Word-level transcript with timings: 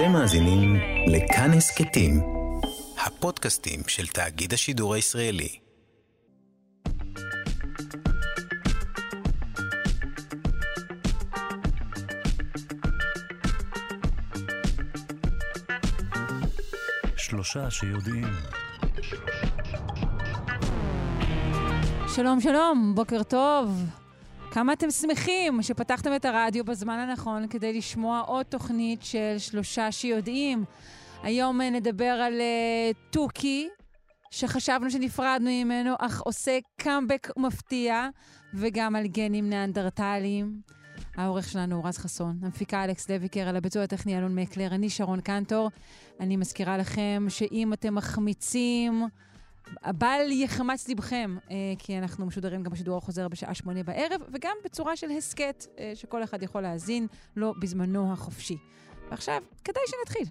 אתם 0.00 0.12
מאזינים 0.12 0.76
לכאן 1.06 1.50
הסכתים, 1.50 2.20
הפודקאסטים 3.06 3.80
של 3.86 4.06
תאגיד 4.06 4.52
השידור 4.52 4.94
הישראלי. 4.94 5.58
שלושה 17.16 17.70
שיודעים. 17.70 18.28
שלום, 22.08 22.40
שלום, 22.40 22.92
בוקר 22.94 23.22
טוב. 23.22 23.99
כמה 24.52 24.72
אתם 24.72 24.90
שמחים 24.90 25.62
שפתחתם 25.62 26.16
את 26.16 26.24
הרדיו 26.24 26.64
בזמן 26.64 26.98
הנכון 26.98 27.48
כדי 27.48 27.72
לשמוע 27.72 28.20
עוד 28.20 28.46
תוכנית 28.46 29.02
של 29.02 29.34
שלושה 29.38 29.92
שיודעים. 29.92 30.64
היום 31.22 31.60
אה, 31.60 31.70
נדבר 31.70 32.04
על 32.04 32.32
uh, 32.32 33.12
תוכי, 33.12 33.68
שחשבנו 34.30 34.90
שנפרדנו 34.90 35.50
ממנו, 35.50 35.94
אך 35.98 36.20
עושה 36.20 36.58
קאמבק 36.76 37.28
מפתיע, 37.36 38.08
וגם 38.54 38.96
על 38.96 39.06
גנים 39.06 39.50
ניאנדרטליים. 39.50 40.60
העורך 41.16 41.48
שלנו 41.48 41.76
הוא 41.76 41.86
רז 41.86 41.98
חסון, 41.98 42.38
המפיקה 42.42 42.84
אלכס 42.84 43.10
לויקר, 43.10 43.48
על 43.48 43.56
הביצוע 43.56 43.82
הטכני 43.82 44.18
אלון 44.18 44.34
מקלר, 44.34 44.74
אני 44.74 44.90
שרון 44.90 45.20
קנטור. 45.20 45.70
אני 46.20 46.36
מזכירה 46.36 46.78
לכם 46.78 47.26
שאם 47.28 47.72
אתם 47.72 47.94
מחמיצים... 47.94 49.08
בל 49.86 50.30
יחמץ 50.30 50.88
לבכם, 50.88 51.36
אה, 51.50 51.56
כי 51.78 51.98
אנחנו 51.98 52.26
משודרים 52.26 52.62
גם 52.62 52.72
בשידור 52.72 52.98
החוזר 52.98 53.28
בשעה 53.28 53.54
שמונה 53.54 53.82
בערב, 53.82 54.20
וגם 54.32 54.56
בצורה 54.64 54.96
של 54.96 55.10
הסכת, 55.10 55.66
אה, 55.78 55.92
שכל 55.94 56.22
אחד 56.24 56.42
יכול 56.42 56.60
להאזין 56.60 57.06
לו 57.36 57.54
בזמנו 57.60 58.12
החופשי. 58.12 58.56
ועכשיו, 59.10 59.42
כדאי 59.64 59.82
שנתחיל. 59.86 60.26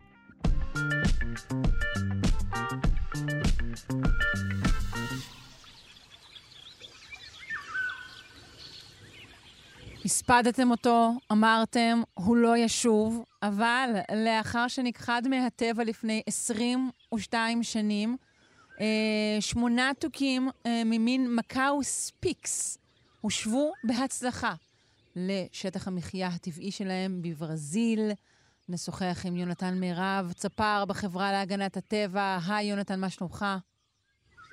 הספדתם 10.05 10.71
אותו, 10.71 11.11
אמרתם, 11.31 12.01
הוא 12.13 12.37
לא 12.37 12.57
ישוב, 12.57 13.23
אבל 13.43 13.89
לאחר 14.25 14.67
שנכחד 14.67 15.21
מהטבע 15.27 15.83
לפני 15.83 16.21
22 16.25 17.63
שנים, 17.63 18.17
שמונה 19.39 19.91
תוכים 19.99 20.49
אה, 20.65 20.81
ממין 20.85 21.35
מקאו 21.35 21.83
ספיקס 21.83 22.77
הושבו 23.21 23.71
בהצלחה 23.83 24.53
לשטח 25.15 25.87
המחיה 25.87 26.27
הטבעי 26.27 26.71
שלהם 26.71 27.21
בברזיל. 27.21 28.11
נשוחח 28.69 29.25
עם 29.25 29.35
יונתן 29.35 29.79
מירב, 29.79 30.33
צפר 30.35 30.85
בחברה 30.87 31.31
להגנת 31.31 31.77
הטבע. 31.77 32.37
היי 32.47 32.67
יונתן, 32.67 32.99
מה 32.99 33.09
שלומך? 33.09 33.45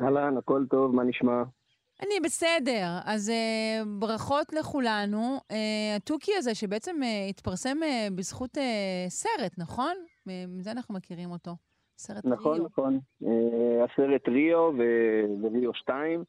אהלן, 0.01 0.37
הכל 0.37 0.65
טוב, 0.71 0.95
מה 0.95 1.05
נשמע? 1.05 1.43
אני 2.03 2.21
בסדר. 2.25 2.99
אז 3.05 3.29
uh, 3.29 3.89
ברכות 3.99 4.53
לכולנו. 4.53 5.41
Uh, 5.49 5.55
התוכי 5.97 6.33
הזה 6.37 6.55
שבעצם 6.55 6.97
uh, 7.01 7.31
התפרסם 7.31 7.79
uh, 7.83 8.15
בזכות 8.15 8.57
uh, 8.57 8.61
סרט, 9.09 9.53
נכון? 9.59 9.97
מזה 10.27 10.71
אנחנו 10.71 10.95
מכירים 10.95 11.31
אותו. 11.31 11.57
סרט 11.99 12.25
נכון, 12.25 12.53
ריו. 12.53 12.67
נכון, 12.67 13.01
נכון. 13.23 13.85
הסרט 13.85 14.29
ריו 14.29 14.73
וריו 15.43 15.75
2. 15.75 16.25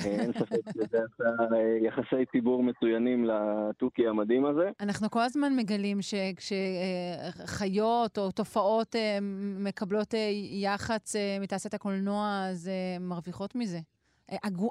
אה, 0.00 0.04
אין 0.06 0.32
ספק 0.32 0.60
שזה 0.74 0.98
עשה 0.98 1.24
אה, 1.54 1.78
יחסי 1.82 2.26
ציבור 2.32 2.62
מצוינים 2.62 3.24
לתוכי 3.24 4.08
המדהים 4.08 4.46
הזה. 4.46 4.70
אנחנו 4.80 5.10
כל 5.10 5.20
הזמן 5.22 5.56
מגלים 5.56 5.98
שכשחיות 6.40 8.18
או 8.18 8.30
תופעות 8.30 8.96
מקבלות 9.58 10.14
יח"צ 10.62 11.16
מתעשיית 11.40 11.74
הקולנוע, 11.74 12.46
אז 12.50 12.70
מרוויחות 13.00 13.54
מזה. 13.54 13.78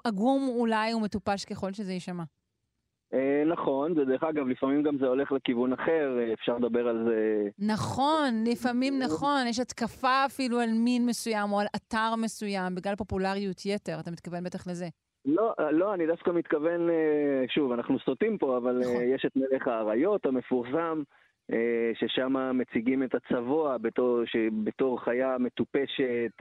עגום 0.03 0.47
אולי 0.47 0.94
ומטופש 0.94 1.46
ככל 1.46 1.73
שזה 1.73 1.94
יישמע. 1.94 2.23
אה, 3.14 3.44
נכון, 3.46 3.92
ודרך 3.92 4.24
אגב, 4.24 4.47
לפעמים 4.47 4.84
גם 4.84 4.97
זה 4.97 5.08
הולך 5.08 5.31
לכיוון 5.31 5.74
אחר, 5.74 6.18
אה, 6.20 6.34
אפשר 6.34 6.58
לדבר 6.58 6.88
על 6.88 7.06
זה. 7.09 7.47
נכון, 7.59 8.44
לפעמים 8.52 9.00
נכון, 9.00 9.47
יש 9.47 9.59
התקפה 9.59 10.25
אפילו 10.25 10.59
על 10.59 10.70
מין 10.74 11.06
מסוים 11.06 11.52
או 11.52 11.59
על 11.59 11.68
אתר 11.75 12.16
מסוים 12.18 12.75
בגלל 12.75 12.96
פופולריות 12.96 13.66
יתר, 13.66 14.00
אתה 14.00 14.12
מתכוון 14.12 14.44
בטח 14.44 14.68
לזה. 14.68 14.86
לא, 15.25 15.53
לא, 15.72 15.94
אני 15.94 16.08
דווקא 16.08 16.31
מתכוון, 16.31 16.90
אה, 16.90 17.46
שוב, 17.47 17.72
אנחנו 17.72 18.00
סוטים 18.00 18.38
פה, 18.38 18.58
אבל 18.58 18.80
נכון. 18.80 19.03
יש 19.16 19.26
את 19.26 19.31
מלך 19.36 19.68
האריות 19.68 20.26
המפורסם, 20.26 21.03
ששם 21.93 22.33
מציגים 22.53 23.03
את 23.03 23.15
הצבוע 23.15 23.77
בתור, 23.77 24.21
בתור 24.63 25.03
חיה 25.03 25.37
מטופשת, 25.39 26.31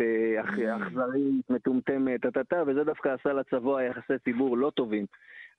אכזרית, 0.41 1.50
מטומטמת, 1.50 2.22
טה-טה-טה, 2.22 2.62
וזה 2.66 2.84
דווקא 2.84 3.08
עשה 3.20 3.32
לצבוע 3.32 3.82
יחסי 3.82 4.19
ציבור 4.24 4.56
לא 4.58 4.70
טובים. 4.70 5.06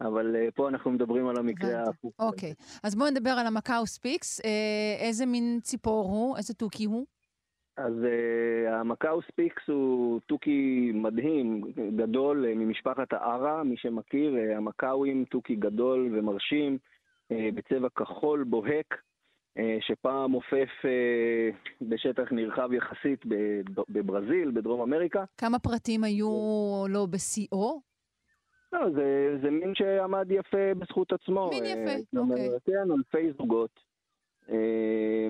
אבל 0.01 0.35
uh, 0.35 0.51
פה 0.51 0.69
אנחנו 0.69 0.91
מדברים 0.91 1.27
על 1.27 1.37
המקרה 1.37 1.79
ההפוך. 1.79 2.13
אוקיי, 2.19 2.53
אז 2.83 2.95
בואו 2.95 3.09
נדבר 3.09 3.29
על 3.29 3.47
המקאו 3.47 3.85
ספיקס. 3.85 4.41
איזה 4.99 5.25
מין 5.25 5.59
ציפור 5.61 6.05
הוא? 6.05 6.37
איזה 6.37 6.53
תוכי 6.53 6.85
הוא? 6.85 7.05
אז 7.77 7.93
uh, 7.93 8.73
המקאו 8.73 9.21
ספיקס 9.21 9.67
הוא 9.67 10.19
תוכי 10.25 10.91
מדהים, 10.93 11.61
גדול, 11.95 12.45
uh, 12.45 12.55
ממשפחת 12.55 13.13
הארה, 13.13 13.63
מי 13.63 13.77
שמכיר, 13.77 14.33
uh, 14.35 14.57
המקאוים, 14.57 15.25
תוכי 15.25 15.55
גדול 15.55 16.09
ומרשים, 16.13 16.77
uh, 17.33 17.35
בצבע 17.55 17.87
כחול 17.89 18.43
בוהק, 18.43 18.95
שפעם 19.79 20.31
עופף 20.31 20.69
uh, 20.81 21.55
בשטח 21.81 22.31
נרחב 22.31 22.73
יחסית 22.73 23.25
בברזיל, 23.89 24.51
בדרום 24.51 24.81
אמריקה. 24.81 25.23
כמה 25.37 25.59
פרטים 25.59 26.03
היו 26.03 26.29
לו 26.89 27.07
בשיאו? 27.07 27.89
לא, 28.73 28.89
זה, 28.89 29.37
זה 29.41 29.51
מין 29.51 29.75
שעמד 29.75 30.31
יפה 30.31 30.73
בזכות 30.79 31.13
עצמו. 31.13 31.49
מין 31.53 31.65
יפה, 31.65 32.17
אה, 32.17 32.21
אוקיי. 32.21 32.49
כן, 32.65 32.91
אלפי 32.91 33.31
זוגות. 33.37 33.79
אה, 34.49 35.27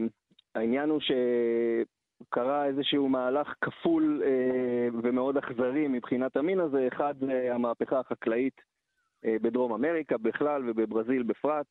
העניין 0.56 0.90
הוא 0.90 1.00
שקרה 1.01 2.66
איזשהו 2.66 3.09
מהלך 3.09 3.53
כפול 3.62 4.24
אה, 4.25 4.88
ומאוד 5.03 5.38
אכזרי 5.38 5.88
מבחינת 5.88 6.38
המין 6.38 6.59
הזה. 6.59 6.88
אחד 6.88 7.13
המהפכה 7.51 8.00
החקלאית 8.00 8.62
בדרום 9.25 9.74
אמריקה 9.74 10.18
בכלל 10.18 10.69
ובברזיל 10.69 11.24
בפרט. 11.24 11.66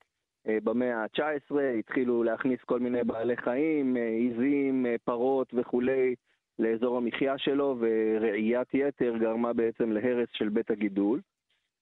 במאה 0.47 1.03
ה-19 1.03 1.54
התחילו 1.78 2.22
להכניס 2.22 2.60
כל 2.60 2.81
מיני 2.81 3.04
בעלי 3.04 3.37
חיים, 3.37 3.97
עיזים, 3.97 4.87
פרות 5.04 5.54
וכולי, 5.54 6.15
לאזור 6.59 6.97
המחיה 6.97 7.38
שלו, 7.38 7.76
ורעיית 7.81 8.75
יתר 8.75 9.16
גרמה 9.21 9.53
בעצם 9.53 9.93
להרס 9.93 10.28
של 10.32 10.48
בית 10.48 10.71
הגידול. 10.71 11.21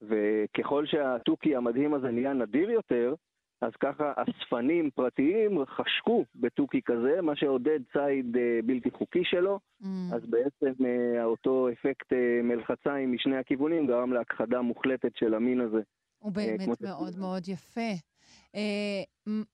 וככל 0.02 0.86
שהתוכי 0.86 1.56
המדהים 1.56 1.94
הזה 1.94 2.10
נהיה 2.10 2.32
נדיר 2.32 2.70
יותר, 2.70 3.14
אז 3.60 3.72
ככה 3.80 4.12
אספנים 4.16 4.90
פרטיים 4.90 5.58
חשקו 5.66 6.24
בתוכי 6.34 6.80
כזה, 6.84 7.22
מה 7.22 7.36
שעודד 7.36 7.80
ציד 7.92 8.36
אה, 8.36 8.60
בלתי 8.64 8.90
חוקי 8.90 9.24
שלו, 9.24 9.60
mm. 9.82 9.86
אז 10.14 10.26
בעצם 10.26 10.84
אה, 10.86 11.24
אותו 11.24 11.68
אפקט 11.72 12.12
אה, 12.12 12.40
מלחציים 12.42 13.12
משני 13.12 13.36
הכיוונים 13.36 13.86
גרם 13.86 14.12
להכחדה 14.12 14.60
מוחלטת 14.60 15.16
של 15.16 15.34
המין 15.34 15.60
הזה. 15.60 15.80
הוא 16.18 16.32
באמת 16.32 16.80
מאוד 16.80 17.18
מאוד 17.18 17.48
יפה. 17.48 17.90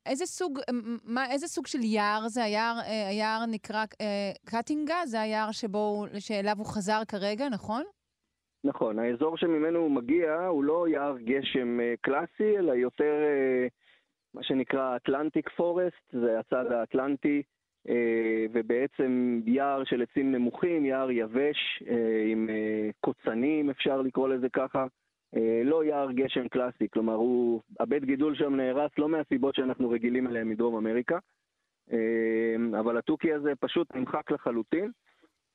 איזה 0.07 0.27
סוג, 0.27 0.59
מה, 1.05 1.31
איזה 1.31 1.47
סוג 1.47 1.67
של 1.67 1.79
יער 1.83 2.29
זה? 2.29 2.45
היער, 2.45 2.77
היער 3.09 3.47
נקרא 3.47 3.85
קטינגה? 4.45 5.07
זה 5.07 5.21
היער 5.21 5.53
שבו, 5.53 6.05
שאליו 6.19 6.55
הוא 6.59 6.67
חזר 6.67 7.03
כרגע, 7.09 7.49
נכון? 7.49 7.83
נכון, 8.65 8.99
האזור 8.99 9.37
שממנו 9.37 9.79
הוא 9.79 9.91
מגיע 9.91 10.35
הוא 10.35 10.65
לא 10.65 10.89
יער 10.89 11.19
גשם 11.19 11.81
אה, 11.81 11.95
קלאסי, 12.01 12.59
אלא 12.59 12.73
יותר 12.73 13.15
אה, 13.25 13.67
מה 14.35 14.43
שנקרא 14.43 14.97
אטלנטיק 14.97 15.49
פורסט, 15.49 16.13
זה 16.13 16.39
הצד 16.39 16.73
האטלנטי, 16.73 17.43
אה, 17.89 18.47
ובעצם 18.53 19.41
יער 19.47 19.85
של 19.85 20.03
עצים 20.03 20.33
נמוכים, 20.33 20.85
יער 20.85 21.11
יבש, 21.11 21.83
עם 22.31 22.49
קוצנים 23.01 23.71
אפשר 23.71 24.03
לקרוא 24.03 24.29
לזה 24.29 24.49
ככה. 24.49 24.87
לא 25.65 25.85
יער 25.85 26.13
גשם 26.13 26.49
קלאסי, 26.49 26.89
כלומר 26.93 27.15
הוא, 27.15 27.61
הבית 27.81 28.05
גידול 28.05 28.35
שם 28.35 28.55
נהרס 28.55 28.91
לא 28.99 29.09
מהסיבות 29.09 29.55
שאנחנו 29.55 29.91
רגילים 29.91 30.27
אליהם 30.27 30.49
מדרום 30.49 30.77
אמריקה, 30.77 31.19
אבל 32.81 32.99
התוכי 32.99 33.33
הזה 33.33 33.53
פשוט 33.61 33.97
נמחק 33.97 34.31
לחלוטין. 34.31 34.91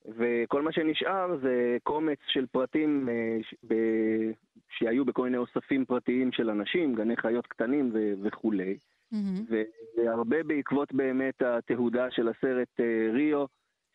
וכל 0.06 0.62
מה 0.62 0.72
שנשאר 0.72 1.36
זה 1.42 1.76
קומץ 1.82 2.18
של 2.26 2.46
פרטים 2.46 3.08
אה, 3.08 4.30
שהיו 4.68 5.04
בכל 5.04 5.22
מיני 5.22 5.36
אוספים 5.36 5.84
פרטיים 5.84 6.32
של 6.32 6.50
אנשים, 6.50 6.94
גני 6.94 7.16
חיות 7.16 7.46
קטנים 7.46 7.90
ו- 7.92 8.12
וכולי. 8.22 8.78
Mm-hmm. 9.14 9.54
והרבה 9.96 10.42
בעקבות 10.42 10.92
באמת 10.92 11.42
התהודה 11.42 12.10
של 12.10 12.28
הסרט 12.28 12.80
אה, 12.80 13.08
ריו, 13.12 13.44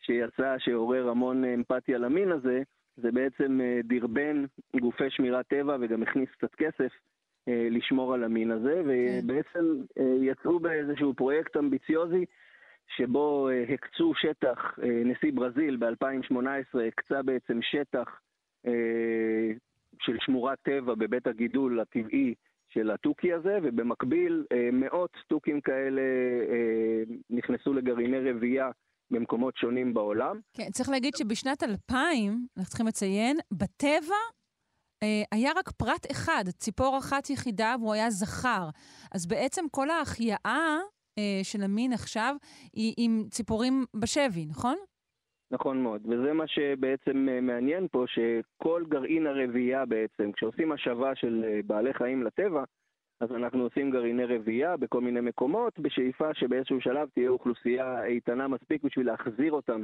שיצא, 0.00 0.54
שעורר 0.58 1.08
המון 1.08 1.44
אמפתיה 1.44 1.98
למין 1.98 2.32
הזה, 2.32 2.62
זה 2.96 3.12
בעצם 3.12 3.60
אה, 3.60 3.80
דרבן 3.84 4.44
גופי 4.80 5.10
שמירת 5.10 5.46
טבע 5.46 5.76
וגם 5.80 6.02
הכניס 6.02 6.28
קצת 6.30 6.54
כסף 6.54 6.92
לשמור 7.46 8.14
על 8.14 8.24
המין 8.24 8.50
הזה, 8.50 8.82
ובעצם 8.84 9.82
יצאו 10.20 10.58
באיזשהו 10.58 11.14
פרויקט 11.14 11.56
אמביציוזי 11.56 12.24
שבו 12.96 13.48
הקצו 13.74 14.12
שטח, 14.14 14.78
נשיא 15.04 15.32
ברזיל 15.32 15.76
ב-2018 15.76 16.78
הקצה 16.88 17.22
בעצם 17.22 17.58
שטח 17.62 18.20
של 20.00 20.16
שמורת 20.20 20.58
טבע 20.62 20.94
בבית 20.94 21.26
הגידול 21.26 21.80
הטבעי 21.80 22.34
של 22.68 22.90
התוכי 22.90 23.32
הזה, 23.32 23.58
ובמקביל 23.62 24.44
מאות 24.72 25.16
תוכים 25.26 25.60
כאלה 25.60 26.02
נכנסו 27.30 27.72
לגרעיני 27.72 28.30
רבייה 28.30 28.70
במקומות 29.10 29.56
שונים 29.56 29.94
בעולם. 29.94 30.40
כן, 30.56 30.70
צריך 30.70 30.88
להגיד 30.88 31.14
שבשנת 31.16 31.62
2000, 31.62 32.46
אנחנו 32.56 32.68
צריכים 32.68 32.86
לציין, 32.86 33.36
בטבע 33.52 34.16
אה, 35.02 35.22
היה 35.32 35.50
רק 35.56 35.70
פרט 35.70 36.10
אחד, 36.10 36.44
ציפור 36.48 36.98
אחת 36.98 37.30
יחידה, 37.30 37.74
והוא 37.80 37.94
היה 37.94 38.10
זכר. 38.10 38.68
אז 39.14 39.26
בעצם 39.26 39.64
כל 39.70 39.90
ההחייאה 39.90 40.78
אה, 41.18 41.40
של 41.42 41.62
המין 41.62 41.92
עכשיו 41.92 42.36
היא 42.72 42.94
עם 42.96 43.24
ציפורים 43.30 43.84
בשבי, 44.00 44.46
נכון? 44.46 44.76
נכון 45.50 45.82
מאוד, 45.82 46.06
וזה 46.06 46.32
מה 46.32 46.44
שבעצם 46.46 47.28
אה, 47.28 47.40
מעניין 47.40 47.86
פה, 47.92 48.04
שכל 48.06 48.84
גרעין 48.88 49.26
הרבייה 49.26 49.86
בעצם, 49.86 50.32
כשעושים 50.32 50.72
השבה 50.72 51.14
של 51.14 51.60
בעלי 51.66 51.94
חיים 51.94 52.22
לטבע, 52.22 52.64
אז 53.20 53.32
אנחנו 53.32 53.62
עושים 53.62 53.90
גרעיני 53.90 54.24
רבייה 54.24 54.76
בכל 54.76 55.00
מיני 55.00 55.20
מקומות, 55.20 55.78
בשאיפה 55.78 56.34
שבאיזשהו 56.34 56.80
שלב 56.80 57.08
תהיה 57.14 57.28
אוכלוסייה 57.28 58.04
איתנה 58.04 58.48
מספיק 58.48 58.82
בשביל 58.82 59.06
להחזיר 59.06 59.52
אותם 59.52 59.82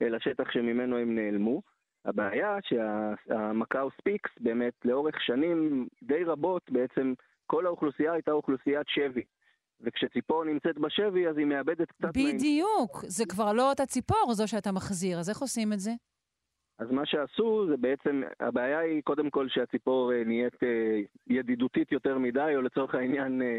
לשטח 0.00 0.50
שממנו 0.50 0.98
הם 0.98 1.14
נעלמו. 1.14 1.62
הבעיה 2.04 2.58
שהמקאו 2.62 3.90
ספיקס 4.00 4.30
באמת 4.40 4.72
לאורך 4.84 5.14
שנים 5.20 5.88
די 6.02 6.24
רבות 6.24 6.70
בעצם 6.70 7.14
כל 7.46 7.66
האוכלוסייה 7.66 8.12
הייתה 8.12 8.32
אוכלוסיית 8.32 8.86
שבי. 8.88 9.22
וכשציפור 9.80 10.44
נמצאת 10.44 10.78
בשבי 10.78 11.28
אז 11.28 11.38
היא 11.38 11.46
מאבדת 11.46 11.92
קצת... 11.92 12.08
בדיוק, 12.08 12.94
מה... 13.02 13.10
זה 13.10 13.24
כבר 13.26 13.52
לא 13.52 13.70
אותה 13.70 13.86
ציפור 13.86 14.34
זו 14.34 14.48
שאתה 14.48 14.72
מחזיר, 14.72 15.18
אז 15.18 15.30
איך 15.30 15.38
עושים 15.38 15.72
את 15.72 15.80
זה? 15.80 15.90
אז 16.78 16.90
מה 16.90 17.06
שעשו 17.06 17.66
זה 17.68 17.76
בעצם, 17.76 18.22
הבעיה 18.40 18.78
היא 18.78 19.02
קודם 19.02 19.30
כל 19.30 19.48
שהציפור 19.48 20.12
אה, 20.12 20.22
נהיית 20.24 20.62
אה, 20.62 21.00
ידידותית 21.26 21.92
יותר 21.92 22.18
מדי, 22.18 22.52
או 22.56 22.62
לצורך 22.62 22.94
העניין 22.94 23.42
אה, 23.42 23.58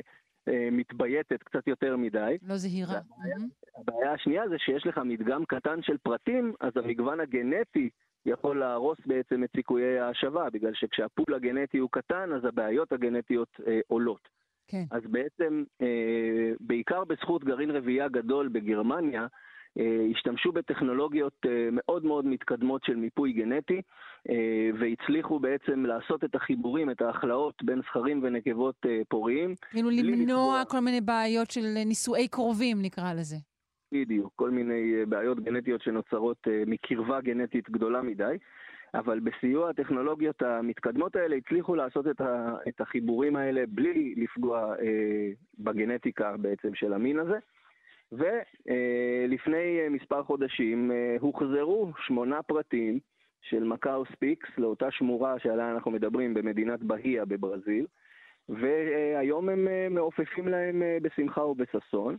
מתבייתת 0.71 1.43
קצת 1.43 1.67
יותר 1.67 1.97
מדי. 1.97 2.37
לא 2.41 2.57
זהירה. 2.57 2.97
הבעיה, 2.97 3.35
הבעיה 3.75 4.13
השנייה 4.13 4.49
זה 4.49 4.55
שיש 4.57 4.87
לך 4.87 4.97
מדגם 4.97 5.45
קטן 5.45 5.81
של 5.81 5.97
פרטים, 5.97 6.53
אז 6.59 6.71
המגוון 6.75 7.19
הגנטי 7.19 7.89
יכול 8.25 8.59
להרוס 8.59 8.97
בעצם 9.05 9.43
את 9.43 9.49
סיכויי 9.55 9.99
ההשבה, 9.99 10.49
בגלל 10.49 10.73
שכשהפול 10.73 11.33
הגנטי 11.33 11.77
הוא 11.77 11.89
קטן, 11.91 12.33
אז 12.33 12.45
הבעיות 12.45 12.91
הגנטיות 12.91 13.59
אה, 13.67 13.79
עולות. 13.87 14.27
כן. 14.67 14.83
אז 14.91 15.01
בעצם, 15.11 15.63
אה, 15.81 16.51
בעיקר 16.59 17.03
בזכות 17.03 17.43
גרעין 17.43 17.71
רבייה 17.71 18.07
גדול 18.07 18.47
בגרמניה, 18.47 19.27
השתמשו 20.11 20.51
בטכנולוגיות 20.51 21.33
אה, 21.45 21.69
מאוד 21.71 22.05
מאוד 22.05 22.25
מתקדמות 22.25 22.83
של 22.83 22.95
מיפוי 22.95 23.33
גנטי, 23.33 23.81
אה, 24.29 24.69
והצליחו 24.79 25.39
בעצם 25.39 25.85
לעשות 25.85 26.23
את 26.23 26.35
החיבורים, 26.35 26.89
את 26.89 27.01
ההכלאות 27.01 27.63
בין 27.63 27.81
זכרים 27.81 28.19
ונקבות 28.23 28.75
אה, 28.85 29.01
פוריים. 29.09 29.55
כאילו 29.71 29.89
למנוע 29.89 30.61
לפגוע... 30.61 30.65
כל 30.65 30.79
מיני 30.79 31.01
בעיות 31.01 31.51
של 31.51 31.65
נישואי 31.85 32.27
קרובים, 32.27 32.81
נקרא 32.81 33.13
לזה. 33.13 33.35
בדיוק, 33.93 34.33
כל 34.35 34.49
מיני 34.49 34.95
אה, 34.99 35.05
בעיות 35.05 35.39
גנטיות 35.39 35.81
שנוצרות 35.81 36.37
אה, 36.47 36.63
מקרבה 36.67 37.21
גנטית 37.21 37.69
גדולה 37.69 38.01
מדי, 38.01 38.37
אבל 38.93 39.19
בסיוע 39.19 39.69
הטכנולוגיות 39.69 40.41
המתקדמות 40.41 41.15
האלה 41.15 41.35
הצליחו 41.35 41.75
לעשות 41.75 42.07
את, 42.07 42.21
ה, 42.21 42.55
את 42.67 42.81
החיבורים 42.81 43.35
האלה 43.35 43.63
בלי 43.67 44.15
לפגוע 44.17 44.75
אה, 44.79 45.29
בגנטיקה 45.59 46.37
בעצם 46.37 46.75
של 46.75 46.93
המין 46.93 47.19
הזה. 47.19 47.37
ולפני 48.17 49.79
אה, 49.79 49.89
מספר 49.89 50.23
חודשים 50.23 50.91
אה, 50.91 51.15
הוחזרו 51.19 51.91
שמונה 52.05 52.43
פרטים 52.43 52.99
של 53.41 53.63
מקאו 53.63 54.03
ספיקס 54.05 54.49
לאותה 54.57 54.91
שמורה 54.91 55.39
שעליה 55.39 55.71
אנחנו 55.71 55.91
מדברים 55.91 56.33
במדינת 56.33 56.83
בהיה 56.83 57.25
בברזיל, 57.25 57.85
והיום 58.49 59.49
הם 59.49 59.67
אה, 59.67 59.87
מעופפים 59.89 60.47
להם 60.47 60.83
בשמחה 61.01 61.41
ובששון. 61.45 62.17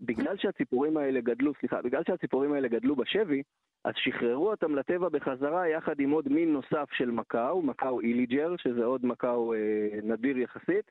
בגלל 0.00 0.36
שהציפורים 0.36 0.96
האלה 0.96 1.20
גדלו, 1.20 1.52
סליחה, 1.60 1.82
בגלל 1.82 2.02
שהציפורים 2.06 2.52
האלה 2.52 2.68
גדלו 2.68 2.96
בשבי, 2.96 3.42
אז 3.84 3.94
שחררו 3.96 4.50
אותם 4.50 4.74
לטבע 4.74 5.08
בחזרה 5.08 5.68
יחד 5.68 6.00
עם 6.00 6.10
עוד 6.10 6.28
מין 6.28 6.52
נוסף 6.52 6.88
של 6.92 7.10
מקאו, 7.10 7.62
מקאו 7.62 8.00
איליג'ר, 8.00 8.56
שזה 8.56 8.84
עוד 8.84 9.06
מקאו 9.06 9.54
אה, 9.54 9.58
נדיר 10.02 10.38
יחסית. 10.38 10.90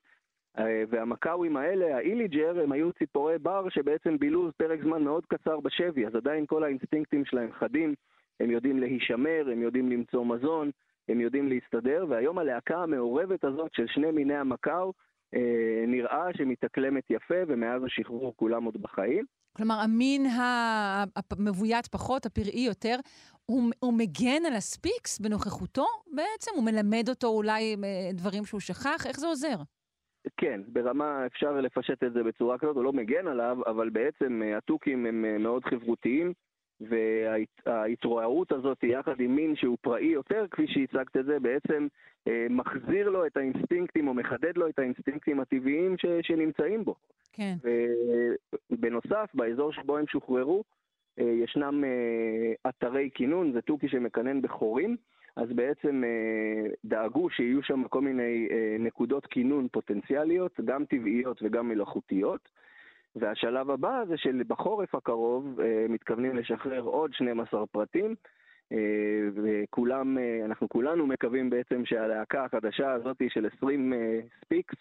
אה, 0.58 0.84
והמקאוים 0.90 1.58
האלה, 1.58 1.98
האיליג'ר, 1.98 2.60
הם 2.64 2.72
היו 2.72 2.94
ציפורי 2.94 3.38
בר 3.40 3.70
שבעצם 3.70 4.18
בילו 4.18 4.52
פרק 4.58 4.84
זמן 4.84 5.04
מאוד 5.04 5.26
קצר 5.26 5.60
בשבי, 5.60 6.08
אז 6.08 6.16
עדיין 6.16 6.46
כל 6.46 6.64
האינסטינקטים 6.64 7.26
שלהם 7.26 7.50
חדים, 7.60 7.94
הם 8.40 8.52
יודעים 8.52 8.80
להישמר, 8.80 9.50
הם 9.52 9.62
יודעים 9.62 9.90
למצוא 9.90 10.26
מזון, 10.26 10.72
הם 11.10 11.22
יודעים 11.22 11.50
להסתדר, 11.50 12.06
והיום 12.10 12.38
הלהקה 12.38 12.78
המעורבת 12.78 13.44
הזאת 13.44 13.74
של 13.74 13.88
שני 13.88 14.12
מיני 14.12 14.36
המקאו, 14.36 14.94
אה, 15.36 15.84
נראה 15.88 16.26
שמתאקלמת 16.38 17.04
יפה, 17.10 17.36
ומאז 17.48 17.84
השחרור 17.84 18.34
כולם 18.36 18.64
עוד 18.64 18.82
בחיים. 18.82 19.26
כלומר, 19.58 19.76
המין 19.76 20.26
המבוית 20.36 21.88
פחות, 21.88 22.26
הפראי 22.26 22.66
יותר, 22.68 22.96
הוא, 23.46 23.72
הוא 23.80 23.94
מגן 23.94 24.46
על 24.48 24.56
הספיקס 24.56 25.20
בנוכחותו 25.20 25.86
בעצם? 26.16 26.52
הוא 26.56 26.64
מלמד 26.64 27.10
אותו 27.10 27.28
אולי 27.28 27.76
אה, 27.84 28.10
דברים 28.14 28.46
שהוא 28.46 28.60
שכח? 28.60 29.06
איך 29.08 29.20
זה 29.20 29.28
עוזר? 29.28 29.56
כן, 30.38 30.62
ברמה 30.68 31.26
אפשר 31.26 31.62
לפשט 31.62 32.04
את 32.04 32.14
זה 32.14 32.24
בצורה 32.24 32.58
כזאת, 32.58 32.76
הוא 32.76 32.84
לא 32.84 32.94
מגן 32.94 33.28
עליו, 33.28 33.58
אבל 33.68 33.90
בעצם 33.90 34.42
אה, 34.46 34.58
התוכים 34.58 35.06
הם 35.06 35.44
מאוד 35.44 35.66
חברותיים. 35.66 36.34
וההתרועעות 36.82 38.52
הזאת 38.52 38.84
יחד 38.84 39.20
עם 39.20 39.36
מין 39.36 39.56
שהוא 39.56 39.78
פראי 39.82 40.06
יותר, 40.06 40.46
כפי 40.52 40.68
שהצגת 40.68 41.18
את 41.18 41.26
זה, 41.26 41.40
בעצם 41.40 41.88
אה, 42.28 42.48
מחזיר 42.50 43.10
לו 43.10 43.26
את 43.26 43.38
האינסטינקטים 43.38 44.08
או 44.08 44.14
מחדד 44.14 44.58
לו 44.58 44.68
את 44.68 44.80
האינסטינקטים 44.80 45.40
הטבעיים 45.40 45.98
ש, 45.98 46.06
שנמצאים 46.22 46.86
בו. 46.86 46.96
כן. 47.34 47.56
ובנוסף, 48.72 49.30
באזור 49.34 49.74
שבו 49.74 49.98
הם 49.98 50.08
שוחררו, 50.08 50.64
אה, 51.20 51.24
ישנם 51.44 51.84
אה, 51.84 52.70
אתרי 52.70 53.10
כינון, 53.14 53.52
זה 53.52 53.62
תוכי 53.62 53.90
שמקנן 53.90 54.42
בחורים, 54.42 54.98
אז 55.36 55.50
בעצם 55.56 56.04
דאגו 56.86 57.30
שיהיו 57.30 57.64
שם 57.64 57.84
כל 57.84 58.02
מיני 58.02 58.48
נקודות 58.80 59.26
כינון 59.26 59.68
פוטנציאליות, 59.72 60.60
גם 60.66 60.86
טבעיות 60.86 61.40
וגם 61.44 61.70
מלאכותיות. 61.70 62.50
והשלב 63.16 63.70
הבא 63.70 64.04
זה 64.08 64.18
שבחורף 64.18 64.96
הקרוב 64.96 65.60
אה, 65.60 65.86
מתכוונים 65.90 66.36
לשחרר 66.36 66.82
עוד 66.82 67.14
12 67.14 67.66
פרטים, 67.66 68.16
אה, 68.72 68.78
וכולם, 69.36 70.18
אה, 70.18 70.46
אנחנו 70.46 70.70
כולנו 70.70 71.08
מקווים 71.08 71.50
בעצם 71.50 71.86
שהלהקה 71.86 72.46
החדשה 72.46 72.92
הזאת 72.92 73.18
של 73.30 73.48
20 73.58 73.94
ספיקס 74.42 74.76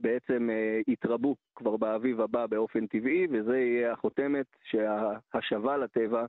בעצם 0.00 0.48
יתרבו 0.88 1.36
כבר 1.54 1.76
באביב 1.76 2.20
הבא 2.20 2.46
באופן 2.46 2.86
טבעי, 2.86 3.26
וזה 3.30 3.58
יהיה 3.58 3.92
החותמת 3.92 4.46
שההשבה 4.64 5.76
לטבע 5.76 6.26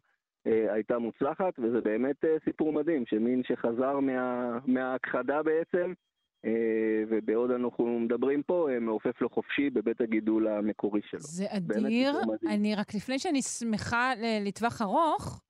הייתה 0.69 0.97
מוצלחת, 0.97 1.59
וזה 1.59 1.81
באמת 1.81 2.15
סיפור 2.45 2.73
מדהים, 2.73 3.03
שמין 3.05 3.41
שחזר 3.47 3.99
מה, 3.99 4.57
מההכחדה 4.65 5.43
בעצם, 5.43 5.93
אה, 6.45 6.51
ובעוד 7.09 7.51
אנחנו 7.51 7.99
מדברים 7.99 8.43
פה, 8.43 8.67
אה, 8.71 8.79
מעופף 8.79 9.21
לו 9.21 9.29
חופשי 9.29 9.69
בבית 9.69 10.01
הגידול 10.01 10.47
המקורי 10.47 11.01
שלו. 11.09 11.19
זה 11.19 11.45
אדיר. 11.49 12.19
אני 12.47 12.75
רק 12.75 12.95
לפני 12.95 13.19
שאני 13.19 13.41
שמחה 13.41 14.11
לטווח 14.45 14.81
ארוך, 14.81 15.41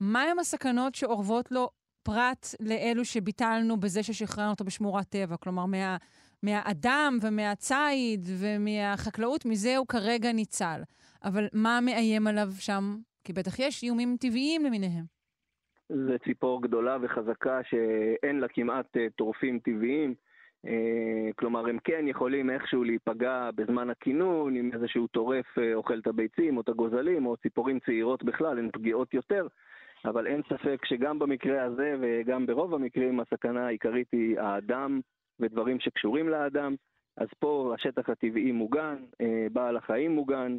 מהם 0.00 0.38
הסכנות 0.38 0.94
שאורבות 0.94 1.52
לו 1.52 1.70
פרט 2.02 2.46
לאלו 2.60 3.04
שביטלנו 3.04 3.76
בזה 3.76 4.02
ששחררנו 4.02 4.50
אותו 4.50 4.64
בשמורת 4.64 5.08
טבע? 5.08 5.36
כלומר, 5.36 5.66
מה, 5.66 5.96
מהאדם 6.42 7.18
ומהציד 7.22 8.26
ומהחקלאות, 8.38 9.44
מזה 9.46 9.76
הוא 9.76 9.86
כרגע 9.86 10.32
ניצל. 10.32 10.82
אבל 11.24 11.48
מה 11.52 11.80
מאיים 11.80 12.26
עליו 12.26 12.48
שם? 12.58 12.96
כי 13.24 13.32
בטח 13.32 13.58
יש 13.58 13.82
איומים 13.82 14.16
טבעיים 14.20 14.64
למיניהם. 14.64 15.04
זה 15.88 16.18
ציפור 16.24 16.62
גדולה 16.62 16.96
וחזקה 17.02 17.60
שאין 17.64 18.40
לה 18.40 18.48
כמעט 18.48 18.96
אה, 18.96 19.06
טורפים 19.16 19.58
טבעיים. 19.58 20.14
אה, 20.66 21.30
כלומר, 21.36 21.68
הם 21.68 21.78
כן 21.84 22.04
יכולים 22.08 22.50
איכשהו 22.50 22.84
להיפגע 22.84 23.50
בזמן 23.54 23.90
הכינון, 23.90 24.56
אם 24.56 24.70
איזשהו 24.74 25.06
טורף 25.06 25.58
אה, 25.58 25.74
אוכל 25.74 25.98
את 25.98 26.06
הביצים 26.06 26.56
או 26.56 26.60
את 26.60 26.68
הגוזלים, 26.68 27.26
או 27.26 27.36
ציפורים 27.36 27.78
צעירות 27.80 28.24
בכלל, 28.24 28.58
הן 28.58 28.70
פגיעות 28.72 29.14
יותר. 29.14 29.46
אבל 30.04 30.26
אין 30.26 30.42
ספק 30.48 30.84
שגם 30.84 31.18
במקרה 31.18 31.62
הזה 31.62 31.94
וגם 32.00 32.46
ברוב 32.46 32.74
המקרים 32.74 33.20
הסכנה 33.20 33.66
העיקרית 33.66 34.08
היא 34.12 34.40
האדם 34.40 35.00
ודברים 35.40 35.80
שקשורים 35.80 36.28
לאדם. 36.28 36.74
אז 37.16 37.28
פה 37.38 37.74
השטח 37.74 38.08
הטבעי 38.08 38.52
מוגן, 38.52 38.96
בעל 39.52 39.76
החיים 39.76 40.14
מוגן, 40.14 40.58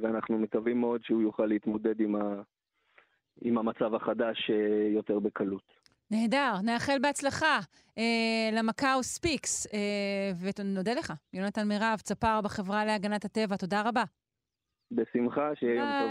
ואנחנו 0.00 0.38
מקווים 0.38 0.80
מאוד 0.80 1.04
שהוא 1.04 1.22
יוכל 1.22 1.46
להתמודד 1.46 2.00
עם, 2.00 2.16
ה, 2.16 2.42
עם 3.40 3.58
המצב 3.58 3.94
החדש 3.94 4.50
אה, 4.50 4.88
יותר 4.94 5.18
בקלות. 5.18 5.84
נהדר, 6.10 6.52
נאחל 6.64 6.98
בהצלחה 7.02 7.58
אה, 7.98 8.50
למקאו 8.52 9.02
ספיקס, 9.02 9.66
אה, 9.74 10.30
ונודה 10.58 10.94
לך, 10.94 11.12
יונתן 11.32 11.68
מירב, 11.68 11.98
צפר 12.02 12.40
בחברה 12.40 12.84
להגנת 12.84 13.24
הטבע, 13.24 13.56
תודה 13.56 13.82
רבה. 13.86 14.02
בשמחה, 14.90 15.50
שיהיה 15.54 15.74
יום 15.74 15.88
טוב. 16.00 16.08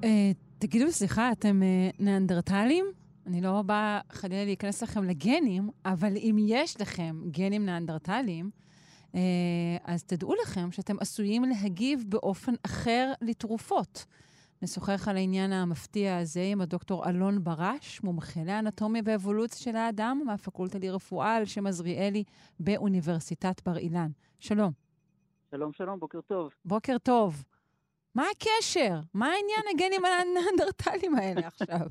ביי. 0.00 0.43
תגידו, 0.66 0.92
סליחה, 0.92 1.32
אתם 1.32 1.62
אה, 1.62 1.90
ניאנדרטלים? 1.98 2.86
אני 3.26 3.40
לא 3.40 3.62
באה 3.62 4.00
חלילה 4.12 4.44
להיכנס 4.44 4.82
לכם 4.82 5.04
לגנים, 5.04 5.70
אבל 5.84 6.16
אם 6.16 6.36
יש 6.38 6.80
לכם 6.80 7.20
גנים 7.30 7.66
ניאנדרטליים, 7.66 8.50
אה, 9.14 9.20
אז 9.84 10.04
תדעו 10.04 10.34
לכם 10.42 10.72
שאתם 10.72 10.96
עשויים 11.00 11.44
להגיב 11.44 12.04
באופן 12.08 12.52
אחר 12.66 13.12
לתרופות. 13.20 14.04
נשוחח 14.62 15.08
על 15.08 15.16
העניין 15.16 15.52
המפתיע 15.52 16.16
הזה 16.16 16.42
עם 16.52 16.60
הדוקטור 16.60 17.08
אלון 17.08 17.44
ברש, 17.44 18.00
מומחה 18.02 18.44
לאנטומיה 18.44 19.02
ואבולוציה 19.04 19.58
של 19.72 19.76
האדם 19.76 20.22
מהפקולטה 20.26 20.78
לרפואה 20.78 21.36
על 21.36 21.44
שם 21.44 21.66
עזריאלי 21.66 22.24
באוניברסיטת 22.60 23.68
בר 23.68 23.76
אילן. 23.76 24.10
שלום. 24.38 24.72
שלום, 25.50 25.72
שלום, 25.72 26.00
בוקר 26.00 26.20
טוב. 26.20 26.50
בוקר 26.64 26.96
טוב. 26.98 27.44
מה 28.14 28.22
הקשר? 28.30 28.94
מה 29.14 29.26
העניין 29.26 29.62
הגנים 29.74 30.02
הניאנדרטליים 30.04 31.14
האלה 31.14 31.46
עכשיו? 31.46 31.86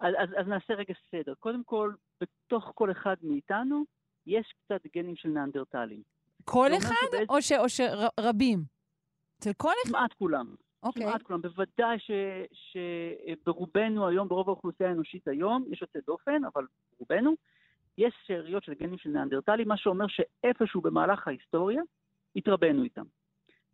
אז, 0.00 0.14
אז, 0.18 0.28
אז 0.40 0.46
נעשה 0.46 0.74
רגע 0.74 0.94
סדר. 1.10 1.34
קודם 1.34 1.64
כל, 1.64 1.92
בתוך 2.20 2.72
כל 2.74 2.90
אחד 2.90 3.16
מאיתנו 3.22 3.84
יש 4.26 4.52
קצת 4.64 4.80
גנים 4.96 5.16
של 5.16 5.28
ניאנדרטלים. 5.28 6.02
כל 6.44 6.68
אחד 6.78 6.94
שבעצם- 7.10 7.24
או, 7.32 7.42
ש, 7.42 7.52
או 7.52 7.68
שרבים? 7.68 8.64
אצל 9.38 9.50
כל 9.56 9.72
אחד? 9.84 9.90
כמעט 9.96 10.12
כולם. 10.12 10.54
אוקיי. 10.82 11.02
כמעט 11.06 11.22
כולם. 11.22 11.42
בוודאי 11.42 11.98
ש- 11.98 12.70
שברובנו 13.32 14.08
היום, 14.08 14.28
ברוב 14.28 14.48
האוכלוסייה 14.48 14.88
האנושית 14.88 15.28
היום, 15.28 15.64
יש 15.72 15.82
יוצא 15.82 15.98
דופן, 16.06 16.42
אבל 16.52 16.66
רובנו, 16.98 17.34
יש 17.98 18.14
שאריות 18.26 18.64
של 18.64 18.74
גנים 18.74 18.98
של 18.98 19.10
ניאנדרטלים, 19.10 19.68
מה 19.68 19.76
שאומר 19.76 20.06
שאיפשהו 20.08 20.80
במהלך 20.80 21.28
ההיסטוריה 21.28 21.82
התרבנו 22.36 22.82
איתם. 22.82 23.04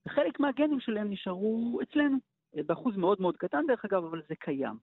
וחלק 0.06 0.40
מהגנים 0.40 0.80
שלהם 0.80 1.10
נשארו 1.10 1.80
אצלנו, 1.82 2.18
אה, 2.56 2.62
באחוז 2.62 2.96
מאוד 2.96 3.20
מאוד 3.20 3.36
קטן 3.36 3.66
דרך 3.66 3.84
אגב, 3.84 4.04
אבל 4.04 4.22
זה 4.28 4.34
קיים. 4.34 4.76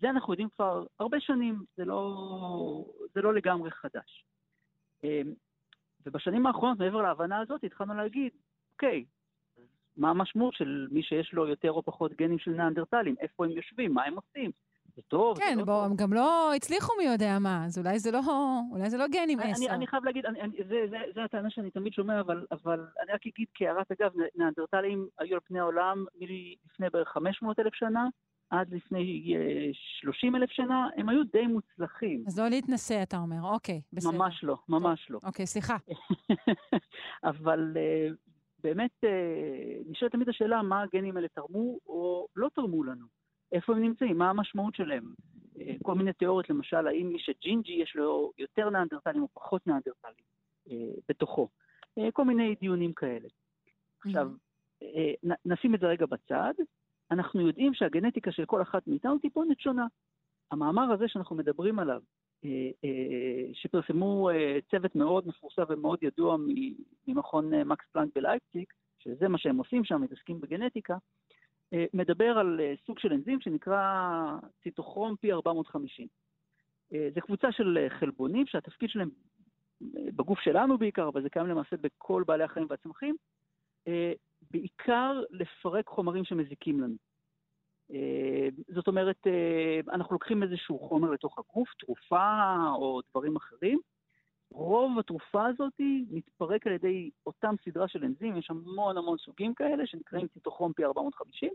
זה 0.00 0.10
אנחנו 0.10 0.32
יודעים 0.32 0.48
כבר 0.48 0.86
הרבה 1.00 1.20
שנים, 1.20 1.64
זה 1.76 1.84
לא, 1.84 2.84
זה 3.14 3.22
לא 3.22 3.34
לגמרי 3.34 3.70
חדש. 3.70 4.24
אה, 5.04 5.22
ובשנים 6.06 6.46
האחרונות, 6.46 6.78
מעבר 6.78 7.02
להבנה 7.02 7.40
הזאת, 7.40 7.64
התחלנו 7.64 7.94
להגיד, 7.94 8.32
אוקיי, 8.72 9.04
מה 9.96 10.10
המשמעות 10.10 10.54
של 10.54 10.88
מי 10.90 11.02
שיש 11.02 11.32
לו 11.32 11.48
יותר 11.48 11.72
או 11.72 11.82
פחות 11.82 12.12
גנים 12.12 12.38
של 12.38 12.50
ניאנדרטלים? 12.50 13.14
איפה 13.20 13.44
הם 13.44 13.50
יושבים? 13.50 13.94
מה 13.94 14.04
הם 14.04 14.14
עושים? 14.14 14.50
זה 14.98 15.02
טוב? 15.02 15.36
זה 15.36 15.42
כן, 15.42 15.58
לא 15.58 15.64
בואו, 15.64 15.76
טוב? 15.76 15.90
הם 15.90 15.96
גם 15.96 16.12
לא 16.12 16.54
הצליחו 16.54 16.92
מי 16.98 17.04
יודע 17.04 17.38
מה, 17.38 17.64
אז 17.66 17.78
אולי 17.78 17.98
זה 17.98 18.10
לא, 18.10 18.20
אולי 18.70 18.90
זה 18.90 18.98
לא 18.98 19.06
גנים 19.06 19.40
אני, 19.40 19.52
עשר. 19.52 19.66
אני, 19.66 19.74
אני 19.74 19.86
חייב 19.86 20.04
להגיד, 20.04 20.26
אני, 20.26 20.40
אני, 20.40 20.56
זה, 20.68 20.86
זה, 20.90 20.96
זה 21.14 21.24
הטענה 21.24 21.50
שאני 21.50 21.70
תמיד 21.70 21.92
שומע, 21.92 22.20
אבל, 22.20 22.46
אבל 22.50 22.86
אני 23.02 23.12
רק 23.12 23.20
אגיד 23.26 23.46
כהערת 23.54 23.92
אגב, 23.92 24.10
ניאנדרטלים 24.34 25.08
היו 25.18 25.34
על 25.34 25.40
פני 25.44 25.60
העולם 25.60 26.04
מלפני 26.14 26.90
בערך 26.92 27.08
500 27.08 27.58
אלף 27.58 27.74
שנה 27.74 28.08
עד 28.50 28.74
לפני 28.74 29.34
אה, 29.36 29.70
30 29.72 30.36
אלף 30.36 30.50
שנה, 30.50 30.88
הם 30.96 31.08
היו 31.08 31.24
די 31.24 31.46
מוצלחים. 31.46 32.24
אז 32.26 32.38
לא 32.38 32.48
להתנשא, 32.48 33.02
אתה 33.02 33.16
אומר. 33.16 33.42
אוקיי, 33.42 33.80
בסדר. 33.92 34.10
ממש 34.10 34.44
לא, 34.44 34.56
ממש 34.68 35.06
לא. 35.10 35.18
אוקיי, 35.22 35.46
סליחה. 35.46 35.76
אבל 37.30 37.76
אה, 37.76 38.08
באמת 38.62 39.04
אה, 39.04 39.10
נשאלת 39.88 40.12
תמיד 40.12 40.28
השאלה 40.28 40.62
מה 40.62 40.82
הגנים 40.82 41.16
האלה 41.16 41.28
תרמו 41.28 41.78
או 41.86 42.26
לא 42.36 42.48
תרמו 42.54 42.84
לנו. 42.84 43.06
איפה 43.52 43.72
הם 43.72 43.82
נמצאים, 43.82 44.18
מה 44.18 44.30
המשמעות 44.30 44.74
שלהם. 44.74 45.14
אה, 45.60 45.74
כל 45.82 45.94
מיני 45.94 46.12
תיאוריות, 46.12 46.50
למשל, 46.50 46.86
האם 46.86 47.08
מי 47.08 47.18
שג'ינג'י 47.18 47.72
יש 47.72 47.96
לו 47.96 48.32
יותר 48.38 48.70
ניאנדרטלים 48.70 49.22
או 49.22 49.28
פחות 49.34 49.66
ניאנדרטלים 49.66 50.24
אה, 50.70 50.90
בתוכו. 51.08 51.48
אה, 51.98 52.10
כל 52.12 52.24
מיני 52.24 52.54
דיונים 52.60 52.92
כאלה. 52.92 53.28
עכשיו, 53.98 54.30
נשים 55.44 55.74
את 55.74 55.80
זה 55.80 55.86
רגע 55.86 56.06
בצד. 56.06 56.54
אנחנו 57.10 57.40
יודעים 57.40 57.74
שהגנטיקה 57.74 58.32
של 58.32 58.44
כל 58.44 58.62
אחת 58.62 58.86
מאיתנו 58.86 59.18
טיפונת 59.18 59.60
שונה. 59.60 59.86
המאמר 60.50 60.92
הזה 60.92 61.08
שאנחנו 61.08 61.36
מדברים 61.36 61.78
עליו, 61.78 62.00
שפרסמו 63.52 64.30
צוות 64.70 64.96
מאוד 64.96 65.28
מפורסם 65.28 65.62
ומאוד 65.68 65.98
ידוע 66.02 66.36
ממכון 67.06 67.54
מקס 67.54 67.86
פלנק 67.92 68.10
בלייפציג, 68.14 68.64
שזה 68.98 69.28
מה 69.28 69.38
שהם 69.38 69.58
עושים 69.58 69.84
שם, 69.84 70.02
מתעסקים 70.02 70.40
בגנטיקה, 70.40 70.96
מדבר 71.94 72.38
על 72.38 72.60
אה, 72.60 72.74
סוג 72.86 72.98
של 72.98 73.12
אנזים 73.12 73.40
שנקרא 73.40 73.82
ציטוכרום 74.62 75.14
P450. 75.26 76.06
אה, 76.92 77.08
זו 77.14 77.20
קבוצה 77.20 77.52
של 77.52 77.78
אה, 77.78 77.90
חלבונים 77.90 78.46
שהתפקיד 78.46 78.90
שלהם 78.90 79.10
אה, 79.82 80.02
בגוף 80.16 80.40
שלנו 80.40 80.78
בעיקר, 80.78 81.08
אבל 81.08 81.22
זה 81.22 81.30
קיים 81.30 81.46
למעשה 81.46 81.76
בכל 81.76 82.24
בעלי 82.26 82.44
החיים 82.44 82.66
והצמחים, 82.70 83.16
אה, 83.88 84.12
בעיקר 84.50 85.22
לפרק 85.30 85.86
חומרים 85.86 86.24
שמזיקים 86.24 86.80
לנו. 86.80 86.94
אה, 87.92 88.48
זאת 88.68 88.86
אומרת, 88.88 89.26
אה, 89.26 89.80
אנחנו 89.92 90.14
לוקחים 90.14 90.42
איזשהו 90.42 90.78
חומר 90.78 91.10
לתוך 91.10 91.38
הגוף, 91.38 91.68
תרופה 91.78 92.56
או 92.74 93.00
דברים 93.10 93.36
אחרים. 93.36 93.80
רוב 94.50 94.98
התרופה 94.98 95.46
הזאת 95.46 95.72
מתפרק 96.10 96.66
על 96.66 96.72
ידי 96.72 97.10
אותם 97.26 97.54
סדרה 97.64 97.88
של 97.88 98.04
אנזים, 98.04 98.36
יש 98.36 98.50
המון 98.50 98.96
המון 98.96 99.18
סוגים 99.18 99.54
כאלה 99.54 99.86
שנקראים 99.86 100.28
ציטוכרום 100.28 100.72
P450, 100.80 101.48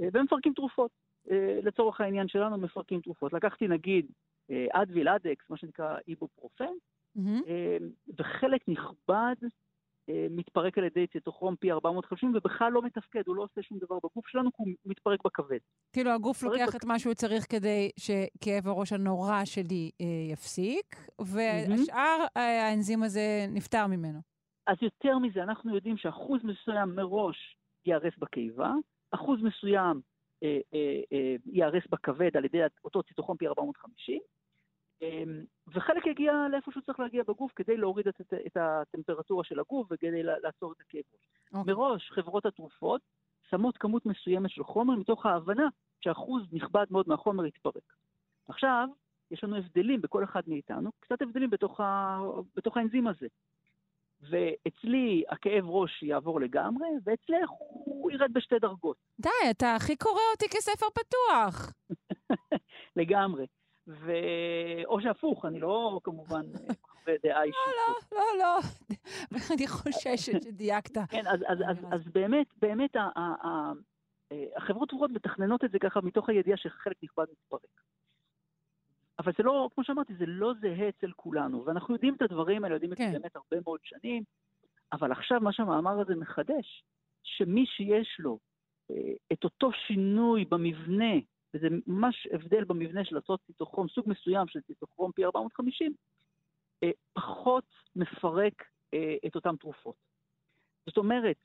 אה, 0.00 0.08
והם 0.12 0.24
מפרקים 0.24 0.52
תרופות. 0.52 0.90
אה, 1.30 1.60
לצורך 1.62 2.00
העניין 2.00 2.28
שלנו 2.28 2.58
מפרקים 2.58 3.00
תרופות. 3.00 3.32
לקחתי 3.32 3.68
נגיד 3.68 4.06
אה, 4.50 4.66
אדוויל, 4.72 5.08
אדקס, 5.08 5.50
מה 5.50 5.56
שנקרא 5.56 5.96
איבופרופן. 6.08 6.72
אה, 7.48 7.76
וחלק 8.18 8.68
נכבד 8.68 9.34
מתפרק 10.30 10.78
על 10.78 10.84
ידי 10.84 11.06
ציטוכרום 11.06 11.54
P450 11.64 12.26
ובכלל 12.34 12.72
לא 12.72 12.82
מתפקד, 12.82 13.22
הוא 13.26 13.36
לא 13.36 13.42
עושה 13.42 13.62
שום 13.62 13.78
דבר 13.78 13.96
בגוף 13.96 14.28
שלנו, 14.28 14.50
כי 14.52 14.62
הוא 14.62 14.66
מתפרק 14.86 15.20
בכבד. 15.24 15.58
כאילו, 15.92 16.10
הגוף 16.10 16.42
לוקח 16.42 16.76
את 16.76 16.84
מה 16.84 16.98
שהוא 16.98 17.14
צריך 17.14 17.44
כדי 17.48 17.90
שכאב 17.98 18.68
הראש 18.68 18.92
הנורא 18.92 19.44
שלי 19.44 19.90
אה, 20.00 20.32
יפסיק, 20.32 20.96
והשאר, 21.20 22.24
אה, 22.36 22.68
האנזים 22.68 23.02
הזה 23.02 23.46
נפטר 23.48 23.86
ממנו. 23.86 24.18
אז 24.66 24.76
יותר 24.82 25.18
מזה, 25.18 25.42
אנחנו 25.42 25.74
יודעים 25.74 25.96
שאחוז 25.96 26.40
מסוים 26.44 26.94
מראש 26.94 27.56
ייהרס 27.86 28.12
בקיבה, 28.18 28.72
אחוז 29.10 29.40
מסוים 29.42 30.00
אה, 30.42 30.58
אה, 30.74 31.00
אה, 31.12 31.34
ייהרס 31.46 31.82
בכבד 31.90 32.36
על 32.36 32.44
ידי 32.44 32.58
אותו 32.84 33.02
ציטוכרום 33.02 33.36
P450, 33.42 34.12
אה, 34.12 34.18
וחלק 35.74 36.06
יגיע 36.06 36.32
לאיפה 36.50 36.72
שהוא 36.72 36.82
צריך 36.82 37.00
להגיע 37.00 37.22
בגוף 37.22 37.52
כדי 37.56 37.76
להוריד 37.76 38.08
את, 38.08 38.20
את, 38.46 38.56
הטמפרטורה 38.56 39.44
של 39.44 39.60
הגוף 39.60 39.86
וכדי 39.90 40.22
לעצור 40.22 40.72
את 40.72 40.80
הכאב 40.80 41.02
ראש. 41.12 41.28
אוקיי. 41.54 41.74
מראש 41.74 42.10
חברות 42.10 42.46
התרופות 42.46 43.00
שמות 43.50 43.78
כמות 43.78 44.06
מסוימת 44.06 44.50
של 44.50 44.64
חומר 44.64 44.94
מתוך 44.94 45.26
ההבנה 45.26 45.68
שאחוז 46.00 46.42
נכבד 46.52 46.84
מאוד 46.90 47.08
מהחומר 47.08 47.46
יתפרק. 47.46 47.92
עכשיו, 48.48 48.88
יש 49.30 49.44
לנו 49.44 49.56
הבדלים 49.56 50.00
בכל 50.00 50.24
אחד 50.24 50.42
מאיתנו, 50.46 50.90
קצת 51.00 51.22
הבדלים 51.22 51.50
בתוך, 51.50 51.80
ה... 51.80 52.18
בתוך 52.56 52.76
האנזים 52.76 53.06
הזה. 53.06 53.26
ואצלי 54.20 55.24
הכאב 55.28 55.64
ראש 55.66 56.02
יעבור 56.02 56.40
לגמרי, 56.40 56.88
ואצלך 57.04 57.50
הוא 57.50 58.10
ירד 58.10 58.32
בשתי 58.32 58.58
דרגות, 58.58 58.96
די, 59.20 59.50
אתה 59.50 59.74
הכי 59.74 59.96
קורא 59.96 60.20
אותי 60.32 60.48
כספר 60.48 60.86
פתוח. 60.90 61.72
לגמרי. 62.96 63.46
ו... 63.88 64.12
או 64.86 65.00
שהפוך, 65.00 65.44
אני 65.44 65.60
לא 65.60 66.00
כמובן 66.04 66.46
מחווה 66.68 67.14
דעה 67.22 67.42
אישית. 67.42 67.60
לא, 68.12 68.24
לא. 68.38 68.58
אני 69.54 69.66
חוששת 69.68 70.42
שדייקת. 70.42 70.98
כן, 71.10 71.26
אז, 71.26 71.40
אז, 71.46 71.58
אז, 71.68 71.76
אז 71.92 72.00
באמת, 72.12 72.46
באמת 72.62 72.96
אה, 72.96 73.72
החברות 74.56 74.88
תרופות 74.88 75.10
מתכננות 75.10 75.64
את 75.64 75.70
זה 75.70 75.78
ככה 75.78 76.00
מתוך 76.00 76.28
הידיעה 76.28 76.56
שחלק 76.56 76.96
נכבד 77.02 77.24
מתפרק. 77.32 77.80
אבל 79.18 79.32
זה 79.38 79.42
לא, 79.42 79.68
כמו 79.74 79.84
שאמרתי, 79.84 80.14
זה 80.14 80.26
לא 80.26 80.52
זהה 80.60 80.88
אצל 80.88 81.12
כולנו, 81.16 81.64
ואנחנו 81.64 81.94
יודעים 81.94 82.14
את 82.14 82.22
הדברים 82.22 82.64
האלה, 82.64 82.74
יודעים 82.74 82.92
את 82.92 82.98
כן. 82.98 83.12
זה 83.12 83.18
באמת 83.18 83.36
הרבה 83.36 83.56
מאוד 83.64 83.80
שנים, 83.82 84.22
אבל 84.92 85.12
עכשיו 85.12 85.40
מה 85.40 85.52
שהמאמר 85.52 86.00
הזה 86.00 86.14
מחדש, 86.14 86.84
שמי 87.22 87.66
שיש 87.66 88.16
לו 88.18 88.38
אה, 88.90 88.96
את 89.32 89.44
אותו 89.44 89.70
שינוי 89.72 90.44
במבנה, 90.44 91.14
וזה 91.58 91.66
ממש 91.86 92.28
הבדל 92.32 92.64
במבנה 92.64 93.04
של 93.04 93.14
לעשות 93.16 93.40
ציטוכרום, 93.46 93.88
סוג 93.88 94.04
מסוים 94.08 94.48
של 94.48 94.60
ציטוכרום 94.60 95.10
P450, 95.20 95.92
אה, 96.82 96.90
פחות 97.12 97.64
מפרק 97.96 98.64
אה, 98.94 99.16
את 99.26 99.34
אותן 99.34 99.56
תרופות. 99.56 99.94
זאת 100.86 100.96
אומרת, 100.96 101.36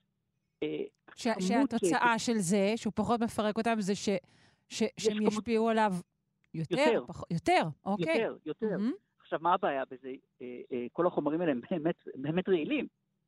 אה, 0.64 0.84
ש- 1.16 1.28
שהתוצאה 1.48 2.20
של 2.20 2.34
זה, 2.38 2.74
שהוא 2.76 2.94
פחות 2.96 3.20
מפרק 3.22 3.58
אותם, 3.58 3.76
זה 3.80 3.96
ש- 3.96 4.10
ש- 4.70 4.84
שהם 4.98 5.18
כמות- 5.18 5.32
ישפיעו 5.34 5.70
עליו 5.70 5.92
יותר? 6.54 6.76
יותר. 6.78 7.06
פח- 7.08 7.24
יותר, 7.32 7.62
אוקיי. 7.86 8.22
יותר, 8.22 8.36
יותר. 8.46 8.68
מהמם. 8.70 8.92
עכשיו, 9.20 9.40
מה 9.42 9.54
הבעיה 9.54 9.84
בזה? 9.92 10.12
כל 10.92 11.08
החומרים 11.08 11.42
האלה 11.42 11.52
הם 11.52 11.62
באמת, 11.72 11.96
באמת 12.16 12.50
רעילים. 12.50 12.88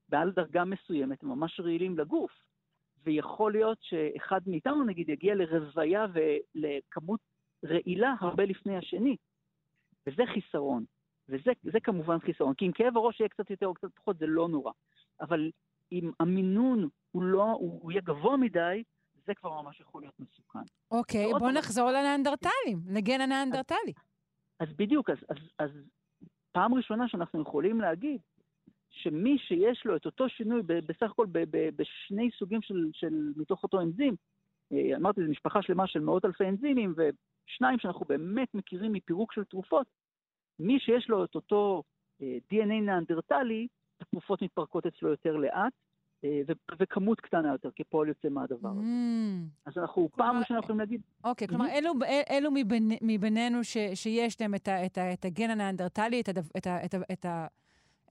בעל 0.09 0.31
דרגה 0.31 0.63
מסוימת 0.65 1.23
הם 1.23 1.29
ממש 1.29 1.59
רעילים 1.59 1.97
לגוף. 1.99 2.31
ויכול 3.05 3.51
להיות 3.51 3.77
שאחד 3.81 4.39
מאיתנו, 4.47 4.83
נגיד, 4.83 5.09
יגיע 5.09 5.35
לרוויה 5.35 6.05
ולכמות 6.13 7.19
רעילה 7.65 8.15
הרבה 8.19 8.45
לפני 8.45 8.77
השני. 8.77 9.15
וזה 10.07 10.23
חיסרון. 10.33 10.85
וזה 11.29 11.79
כמובן 11.83 12.19
חיסרון. 12.19 12.53
כי 12.53 12.67
אם 12.67 12.71
כאב 12.71 12.97
הראש 12.97 13.19
יהיה 13.19 13.29
קצת 13.29 13.49
יותר 13.49 13.65
או 13.65 13.73
קצת 13.73 13.87
פחות, 13.95 14.17
זה 14.17 14.25
לא 14.27 14.47
נורא. 14.47 14.71
אבל 15.21 15.51
אם 15.91 16.11
המינון 16.19 16.89
הוא 17.11 17.23
לא, 17.23 17.43
הוא, 17.43 17.79
הוא 17.81 17.91
יהיה 17.91 18.01
גבוה 18.01 18.37
מדי, 18.37 18.83
זה 19.25 19.33
כבר 19.33 19.61
ממש 19.61 19.79
יכול 19.79 20.01
להיות 20.01 20.19
מסוכן. 20.19 20.59
אוקיי, 20.91 21.31
בוא 21.39 21.51
נחזור 21.51 21.91
לנאנדרטלים, 21.91 22.79
לגן 22.87 23.21
הנאנדרטלי. 23.21 23.93
אז, 24.59 24.69
אז 24.69 24.75
בדיוק, 24.75 25.09
אז, 25.09 25.17
אז, 25.29 25.37
אז 25.59 25.69
פעם 26.51 26.73
ראשונה 26.73 27.07
שאנחנו 27.07 27.41
יכולים 27.41 27.81
להגיד 27.81 28.21
שמי 28.95 29.37
שיש 29.37 29.85
לו 29.85 29.95
את 29.95 30.05
אותו 30.05 30.29
שינוי 30.29 30.61
בסך 30.61 31.11
הכל 31.11 31.27
בשני 31.75 32.29
סוגים 32.39 32.61
של, 32.61 32.89
של 32.93 33.33
מתוך 33.35 33.63
אותו 33.63 33.81
אנזים, 33.81 34.15
אה, 34.71 34.95
אמרתי, 34.95 35.21
זו 35.21 35.31
משפחה 35.31 35.61
שלמה 35.61 35.87
של 35.87 35.99
מאות 35.99 36.25
אלפי 36.25 36.43
אנזימים, 36.43 36.93
ושניים 36.97 37.79
שאנחנו 37.79 38.05
באמת 38.09 38.53
מכירים 38.53 38.93
מפירוק 38.93 39.33
של 39.33 39.43
תרופות, 39.43 39.87
מי 40.59 40.79
שיש 40.79 41.09
לו 41.09 41.23
את 41.23 41.35
אותו 41.35 41.83
אה, 42.21 42.37
DNA 42.51 42.81
נאנדרטלי, 42.81 43.67
התרופות 44.01 44.41
מתפרקות 44.41 44.85
אצלו 44.85 45.09
יותר 45.09 45.35
לאט, 45.35 45.73
אה, 46.23 46.41
וכמות 46.79 47.21
קטנה 47.21 47.51
יותר, 47.51 47.69
כפועל 47.75 48.07
יוצא 48.07 48.29
מהדבר 48.29 48.69
הזה. 48.69 48.81
Mm. 48.81 49.69
אז 49.69 49.77
אנחנו 49.77 50.09
פעם 50.15 50.37
ראשונה 50.37 50.59
יכולים 50.59 50.79
להגיד... 50.79 51.01
אוקיי, 51.23 51.47
כלומר, 51.47 51.65
אלו 52.29 52.51
מבינינו 53.01 53.63
שיש 53.93 54.41
להם 54.41 54.55
את 55.13 55.25
הגן 55.25 55.49
הנאנדרטלי, 55.49 56.21
את 57.11 57.25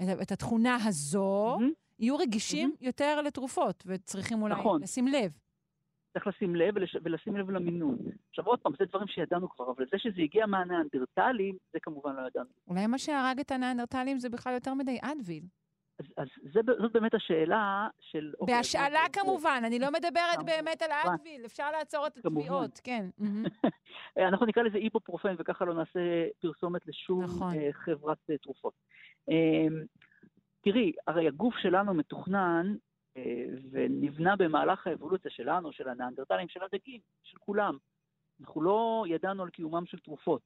התכונה 0.01 0.79
הזו, 0.85 1.59
יהיו 1.99 2.17
רגישים 2.17 2.75
יותר 2.81 3.23
לתרופות, 3.23 3.85
וצריכים 3.87 4.43
אולי 4.43 4.55
נכון. 4.55 4.83
לשים 4.83 5.09
לב. 5.09 5.33
צריך 6.13 6.27
לשים 6.27 6.57
לב 6.57 6.77
ולש... 6.77 6.97
ולשים 7.05 7.37
לב 7.37 7.51
למינון. 7.51 7.99
עכשיו 8.29 8.45
עוד 8.45 8.59
פעם, 8.59 8.73
זה 8.79 8.85
דברים 8.85 9.09
שידענו 9.09 9.49
כבר, 9.49 9.71
אבל 9.77 9.85
זה 9.93 9.99
שזה 9.99 10.23
הגיע 10.23 10.47
מהנאנדרטלים, 10.47 11.57
זה 11.73 11.79
כמובן 11.83 12.17
לא 12.17 12.27
ידענו. 12.27 12.49
אולי 12.69 12.87
מה 12.87 12.99
שהרג 12.99 13.41
את 13.41 13.51
הנאנדרטלים 13.51 14.19
זה 14.19 14.29
בכלל 14.29 14.55
יותר 14.55 14.75
מדי 14.75 14.99
אדוויל. 15.03 15.45
אז, 15.99 16.07
אז 16.17 16.29
זה, 16.53 16.61
זאת 16.83 16.93
באמת 16.93 17.15
השאלה 17.15 17.89
של... 18.01 18.33
אוקיי, 18.41 18.57
בהשאלה 18.57 19.05
אוקיי, 19.07 19.23
כמובן, 19.23 19.63
אני 19.67 19.79
לא 19.79 19.91
מדברת 19.91 20.45
באמת 20.45 20.83
על 20.83 20.91
האדוויל, 20.91 21.47
אפשר 21.47 21.71
לעצור 21.71 22.07
את 22.07 22.17
התביעות, 22.17 22.81
כן. 22.85 23.07
אנחנו 24.29 24.47
נקרא 24.47 24.63
לזה 24.63 24.79
איפופרופן, 24.79 25.35
וככה 25.39 25.65
לא 25.65 25.75
נעשה 25.75 26.01
פרסומת 26.41 26.87
לשום 26.87 27.25
נכון. 27.25 27.55
אה, 27.55 27.69
חברת 27.73 28.19
אה, 28.31 28.39
תרופות. 28.39 28.75
אמ, 29.29 29.85
תראי, 30.61 30.93
הרי 31.07 31.29
הגוף 31.29 31.55
שלנו 31.59 31.95
מתוכנן 31.95 32.75
אה, 33.17 33.45
ונבנה 33.71 34.37
במהלך 34.37 34.87
האבולוציה 34.87 35.31
שלנו, 35.31 35.73
של 35.73 35.89
הנאנדרטלים, 35.89 36.49
של 36.49 36.61
הדגים, 36.63 37.01
של 37.23 37.39
כולם. 37.39 37.77
אנחנו 38.41 38.63
לא 38.63 39.05
ידענו 39.09 39.43
על 39.43 39.51
קיומם 39.51 39.87
של 39.87 39.99
תרופות. 39.99 40.43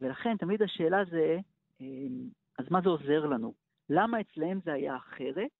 ולכן 0.00 0.36
תמיד 0.36 0.62
השאלה 0.62 1.04
זה, 1.10 1.38
אמ, 1.80 2.28
אז 2.58 2.64
מה 2.70 2.80
זה 2.80 2.88
עוזר 2.88 3.26
לנו? 3.26 3.63
למה 3.90 4.20
אצלהם 4.20 4.60
זה 4.64 4.72
היה 4.72 4.96
אחרת 4.96 5.50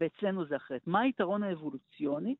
ואצלנו 0.00 0.46
זה 0.46 0.56
אחרת? 0.56 0.86
מה 0.86 1.00
היתרון 1.00 1.42
האבולוציוני 1.42 2.34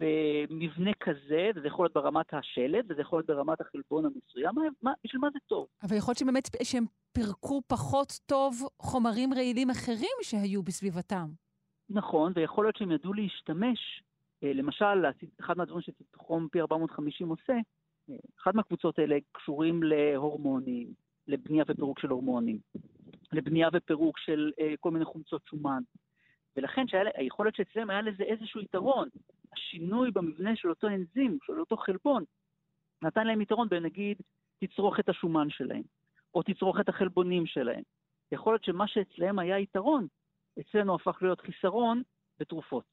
במבנה 0.00 0.90
כזה, 1.00 1.50
וזה 1.56 1.66
יכול 1.66 1.84
להיות 1.84 1.94
ברמת 1.94 2.34
השלד, 2.34 2.84
וזה 2.88 3.00
יכול 3.00 3.18
להיות 3.18 3.26
ברמת 3.26 3.60
החלבון 3.60 4.04
המסוים, 4.04 4.54
מה, 4.54 4.62
מה, 4.82 4.92
בשביל 5.04 5.20
מה 5.20 5.28
זה 5.32 5.38
טוב? 5.46 5.66
אבל 5.82 5.96
יכול 5.96 6.12
להיות 6.12 6.18
שבאמת 6.18 6.48
שהם 6.62 6.84
פירקו 7.12 7.62
פחות 7.66 8.12
טוב 8.26 8.54
חומרים 8.78 9.34
רעילים 9.34 9.70
אחרים 9.70 10.16
שהיו 10.22 10.62
בסביבתם. 10.62 11.28
נכון, 11.90 12.32
ויכול 12.36 12.64
להיות 12.64 12.76
שהם 12.76 12.92
ידעו 12.92 13.12
להשתמש, 13.12 14.02
אה, 14.42 14.52
למשל, 14.52 15.04
אחד 15.40 15.58
מהדברים 15.58 15.82
שציטוחום 15.82 16.48
פי 16.52 16.60
450 16.60 17.28
עושה, 17.28 17.52
אה, 18.10 18.14
אחת 18.40 18.54
מהקבוצות 18.54 18.98
האלה 18.98 19.16
קשורים 19.32 19.82
להורמונים, 19.82 20.92
לבנייה 21.26 21.64
ופירוק 21.68 21.98
של 21.98 22.08
הורמונים, 22.08 22.58
לבנייה 23.32 23.68
ופירוק 23.72 24.18
של 24.18 24.52
אה, 24.60 24.74
כל 24.80 24.90
מיני 24.90 25.04
חומצות 25.04 25.46
שומן. 25.46 25.82
ולכן 26.56 26.84
יכול 27.20 27.46
להיות 27.46 27.54
שאצלם 27.54 27.90
היה 27.90 28.02
לזה 28.02 28.22
איזשהו 28.22 28.60
יתרון. 28.60 29.08
השינוי 29.52 30.10
במבנה 30.10 30.56
של 30.56 30.68
אותו 30.68 30.88
אנזים, 30.88 31.38
של 31.42 31.60
אותו 31.60 31.76
חלבון, 31.76 32.24
נתן 33.02 33.26
להם 33.26 33.40
יתרון 33.40 33.68
בנגיד 33.68 34.16
תצרוך 34.64 35.00
את 35.00 35.08
השומן 35.08 35.50
שלהם, 35.50 35.82
או 36.34 36.42
תצרוך 36.42 36.80
את 36.80 36.88
החלבונים 36.88 37.46
שלהם. 37.46 37.82
יכול 38.32 38.52
להיות 38.52 38.64
שמה 38.64 38.88
שאצלם 38.88 39.38
היה 39.38 39.58
יתרון, 39.58 40.06
אצלנו 40.60 40.94
הפך 40.94 41.18
להיות 41.22 41.40
חיסרון 41.40 42.02
בתרופות. 42.38 42.84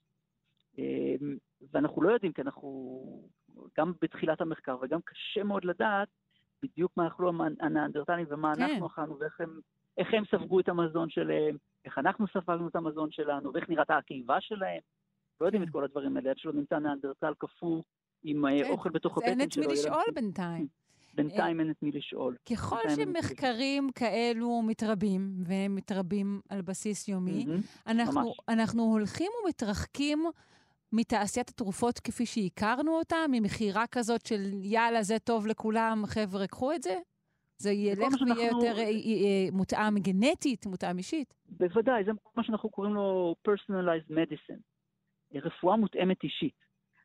אמ, 0.77 1.37
ואנחנו 1.71 2.01
לא 2.01 2.11
יודעים, 2.11 2.33
כי 2.33 2.41
אנחנו 2.41 3.29
גם 3.77 3.93
בתחילת 4.01 4.41
המחקר, 4.41 4.77
וגם 4.81 4.99
קשה 5.01 5.43
מאוד 5.43 5.65
לדעת 5.65 6.07
בדיוק 6.63 6.91
מה 6.97 7.07
אכלו 7.07 7.31
הנאנדרטלים 7.59 8.25
ומה 8.29 8.55
כן. 8.55 8.61
אנחנו 8.61 8.87
אכלנו 8.87 9.19
ואיך 9.19 9.41
הם, 9.41 9.59
איך 9.97 10.07
הם 10.13 10.23
ספגו 10.25 10.59
את 10.59 10.69
המזון 10.69 11.09
שלהם, 11.09 11.57
איך 11.85 11.97
אנחנו 11.97 12.25
ספגנו 12.27 12.67
את 12.67 12.75
המזון 12.75 13.11
שלנו, 13.11 13.53
ואיך 13.53 13.69
נראתה 13.69 13.97
הקיבה 13.97 14.41
שלהם. 14.41 14.79
לא 15.41 15.45
יודעים 15.45 15.63
את 15.63 15.67
כן. 15.67 15.73
כל 15.73 15.83
הדברים 15.83 16.17
האלה, 16.17 16.29
עד 16.29 16.37
שלא 16.37 16.53
נמצא 16.53 16.79
נאנדרטל 16.79 17.33
קפוא 17.37 17.81
עם 18.23 18.45
אה. 18.45 18.69
אוכל 18.69 18.89
בתוך 18.89 19.17
הבטן 19.17 19.29
שלו. 19.29 19.41
אין 19.41 19.49
את 19.49 19.57
מי 19.57 19.67
לשאול 19.67 20.03
בינתיים. 20.15 20.67
בינתיים 21.13 21.59
אין 21.59 21.71
את 21.71 21.83
מי 21.83 21.91
לשאול. 21.91 22.35
ככל 22.51 22.89
שמחקרים 22.95 23.89
כאלו 23.95 24.61
מתרבים, 24.61 25.33
והם 25.45 25.75
מתרבים 25.75 26.41
על 26.49 26.61
בסיס 26.61 27.07
יומי, 27.07 27.45
אנחנו, 27.87 28.33
אנחנו 28.49 28.83
הולכים 28.83 29.31
ומתרחקים 29.43 30.25
מתעשיית 30.93 31.49
התרופות 31.49 31.99
כפי 31.99 32.25
שהכרנו 32.25 32.97
אותה, 32.97 33.15
ממכירה 33.31 33.87
כזאת 33.87 34.25
של 34.25 34.41
יאללה, 34.61 35.03
זה 35.03 35.19
טוב 35.19 35.47
לכולם, 35.47 36.03
חבר'ה, 36.05 36.47
קחו 36.47 36.73
את 36.73 36.83
זה? 36.83 36.99
זה 37.57 37.71
ילך 37.71 38.13
ויהיה 38.21 38.49
יותר 38.51 38.77
אה, 38.77 38.83
אה, 38.83 39.47
מותאם 39.51 39.99
גנטית, 39.99 40.65
מותאם 40.65 40.97
אישית? 40.97 41.33
בוודאי, 41.49 42.03
זה 42.03 42.11
מה 42.35 42.43
שאנחנו 42.43 42.69
קוראים 42.69 42.93
לו 42.93 43.35
personalized 43.47 44.11
medicine, 44.11 44.61
רפואה 45.35 45.75
מותאמת 45.75 46.23
אישית. 46.23 46.55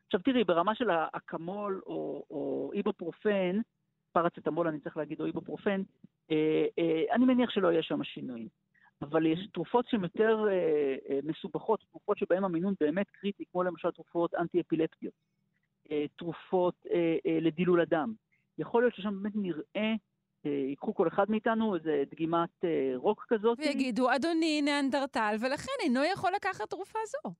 עכשיו 0.05 0.19
תראי, 0.19 0.43
ברמה 0.43 0.75
של 0.75 0.89
האקמול 0.89 1.81
או, 1.85 2.25
או 2.29 2.71
איבופרופן, 2.73 3.59
פרצטמול 4.11 4.67
אני 4.67 4.79
צריך 4.79 4.97
להגיד, 4.97 5.21
או 5.21 5.25
איבופרופן, 5.25 5.81
אה, 6.31 6.65
אה, 6.79 7.15
אני 7.15 7.25
מניח 7.25 7.49
שלא 7.49 7.71
יהיה 7.71 7.83
שם 7.83 8.03
שינויים. 8.03 8.47
אבל 9.01 9.25
יש 9.25 9.39
תרופות 9.53 9.87
שהן 9.87 10.03
יותר 10.03 10.45
אה, 10.49 10.95
אה, 11.09 11.19
מסובכות, 11.23 11.83
תרופות 11.91 12.17
שבהן 12.17 12.43
המינון 12.43 12.73
באמת 12.79 13.09
קריטי, 13.09 13.43
כמו 13.51 13.63
למשל 13.63 13.91
תרופות 13.91 14.35
אנטי-אפילפטיות, 14.35 15.13
אה, 15.91 16.05
תרופות 16.17 16.85
אה, 16.91 17.15
אה, 17.25 17.39
לדילול 17.41 17.81
הדם. 17.81 18.13
יכול 18.57 18.83
להיות 18.83 18.95
ששם 18.95 19.23
באמת 19.23 19.35
נראה, 19.35 19.61
אה, 19.75 19.93
ייקחו 20.49 20.93
כל 20.93 21.07
אחד 21.07 21.31
מאיתנו 21.31 21.75
איזה 21.75 22.03
דגימת 22.11 22.49
אה, 22.63 22.93
רוק 22.95 23.25
כזאת. 23.29 23.59
ויגידו, 23.59 24.15
אדוני 24.15 24.61
ניאנדרטל, 24.61 25.35
ולכן 25.41 25.71
אינו 25.83 25.99
יכול 26.13 26.31
לקחת 26.35 26.69
תרופה 26.69 26.99
זו. 27.05 27.33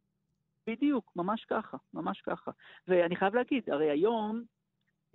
בדיוק, 0.68 1.12
ממש 1.16 1.46
ככה, 1.46 1.78
ממש 1.94 2.22
ככה. 2.22 2.52
ואני 2.88 3.16
חייב 3.16 3.36
להגיד, 3.36 3.70
הרי 3.70 3.90
היום 3.90 4.44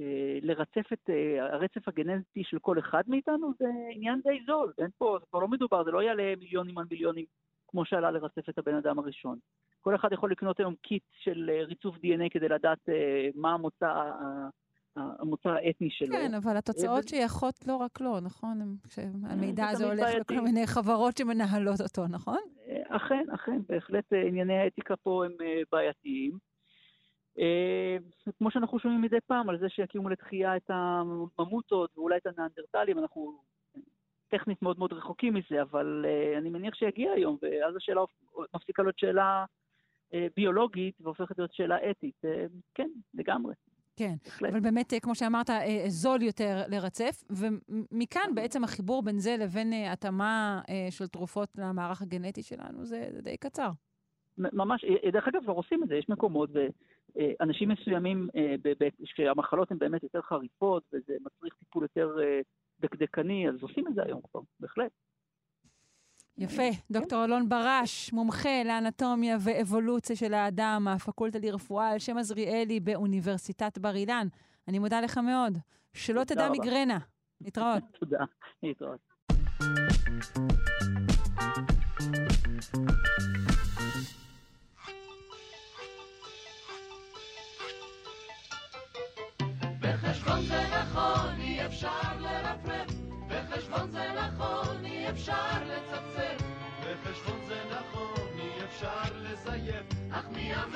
אה, 0.00 0.38
לרצף 0.42 0.92
את 0.92 1.10
אה, 1.10 1.44
הרצף 1.44 1.88
הגנטי 1.88 2.44
של 2.44 2.58
כל 2.58 2.78
אחד 2.78 3.02
מאיתנו 3.06 3.52
זה 3.58 3.66
עניין 3.90 4.20
די 4.24 4.38
זול, 4.46 4.72
אין 4.78 4.90
פה, 4.98 5.16
זה 5.20 5.26
כבר 5.30 5.38
לא 5.38 5.48
מדובר, 5.48 5.84
זה 5.84 5.90
לא 5.90 6.02
יעלה 6.02 6.36
מיליונים 6.36 6.78
על 6.78 6.84
מיליונים 6.90 7.24
כמו 7.68 7.84
שעלה 7.84 8.10
לרצף 8.10 8.48
את 8.48 8.58
הבן 8.58 8.74
אדם 8.74 8.98
הראשון. 8.98 9.38
כל 9.80 9.94
אחד 9.94 10.12
יכול 10.12 10.30
לקנות 10.30 10.60
היום 10.60 10.74
קיט 10.82 11.02
של 11.18 11.50
ריצוף 11.66 11.96
DNA 11.96 12.28
כדי 12.30 12.48
לדעת 12.48 12.88
מה 13.34 13.52
המוצא, 13.52 14.10
המוצא 14.96 15.48
האתני 15.48 15.90
שלו. 15.90 16.12
כן, 16.12 16.34
אבל 16.34 16.56
התוצאות 16.56 17.08
שייכות 17.08 17.66
לא 17.66 17.76
רק 17.76 18.00
לו, 18.00 18.20
נכון? 18.20 18.76
המידע 19.24 19.68
הזה 19.68 19.86
הולך 19.86 20.14
לכל 20.20 20.40
מיני 20.40 20.66
חברות 20.66 21.16
שמנהלות 21.16 21.80
אותו, 21.80 22.06
נכון? 22.06 22.38
אכן, 22.88 23.24
אכן, 23.34 23.58
בהחלט 23.68 24.12
ענייני 24.12 24.58
האתיקה 24.58 24.96
פה 24.96 25.24
הם 25.24 25.32
בעייתיים. 25.72 26.38
אה, 27.38 27.96
כמו 28.38 28.50
שאנחנו 28.50 28.78
שומעים 28.78 29.02
מדי 29.02 29.20
פעם 29.26 29.48
על 29.48 29.58
זה 29.58 29.68
שיקימו 29.68 30.08
לתחייה 30.08 30.56
את 30.56 30.70
הממוטות 30.70 31.98
ואולי 31.98 32.16
את 32.16 32.26
הנאנדרטלים, 32.26 32.98
אנחנו 32.98 33.42
טכנית 34.28 34.62
מאוד 34.62 34.78
מאוד 34.78 34.92
רחוקים 34.92 35.34
מזה, 35.34 35.62
אבל 35.62 36.06
אני 36.38 36.50
מניח 36.50 36.74
שיגיע 36.74 37.12
היום, 37.12 37.38
ואז 37.42 37.76
השאלה 37.76 38.00
מפסיקה 38.54 38.82
להיות 38.82 38.98
שאלה 38.98 39.44
ביולוגית 40.36 40.94
והופכת 41.00 41.38
להיות 41.38 41.54
שאלה 41.54 41.90
אתית. 41.90 42.22
כן, 42.74 42.88
לגמרי. 43.14 43.54
כן, 43.98 44.14
בהחלט. 44.24 44.50
אבל 44.50 44.60
באמת, 44.60 44.92
כמו 45.02 45.14
שאמרת, 45.14 45.50
זול 45.86 46.22
יותר 46.22 46.62
לרצף, 46.68 47.24
ומכאן 47.30 48.20
נכון. 48.22 48.34
בעצם 48.34 48.64
החיבור 48.64 49.02
בין 49.02 49.18
זה 49.18 49.36
לבין 49.40 49.72
התאמה 49.72 50.60
של 50.90 51.06
תרופות 51.06 51.48
למערך 51.58 52.02
הגנטי 52.02 52.42
שלנו, 52.42 52.84
זה, 52.84 53.08
זה 53.10 53.22
די 53.22 53.36
קצר. 53.36 53.70
ממש, 54.38 54.84
דרך 55.12 55.28
אגב, 55.28 55.42
כבר 55.42 55.52
עושים 55.52 55.82
את 55.82 55.88
זה, 55.88 55.94
יש 55.94 56.08
מקומות, 56.08 56.50
ואנשים 56.52 57.68
מסוימים, 57.68 58.28
כשהמחלות 59.02 59.70
הן 59.70 59.78
באמת 59.78 60.02
יותר 60.02 60.22
חריפות, 60.22 60.82
וזה 60.92 61.12
מצריך 61.20 61.54
טיפול 61.58 61.82
יותר 61.82 62.16
אה, 62.22 62.40
דקדקני, 62.80 63.48
אז 63.48 63.54
עושים 63.62 63.88
את 63.88 63.94
זה 63.94 64.02
היום 64.02 64.20
כבר, 64.30 64.40
בהחלט. 64.60 64.92
יפה. 66.38 66.62
דוקטור 66.90 67.24
אלון 67.24 67.48
ברש, 67.48 68.12
מומחה 68.12 68.62
לאנטומיה 68.64 69.36
ואבולוציה 69.40 70.16
של 70.16 70.34
האדם, 70.34 70.88
הפקולטה 70.88 71.38
לרפואה 71.38 71.88
על 71.88 71.98
שם 71.98 72.18
עזריאלי 72.18 72.80
באוניברסיטת 72.80 73.78
בר 73.78 73.96
אילן. 73.96 74.26
אני 74.68 74.78
מודה 74.78 75.00
לך 75.00 75.18
מאוד. 75.18 75.58
שלא 75.92 76.24
תדע 76.24 76.48
מיגרנה. 76.50 76.98
להתראות. 77.40 77.82
תודה, 78.00 78.24
להתראות. 78.62 79.00
בחשבון 89.80 90.42
זה 90.42 90.62
נכון, 90.80 91.40
אי 91.40 91.66
אפשר 91.66 92.20
לרפרף. 92.20 92.90
בחשבון 93.28 93.90
זה 93.90 94.04
נכון, 94.12 94.84
אי 94.84 95.10
אפשר 95.10 95.57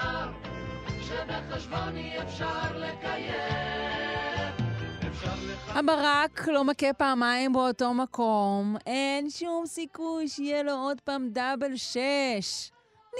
אמר 0.03 0.29
שבחשבון 1.01 1.97
אי 1.97 2.23
אפשר 2.23 2.79
לקיים? 2.79 3.73
הברק 5.69 6.49
לא 6.49 6.65
מכה 6.65 6.93
פעמיים 6.93 7.53
באותו 7.53 7.95
מקום, 7.95 8.77
אין 8.87 9.31
שום 9.31 9.67
סיכוי 9.67 10.29
שיהיה 10.29 10.63
לו 10.63 10.73
עוד 10.73 11.01
פעם 11.01 11.29
דאבל 11.33 11.77
שש. 11.77 12.71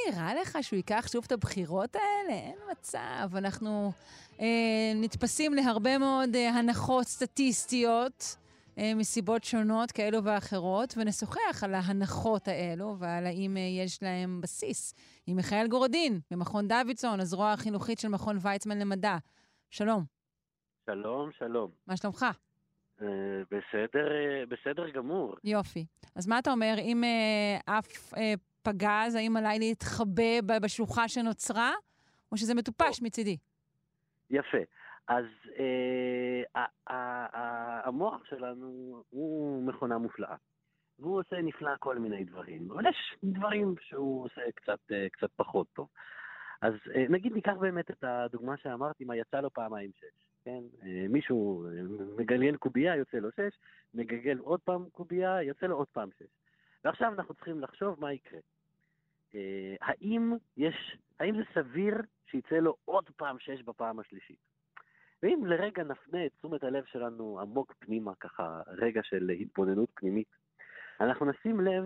נראה 0.07 0.35
לך 0.35 0.59
שהוא 0.63 0.77
ייקח 0.77 1.09
שוב 1.13 1.25
את 1.27 1.33
הבחירות 1.33 1.97
האלה? 1.97 2.39
אין 2.39 2.57
מצב. 2.71 3.37
אנחנו 3.37 3.93
אה, 4.41 4.47
נתפסים 4.95 5.55
להרבה 5.55 5.99
מאוד 5.99 6.37
אה, 6.37 6.49
הנחות 6.51 7.07
סטטיסטיות 7.07 8.37
מסיבות 8.77 9.45
שונות 9.45 9.93
כאלו 9.93 10.25
ואחרות, 10.25 10.95
ונשוחח 10.97 11.65
על 11.65 11.75
ההנחות 11.75 12.49
האלו 12.49 12.97
ועל 12.99 13.27
האם 13.27 13.57
אה, 13.57 13.63
יש 13.63 14.03
להם 14.03 14.41
בסיס. 14.41 14.95
עם 15.27 15.37
מיכאל 15.37 15.67
גורדין, 15.69 16.21
ממכון 16.31 16.69
דוידסון, 16.69 17.21
הזרוע 17.21 17.53
החינוכית 17.53 17.99
של 17.99 18.09
מכון 18.09 18.37
ויצמן 18.43 18.79
למדע. 18.79 19.17
שלום, 19.71 20.05
שלום, 20.87 21.31
שלום. 21.39 21.71
מה 21.87 21.97
שלומך? 21.97 22.27
אה, 23.03 23.07
בסדר, 23.51 24.13
אה, 24.13 24.47
בסדר 24.49 24.91
גמור. 24.91 25.35
יופי. 25.45 25.87
אז 26.15 26.27
מה 26.27 26.39
אתה 26.39 26.51
אומר, 26.51 26.75
אם 26.79 27.05
אה, 27.05 27.79
אף 27.79 28.15
אה, 28.17 28.35
פגז, 28.63 29.15
האם 29.15 29.37
עליי 29.37 29.59
להתחבא 29.59 30.41
ב- 30.47 30.59
בשלוחה 30.63 31.09
שנוצרה, 31.09 31.73
או 32.33 32.37
שזה 32.37 32.55
מטופש 32.55 33.03
מצידי? 33.03 33.37
יפה. 34.31 34.59
אז 35.09 35.25
אה, 35.59 36.65
המוח 37.85 38.25
שלנו 38.25 39.03
הוא 39.11 39.63
מכונה 39.63 39.99
מופלאה. 39.99 40.37
והוא 41.03 41.21
עושה 41.21 41.43
נפלא 41.43 41.71
כל 41.79 41.99
מיני 41.99 42.25
דברים, 42.25 42.71
אבל 42.71 42.87
יש 42.87 43.17
דברים 43.25 43.75
שהוא 43.81 44.25
עושה 44.25 44.41
קצת, 44.55 44.79
אה, 44.93 45.07
קצת 45.13 45.31
פחות 45.37 45.67
טוב. 45.73 45.89
אז 46.63 46.75
אה, 46.95 47.05
נגיד 47.09 47.33
ניקח 47.33 47.53
באמת 47.61 47.91
את 47.91 48.05
הדוגמה 48.05 48.57
שאמרתי, 48.57 49.05
מה 49.05 49.17
יצא 49.17 49.41
לו 49.41 49.51
פעמיים 49.51 49.91
שש, 49.95 50.27
כן? 50.45 50.61
אה, 50.83 51.07
מישהו 51.09 51.67
מגלגל 52.19 52.57
קובייה, 52.57 52.97
יוצא 52.97 53.17
לו 53.17 53.29
שש, 53.33 53.59
מגלגל 53.95 54.39
עוד 54.39 54.61
פעם 54.61 54.85
קובייה, 54.93 55.43
יוצא 55.43 55.67
לו 55.67 55.77
עוד 55.77 55.89
פעם 55.93 56.09
שש. 56.19 56.31
ועכשיו 56.85 57.13
אנחנו 57.13 57.35
צריכים 57.35 57.61
לחשוב 57.61 58.01
מה 58.01 58.13
יקרה. 58.13 58.41
האם 59.81 60.33
יש, 60.57 60.97
האם 61.21 61.37
זה 61.37 61.43
סביר 61.55 61.95
שיצא 62.27 62.55
לו 62.55 62.77
עוד 62.85 63.11
פעם 63.17 63.39
שש 63.39 63.63
בפעם 63.63 64.01
השלישית? 64.01 64.52
ואם 65.23 65.47
לרגע 65.47 65.83
נפנה 65.83 66.27
את 66.27 66.33
תשומת 66.39 66.65
הלב 66.65 66.85
שלנו 66.85 67.41
עמוק 67.41 67.75
פנימה, 67.79 68.15
ככה 68.15 68.61
רגע 68.67 69.01
של 69.05 69.31
התבוננות 69.41 69.89
פנימית, 69.95 70.29
אנחנו 71.01 71.27
נשים 71.27 71.61
לב 71.61 71.85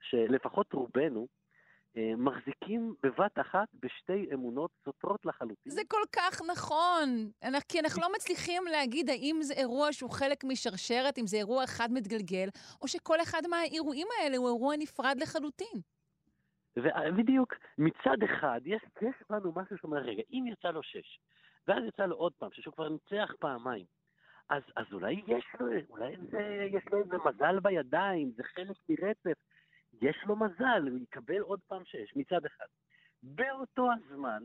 שלפחות 0.00 0.72
רובנו 0.72 1.26
אה, 1.96 2.12
מחזיקים 2.16 2.94
בבת 3.02 3.38
אחת 3.40 3.68
בשתי 3.74 4.28
אמונות 4.34 4.70
סותרות 4.84 5.26
לחלוטין. 5.26 5.72
זה 5.72 5.80
כל 5.88 6.02
כך 6.12 6.40
נכון, 6.50 7.30
אנחנו, 7.42 7.68
כי 7.68 7.80
אנחנו 7.80 8.02
לא 8.02 8.08
מצליחים 8.16 8.62
להגיד 8.70 9.10
האם 9.10 9.36
זה 9.40 9.54
אירוע 9.54 9.92
שהוא 9.92 10.10
חלק 10.10 10.44
משרשרת, 10.44 11.18
אם 11.18 11.26
זה 11.26 11.36
אירוע 11.36 11.64
אחד 11.64 11.88
מתגלגל, 11.92 12.48
או 12.82 12.88
שכל 12.88 13.20
אחד 13.22 13.42
מהאירועים 13.50 14.06
האלה 14.18 14.36
הוא 14.36 14.46
אירוע 14.46 14.74
נפרד 14.78 15.16
לחלוטין. 15.20 15.80
ובדיוק, 16.76 17.54
מצד 17.78 18.22
אחד, 18.24 18.60
יש, 18.64 18.82
יש 19.02 19.14
לנו 19.30 19.52
משהו 19.56 19.78
שאומר, 19.78 19.98
רגע, 19.98 20.22
אם 20.32 20.44
יצא 20.52 20.68
לו 20.68 20.82
שש, 20.82 21.18
ואז 21.68 21.84
יצא 21.84 22.06
לו 22.06 22.16
עוד 22.16 22.32
פעם, 22.38 22.50
שש, 22.52 22.66
הוא 22.66 22.74
כבר 22.74 22.88
ניצח 22.88 23.32
פעמיים, 23.38 23.86
אז, 24.48 24.62
אז 24.76 24.86
אולי 24.92 25.22
יש 25.26 25.44
לו, 25.60 25.66
אולי 25.90 26.16
זה, 26.30 26.68
יש 26.72 26.84
לו 26.92 26.98
איזה 26.98 27.16
מזל 27.24 27.60
בידיים, 27.60 28.32
זה 28.36 28.42
חלק 28.42 28.76
מרצף, 28.88 29.38
יש 30.02 30.24
לו 30.26 30.36
מזל, 30.36 30.88
הוא 30.90 30.98
יקבל 30.98 31.40
עוד 31.40 31.60
פעם 31.68 31.82
שש, 31.84 32.16
מצד 32.16 32.44
אחד. 32.44 32.66
באותו 33.22 33.88
הזמן, 33.92 34.42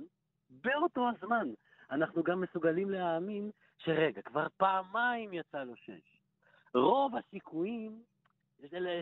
באותו 0.50 1.10
הזמן, 1.10 1.48
אנחנו 1.92 2.24
גם 2.24 2.42
מסוגלים 2.42 2.90
להאמין 2.90 3.52
שרגע, 3.78 4.22
כבר 4.22 4.48
פעמיים 4.58 5.34
יצא 5.34 5.64
לו 5.64 5.76
שש. 5.76 6.22
רוב 6.74 7.16
הסיכויים 7.16 8.04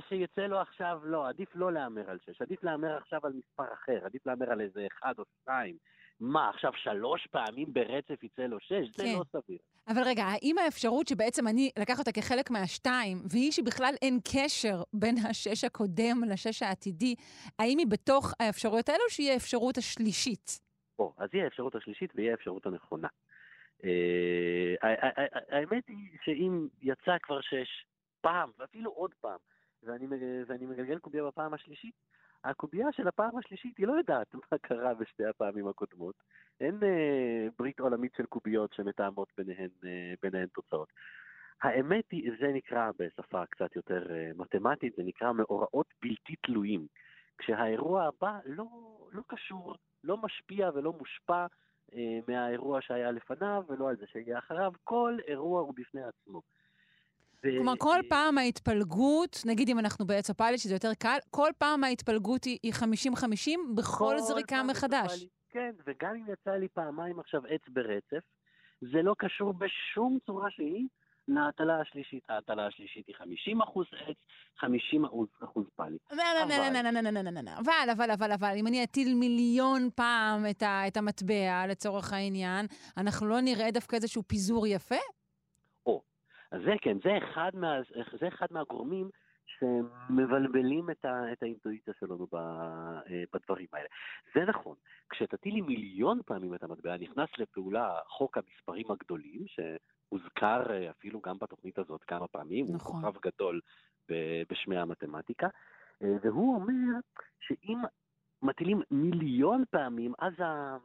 שיצא 0.09 0.41
לו 0.41 0.59
עכשיו, 0.59 1.01
לא, 1.03 1.29
עדיף 1.29 1.55
לא 1.55 1.73
להמר 1.73 2.09
על 2.09 2.17
שש, 2.25 2.41
עדיף 2.41 2.63
להמר 2.63 2.97
עכשיו 2.97 3.19
על 3.23 3.33
מספר 3.33 3.73
אחר, 3.73 4.05
עדיף 4.05 4.25
להמר 4.25 4.51
על 4.51 4.61
איזה 4.61 4.87
אחד 4.87 5.13
או 5.19 5.23
שתיים. 5.41 5.77
מה, 6.19 6.49
עכשיו 6.49 6.71
שלוש 6.75 7.27
פעמים 7.27 7.73
ברצף 7.73 8.23
יצא 8.23 8.41
לו 8.41 8.59
שש? 8.59 8.97
זה 8.97 9.03
כן. 9.03 9.15
לא 9.17 9.23
סביר. 9.31 9.57
אבל 9.87 10.01
רגע, 10.05 10.23
האם 10.23 10.57
האפשרות 10.57 11.07
שבעצם 11.07 11.47
אני 11.47 11.71
לקח 11.79 11.99
אותה 11.99 12.11
כחלק 12.11 12.51
מהשתיים, 12.51 13.17
והיא 13.31 13.51
שבכלל 13.51 13.93
אין 14.01 14.19
קשר 14.33 14.83
בין 14.93 15.15
השש 15.29 15.63
הקודם 15.63 16.23
לשש 16.31 16.63
העתידי, 16.63 17.15
האם 17.59 17.77
היא 17.77 17.87
בתוך 17.87 18.33
האפשרויות 18.39 18.89
האלו, 18.89 19.03
שהיא 19.09 19.31
האפשרות 19.31 19.77
השלישית? 19.77 20.59
או, 20.99 21.13
אז 21.17 21.29
היא 21.33 21.43
האפשרות 21.43 21.75
השלישית 21.75 22.11
והיא 22.15 22.31
האפשרות 22.31 22.65
הנכונה. 22.65 23.07
אה, 23.83 24.75
האמת 25.49 25.87
היא 25.87 26.17
שאם 26.23 26.67
יצא 26.81 27.17
כבר 27.21 27.41
שש 27.41 27.85
פעם, 28.21 28.51
ואפילו 28.57 28.91
עוד 28.91 29.13
פעם, 29.21 29.37
ואני 29.83 30.65
מגלגל 30.65 30.99
קובייה 30.99 31.23
בפעם 31.23 31.53
השלישית, 31.53 31.95
הקובייה 32.43 32.91
של 32.91 33.07
הפעם 33.07 33.37
השלישית 33.37 33.77
היא 33.77 33.87
לא 33.87 33.93
יודעת 33.93 34.35
מה 34.35 34.57
קרה 34.57 34.93
בשתי 34.93 35.25
הפעמים 35.25 35.67
הקודמות. 35.67 36.15
אין 36.61 36.79
אה, 36.83 37.47
ברית 37.57 37.79
עולמית 37.79 38.13
של 38.17 38.25
קוביות 38.25 38.73
שמתאמות 38.73 39.27
ביניהן, 39.37 39.69
אה, 39.85 40.13
ביניהן 40.21 40.47
תוצאות. 40.47 40.89
האמת 41.61 42.11
היא, 42.11 42.31
זה 42.39 42.47
נקרא 42.53 42.91
בשפה 42.99 43.45
קצת 43.45 43.75
יותר 43.75 44.15
אה, 44.15 44.31
מתמטית, 44.35 44.95
זה 44.95 45.03
נקרא 45.03 45.31
מאורעות 45.31 45.93
בלתי 46.01 46.35
תלויים. 46.35 46.87
כשהאירוע 47.37 48.03
הבא 48.03 48.39
לא, 48.45 48.65
לא 49.11 49.21
קשור, 49.27 49.75
לא 50.03 50.17
משפיע 50.17 50.69
ולא 50.73 50.93
מושפע 50.93 51.45
אה, 51.93 52.19
מהאירוע 52.27 52.81
שהיה 52.81 53.11
לפניו 53.11 53.63
ולא 53.69 53.89
על 53.89 53.95
זה 53.95 54.05
שיהיה 54.07 54.39
אחריו, 54.39 54.71
כל 54.83 55.17
אירוע 55.27 55.61
הוא 55.61 55.73
בפני 55.75 56.01
עצמו. 56.03 56.41
ו- 57.45 57.49
כלומר, 57.57 57.73
כל 57.77 57.99
פעם 58.09 58.37
ההתפלגות, 58.37 59.41
נגיד 59.45 59.69
אם 59.69 59.79
אנחנו 59.79 60.05
בעץ 60.07 60.29
הפילוט, 60.29 60.59
שזה 60.59 60.75
יותר 60.75 60.93
קל, 60.93 61.17
כל 61.29 61.49
פעם 61.57 61.83
ההתפלגות 61.83 62.43
היא 62.43 62.57
היא 62.63 62.73
50-50 62.73 63.75
בכל 63.75 63.97
כל 63.97 64.19
זריקה 64.19 64.63
מחדש. 64.63 65.21
לי- 65.21 65.27
כן, 65.49 65.71
וגם 65.87 66.15
אם 66.15 66.33
יצא 66.33 66.51
לי 66.51 66.67
פעמיים 66.67 67.19
עכשיו 67.19 67.41
עץ 67.49 67.61
ברצף, 67.67 68.25
זה 68.81 69.01
לא 69.01 69.15
קשור 69.17 69.53
בשום 69.53 70.17
צורה 70.25 70.51
שהיא 70.51 70.87
להטלה 71.27 71.81
השלישית. 71.81 72.23
ההטלה 72.29 72.67
השלישית 72.67 73.07
היא 73.07 73.15
50 73.15 73.61
אחוז 73.61 73.85
עץ, 74.07 74.15
50 74.59 75.05
אחוז 75.43 75.65
פאלי. 75.75 75.97
לא, 76.11 76.17
לא, 76.17 76.23
לא, 76.39 76.43
אבל- 76.55 76.73
לא, 76.73 76.81
לא, 76.81 77.01
לא, 77.01 77.09
לא, 77.11 77.21
לא, 77.21 77.31
לא, 77.31 77.41
לא. 77.41 77.51
אבל, 77.59 77.89
אבל, 77.91 78.11
אבל, 78.11 78.31
אבל, 78.31 78.53
אם 78.57 78.67
אני 78.67 78.83
אטיל 78.83 79.15
מיליון 79.15 79.89
פעם 79.95 80.45
את 80.49 80.63
ה- 80.63 80.87
את 80.87 80.97
המטבע, 80.97 81.67
לצורך 81.67 82.13
העניין, 82.13 82.65
אנחנו 82.97 83.27
לא 83.27 83.41
נראה 83.41 83.71
דווקא 83.71 83.95
איזשהו 83.95 84.23
פיזור 84.27 84.67
יפה? 84.67 84.95
אז 86.51 86.61
זה 86.65 86.73
כן, 86.81 86.97
זה 87.03 87.17
אחד, 87.17 87.51
מה, 87.53 87.75
זה 88.19 88.27
אחד 88.27 88.47
מהגורמים 88.51 89.09
שמבלבלים 89.45 90.89
את, 90.89 91.05
ה, 91.05 91.31
את 91.31 91.43
האינטואיציה 91.43 91.93
שלנו 91.99 92.27
ב, 92.31 92.35
אה, 92.35 93.23
בדברים 93.33 93.67
האלה. 93.73 93.87
זה 94.35 94.45
נכון, 94.45 94.75
כשתטילי 95.09 95.61
מיליון 95.61 96.19
פעמים 96.25 96.55
את 96.55 96.63
המטבע, 96.63 96.97
נכנס 96.97 97.29
לפעולה 97.37 97.99
חוק 98.07 98.37
המספרים 98.37 98.91
הגדולים, 98.91 99.45
שהוזכר 99.47 100.71
אה, 100.71 100.89
אפילו 100.89 101.21
גם 101.21 101.37
בתוכנית 101.41 101.79
הזאת 101.79 102.03
כמה 102.03 102.27
פעמים, 102.27 102.65
נכון. 102.69 103.03
הוא 103.03 103.11
כוכב 103.11 103.29
גדול 103.29 103.61
בשמי 104.49 104.77
המתמטיקה, 104.77 105.47
אה, 106.03 106.15
והוא 106.21 106.55
אומר 106.55 106.99
שאם 107.39 107.77
מטילים 108.41 108.81
מיליון 108.91 109.63
פעמים, 109.71 110.13
אז 110.19 110.33
ה... 110.39 110.77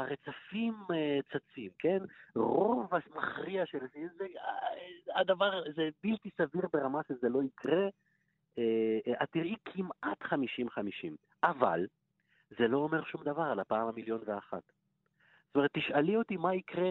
הרצפים 0.00 0.74
אה, 0.94 1.18
צצים, 1.32 1.70
כן? 1.78 1.98
רוב 2.36 2.94
המכריע 2.94 3.66
של 3.66 3.78
זה, 3.78 4.00
זה, 4.18 4.24
אה, 4.38 5.20
הדבר, 5.20 5.62
זה 5.76 5.88
בלתי 6.02 6.30
סביר 6.36 6.62
ברמה 6.72 7.00
שזה 7.08 7.28
לא 7.28 7.42
יקרה. 7.42 7.88
אה, 8.58 9.22
את 9.22 9.30
תראי 9.30 9.54
כמעט 9.64 10.22
50-50, 10.22 10.34
אבל 11.42 11.86
זה 12.58 12.68
לא 12.68 12.78
אומר 12.78 13.04
שום 13.04 13.24
דבר 13.24 13.42
על 13.42 13.60
הפעם 13.60 13.88
המיליון 13.88 14.20
ואחת. 14.24 14.62
זאת 15.46 15.56
אומרת, 15.56 15.70
תשאלי 15.72 16.16
אותי 16.16 16.36
מה 16.36 16.54
יקרה 16.54 16.90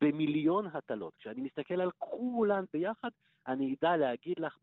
במיליון 0.00 0.66
הטלות. 0.66 1.14
כשאני 1.18 1.40
מסתכל 1.40 1.80
על 1.80 1.90
כולן 1.98 2.64
ביחד, 2.72 3.08
אני 3.46 3.74
אדע 3.74 3.96
להגיד 3.96 4.38
לך 4.38 4.56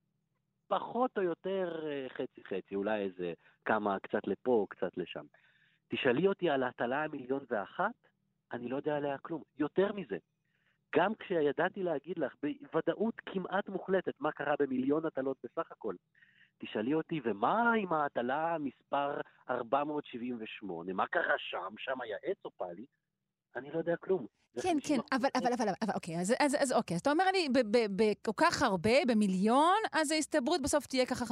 פחות 0.67 1.17
או 1.17 1.23
יותר 1.23 1.85
חצי-חצי, 2.07 2.75
אולי 2.75 3.01
איזה 3.01 3.33
כמה, 3.65 3.99
קצת 3.99 4.27
לפה, 4.27 4.65
קצת 4.69 4.97
לשם. 4.97 5.25
תשאלי 5.87 6.27
אותי 6.27 6.49
על 6.49 6.63
ההטלה 6.63 7.03
המיליון 7.03 7.45
ואחת, 7.49 8.07
אני 8.51 8.69
לא 8.69 8.75
יודע 8.75 8.95
עליה 8.95 9.17
כלום. 9.17 9.43
יותר 9.57 9.93
מזה, 9.93 10.17
גם 10.95 11.15
כשידעתי 11.15 11.83
להגיד 11.83 12.17
לך 12.17 12.35
בוודאות 12.61 13.15
כמעט 13.25 13.69
מוחלטת 13.69 14.13
מה 14.19 14.31
קרה 14.31 14.53
במיליון 14.59 15.05
הטלות 15.05 15.37
בסך 15.43 15.71
הכל, 15.71 15.95
תשאלי 16.57 16.93
אותי, 16.93 17.21
ומה 17.23 17.73
עם 17.73 17.93
ההטלה 17.93 18.57
מספר 18.59 19.21
478? 19.49 20.93
מה 20.93 21.07
קרה 21.07 21.37
שם? 21.37 21.73
שם 21.77 22.01
היה 22.01 22.17
עץ 22.23 22.45
או 22.45 22.51
פאלי? 22.51 22.85
אני 23.57 23.71
לא 23.71 23.77
יודע 23.77 23.95
כלום. 23.95 24.25
כן, 24.61 24.77
50% 24.83 24.87
כן, 24.87 24.97
אבל, 25.11 25.29
אבל, 25.35 25.53
אבל, 25.53 25.67
אבל, 25.81 25.93
אוקיי, 25.95 26.19
אז, 26.19 26.33
אז, 26.39 26.55
אז 26.59 26.71
אוקיי, 26.71 26.95
אז 26.95 27.01
אתה 27.01 27.11
אומר 27.11 27.23
לי, 27.31 27.47
בכל 27.95 28.31
כך 28.37 28.61
הרבה, 28.61 29.05
במיליון, 29.07 29.77
אז 29.93 30.11
ההסתברות 30.11 30.61
בסוף 30.61 30.85
תהיה 30.85 31.05
ככה 31.05 31.25
50-50. 31.25 31.29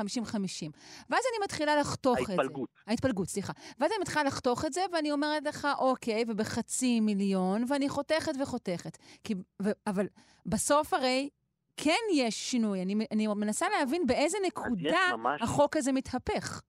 ואז 1.10 1.24
אני 1.32 1.44
מתחילה 1.44 1.76
לחתוך 1.76 2.18
את 2.22 2.26
זה. 2.26 2.34
ההתפלגות. 2.34 2.70
ההתפלגות, 2.88 3.28
סליחה. 3.28 3.54
ואז 3.80 3.92
אני 3.92 4.02
מתחילה 4.02 4.24
לחתוך 4.24 4.66
את 4.66 4.74
זה, 4.74 4.82
ואני 4.94 5.12
אומרת 5.12 5.44
לך, 5.46 5.68
אוקיי, 5.80 6.24
ובחצי 6.28 7.00
מיליון, 7.00 7.64
ואני 7.70 7.90
חותכת 7.90 8.32
וחותכת. 8.42 8.98
כי, 9.24 9.36
ו, 9.62 9.70
אבל 9.88 10.08
בסוף 10.46 10.94
הרי 10.94 11.30
כן 11.78 12.02
יש 12.14 12.52
שינוי. 12.52 12.82
אני, 12.82 12.96
אני 13.12 13.28
מנסה 13.28 13.66
להבין 13.80 14.08
באיזה 14.08 14.38
נקודה 14.48 14.98
ממש- 15.18 15.42
החוק 15.42 15.78
הזה 15.78 15.92
מתהפך. 15.92 16.62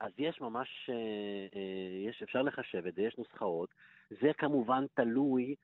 אז 0.00 0.10
יש 0.18 0.40
ממש, 0.40 0.68
אה, 0.88 0.94
אה, 1.56 2.08
יש, 2.10 2.22
אפשר 2.22 2.42
לחשב 2.42 2.86
את 2.86 2.94
זה, 2.94 3.02
יש 3.02 3.14
נוסחאות. 3.18 3.68
זה 4.20 4.30
כמובן 4.38 4.84
תלוי 4.94 5.54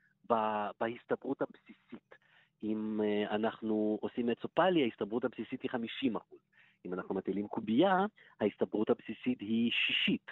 בהסתברות 0.80 1.42
הבסיסית. 1.42 2.14
אם 2.62 3.00
אה, 3.04 3.34
אנחנו 3.34 3.98
עושים 4.00 4.30
אצופלי, 4.30 4.82
ההסתברות 4.82 5.24
הבסיסית 5.24 5.62
היא 5.62 5.70
50 5.70 6.16
אחוז. 6.16 6.38
אם 6.84 6.94
אנחנו 6.94 7.14
מטילים 7.14 7.48
קובייה, 7.48 8.06
ההסתברות 8.40 8.90
הבסיסית 8.90 9.40
היא 9.40 9.70
שישית. 9.72 10.26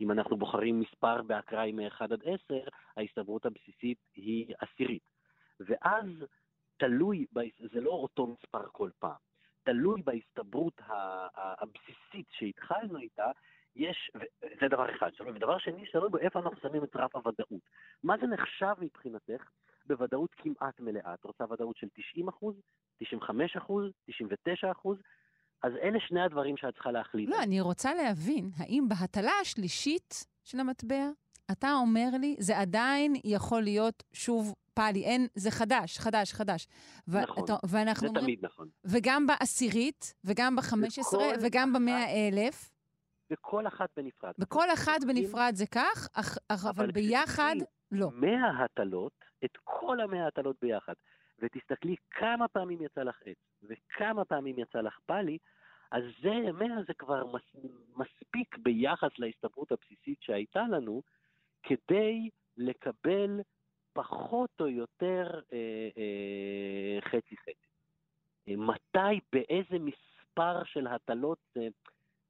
אם 0.00 0.10
אנחנו 0.10 0.36
בוחרים 0.36 0.80
מספר 0.80 1.22
באקראי 1.22 1.72
מ-1 1.72 2.00
עד 2.00 2.22
10, 2.24 2.34
ההסתברות 2.96 3.46
הבסיסית 3.46 3.98
היא 4.14 4.54
עשירית. 4.58 5.08
ואז 5.60 6.06
תלוי, 6.76 7.26
זה 7.72 7.80
לא 7.80 7.90
אותו 7.90 8.26
מספר 8.26 8.62
כל 8.72 8.90
פעם, 8.98 9.16
תלוי 9.62 10.02
בהסתברות 10.02 10.80
הבסיסית 11.34 12.26
שהתחלנו 12.30 12.98
איתה, 12.98 13.30
יש, 13.78 14.10
זה 14.60 14.68
דבר 14.70 14.96
אחד, 14.96 15.10
שלום, 15.14 15.36
ודבר 15.36 15.58
שני, 15.58 15.84
תלוי 15.92 16.08
באיפה 16.10 16.38
אנחנו 16.38 16.56
שמים 16.62 16.84
את 16.84 16.96
רף 16.96 17.16
הוודאות. 17.16 17.62
מה 18.02 18.14
זה 18.20 18.26
נחשב 18.26 18.74
מבחינתך 18.84 19.42
בוודאות 19.86 20.30
כמעט 20.36 20.80
מלאה? 20.80 21.14
את 21.14 21.24
רוצה 21.24 21.44
ודאות 21.52 21.76
של 21.76 21.86
90 22.12 22.28
אחוז, 22.28 22.54
95 22.98 23.56
אחוז, 23.56 23.84
99 24.06 24.70
אחוז? 24.72 24.98
אז 25.62 25.72
אלה 25.82 25.98
שני 26.08 26.20
הדברים 26.22 26.56
שאת 26.56 26.74
צריכה 26.74 26.90
להחליט. 26.90 27.28
לא. 27.30 27.42
אני 27.42 27.60
רוצה 27.60 27.94
להבין, 27.94 28.50
האם 28.56 28.84
בהטלה 28.88 29.30
השלישית 29.42 30.14
של 30.44 30.60
המטבע, 30.60 31.08
אתה 31.52 31.72
אומר 31.74 32.08
לי, 32.20 32.36
זה 32.38 32.58
עדיין 32.58 33.12
יכול 33.24 33.62
להיות 33.62 34.02
שוב 34.12 34.54
פאלי, 34.74 35.04
אין, 35.04 35.26
זה 35.34 35.50
חדש, 35.50 35.98
חדש, 35.98 36.32
חדש. 36.32 36.66
ו- 37.08 37.20
נכון. 37.22 37.44
אתה- 37.44 37.56
ואנחנו 37.70 38.00
זה 38.00 38.08
אומרים, 38.08 38.24
תמיד 38.24 38.44
נכון. 38.44 38.68
וגם 38.84 39.26
בעשירית, 39.26 40.14
וגם 40.24 40.56
ב-15, 40.56 41.14
וכל 41.16 41.34
וגם 41.42 41.72
במאה 41.72 42.04
אלף, 42.28 42.70
וכל 43.30 43.66
אחת 43.66 43.90
בנפרד. 43.96 44.32
בכל 44.38 44.66
אחד 44.74 44.98
לוקחים 45.02 45.22
בנפרד 45.22 45.52
זה 45.54 45.66
כך, 45.66 46.08
אך, 46.14 46.38
אך, 46.48 46.64
אבל 46.64 46.84
אבל 46.84 46.92
ביחד, 46.92 47.54
לא. 47.92 48.10
100 48.10 48.64
הטלות, 48.64 49.24
את 49.44 49.56
כל 49.64 50.00
המאה 50.00 50.26
הטלות 50.26 50.56
ביחד, 50.62 50.92
ותסתכלי 51.38 51.96
כמה 52.10 52.48
פעמים 52.48 52.82
יצא 52.82 53.02
לך 53.02 53.18
עץ, 53.24 53.36
וכמה 53.62 54.24
פעמים 54.24 54.58
יצא 54.58 54.80
לך 54.80 54.98
פאלי, 55.06 55.38
אז 55.90 56.02
זה, 56.22 56.52
100 56.52 56.68
זה 56.86 56.94
כבר 56.94 57.26
מס, 57.26 57.64
מספיק 57.96 58.58
ביחס 58.58 59.18
להסתברות 59.18 59.72
הבסיסית 59.72 60.22
שהייתה 60.22 60.62
לנו, 60.62 61.02
כדי 61.62 62.30
לקבל 62.56 63.40
פחות 63.92 64.50
או 64.60 64.68
יותר 64.68 65.40
אה, 65.52 65.88
אה, 65.98 67.00
חצי-חצי. 67.00 67.68
אה, 68.48 68.56
מתי, 68.56 69.20
באיזה 69.32 69.78
מספר 69.78 70.64
של 70.64 70.86
הטלות 70.86 71.38
זה, 71.54 71.68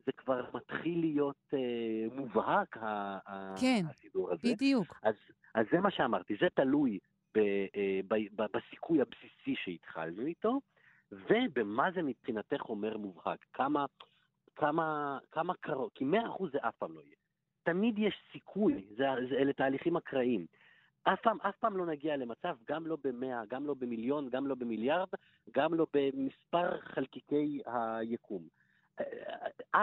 זה 0.09 0.12
כבר 0.12 0.44
מתחיל 0.55 1.01
להיות 1.01 1.37
אה, 1.55 2.16
מובהק, 2.16 2.77
ה, 2.77 3.18
ה- 3.27 3.55
כן, 3.61 3.83
הסידור 3.90 4.33
הזה. 4.33 4.49
בדיוק. 4.55 4.87
אז, 5.03 5.14
אז 5.55 5.66
זה 5.73 5.81
מה 5.81 5.90
שאמרתי, 5.90 6.37
זה 6.40 6.47
תלוי 6.55 6.99
ב, 7.35 7.38
אה, 7.38 8.01
ב, 8.09 8.14
ב, 8.35 8.47
בסיכוי 8.57 9.01
הבסיסי 9.01 9.55
שהתחלנו 9.64 10.27
איתו, 10.27 10.61
ובמה 11.12 11.88
זה 11.94 12.03
מבחינתך 12.03 12.68
אומר 12.68 12.97
מובהק. 12.97 13.44
כמה, 13.53 13.87
כמה, 14.57 15.18
כמה 15.31 15.55
קרוב, 15.61 15.90
כי 15.94 16.05
100% 16.05 16.51
זה 16.53 16.59
אף 16.61 16.75
פעם 16.79 16.92
לא 16.94 17.01
יהיה. 17.01 17.16
תמיד 17.62 17.99
יש 17.99 18.14
סיכוי, 18.33 18.87
זה, 18.97 19.05
זה, 19.31 19.35
אלה 19.35 19.53
תהליכים 19.53 19.97
אקראיים. 19.97 20.47
אף 21.03 21.21
פעם, 21.23 21.38
אף 21.40 21.57
פעם 21.57 21.77
לא 21.77 21.87
נגיע 21.87 22.16
למצב, 22.16 22.57
גם 22.68 22.87
לא 22.87 22.97
במאה, 23.05 23.42
גם 23.49 23.66
לא 23.66 23.75
במיליון, 23.75 24.29
גם 24.31 24.47
לא 24.47 24.55
במיליארד, 24.55 25.09
גם 25.55 25.75
לא 25.75 25.87
במספר 25.94 26.81
חלקיקי 26.81 27.61
היקום. 27.66 28.42
אה, 29.00 29.04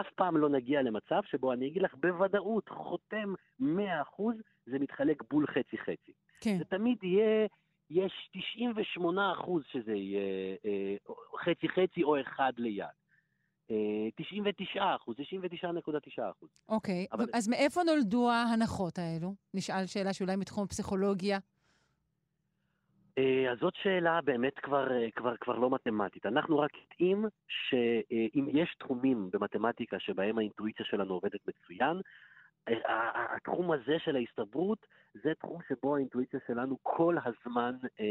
אף 0.00 0.06
פעם 0.14 0.36
לא 0.36 0.48
נגיע 0.48 0.82
למצב 0.82 1.20
שבו 1.30 1.52
אני 1.52 1.66
אגיד 1.68 1.82
לך 1.82 1.94
בוודאות, 1.94 2.68
חותם 2.68 3.34
100%, 3.60 3.64
זה 4.66 4.78
מתחלק 4.78 5.22
בול 5.30 5.46
חצי-חצי. 5.46 6.12
כן. 6.40 6.58
זה 6.58 6.64
תמיד 6.64 6.98
יהיה, 7.04 7.46
יש 7.90 8.30
98 8.32 9.32
אחוז 9.32 9.62
שזה 9.72 9.92
יהיה 9.94 10.20
אה, 10.64 10.94
חצי-חצי 11.44 12.02
או 12.02 12.20
אחד 12.20 12.52
ליד. 12.58 12.86
אה, 13.70 13.76
99 14.16 14.94
אחוז, 14.96 15.16
99.9 15.16 16.30
אחוז. 16.30 16.48
אוקיי, 16.68 17.06
אבל- 17.12 17.26
אז 17.34 17.48
מאיפה 17.48 17.80
נולדו 17.82 18.30
ההנחות 18.30 18.98
האלו? 18.98 19.34
נשאל 19.54 19.86
שאלה 19.86 20.12
שאולי 20.12 20.36
מתחום 20.36 20.64
הפסיכולוגיה. 20.64 21.38
אה, 23.18 23.52
אז 23.52 23.58
זאת 23.58 23.74
שאלה 23.82 24.20
באמת 24.24 24.58
כבר, 24.58 24.92
אה, 24.92 25.10
כבר, 25.10 25.36
כבר 25.36 25.58
לא 25.58 25.70
מתמטית. 25.70 26.26
אנחנו 26.26 26.58
רק 26.58 26.70
יודעים 26.74 27.24
שאם 27.48 28.46
יש 28.48 28.74
תחומים 28.78 29.30
במתמטיקה 29.32 29.98
שבהם 30.00 30.38
האינטואיציה 30.38 30.86
שלנו 30.86 31.14
עובדת 31.14 31.40
מצוין, 31.48 32.00
אה, 32.68 33.34
התחום 33.36 33.72
הזה 33.72 33.98
של 33.98 34.16
ההסתברות 34.16 34.86
זה 35.14 35.32
תחום 35.34 35.60
שבו 35.68 35.96
האינטואיציה 35.96 36.40
שלנו 36.46 36.76
כל 36.82 37.16
הזמן 37.24 37.74
אה, 38.00 38.04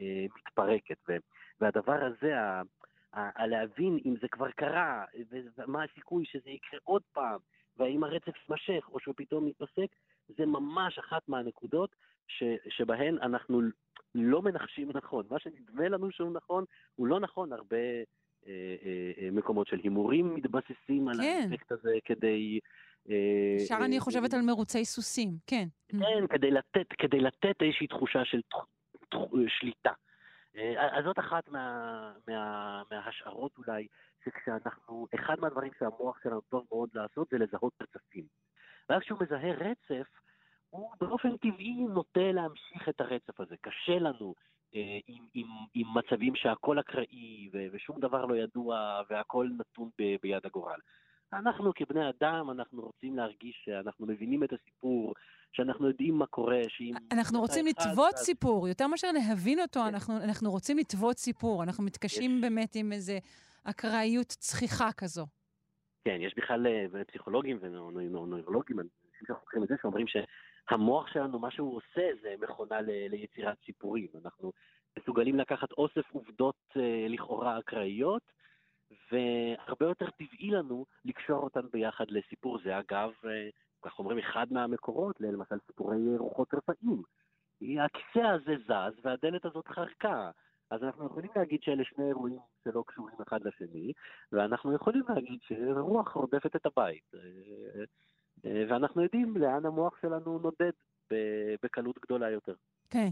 אה, 0.00 0.26
מתפרקת. 0.36 0.98
והדבר 1.60 2.04
הזה, 2.04 2.34
הלהבין 3.12 3.98
אם 4.04 4.14
זה 4.20 4.28
כבר 4.28 4.50
קרה, 4.50 5.04
ומה 5.58 5.84
הסיכוי 5.84 6.24
שזה 6.24 6.50
יקרה 6.50 6.80
עוד 6.84 7.02
פעם, 7.12 7.38
והאם 7.76 8.04
הרצף 8.04 8.32
יימשך 8.48 8.88
או 8.92 9.00
שהוא 9.00 9.14
פתאום 9.16 9.46
מתפסק, 9.46 9.86
זה 10.28 10.46
ממש 10.46 10.98
אחת 10.98 11.28
מהנקודות 11.28 11.96
ש, 12.26 12.42
שבהן 12.68 13.18
אנחנו 13.22 13.60
לא 14.14 14.42
מנחשים 14.42 14.90
נכון. 14.94 15.26
מה 15.30 15.38
שנדמה 15.38 15.88
לנו 15.88 16.10
שהוא 16.10 16.32
נכון, 16.32 16.64
הוא 16.94 17.06
לא 17.06 17.20
נכון. 17.20 17.52
הרבה 17.52 17.76
אה, 17.76 18.52
אה, 18.84 19.12
אה, 19.22 19.28
מקומות 19.32 19.66
של 19.66 19.80
הימורים 19.82 20.34
מתבססים 20.34 21.08
על 21.08 21.16
כן. 21.16 21.48
האפקט 21.50 21.72
הזה 21.72 21.94
כדי... 22.04 22.60
אה, 23.10 23.56
ישר 23.56 23.74
אה, 23.74 23.84
אני 23.84 24.00
חושבת 24.00 24.34
על 24.34 24.40
מרוצי 24.40 24.84
סוסים, 24.84 25.28
כן. 25.46 25.68
כן, 25.88 26.26
כדי 26.30 26.50
לתת, 26.50 26.86
כדי 26.98 27.20
לתת 27.20 27.62
איזושהי 27.62 27.86
תחושה 27.86 28.24
של 28.24 28.40
תח, 28.42 28.64
תח, 29.08 29.18
שליטה. 29.48 29.92
אה, 30.56 30.98
אז 30.98 31.04
זאת 31.04 31.18
אחת 31.18 31.48
מה, 31.48 32.12
מה, 32.28 32.82
מההשערות 32.90 33.52
אולי, 33.58 33.86
שכשאנחנו, 34.24 35.06
אחד 35.14 35.34
מהדברים 35.40 35.72
שהמוח 35.78 36.18
שלנו 36.22 36.40
טוב 36.40 36.66
מאוד 36.72 36.88
לעשות 36.94 37.28
זה 37.30 37.38
לזהות 37.38 37.72
רצפים. 37.82 38.24
ואז 38.88 39.00
כשהוא 39.02 39.18
מזהה 39.22 39.52
רצף, 39.52 40.08
הוא 40.70 40.90
באופן 41.00 41.36
טבעי 41.36 41.72
נוטה 41.88 42.32
להמשיך 42.32 42.88
את 42.88 43.00
הרצף 43.00 43.40
הזה. 43.40 43.54
קשה 43.60 43.98
לנו 43.98 44.34
אה, 44.74 44.98
עם, 45.06 45.24
עם, 45.34 45.46
עם 45.74 45.86
מצבים 45.94 46.34
שהכל 46.36 46.80
אקראי 46.80 47.48
ו- 47.52 47.66
ושום 47.72 48.00
דבר 48.00 48.24
לא 48.26 48.34
ידוע 48.36 49.00
והכל 49.10 49.48
נתון 49.58 49.90
ב- 50.00 50.16
ביד 50.22 50.46
הגורל. 50.46 50.78
אנחנו 51.32 51.72
כבני 51.74 52.00
אדם, 52.08 52.50
אנחנו 52.50 52.82
רוצים 52.82 53.16
להרגיש 53.16 53.62
שאנחנו 53.64 54.06
מבינים 54.06 54.44
את 54.44 54.52
הסיפור, 54.52 55.14
שאנחנו 55.52 55.88
יודעים 55.88 56.14
מה 56.14 56.26
קורה, 56.26 56.60
שאם... 56.68 56.94
אנחנו 57.12 57.40
רוצים 57.40 57.66
לטוות 57.66 58.14
אז- 58.14 58.20
סיפור, 58.20 58.68
יותר 58.68 58.86
מאשר 58.86 59.08
להבין 59.12 59.60
אותו, 59.60 59.80
כן. 59.80 59.86
אנחנו, 59.86 60.16
אנחנו 60.16 60.50
רוצים 60.50 60.78
לטוות 60.78 61.16
סיפור. 61.18 61.62
אנחנו 61.62 61.84
מתקשים 61.84 62.36
יש- 62.36 62.40
באמת 62.42 62.72
עם 62.74 62.92
איזו 62.92 63.12
אקראיות 63.64 64.26
צחיחה 64.26 64.92
כזו. 64.96 65.26
כן, 66.04 66.16
יש 66.20 66.34
בכלל 66.36 66.66
אה, 66.66 67.04
פסיכולוגים 67.04 67.58
ונוירולוגים, 67.60 68.80
אנשים 68.80 69.26
שחוקרים 69.28 69.62
את 69.62 69.68
זה, 69.68 69.74
שאומרים 69.82 70.06
שהמוח 70.68 71.06
שלנו, 71.12 71.38
מה 71.38 71.50
שהוא 71.50 71.76
עושה 71.76 72.10
זה 72.22 72.34
מכונה 72.40 72.80
ל- 72.80 73.06
ליצירת 73.10 73.56
סיפורים. 73.66 74.08
אנחנו 74.24 74.52
מסוגלים 74.98 75.36
לקחת 75.38 75.72
אוסף 75.72 76.10
עובדות 76.12 76.56
אה, 76.76 77.06
לכאורה 77.08 77.58
אקראיות, 77.58 78.22
והרבה 79.12 79.86
יותר 79.86 80.10
טבעי 80.10 80.50
לנו 80.50 80.86
לקשור 81.04 81.42
אותן 81.42 81.68
ביחד 81.72 82.10
לסיפור. 82.10 82.58
זה 82.64 82.78
אגב, 82.78 83.10
אה, 83.24 83.48
כך 83.82 83.98
אומרים, 83.98 84.18
אחד 84.18 84.46
מהמקורות 84.50 85.20
למשל 85.20 85.56
סיפורי 85.66 86.16
רוחות 86.16 86.54
רפאים. 86.54 87.02
הכיסא 87.62 88.26
הזה 88.26 88.54
זז 88.66 89.04
והדלת 89.04 89.44
הזאת 89.44 89.68
חרקה. 89.68 90.30
אז 90.70 90.82
אנחנו 90.82 91.06
יכולים 91.06 91.30
להגיד 91.36 91.62
שאלה 91.62 91.84
שני 91.84 92.08
אירועים 92.08 92.38
שלא 92.64 92.84
קשורים 92.86 93.14
אחד 93.22 93.40
לשני, 93.44 93.92
ואנחנו 94.32 94.74
יכולים 94.74 95.02
להגיד 95.08 95.38
שרוח 95.42 96.12
רודפת 96.12 96.56
את 96.56 96.66
הבית. 96.66 97.10
אה, 98.46 98.64
ואנחנו 98.68 99.02
יודעים 99.02 99.36
לאן 99.36 99.66
המוח 99.66 99.96
שלנו 100.02 100.38
נודד 100.38 100.70
בקלות 101.62 101.98
גדולה 102.04 102.30
יותר. 102.30 102.54
כן. 102.90 103.10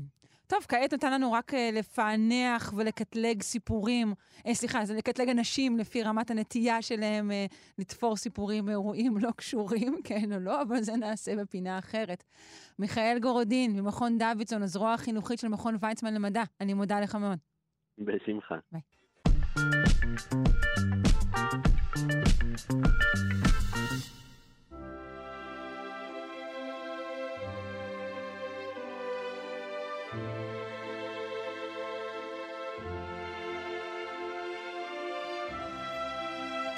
טוב, 0.49 0.67
כעת 0.69 0.95
נתן 0.95 1.13
לנו 1.13 1.33
רק 1.33 1.55
אה, 1.55 1.71
לפענח 1.73 2.73
ולקטלג 2.77 3.43
סיפורים, 3.43 4.15
אה, 4.47 4.55
סליחה, 4.55 4.85
זה 4.85 4.95
לקטלג 4.95 5.29
אנשים 5.29 5.79
לפי 5.79 6.03
רמת 6.03 6.31
הנטייה 6.31 6.83
שלהם 6.83 7.31
אה, 7.31 7.47
לתפור 7.79 8.17
סיפורים 8.17 8.65
מאירועים 8.65 9.19
לא 9.19 9.31
קשורים, 9.37 9.95
כן 10.05 10.33
או 10.33 10.39
לא, 10.39 10.63
אבל 10.63 10.81
זה 10.81 10.97
נעשה 10.97 11.37
בפינה 11.37 11.79
אחרת. 11.79 12.25
מיכאל 12.79 13.19
גורודין, 13.23 13.81
ממכון 13.81 14.19
דוידסון, 14.19 14.63
הזרוע 14.63 14.93
החינוכית 14.93 15.39
של 15.39 15.49
מכון 15.49 15.77
ויצמן 15.81 16.15
למדע, 16.15 16.43
אני 16.61 16.75
מודה 16.75 17.01
לך 17.01 17.15
מאוד. 17.15 17.39
בשמחה. 17.99 18.57
ביי. 18.73 18.81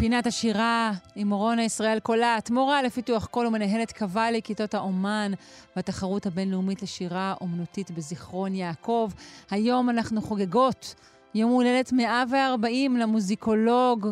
פינת 0.01 0.27
השירה 0.27 0.91
עם 1.17 1.33
אורונה 1.33 1.65
ישראל 1.65 2.01
קולט, 2.01 2.51
מורה 2.51 2.83
לפיתוח 2.83 3.27
קול 3.27 3.47
ומנהלת 3.47 3.99
קוואלי 3.99 4.43
כיתות 4.43 4.75
האומן 4.75 5.31
והתחרות 5.77 6.27
הבינלאומית 6.27 6.83
לשירה 6.83 7.35
אומנותית 7.41 7.91
בזיכרון 7.91 8.55
יעקב. 8.55 9.09
היום 9.51 9.91
אנחנו 9.91 10.21
חוגגות 10.21 10.95
יום 11.35 11.51
הולדת 11.51 11.93
140 11.93 12.97
למוזיקולוג 12.97 14.07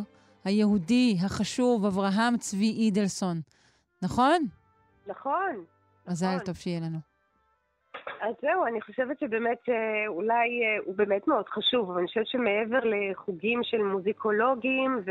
היהודי 0.45 1.17
החשוב 1.25 1.85
אברהם 1.85 2.37
צבי 2.37 2.71
אידלסון. 2.79 3.37
נכון? 4.03 4.39
נכון. 5.07 5.65
מזל 6.09 6.27
נכון. 6.27 6.45
טוב 6.47 6.55
שיהיה 6.55 6.81
לנו. 6.81 6.99
אז 8.21 8.35
זהו, 8.43 8.67
אני 8.67 8.81
חושבת 8.81 9.19
שבאמת 9.19 9.69
אה, 9.69 10.09
אולי 10.09 10.49
אה, 10.65 10.85
הוא 10.85 10.95
באמת 10.97 11.29
מאוד 11.29 11.49
חשוב, 11.49 11.91
אבל 11.91 11.99
אני 11.99 12.07
חושבת 12.07 12.27
שמעבר 12.27 12.81
לחוגים 12.85 13.61
של 13.63 13.83
מוזיקולוגים 13.83 15.03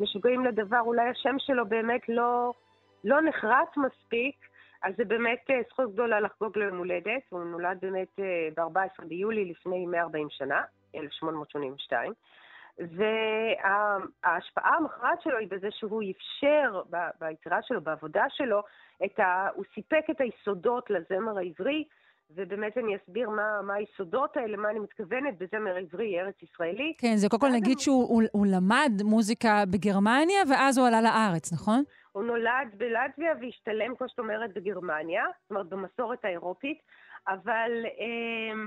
ומשוגעים 0.00 0.44
לדבר, 0.44 0.80
אולי 0.80 1.08
השם 1.08 1.36
שלו 1.38 1.66
באמת 1.68 2.08
לא, 2.08 2.52
לא 3.04 3.20
נחרט 3.20 3.76
מספיק, 3.76 4.36
אז 4.82 4.94
זה 4.96 5.04
באמת 5.04 5.50
אה, 5.50 5.60
זכות 5.68 5.92
גדולה 5.92 6.20
לחגוג 6.20 6.58
לו 6.58 6.64
יום 6.64 6.78
הולדת. 6.78 7.22
הוא 7.30 7.44
נולד 7.44 7.78
באמת 7.82 8.20
ב-14 8.56 9.04
ביולי 9.04 9.44
לפני 9.44 9.86
140 9.86 10.26
שנה, 10.30 10.62
1882. 10.94 12.12
וההשפעה 12.78 14.76
המכרעת 14.76 15.22
שלו 15.22 15.38
היא 15.38 15.48
בזה 15.50 15.68
שהוא 15.70 16.02
אפשר 16.10 16.82
ביצירה 17.20 17.62
שלו, 17.62 17.80
בעבודה 17.80 18.24
שלו, 18.28 18.62
ה... 19.18 19.48
הוא 19.48 19.64
סיפק 19.74 20.04
את 20.10 20.20
היסודות 20.20 20.90
לזמר 20.90 21.38
העברי, 21.38 21.84
ובאמת 22.34 22.78
אני 22.78 22.96
אסביר 22.96 23.30
מה, 23.30 23.62
מה 23.62 23.74
היסודות 23.74 24.36
האלה, 24.36 24.56
מה 24.56 24.70
אני 24.70 24.78
מתכוונת 24.78 25.38
בזמר 25.38 25.76
עברי, 25.76 26.20
ארץ 26.20 26.42
ישראלי. 26.42 26.94
כן, 26.98 27.16
זה 27.16 27.28
קודם 27.28 27.40
כל 27.40 27.48
נגיד 27.56 27.72
הוא- 27.76 27.82
שהוא 27.82 28.04
הוא, 28.08 28.22
הוא 28.32 28.46
למד 28.46 28.92
מוזיקה 29.04 29.64
בגרמניה, 29.72 30.42
ואז 30.50 30.78
הוא 30.78 30.86
עלה 30.86 31.00
לארץ, 31.02 31.52
נכון? 31.52 31.82
הוא 32.12 32.24
נולד 32.24 32.68
בלטביה 32.76 33.32
והשתלם, 33.40 33.94
כמו 33.96 34.08
שאת 34.08 34.18
אומרת, 34.18 34.54
בגרמניה, 34.54 35.24
זאת 35.42 35.50
אומרת, 35.50 35.66
במסורת 35.68 36.24
האירופית, 36.24 36.78
אבל 37.28 37.70
אה, 38.00 38.62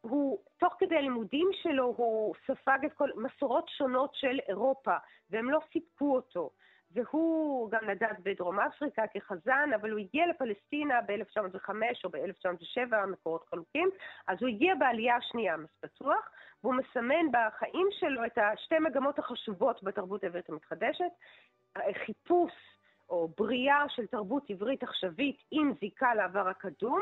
הוא, 0.00 0.38
תוך 0.58 0.74
כדי 0.78 0.96
הלימודים 0.96 1.48
שלו, 1.62 1.94
הוא 1.96 2.34
ספג 2.46 2.78
את 2.86 2.92
כל 2.92 3.08
מסורות 3.16 3.64
שונות 3.68 4.10
של 4.14 4.38
אירופה, 4.48 4.96
והם 5.30 5.50
לא 5.50 5.58
סיפקו 5.72 6.14
אותו. 6.16 6.50
והוא 6.92 7.70
גם 7.70 7.90
נדד 7.90 8.14
בדרום 8.22 8.60
אפריקה 8.60 9.02
כחזן, 9.06 9.70
אבל 9.80 9.90
הוא 9.90 9.98
הגיע 9.98 10.26
לפלסטינה 10.26 11.00
ב-1905 11.06 11.70
או 12.04 12.10
ב-1907, 12.10 13.06
מקורות 13.06 13.44
חלוקים, 13.50 13.88
אז 14.26 14.38
הוא 14.40 14.48
הגיע 14.48 14.74
בעלייה 14.74 15.16
השנייה, 15.16 15.56
מס 15.56 16.02
והוא 16.62 16.74
מסמן 16.74 17.26
בחיים 17.32 17.86
שלו 17.90 18.24
את 18.24 18.38
השתי 18.38 18.78
מגמות 18.78 19.18
החשובות 19.18 19.82
בתרבות 19.82 20.24
העברית 20.24 20.48
המתחדשת, 20.48 21.12
חיפוש 22.04 22.52
או 23.10 23.28
בריאה 23.36 23.84
של 23.88 24.06
תרבות 24.06 24.50
עברית 24.50 24.82
עכשווית 24.82 25.42
עם 25.50 25.72
זיקה 25.80 26.14
לעבר 26.14 26.48
הקדום, 26.48 27.00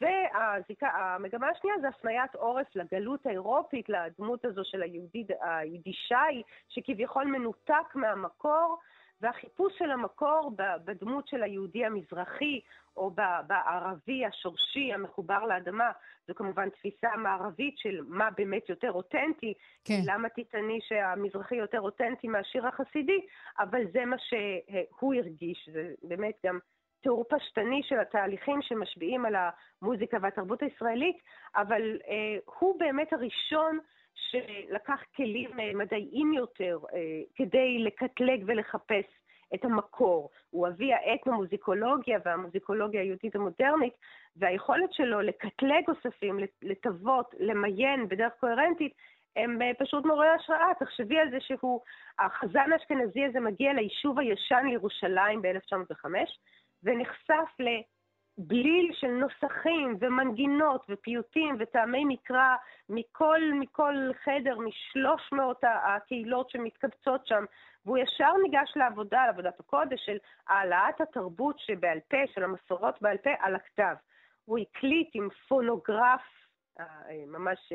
והמגמה 0.00 1.48
השנייה 1.48 1.76
זה 1.80 1.88
הפניית 1.88 2.34
עורף 2.34 2.76
לגלות 2.76 3.26
האירופית, 3.26 3.88
לדמות 3.88 4.44
הזו 4.44 4.62
של 4.64 4.82
היהודי, 4.82 5.26
היידישאי, 5.40 6.42
שכביכול 6.68 7.24
מנותק 7.24 7.94
מהמקור, 7.94 8.78
והחיפוש 9.20 9.72
של 9.78 9.90
המקור 9.90 10.52
בדמות 10.84 11.28
של 11.28 11.42
היהודי 11.42 11.84
המזרחי, 11.84 12.60
או 12.96 13.10
בערבי 13.46 14.24
השורשי 14.26 14.92
המחובר 14.92 15.44
לאדמה, 15.46 15.90
זו 16.28 16.34
כמובן 16.34 16.68
תפיסה 16.70 17.16
מערבית 17.16 17.78
של 17.78 18.00
מה 18.08 18.28
באמת 18.36 18.68
יותר 18.68 18.92
אותנטי, 18.92 19.54
כן. 19.84 20.00
למה 20.04 20.28
תטעני 20.28 20.78
שהמזרחי 20.82 21.56
יותר 21.56 21.80
אותנטי 21.80 22.28
מהשיר 22.28 22.66
החסידי, 22.66 23.26
אבל 23.58 23.82
זה 23.92 24.04
מה 24.04 24.16
שהוא 24.18 25.14
הרגיש, 25.14 25.68
זה 25.72 25.94
באמת 26.02 26.34
גם 26.46 26.58
תיאור 27.00 27.24
פשטני 27.28 27.80
של 27.82 28.00
התהליכים 28.00 28.62
שמשפיעים 28.62 29.24
על 29.24 29.34
המוזיקה 29.82 30.16
והתרבות 30.22 30.62
הישראלית, 30.62 31.16
אבל 31.56 31.82
אה, 32.08 32.38
הוא 32.58 32.78
באמת 32.78 33.12
הראשון 33.12 33.78
שלקח 34.30 35.02
כלים 35.16 35.60
אה, 35.60 35.70
מדעיים 35.74 36.32
יותר 36.32 36.78
אה, 36.94 36.98
כדי 37.34 37.78
לקטלג 37.78 38.44
ולחפש 38.46 39.04
את 39.54 39.64
המקור. 39.64 40.30
הוא 40.50 40.68
אבי 40.68 40.92
האתנומוזיקולוגיה 40.92 42.18
והמוזיקולוגיה 42.24 43.00
היהודית 43.00 43.36
המודרנית, 43.36 43.92
והיכולת 44.36 44.92
שלו 44.92 45.20
לקטלג 45.20 45.88
אוספים, 45.88 46.38
לטוות, 46.62 47.34
למיין 47.38 48.08
בדרך 48.08 48.32
קוהרנטית, 48.40 48.92
הם 49.36 49.62
אה, 49.62 49.70
פשוט 49.78 50.04
מעוררי 50.04 50.28
השראה. 50.28 50.74
תחשבי 50.80 51.18
על 51.18 51.30
זה 51.30 51.40
שהוא, 51.40 51.80
החזן 52.18 52.72
האשכנזי 52.72 53.24
הזה 53.24 53.40
מגיע 53.40 53.72
ליישוב 53.72 54.18
הישן 54.18 54.66
לירושלים 54.66 55.42
ב-1905, 55.42 56.04
ונחשף 56.82 57.60
לבליל 58.38 58.90
של 58.92 59.10
נוסחים 59.10 59.96
ומנגינות 60.00 60.86
ופיוטים 60.88 61.56
וטעמי 61.58 62.04
מקרא 62.04 62.56
מכל, 62.88 63.40
מכל 63.54 63.94
חדר, 64.24 64.58
משלוש 64.58 65.32
מאות 65.32 65.60
הקהילות 65.62 66.50
שמתקבצות 66.50 67.26
שם, 67.26 67.44
והוא 67.84 67.98
ישר 67.98 68.32
ניגש 68.42 68.72
לעבודה, 68.76 69.26
לעבודת 69.26 69.60
הקודש 69.60 70.00
של 70.06 70.16
העלאת 70.48 71.00
התרבות 71.00 71.58
שבעל 71.58 71.98
פה, 72.08 72.16
של 72.34 72.44
המסורות 72.44 73.02
בעל 73.02 73.16
פה, 73.16 73.30
על 73.38 73.54
הכתב. 73.54 73.94
הוא 74.44 74.58
הקליט 74.58 75.08
עם 75.14 75.28
פונוגרף, 75.48 76.22
אה, 76.80 76.84
ממש 77.26 77.72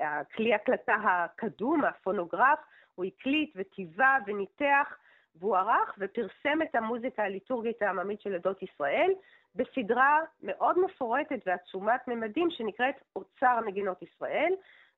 אה, 0.00 0.20
הכלי 0.20 0.54
הקלטה 0.54 0.94
הקדום, 0.94 1.84
הפונוגרף, 1.84 2.58
הוא 2.94 3.04
הקליט 3.04 3.52
וטיווה 3.56 4.18
וניתח 4.26 4.96
והוא 5.38 5.56
ערך 5.56 5.94
ופרסם 5.98 6.62
את 6.62 6.74
המוזיקה 6.74 7.22
הליטורגית 7.22 7.82
העממית 7.82 8.20
של 8.20 8.34
עדות 8.34 8.62
ישראל 8.62 9.10
בסדרה 9.54 10.20
מאוד 10.42 10.78
מפורטת 10.78 11.38
ועצומת 11.46 12.08
ממדים 12.08 12.50
שנקראת 12.50 12.94
אוצר 13.16 13.60
נגינות 13.66 14.02
ישראל, 14.02 14.52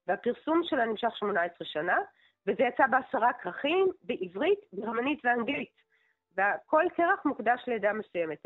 והפרסום 0.07 0.61
שלה 0.64 0.87
נמשך 0.87 1.16
18 1.16 1.66
שנה, 1.66 1.98
וזה 2.46 2.62
יצא 2.62 2.87
בעשרה 2.87 3.33
כרכים 3.33 3.87
בעברית, 4.03 4.59
גרמנית 4.74 5.20
ואנגלית. 5.24 5.79
וכל 6.37 6.85
כרך 6.96 7.24
מוקדש 7.24 7.64
לעדה 7.66 7.92
מסוימת. 7.92 8.42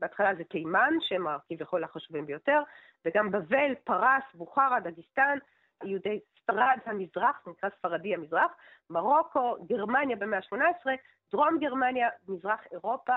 בהתחלה 0.00 0.34
זה 0.34 0.44
תימן, 0.44 0.94
שהם 1.00 1.26
כביכול 1.48 1.84
החשובים 1.84 2.26
ביותר, 2.26 2.62
וגם 3.04 3.30
בבל, 3.30 3.74
פרס, 3.84 4.22
בוכרה, 4.34 4.80
דגיסטן, 4.80 5.38
יהודי 5.84 6.20
ספרד 6.44 6.78
המזרח, 6.86 7.42
נקרא 7.46 7.70
ספרדי 7.78 8.14
המזרח, 8.14 8.50
מרוקו, 8.90 9.56
גרמניה 9.66 10.16
במאה 10.16 10.38
ה-18, 10.38 10.90
דרום 11.32 11.58
גרמניה, 11.60 12.08
מזרח 12.28 12.60
אירופה, 12.72 13.16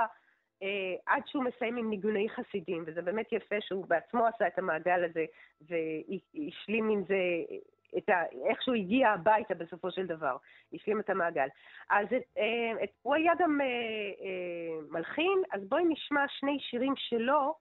אה, 0.63 0.95
עד 1.05 1.21
שהוא 1.27 1.43
מסיים 1.43 1.77
עם 1.77 1.89
ניגוני 1.89 2.29
חסידים, 2.29 2.83
וזה 2.87 3.01
באמת 3.01 3.31
יפה 3.31 3.55
שהוא 3.61 3.85
בעצמו 3.87 4.27
עשה 4.27 4.47
את 4.47 4.59
המעגל 4.59 5.03
הזה 5.03 5.25
והשלים 5.61 6.89
עם 6.89 7.03
זה 7.07 7.15
את 7.97 8.09
ה... 8.09 8.23
איך 8.49 8.61
שהוא 8.61 8.75
הגיע 8.75 9.09
הביתה 9.09 9.55
בסופו 9.55 9.91
של 9.91 10.05
דבר, 10.05 10.37
השלים 10.73 10.99
את 10.99 11.09
המעגל. 11.09 11.47
אז 11.89 12.07
אה, 12.37 12.83
את, 12.83 12.89
הוא 13.01 13.15
היה 13.15 13.33
גם 13.39 13.61
אה, 13.61 13.65
אה, 13.65 14.81
מלחין, 14.89 15.41
אז 15.51 15.61
בואי 15.69 15.83
נשמע 15.85 16.25
שני 16.27 16.59
שירים 16.59 16.93
שלו, 16.95 17.55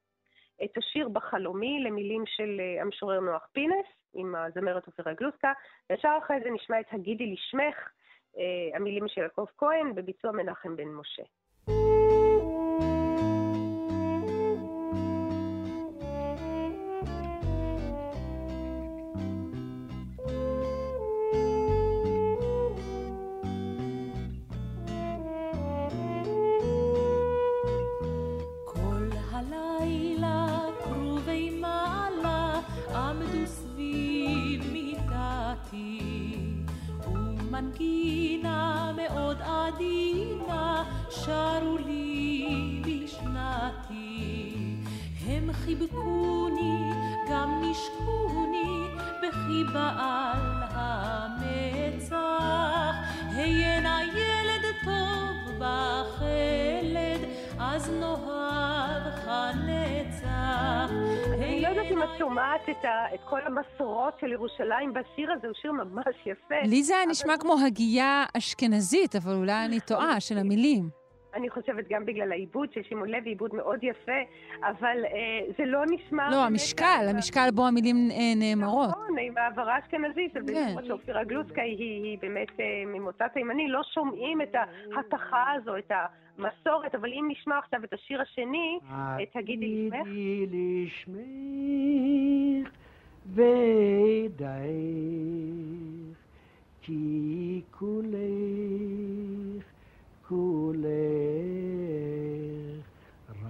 את 0.65 0.77
השיר 0.79 1.09
בחלומי 1.09 1.81
למילים 1.85 2.25
של 2.27 2.61
אה, 2.61 2.83
המשורר 2.83 3.21
נוח 3.21 3.49
פינס, 3.53 3.87
עם 4.15 4.35
הזמרת 4.35 4.87
אופירה 4.87 5.13
גלוסקה, 5.13 5.53
וישר 5.91 6.19
אחרי 6.25 6.37
זה 6.45 6.51
נשמע 6.51 6.81
את 6.81 6.87
הגידי 6.93 7.33
לשמך, 7.33 7.77
אה, 8.39 8.77
המילים 8.77 9.09
של 9.09 9.21
יעקב 9.21 9.47
כהן, 9.57 9.95
בביצוע 9.95 10.33
מנחם 10.33 10.77
בן 10.77 10.89
משה. 10.89 11.23
גינה 37.79 38.93
מאוד 38.97 39.37
עדינה, 39.43 40.85
שרו 41.11 41.79
לי 41.87 42.83
בשנתי. 42.83 44.55
הם 45.27 45.53
חיבקוני, 45.53 46.91
גם 47.31 47.63
נשקוני, 47.63 48.87
בחיבה 49.23 49.91
על 49.99 50.56
את 62.07 62.19
שומעת 62.19 62.61
את, 62.71 62.85
ה, 62.85 63.15
את 63.15 63.21
כל 63.25 63.41
המסורות 63.47 64.15
של 64.21 64.33
ירושלים 64.33 64.93
בשיר 64.93 65.33
הזה, 65.33 65.47
הוא 65.47 65.55
שיר 65.63 65.73
ממש 65.73 66.17
יפה. 66.27 66.55
לי 66.65 66.83
זה 66.83 66.97
היה 66.97 67.07
נשמע 67.07 67.37
כמו 67.39 67.57
הגייה 67.67 68.25
אשכנזית, 68.37 69.17
אבל 69.17 69.35
אולי 69.35 69.65
אני 69.65 69.81
טועה, 69.81 70.21
של 70.21 70.39
המילים. 70.39 71.06
אני 71.37 71.51
חושבת 71.51 71.85
גם 71.89 72.05
בגלל 72.05 72.33
העיבוד 72.33 72.73
של 72.73 72.81
שמעון 72.89 73.09
לוי, 73.09 73.31
עיבוד 73.31 73.55
מאוד 73.55 73.79
יפה, 73.85 74.21
אבל 74.63 75.05
אה, 75.05 75.41
זה 75.59 75.65
לא 75.65 75.83
נשמע... 75.91 76.31
לא, 76.31 76.45
המשקל, 76.45 77.07
המשקל 77.11 77.49
בו 77.55 77.67
המילים 77.67 77.97
אה, 78.11 78.35
נאמרות. 78.37 78.89
נכון, 78.89 79.19
עם 79.19 79.39
העברה 79.39 79.79
אשכנזית, 79.79 80.33
כן. 80.33 80.41
ובמיוחד 80.43 80.85
שאופירה 80.85 81.25
גלוצקה 81.25 81.63
היא, 81.63 81.77
היא 81.79 82.19
באמת 82.19 82.61
אה, 82.61 82.65
ממוצא 82.87 83.29
תימני, 83.29 83.69
לא 83.69 83.81
שומעים 83.95 84.43
את 84.43 84.55
ההתכה 84.55 85.45
הזו, 85.53 85.77
את 85.77 85.93
המסורת, 86.39 86.95
אבל 86.95 87.13
אם 87.13 87.29
נשמע 87.31 87.59
עכשיו 87.59 87.85
את 87.85 87.93
השיר 87.93 88.21
השני, 88.21 88.79
את 89.23 89.37
הגידי 89.37 89.89
לשמך, 89.89 90.01
הגידי 90.07 90.87
לשמך 90.87 92.71
וידייך 93.27 94.57
כי 96.83 97.63
כולך 97.71 98.17
כולך 100.29 100.87
רע. 103.43 103.49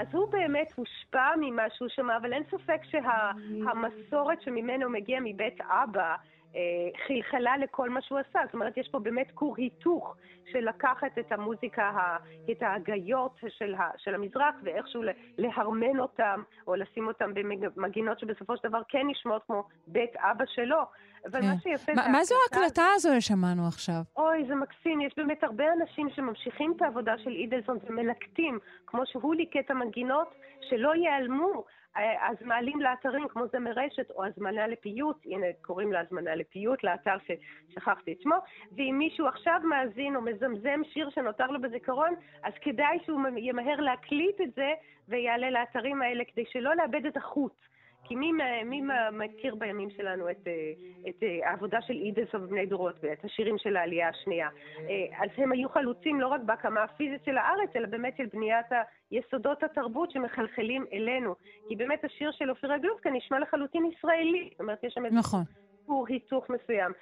אז 0.00 0.14
הוא 0.14 0.28
באמת 0.30 0.72
הושפע 0.76 1.30
ממה 1.40 1.62
שהוא 1.70 1.88
שמע, 1.88 2.16
אבל 2.16 2.32
אין 2.32 2.42
ספק 2.50 2.80
שהמסורת 2.84 4.42
שממנו 4.42 4.90
מגיע 4.90 5.18
מבית 5.24 5.60
אבא, 5.60 6.14
אה, 6.56 6.60
חלחלה 7.06 7.56
לכל 7.56 7.90
מה 7.90 8.02
שהוא 8.02 8.18
עשה. 8.18 8.40
זאת 8.44 8.54
אומרת, 8.54 8.76
יש 8.76 8.88
פה 8.88 8.98
באמת 8.98 9.30
כור 9.34 9.54
היתוך 9.58 10.16
של 10.52 10.68
לקחת 10.68 11.18
את 11.18 11.32
המוזיקה, 11.32 12.16
את 12.50 12.62
ההגיות 12.62 13.36
של, 13.48 13.74
ה- 13.74 13.90
של 13.96 14.14
המזרח, 14.14 14.54
ואיכשהו 14.62 15.02
להרמן 15.38 15.98
אותם, 15.98 16.42
או 16.66 16.74
לשים 16.74 17.06
אותם 17.06 17.34
במגינות 17.34 18.18
שבסופו 18.18 18.56
של 18.56 18.68
דבר 18.68 18.80
כן 18.88 19.06
נשמעות 19.06 19.42
כמו 19.46 19.64
בית 19.86 20.16
אבא 20.16 20.44
שלו. 20.46 20.78
אבל 21.26 21.40
מה 21.40 21.54
שיפה... 21.62 21.92
מה- 21.94 22.24
זה 22.24 22.34
זו 22.34 22.34
ההקלטה 22.44 22.82
הזו 22.94 23.08
ששמענו 23.20 23.66
עכשיו? 23.68 24.00
אוי, 24.16 24.44
זה 24.48 24.54
מקסים. 24.54 25.00
יש 25.00 25.12
באמת 25.16 25.44
הרבה 25.44 25.64
אנשים 25.72 26.08
שממשיכים 26.14 26.72
את 26.76 26.82
העבודה 26.82 27.18
של 27.18 27.30
אידלסון 27.30 27.78
ומלקטים, 27.86 28.58
כמו 28.86 29.02
שהוא 29.06 29.34
ליקט 29.34 29.56
את 29.64 29.70
המנגינות, 29.70 30.34
שלא 30.68 30.94
ייעלמו. 30.94 31.64
אז 32.20 32.36
מעלים 32.44 32.80
לאתרים 32.80 33.28
כמו 33.28 33.46
זמר 33.52 33.70
רשת, 33.76 34.10
או 34.10 34.24
הזמנה 34.24 34.66
לפיוט, 34.66 35.16
הנה 35.24 35.46
קוראים 35.62 35.92
לה 35.92 36.00
הזמנה 36.00 36.34
לפיוט, 36.34 36.84
לאתר 36.84 37.16
ששכחתי 37.26 38.12
את 38.12 38.20
שמו, 38.22 38.34
ואם 38.76 38.94
מישהו 38.98 39.26
עכשיו 39.26 39.60
מאזין 39.64 40.16
או 40.16 40.20
מזמזם 40.20 40.80
שיר 40.92 41.10
שנותר 41.10 41.46
לו 41.46 41.60
בזיכרון, 41.60 42.14
אז 42.42 42.52
כדאי 42.60 42.98
שהוא 43.04 43.20
ימהר 43.36 43.80
להקליט 43.80 44.40
את 44.40 44.54
זה 44.54 44.72
ויעלה 45.08 45.50
לאתרים 45.50 46.02
האלה 46.02 46.24
כדי 46.32 46.44
שלא 46.52 46.76
לאבד 46.76 47.06
את 47.06 47.16
החוט. 47.16 47.67
כי 48.08 48.16
מי, 48.16 48.32
מי 48.64 48.82
מכיר 49.12 49.54
בימים 49.54 49.90
שלנו 49.90 50.30
את, 50.30 50.46
אה, 50.46 50.52
את 51.08 51.22
אה, 51.22 51.50
העבודה 51.50 51.78
של 51.86 51.92
אידלסון 51.92 52.44
ובני 52.44 52.66
דורות 52.66 52.94
ואת 53.02 53.24
השירים 53.24 53.58
של 53.58 53.76
העלייה 53.76 54.08
השנייה? 54.08 54.48
אה, 54.78 55.24
אז 55.24 55.30
הם 55.36 55.52
היו 55.52 55.68
חלוצים 55.68 56.20
לא 56.20 56.28
רק 56.28 56.40
בהקמה 56.46 56.82
הפיזית 56.82 57.24
של 57.24 57.38
הארץ, 57.38 57.70
אלא 57.76 57.86
באמת 57.86 58.16
של 58.16 58.26
בניית 58.32 58.66
היסודות 59.10 59.62
התרבות 59.62 60.10
שמחלחלים 60.10 60.84
אלינו. 60.92 61.34
כי 61.68 61.76
באמת 61.76 62.04
השיר 62.04 62.30
של 62.32 62.50
אופירה 62.50 62.78
גלובקה 62.78 63.10
נשמע 63.10 63.38
לחלוטין 63.38 63.84
ישראלי. 63.84 64.48
זאת 64.52 64.60
אומרת, 64.60 64.84
יש 64.84 64.92
שם 64.94 65.04
איזה 65.04 65.16
נכון. 65.16 65.42
סיפור 65.80 66.06
היתוך 66.08 66.50
מסוים. 66.50 66.92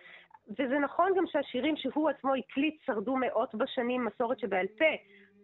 וזה 0.51 0.79
נכון 0.79 1.13
גם 1.17 1.25
שהשירים 1.27 1.77
שהוא 1.77 2.11
עצמו 2.11 2.35
הקליט 2.35 2.75
שרדו 2.87 3.17
מאות 3.17 3.55
בשנים 3.55 4.05
מסורת 4.05 4.39
שבעל 4.39 4.67
פה, 4.79 4.93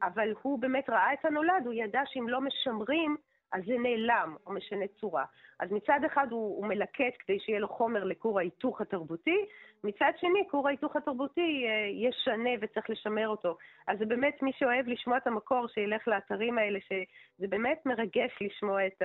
אבל 0.03 0.29
הוא 0.43 0.59
באמת 0.59 0.91
ראה 0.91 1.13
את 1.13 1.25
הנולד, 1.25 1.63
הוא 1.65 1.73
ידע 1.73 2.01
שאם 2.07 2.29
לא 2.29 2.41
משמרים, 2.41 3.17
אז 3.53 3.63
זה 3.67 3.73
נעלם 3.79 4.37
או 4.47 4.53
משנה 4.53 4.87
צורה. 5.01 5.25
אז 5.61 5.73
מצד 5.73 6.01
אחד 6.07 6.27
הוא, 6.31 6.57
הוא 6.57 6.67
מלקט 6.67 7.15
כדי 7.19 7.41
שיהיה 7.41 7.59
לו 7.59 7.69
חומר 7.69 8.05
לכור 8.05 8.39
ההיתוך 8.39 8.81
התרבותי, 8.81 9.47
מצד 9.85 10.13
שני, 10.21 10.49
כור 10.51 10.69
ההיתוך 10.69 10.97
התרבותי 10.97 11.65
אה, 11.67 12.09
ישנה 12.09 12.51
וצריך 12.61 12.91
לשמר 12.91 13.29
אותו. 13.29 13.57
אז 13.87 13.99
זה 13.99 14.07
באמת 14.07 14.43
מי 14.43 14.53
שאוהב 14.59 14.89
לשמוע 14.89 15.17
את 15.17 15.27
המקור, 15.27 15.69
שילך 15.69 16.09
לאתרים 16.09 16.59
האלה, 16.59 16.79
שזה 16.81 17.49
באמת 17.49 17.87
מרגש 17.87 18.39
לשמוע 18.41 18.87
את 18.87 19.03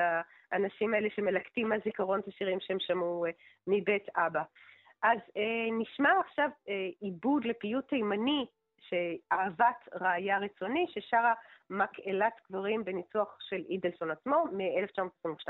האנשים 0.52 0.94
האלה 0.94 1.10
שמלקטים 1.16 1.70
מהזיכרון 1.70 2.20
את 2.20 2.28
השירים 2.28 2.60
שהם 2.60 2.80
שמעו 2.80 3.26
אה, 3.26 3.32
מבית 3.68 4.10
אבא. 4.16 4.42
אז 5.04 5.20
אה, 5.38 5.72
נשמע 5.80 6.10
עכשיו 6.26 6.50
אה, 6.70 6.90
עיבוד 7.02 7.46
לפיוט 7.46 7.88
תימני, 7.88 8.46
שאהבת 8.80 9.90
ראיה 10.02 10.38
רצוני, 10.38 10.86
ששרה 10.90 11.34
מקהלת 11.70 12.34
גברים 12.52 12.84
בניצוח 12.86 13.38
של 13.40 13.64
אידלסון 13.70 14.12
עצמו 14.12 14.44
מ-1922. 14.52 15.50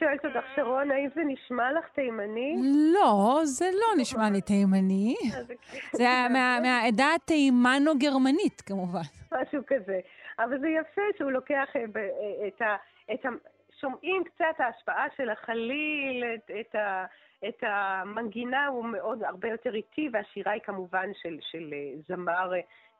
שואלת 0.00 0.24
אותך, 0.24 0.46
שרון, 0.56 0.90
האם 0.90 1.08
זה 1.14 1.20
נשמע 1.26 1.72
לך 1.72 1.88
תימני? 1.94 2.56
לא, 2.94 3.40
זה 3.44 3.64
לא 3.72 4.00
נשמע 4.02 4.30
לי 4.30 4.40
תימני. 4.40 5.14
זה 5.92 6.04
מה- 6.32 6.58
מהעדה 6.62 7.06
התימנו-גרמנית, 7.14 8.60
כמובן. 8.60 9.00
משהו 9.32 9.62
כזה. 9.66 10.00
אבל 10.38 10.60
זה 10.60 10.68
יפה 10.68 11.02
שהוא 11.18 11.30
לוקח 11.30 11.68
אה, 11.76 11.80
אה, 11.96 12.48
את 13.14 13.24
ה... 13.24 13.28
שומעים 13.80 14.24
קצת 14.24 14.54
ההשפעה 14.58 15.06
של 15.16 15.30
החליל, 15.30 16.24
את, 16.34 16.50
את, 16.60 16.74
ה, 16.74 17.04
את 17.48 17.62
המנגינה 17.66 18.66
הוא 18.66 18.84
מאוד 18.84 19.22
הרבה 19.22 19.48
יותר 19.48 19.74
איטי, 19.74 20.08
והשירה 20.12 20.52
היא 20.52 20.62
כמובן 20.64 21.08
של, 21.22 21.36
של 21.40 21.70
אה, 21.72 21.92
זמר 22.08 22.50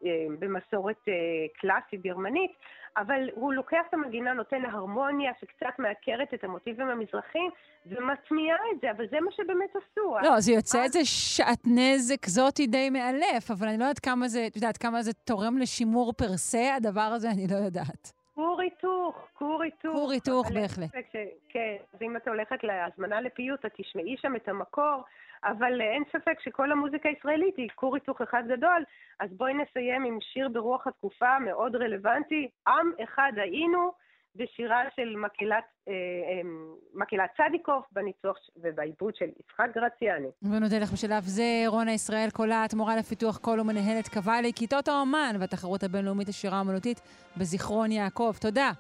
אה, 0.04 0.08
במסורת 0.38 1.08
אה, 1.08 1.12
קלאסית 1.60 2.02
גרמנית, 2.02 2.50
אבל 2.96 3.28
הוא 3.34 3.52
לוקח 3.52 3.80
את 3.88 3.94
המנגינה, 3.94 4.32
נותן 4.32 4.64
הרמוניה 4.64 5.32
שקצת 5.40 5.78
מעקרת 5.78 6.34
את 6.34 6.44
המוטיבים 6.44 6.88
המזרחיים, 6.88 7.50
ומטמיעה 7.86 8.56
את 8.74 8.80
זה, 8.80 8.90
אבל 8.90 9.04
זה 9.10 9.20
מה 9.20 9.30
שבאמת 9.32 9.70
עשו. 9.70 10.16
לא, 10.22 10.40
זה 10.40 10.52
יוצא 10.52 10.82
איזה 10.82 11.04
שעטנז 11.04 12.12
אקזוטי 12.14 12.66
די 12.66 12.90
מאלף, 12.90 13.50
אבל 13.50 13.68
אני 13.68 13.78
לא 13.78 13.84
יודעת 13.84 13.98
כמה 13.98 14.28
זה, 14.28 14.46
את 14.46 14.56
יודעת, 14.56 14.76
כמה 14.76 15.02
זה 15.02 15.12
תורם 15.12 15.58
לשימור 15.58 16.12
פר 16.12 16.36
סה, 16.36 16.74
הדבר 16.74 17.00
הזה, 17.00 17.30
אני 17.30 17.46
לא 17.50 17.56
יודעת. 17.56 18.19
כור 18.40 18.60
היתוך, 18.60 19.28
כור 19.34 19.62
היתוך. 19.62 19.92
כור 19.96 20.10
היתוך, 20.12 20.46
בהחלט. 20.54 20.90
ש- 21.12 21.16
כן, 21.48 21.76
אז 21.94 22.02
אם 22.02 22.16
את 22.16 22.28
הולכת 22.28 22.64
להזמנה 22.64 23.20
לפיוט, 23.20 23.64
את 23.66 23.72
תשמעי 23.76 24.16
שם 24.16 24.36
את 24.36 24.48
המקור, 24.48 25.02
אבל 25.44 25.80
אין 25.80 26.02
ספק 26.12 26.40
שכל 26.40 26.72
המוזיקה 26.72 27.08
הישראלית 27.08 27.56
היא 27.56 27.68
כור 27.74 27.94
היתוך 27.94 28.20
אחד 28.20 28.42
גדול, 28.48 28.84
אז 29.20 29.30
בואי 29.32 29.54
נסיים 29.54 30.04
עם 30.04 30.18
שיר 30.20 30.48
ברוח 30.48 30.86
התקופה 30.86 31.38
מאוד 31.38 31.76
רלוונטי, 31.76 32.48
עם 32.68 32.90
אחד 33.04 33.32
היינו, 33.36 33.92
בשירה 34.36 34.82
של 34.96 35.16
מקהלת, 35.16 35.64
אה, 35.88 35.92
אה, 35.92 36.48
מקהלת 36.94 37.30
צדיקוב, 37.36 37.82
בניצוח 37.92 38.36
ובעיבוד 38.56 39.16
של 39.16 39.24
יצחק 39.40 39.66
גרציאני. 39.74 40.28
ונודה 40.42 40.78
לך 40.78 40.92
בשלב 40.92 41.22
זה, 41.22 41.62
רונה 41.66 41.92
ישראל 41.92 42.30
קולט, 42.32 42.74
מורה 42.74 42.96
לפיתוח 42.96 43.38
קול 43.38 43.60
ומנהלת 43.60 44.08
קוואלי, 44.08 44.52
כיתות 44.52 44.88
האומן 44.88 45.36
והתחרות 45.40 45.82
הבינלאומית 45.82 46.28
לשירה 46.28 46.56
האומנותית 46.56 47.00
בזיכרון 47.36 47.92
יעקב. 47.92 48.32
תודה. 48.40 48.70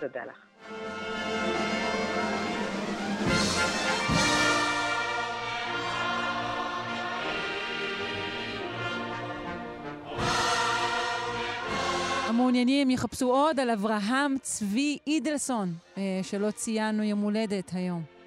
תודה 0.00 0.24
לך. 0.24 1.17
המעוניינים 12.38 12.90
יחפשו 12.90 13.30
עוד 13.30 13.60
על 13.60 13.70
אברהם 13.70 14.36
צבי 14.42 14.98
אידלסון, 15.06 15.74
אה, 15.96 16.20
שלא 16.22 16.50
ציינו 16.50 17.02
יום 17.02 17.20
הולדת 17.20 17.70
היום. 17.74 18.17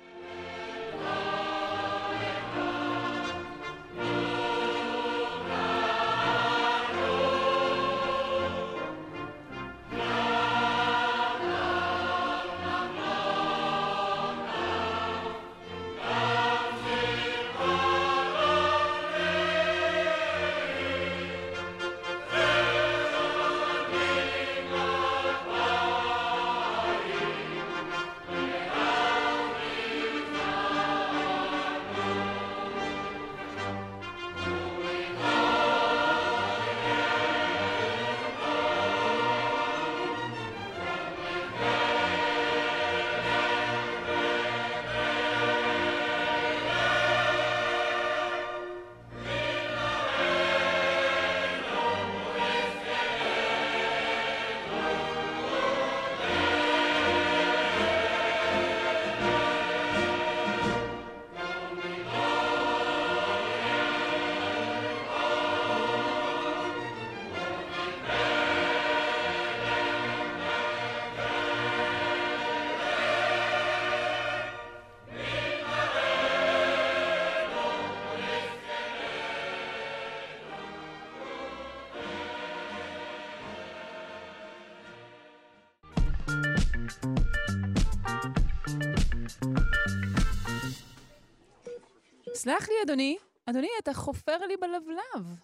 סלח 92.42 92.70
לי, 92.70 92.76
אדוני, 92.86 93.18
אדוני, 93.46 93.68
אתה 93.80 93.94
חופר 93.94 94.38
לי 94.38 94.58
בלבלב. 94.58 95.36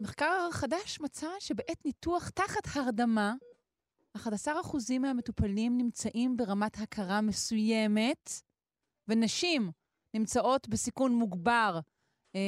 מחקר 0.00 0.48
חדש 0.50 1.00
מצא 1.00 1.26
שבעת 1.38 1.84
ניתוח 1.84 2.28
תחת 2.28 2.76
הרדמה, 2.76 3.34
11% 4.16 4.20
מהמטופלים 5.00 5.78
נמצאים 5.78 6.36
ברמת 6.36 6.78
הכרה 6.78 7.20
מסוימת, 7.20 8.30
ונשים 9.08 9.70
נמצאות 10.14 10.68
בסיכון 10.68 11.12
מוגבר 11.12 11.80
אה, 12.34 12.40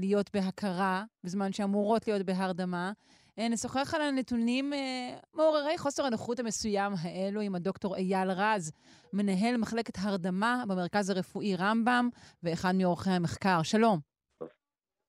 להיות 0.00 0.30
בהכרה, 0.34 1.04
בזמן 1.24 1.52
שאמורות 1.52 2.06
להיות 2.06 2.22
בהרדמה. 2.26 2.92
אה, 3.38 3.48
נשוחח 3.48 3.94
על 3.94 4.02
הנתונים 4.02 4.72
אה, 4.72 5.18
מעוררי 5.34 5.78
חוסר 5.78 6.04
הנוחות 6.06 6.38
המסוים 6.38 6.92
האלו 7.02 7.40
עם 7.40 7.54
הדוקטור 7.54 7.96
אייל 7.96 8.30
רז, 8.30 8.72
מנהל 9.12 9.56
מחלקת 9.56 9.94
הרדמה 9.98 10.64
במרכז 10.68 11.10
הרפואי 11.10 11.56
רמב"ם, 11.56 12.08
ואחד 12.42 12.72
מעורכי 12.74 13.10
המחקר. 13.10 13.62
שלום. 13.62 13.98
טוב. 14.38 14.48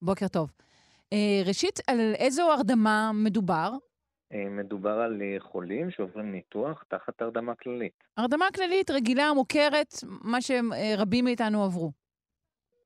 בוקר 0.01 0.28
טוב. 0.28 0.51
אה, 1.13 1.41
ראשית, 1.45 1.80
על 1.88 1.99
איזו 2.15 2.51
הרדמה 2.51 3.11
מדובר? 3.13 3.71
מדובר 4.49 4.99
על 4.99 5.21
חולים 5.39 5.91
שעוברים 5.91 6.32
ניתוח 6.32 6.84
תחת 6.88 7.21
הרדמה 7.21 7.55
כללית. 7.55 8.03
הרדמה 8.17 8.45
כללית, 8.55 8.91
רגילה, 8.91 9.34
מוכרת, 9.34 9.93
מה 10.03 10.38
שרבים 10.41 11.26
מאיתנו 11.26 11.63
עברו. 11.63 11.91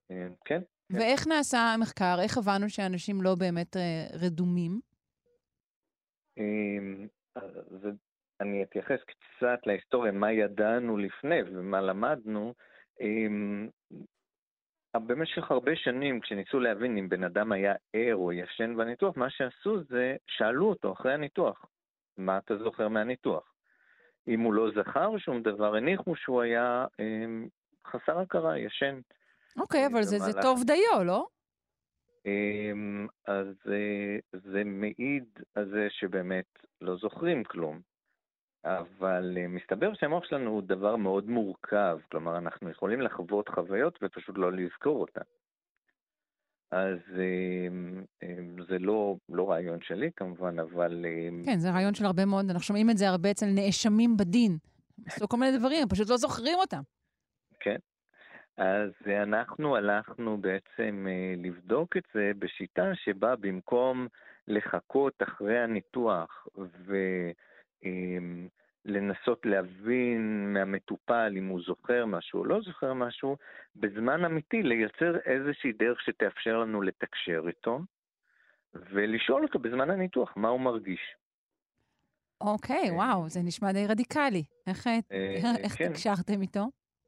כן. 0.10 0.32
כן. 0.46 0.62
ואיך 0.90 1.28
נעשה 1.28 1.60
המחקר? 1.60 2.18
איך 2.22 2.38
הבנו 2.38 2.70
שאנשים 2.70 3.22
לא 3.22 3.36
באמת 3.36 3.76
רדומים? 4.14 4.80
אמ, 6.38 7.08
אז 7.36 7.88
אני 8.42 8.64
אתייחס 8.64 9.00
קצת 9.04 9.60
להיסטוריה, 9.66 10.12
מה 10.12 10.32
ידענו 10.32 10.98
לפני 10.98 11.42
ומה 11.46 11.82
למדנו. 11.82 12.54
אמ, 13.02 13.68
במשך 14.96 15.52
הרבה 15.52 15.76
שנים, 15.76 16.20
כשניסו 16.20 16.60
להבין 16.60 16.98
אם 16.98 17.10
בן 17.10 17.24
אדם 17.24 17.52
היה 17.52 17.74
ער 17.94 18.16
או 18.16 18.34
ישן 18.34 18.78
בניתוח, 18.78 19.18
מה 19.18 19.30
שעשו 19.30 19.84
זה, 19.84 20.16
שאלו 20.28 20.70
אותו 20.70 20.94
אחרי 20.94 21.14
הניתוח, 21.14 21.66
מה 22.18 22.38
אתה 22.38 22.58
זוכר 22.58 22.88
מהניתוח? 22.88 23.54
אם 24.28 24.42
הוא 24.42 24.54
לא 24.54 24.72
זכר 24.76 25.18
שום 25.18 25.42
דבר, 25.42 25.76
הניחו 25.76 26.16
שהוא 26.16 26.42
היה 26.42 26.86
אמ, 27.00 27.48
חסר 27.88 28.20
הכרה, 28.20 28.60
ישן. 28.60 29.00
אוקיי, 29.60 29.88
אבל 29.88 30.04
זה, 30.04 30.20
זה 30.20 30.42
טוב 30.42 30.64
דיו, 30.66 31.04
לא? 31.04 31.28
אמ, 32.28 33.08
אז 33.28 33.48
אה, 33.72 34.40
זה 34.52 34.64
מעיד 34.64 35.26
על 35.56 35.70
זה 35.70 35.88
שבאמת 35.90 36.46
לא 36.82 36.98
זוכרים 36.98 37.44
כלום. 37.44 37.82
אבל 38.66 39.38
אה, 39.38 39.48
מסתבר 39.48 39.94
שהמוח 39.94 40.24
שלנו 40.24 40.52
הוא 40.52 40.62
דבר 40.62 40.96
מאוד 40.96 41.30
מורכב, 41.30 42.00
כלומר 42.12 42.38
אנחנו 42.38 42.70
יכולים 42.70 43.02
לחוות 43.02 43.50
חוויות 43.50 44.00
ופשוט 44.02 44.38
לא 44.38 44.52
לזכור 44.52 45.02
אותן. 45.02 45.22
אז 46.72 47.00
אמ, 47.18 48.04
אמ, 48.24 48.56
זה 48.70 48.80
לא, 48.80 49.16
לא 49.30 49.50
רעיון 49.50 49.80
שלי 49.82 50.10
כמובן, 50.16 50.60
אבל 50.60 51.06
כן, 51.46 51.60
זה 51.60 51.72
רעיון 51.72 51.94
של 51.94 52.06
הרבה 52.06 52.26
מאוד, 52.26 52.46
אנחנו 52.50 52.64
שומעים 52.64 52.90
את 52.90 52.98
זה 52.98 53.10
הרבה 53.10 53.32
אצל 53.32 53.46
נאשמים 53.46 54.18
בדין. 54.18 54.58
עשו 55.06 55.28
כל 55.28 55.38
מיני 55.38 55.58
דברים, 55.58 55.88
פשוט 55.90 56.10
לא 56.10 56.18
זוכרים 56.18 56.58
אותם. 56.60 56.82
כן. 57.60 57.78
אז 58.58 58.92
אנחנו 59.24 59.76
הלכנו 59.76 60.38
בעצם 60.38 61.08
אה, 61.10 61.34
לבדוק 61.38 61.98
את 61.98 62.04
זה 62.14 62.32
בשיטה 62.40 62.92
שבה 62.96 63.36
במקום 63.36 64.08
לחכות 64.48 65.24
אחרי 65.24 65.60
הניתוח 65.60 66.48
ולנסות 68.86 69.46
להבין 69.46 70.54
מהמטופל 70.54 71.34
אם 71.38 71.48
הוא 71.48 71.62
זוכר 71.66 72.06
משהו 72.06 72.40
או 72.40 72.46
לא 72.46 72.62
זוכר 72.62 72.94
משהו, 72.94 73.38
בזמן 73.76 74.26
אמיתי 74.26 74.64
לייצר 74.64 75.18
איזושהי 75.26 75.72
דרך 75.72 76.02
שתאפשר 76.02 76.58
לנו 76.58 76.82
לתקשר 76.82 77.44
איתו 77.48 77.80
ולשאול 78.74 79.44
אותו 79.44 79.60
בזמן 79.60 79.90
הניתוח 79.90 80.34
מה 80.36 80.48
הוא 80.48 80.60
מרגיש. 80.60 81.16
אוקיי, 82.42 82.92
וואו, 82.92 83.30
זה 83.30 83.40
נשמע 83.44 83.72
די 83.72 83.88
רדיקלי. 83.88 84.44
איך, 84.68 84.88
אה, 84.88 85.00
איך 85.64 85.78
כן. 85.78 85.90
תקשרתם 85.90 86.42
איתו? 86.42 86.66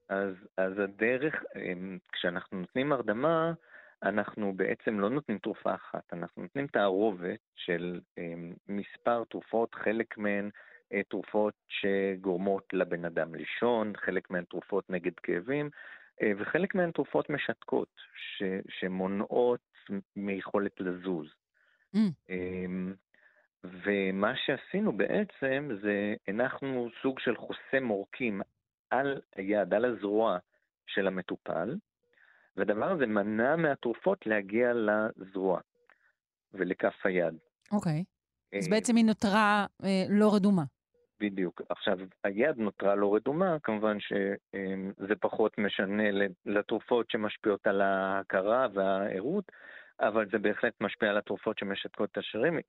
אז, 0.09 0.33
אז 0.57 0.79
הדרך, 0.79 1.43
כשאנחנו 2.11 2.59
נותנים 2.59 2.91
הרדמה, 2.91 3.53
אנחנו 4.03 4.53
בעצם 4.53 4.99
לא 4.99 5.09
נותנים 5.09 5.37
תרופה 5.37 5.75
אחת, 5.75 6.13
אנחנו 6.13 6.41
נותנים 6.41 6.67
תערובת 6.67 7.39
של 7.55 7.99
אמ, 8.17 8.53
מספר 8.67 9.23
תרופות, 9.23 9.75
חלק 9.75 10.17
מהן 10.17 10.49
אה, 10.93 11.03
תרופות 11.03 11.53
שגורמות 11.67 12.73
לבן 12.73 13.05
אדם 13.05 13.35
לישון, 13.35 13.93
חלק 13.97 14.29
מהן 14.29 14.43
תרופות 14.43 14.89
נגד 14.89 15.19
כאבים, 15.23 15.69
אה, 16.21 16.31
וחלק 16.37 16.75
מהן 16.75 16.91
תרופות 16.91 17.29
משתקות, 17.29 17.95
ש, 18.15 18.43
שמונעות 18.69 19.59
מיכולת 20.15 20.79
לזוז. 20.79 21.27
Mm. 21.95 21.99
אמ, 22.29 22.93
ומה 23.63 24.33
שעשינו 24.35 24.91
בעצם 24.91 25.69
זה 25.81 26.15
הנחנו 26.27 26.89
סוג 27.01 27.19
של 27.19 27.35
חוסם 27.35 27.87
עורקים 27.87 28.41
על 28.89 29.21
היד, 29.35 29.73
על 29.73 29.85
הזרוע 29.85 30.37
של 30.87 31.07
המטופל, 31.07 31.75
והדבר 32.57 32.91
הזה 32.91 33.05
מנע 33.05 33.55
מהתרופות 33.55 34.27
להגיע 34.27 34.71
לזרוע 34.73 35.59
ולכף 36.53 37.05
היד. 37.05 37.33
אוקיי. 37.71 38.03
אז 38.57 38.67
אה, 38.67 38.71
בעצם 38.71 38.95
היא 38.95 39.05
נותרה 39.05 39.65
אה, 39.83 40.03
לא 40.09 40.35
רדומה. 40.35 40.63
בדיוק. 41.19 41.61
עכשיו, 41.69 41.97
היד 42.23 42.57
נותרה 42.57 42.95
לא 42.95 43.15
רדומה, 43.15 43.57
כמובן 43.63 43.97
שזה 43.99 45.15
פחות 45.19 45.57
משנה 45.57 46.03
לתרופות 46.45 47.11
שמשפיעות 47.11 47.67
על 47.67 47.81
ההכרה 47.81 48.67
והערות, 48.73 49.51
אבל 49.99 50.29
זה 50.31 50.37
בהחלט 50.37 50.73
משפיע 50.81 51.09
על 51.09 51.17
התרופות 51.17 51.57
שמשתקות 51.57 52.11
את 52.11 52.17
השרירים, 52.17 52.59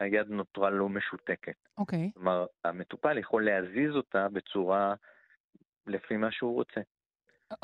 היד 0.00 0.28
נותרה 0.28 0.70
לא 0.70 0.88
משותקת. 0.88 1.54
אוקיי. 1.78 2.10
כלומר, 2.14 2.46
המטופל 2.64 3.18
יכול 3.18 3.44
להזיז 3.44 3.96
אותה 3.96 4.28
בצורה 4.28 4.94
לפי 5.88 6.16
מה 6.16 6.32
שהוא 6.32 6.54
רוצה. 6.54 6.80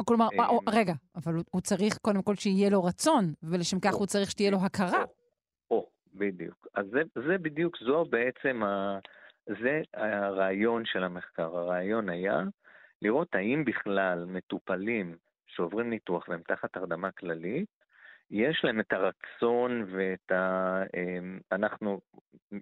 כלומר, 0.05 0.29
אה, 0.41 0.49
או, 0.49 0.61
רגע, 0.69 0.93
אבל 1.17 1.35
הוא, 1.51 1.61
צריך 1.61 1.99
קודם 1.99 2.23
כל 2.23 2.35
שיהיה 2.35 2.71
לו 2.71 2.85
רצון, 2.85 3.25
ולשם 3.43 3.81
כך 3.81 3.95
הוא 3.95 4.07
צריך 4.07 4.31
שתהיה 4.31 4.51
לו 4.51 4.59
הכרה. 4.67 5.05
או, 5.71 5.89
בדיוק. 6.15 6.67
אז 6.75 6.87
זה, 6.93 7.03
זה 7.29 7.39
בדיוק, 7.39 7.79
זו 7.79 8.05
בעצם, 8.05 8.63
ה, 8.63 8.99
זה 9.47 9.83
הרעיון 9.95 10.85
של 10.85 11.05
המחקר. 11.05 11.57
הרעיון 11.57 12.09
היה 12.09 12.43
לראות 13.03 13.35
האם 13.35 13.65
בכלל 13.65 14.25
מטופלים 14.25 15.17
שעוברים 15.47 15.91
ניתוח 15.91 16.29
והם 16.29 16.43
תחת 16.47 16.77
הרדמה 16.77 17.11
כללית, 17.11 17.69
יש 18.31 18.61
להם 18.65 18.81
את 18.81 18.93
הרצון 18.93 19.87
ואת 19.93 20.33
ה... 20.33 20.83
אמ, 20.97 21.41
אנחנו 21.53 22.01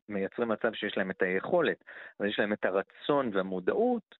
מייצרים 0.08 0.48
מצב 0.48 0.72
שיש 0.74 0.96
להם 0.96 1.10
את 1.10 1.22
היכולת, 1.22 1.84
אבל 2.20 2.28
יש 2.28 2.38
להם 2.38 2.52
את 2.52 2.64
הרצון 2.64 3.30
והמודעות 3.32 4.14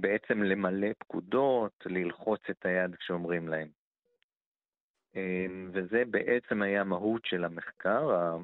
בעצם 0.00 0.42
למלא 0.42 0.88
פקודות, 0.98 1.72
ללחוץ 1.86 2.40
את 2.50 2.66
היד 2.66 2.94
כשאומרים 2.94 3.48
להם. 3.48 3.68
אמ, 5.16 5.70
וזה 5.72 6.02
בעצם 6.10 6.62
היה 6.62 6.80
המהות 6.80 7.24
של 7.24 7.44
המחקר. 7.44 8.36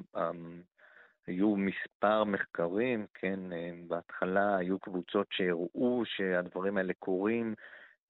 היו 1.27 1.55
מספר 1.55 2.23
מחקרים, 2.23 3.05
כן, 3.13 3.39
בהתחלה 3.87 4.57
היו 4.57 4.79
קבוצות 4.79 5.27
שהראו 5.31 6.03
שהדברים 6.05 6.77
האלה 6.77 6.93
קורים 6.99 7.55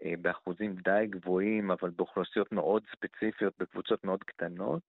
אה, 0.06 0.14
באחוזים 0.22 0.76
די 0.76 1.06
גבוהים, 1.10 1.72
אבל 1.72 1.90
באוכלוסיות 1.90 2.52
מאוד 2.52 2.84
ספציפיות, 2.92 3.54
בקבוצות 3.60 4.04
מאוד 4.04 4.24
קטנות. 4.24 4.82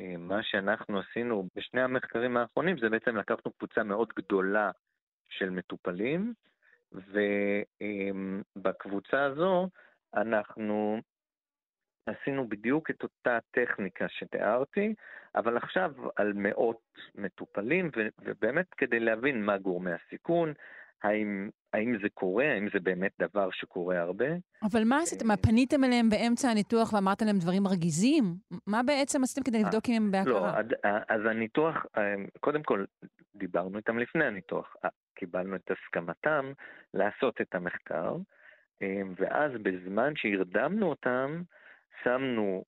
אה, 0.00 0.14
מה 0.18 0.42
שאנחנו 0.42 1.00
עשינו 1.00 1.48
בשני 1.56 1.80
המחקרים 1.82 2.36
האחרונים 2.36 2.78
זה 2.78 2.88
בעצם 2.88 3.16
לקחנו 3.16 3.52
קבוצה 3.52 3.82
מאוד 3.82 4.08
גדולה 4.16 4.70
של 5.28 5.50
מטופלים, 5.50 6.34
ובקבוצה 8.56 9.24
הזו 9.24 9.68
אנחנו 10.14 11.00
עשינו 12.06 12.48
בדיוק 12.48 12.90
את 12.90 13.02
אותה 13.02 13.38
טכניקה 13.50 14.08
שתיארתי, 14.08 14.94
אבל 15.34 15.56
עכשיו 15.56 15.92
על 16.16 16.32
מאות 16.32 16.98
מטופלים, 17.14 17.90
ובאמת 18.18 18.66
כדי 18.76 19.00
להבין 19.00 19.44
מה 19.44 19.58
גורמי 19.58 19.90
הסיכון, 19.92 20.52
האם, 21.02 21.50
האם 21.72 21.98
זה 22.02 22.08
קורה, 22.14 22.52
האם 22.52 22.68
זה 22.74 22.80
באמת 22.80 23.12
דבר 23.18 23.50
שקורה 23.50 24.00
הרבה. 24.00 24.26
אבל 24.62 24.84
מה 24.84 24.98
עשיתם? 24.98 25.28
מה, 25.28 25.36
פניתם 25.36 25.84
אליהם 25.84 26.10
באמצע 26.10 26.48
הניתוח 26.48 26.92
ואמרתם 26.92 27.26
להם 27.26 27.38
דברים 27.38 27.62
מרגיזים? 27.62 28.24
מה 28.66 28.82
בעצם 28.82 29.22
עשיתם 29.22 29.50
כדי 29.50 29.62
לבדוק 29.62 29.84
אם 29.88 29.94
הם 30.02 30.10
בהכרה? 30.10 30.62
לא, 30.62 30.88
אז 31.08 31.20
הניתוח, 31.30 31.86
קודם 32.40 32.62
כל, 32.62 32.84
דיברנו 33.34 33.78
איתם 33.78 33.98
לפני 33.98 34.24
הניתוח. 34.24 34.76
קיבלנו 35.14 35.56
את 35.56 35.70
הסכמתם 35.70 36.52
לעשות 36.94 37.40
את 37.40 37.54
המחקר, 37.54 38.16
ואז 39.16 39.52
בזמן 39.62 40.12
שהרדמנו 40.16 40.86
אותם, 40.86 41.42
שמנו 42.02 42.64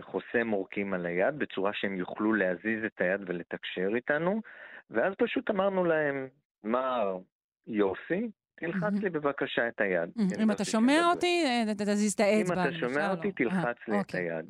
חוסם 0.00 0.48
עורקים 0.48 0.94
על 0.94 1.06
היד 1.06 1.38
בצורה 1.38 1.70
שהם 1.74 1.96
יוכלו 1.96 2.32
להזיז 2.32 2.84
את 2.86 3.00
היד 3.00 3.20
ולתקשר 3.26 3.88
איתנו, 3.94 4.40
ואז 4.90 5.14
פשוט 5.18 5.50
אמרנו 5.50 5.84
להם, 5.84 6.28
מר 6.64 7.18
יוסי, 7.66 8.30
תלחץ 8.54 8.92
לי 9.02 9.10
בבקשה 9.10 9.68
את 9.68 9.80
היד. 9.80 10.10
אם 10.42 10.50
אתה 10.50 10.64
שומע 10.64 11.10
אותי, 11.10 11.44
אה, 11.46 11.74
תזיז 11.74 12.12
את 12.12 12.20
האצבע. 12.20 12.54
אם 12.54 12.68
אתה 12.68 12.78
שומע 12.78 13.10
אותי, 13.10 13.32
תלחץ 13.32 13.76
לי 13.88 14.00
את 14.00 14.04
אוקיי. 14.04 14.30
היד. 14.30 14.44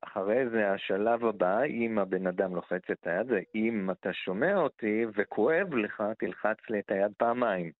אחרי 0.00 0.48
זה 0.52 0.72
השלב 0.72 1.24
הבא, 1.24 1.62
אם 1.62 1.98
הבן 1.98 2.26
אדם 2.26 2.54
לוחץ 2.54 2.82
את 2.92 3.06
היד, 3.06 3.26
זה 3.26 3.40
אם 3.54 3.90
אתה 3.90 4.12
שומע 4.12 4.56
אותי 4.56 5.04
וכואב 5.16 5.74
לך, 5.74 6.02
תלחץ 6.18 6.56
לי 6.70 6.78
את 6.80 6.90
היד 6.90 7.12
פעמיים. 7.16 7.70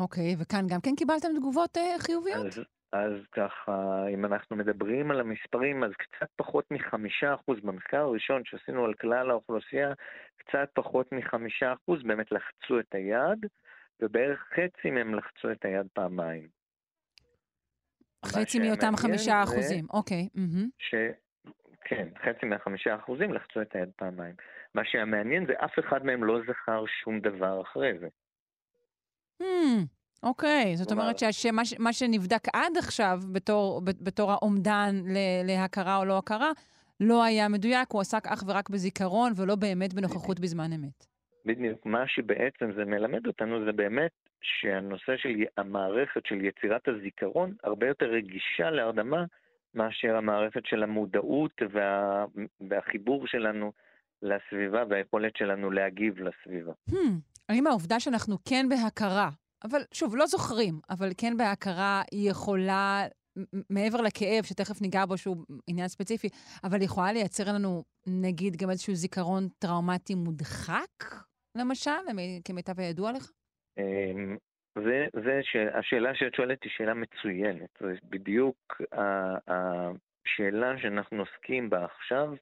אוקיי, 0.00 0.36
וכאן 0.38 0.66
גם 0.68 0.80
כן 0.80 0.94
קיבלתם 0.96 1.28
תגובות 1.38 1.76
אה, 1.76 1.98
חיוביות? 1.98 2.46
אז, 2.46 2.60
אז 2.94 3.12
ככה, 3.32 4.06
אם 4.14 4.24
אנחנו 4.24 4.56
מדברים 4.56 5.10
על 5.10 5.20
המספרים, 5.20 5.84
אז 5.84 5.90
קצת 5.98 6.28
פחות 6.36 6.70
מחמישה 6.70 7.34
אחוז 7.34 7.60
במחקר 7.60 8.00
הראשון 8.00 8.42
שעשינו 8.44 8.84
על 8.84 8.94
כלל 8.94 9.30
האוכלוסייה, 9.30 9.92
קצת 10.36 10.68
פחות 10.74 11.12
מחמישה 11.12 11.72
אחוז 11.72 12.02
באמת 12.02 12.32
לחצו 12.32 12.80
את 12.80 12.94
היד, 12.94 13.46
ובערך 14.00 14.40
חצי 14.40 14.90
מהם 14.90 15.14
לחצו 15.14 15.52
את 15.52 15.64
היד 15.64 15.86
פעמיים. 15.92 16.48
חצי 18.26 18.58
מאותם 18.58 18.96
חמישה 18.96 19.42
אחוזים, 19.42 19.86
אוקיי. 19.92 20.28
ש... 20.78 20.94
כן, 21.84 22.08
חצי 22.24 22.46
מהחמישה 22.46 22.96
אחוזים 22.96 23.34
לחצו 23.34 23.62
את 23.62 23.74
היד 23.74 23.90
פעמיים. 23.96 24.34
מה 24.74 24.82
שהמעניין 24.84 25.46
זה 25.46 25.52
אף 25.64 25.78
אחד 25.78 26.04
מהם 26.04 26.24
לא 26.24 26.40
זכר 26.48 26.84
שום 26.86 27.20
דבר 27.20 27.62
אחרי 27.62 27.98
זה. 27.98 28.08
Hmm. 29.42 29.93
אוקיי, 30.24 30.76
זאת 30.76 30.92
אומרת 30.92 31.18
שמה 31.30 31.92
שנבדק 31.92 32.48
עד 32.52 32.76
עכשיו 32.78 33.18
בתור, 33.32 33.80
בתור 33.84 34.32
האומדן 34.32 34.94
להכרה 35.44 35.96
או 35.96 36.04
לא 36.04 36.18
הכרה, 36.18 36.50
לא 37.00 37.24
היה 37.24 37.48
מדויק, 37.48 37.88
הוא 37.92 38.00
עסק 38.00 38.26
אך 38.26 38.42
ורק 38.46 38.70
בזיכרון 38.70 39.32
ולא 39.36 39.54
באמת 39.54 39.94
בנוכחות 39.94 40.40
בזמן 40.40 40.72
אמת. 40.72 41.06
בדיוק, 41.46 41.86
מה 41.86 42.04
שבעצם 42.06 42.72
זה 42.76 42.84
מלמד 42.84 43.26
אותנו 43.26 43.64
זה 43.64 43.72
באמת 43.72 44.10
שהנושא 44.40 45.16
של 45.16 45.28
המערכת 45.56 46.26
של 46.26 46.44
יצירת 46.44 46.88
הזיכרון 46.88 47.54
הרבה 47.62 47.88
יותר 47.88 48.06
רגישה 48.06 48.70
להרדמה 48.70 49.24
מאשר 49.74 50.16
המערכת 50.16 50.66
של 50.66 50.82
המודעות 50.82 51.62
וה, 51.72 52.24
והחיבור 52.70 53.26
שלנו 53.26 53.72
לסביבה 54.22 54.82
והיכולת 54.90 55.36
שלנו 55.36 55.70
להגיב 55.70 56.14
לסביבה. 56.18 56.72
Hmm, 56.90 56.94
האם 57.48 57.66
העובדה 57.66 58.00
שאנחנו 58.00 58.36
כן 58.48 58.66
בהכרה 58.68 59.30
אבל 59.64 59.80
שוב, 59.92 60.16
לא 60.16 60.26
זוכרים, 60.26 60.80
אבל 60.90 61.08
כן 61.16 61.36
בהכרה 61.36 62.02
היא 62.12 62.30
יכולה, 62.30 63.02
מעבר 63.70 64.00
לכאב, 64.00 64.44
שתכף 64.44 64.82
ניגע 64.82 65.06
בו, 65.06 65.18
שהוא 65.18 65.36
עניין 65.66 65.88
ספציפי, 65.88 66.28
אבל 66.64 66.78
היא 66.78 66.84
יכולה 66.84 67.12
לייצר 67.12 67.52
לנו, 67.54 67.82
נגיד, 68.06 68.56
גם 68.56 68.70
איזשהו 68.70 68.94
זיכרון 68.94 69.48
טראומטי 69.58 70.14
מודחק, 70.14 71.04
למשל, 71.58 71.90
כמיטב 72.44 72.80
הידוע 72.80 73.12
לך? 73.12 73.30
אמ, 73.78 74.36
זה, 74.74 75.06
זה 75.24 75.40
השאלה 75.74 76.14
שאת 76.14 76.34
שואלת 76.34 76.62
היא 76.64 76.72
שאלה 76.76 76.94
מצוינת. 76.94 77.70
זה 77.80 77.94
בדיוק 78.04 78.82
השאלה 79.48 80.78
שאנחנו 80.78 81.18
עוסקים 81.18 81.70
בה 81.70 81.84
עכשיו, 81.84 82.34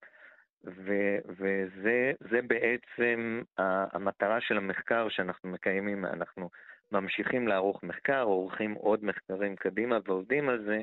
ו, 0.64 0.92
וזה 1.28 2.40
בעצם 2.46 3.42
המטרה 3.56 4.40
של 4.40 4.56
המחקר 4.56 5.08
שאנחנו 5.08 5.50
מקיימים. 5.50 6.04
אנחנו 6.04 6.50
ממשיכים 6.92 7.48
לערוך 7.48 7.82
מחקר, 7.82 8.22
עורכים 8.22 8.72
עוד 8.72 9.04
מחקרים 9.04 9.56
קדימה 9.56 9.98
ועובדים 10.06 10.48
על 10.48 10.64
זה. 10.64 10.82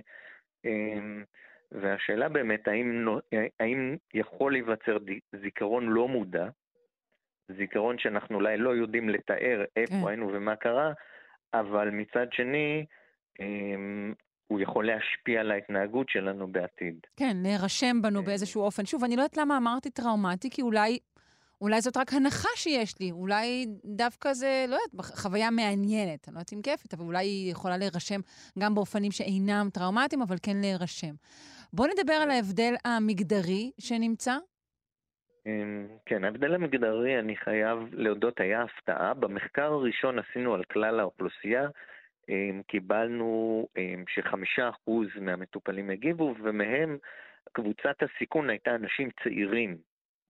אמ, 0.65 1.23
והשאלה 1.71 2.29
באמת, 2.29 2.67
האם, 2.67 3.07
האם 3.59 3.95
יכול 4.13 4.51
להיווצר 4.51 4.97
זיכרון 5.41 5.85
לא 5.87 6.07
מודע, 6.07 6.47
זיכרון 7.57 7.99
שאנחנו 7.99 8.35
אולי 8.35 8.57
לא 8.57 8.75
יודעים 8.75 9.09
לתאר 9.09 9.63
איפה 9.75 9.93
כן. 10.01 10.07
היינו 10.07 10.29
ומה 10.33 10.55
קרה, 10.55 10.93
אבל 11.53 11.89
מצד 11.89 12.27
שני, 12.31 12.85
אמ, 13.39 14.13
הוא 14.47 14.59
יכול 14.59 14.87
להשפיע 14.87 15.39
על 15.39 15.51
ההתנהגות 15.51 16.09
שלנו 16.09 16.47
בעתיד. 16.47 16.99
כן, 17.17 17.37
להירשם 17.43 18.01
בנו 18.01 18.23
באיזשהו 18.23 18.61
אופן. 18.61 18.85
שוב, 18.85 19.03
אני 19.03 19.15
לא 19.15 19.21
יודעת 19.21 19.37
למה 19.37 19.57
אמרתי 19.57 19.89
טראומטי, 19.89 20.49
כי 20.49 20.61
אולי 20.61 20.99
אולי 21.61 21.81
זאת 21.81 21.97
רק 21.97 22.13
הנחה 22.13 22.49
שיש 22.55 22.99
לי, 22.99 23.11
אולי 23.11 23.65
דווקא 23.85 24.33
זה, 24.33 24.65
לא 24.67 24.75
יודעת, 24.75 25.05
חוויה 25.05 25.51
מעניינת, 25.51 26.27
אני 26.27 26.35
לא 26.35 26.39
יודעת 26.39 26.53
אם 26.53 26.61
כיפת, 26.61 26.93
אבל 26.93 27.05
אולי 27.05 27.25
היא 27.25 27.51
יכולה 27.51 27.77
להירשם 27.77 28.19
גם 28.59 28.75
באופנים 28.75 29.11
שאינם 29.11 29.67
טראומטיים, 29.73 30.21
אבל 30.21 30.35
כן 30.43 30.57
להירשם. 30.61 31.13
בואו 31.73 31.87
נדבר 31.87 32.13
על 32.13 32.31
ההבדל 32.31 32.73
המגדרי 32.85 33.71
שנמצא. 33.79 34.37
אמ, 35.45 35.87
כן, 36.05 36.23
ההבדל 36.23 36.55
המגדרי, 36.55 37.19
אני 37.19 37.35
חייב 37.35 37.79
להודות, 37.91 38.39
היה 38.39 38.63
הפתעה. 38.63 39.13
במחקר 39.13 39.71
הראשון 39.73 40.19
עשינו 40.19 40.53
על 40.53 40.63
כלל 40.63 40.99
האוכלוסייה, 40.99 41.67
אמ, 42.29 42.61
קיבלנו 42.67 43.67
אמ, 43.77 44.03
שחמישה 44.07 44.69
אחוז 44.69 45.07
מהמטופלים 45.21 45.89
הגיבו, 45.89 46.35
ומהם 46.43 46.97
קבוצת 47.51 47.95
הסיכון 48.01 48.49
הייתה 48.49 48.75
אנשים 48.75 49.09
צעירים, 49.23 49.77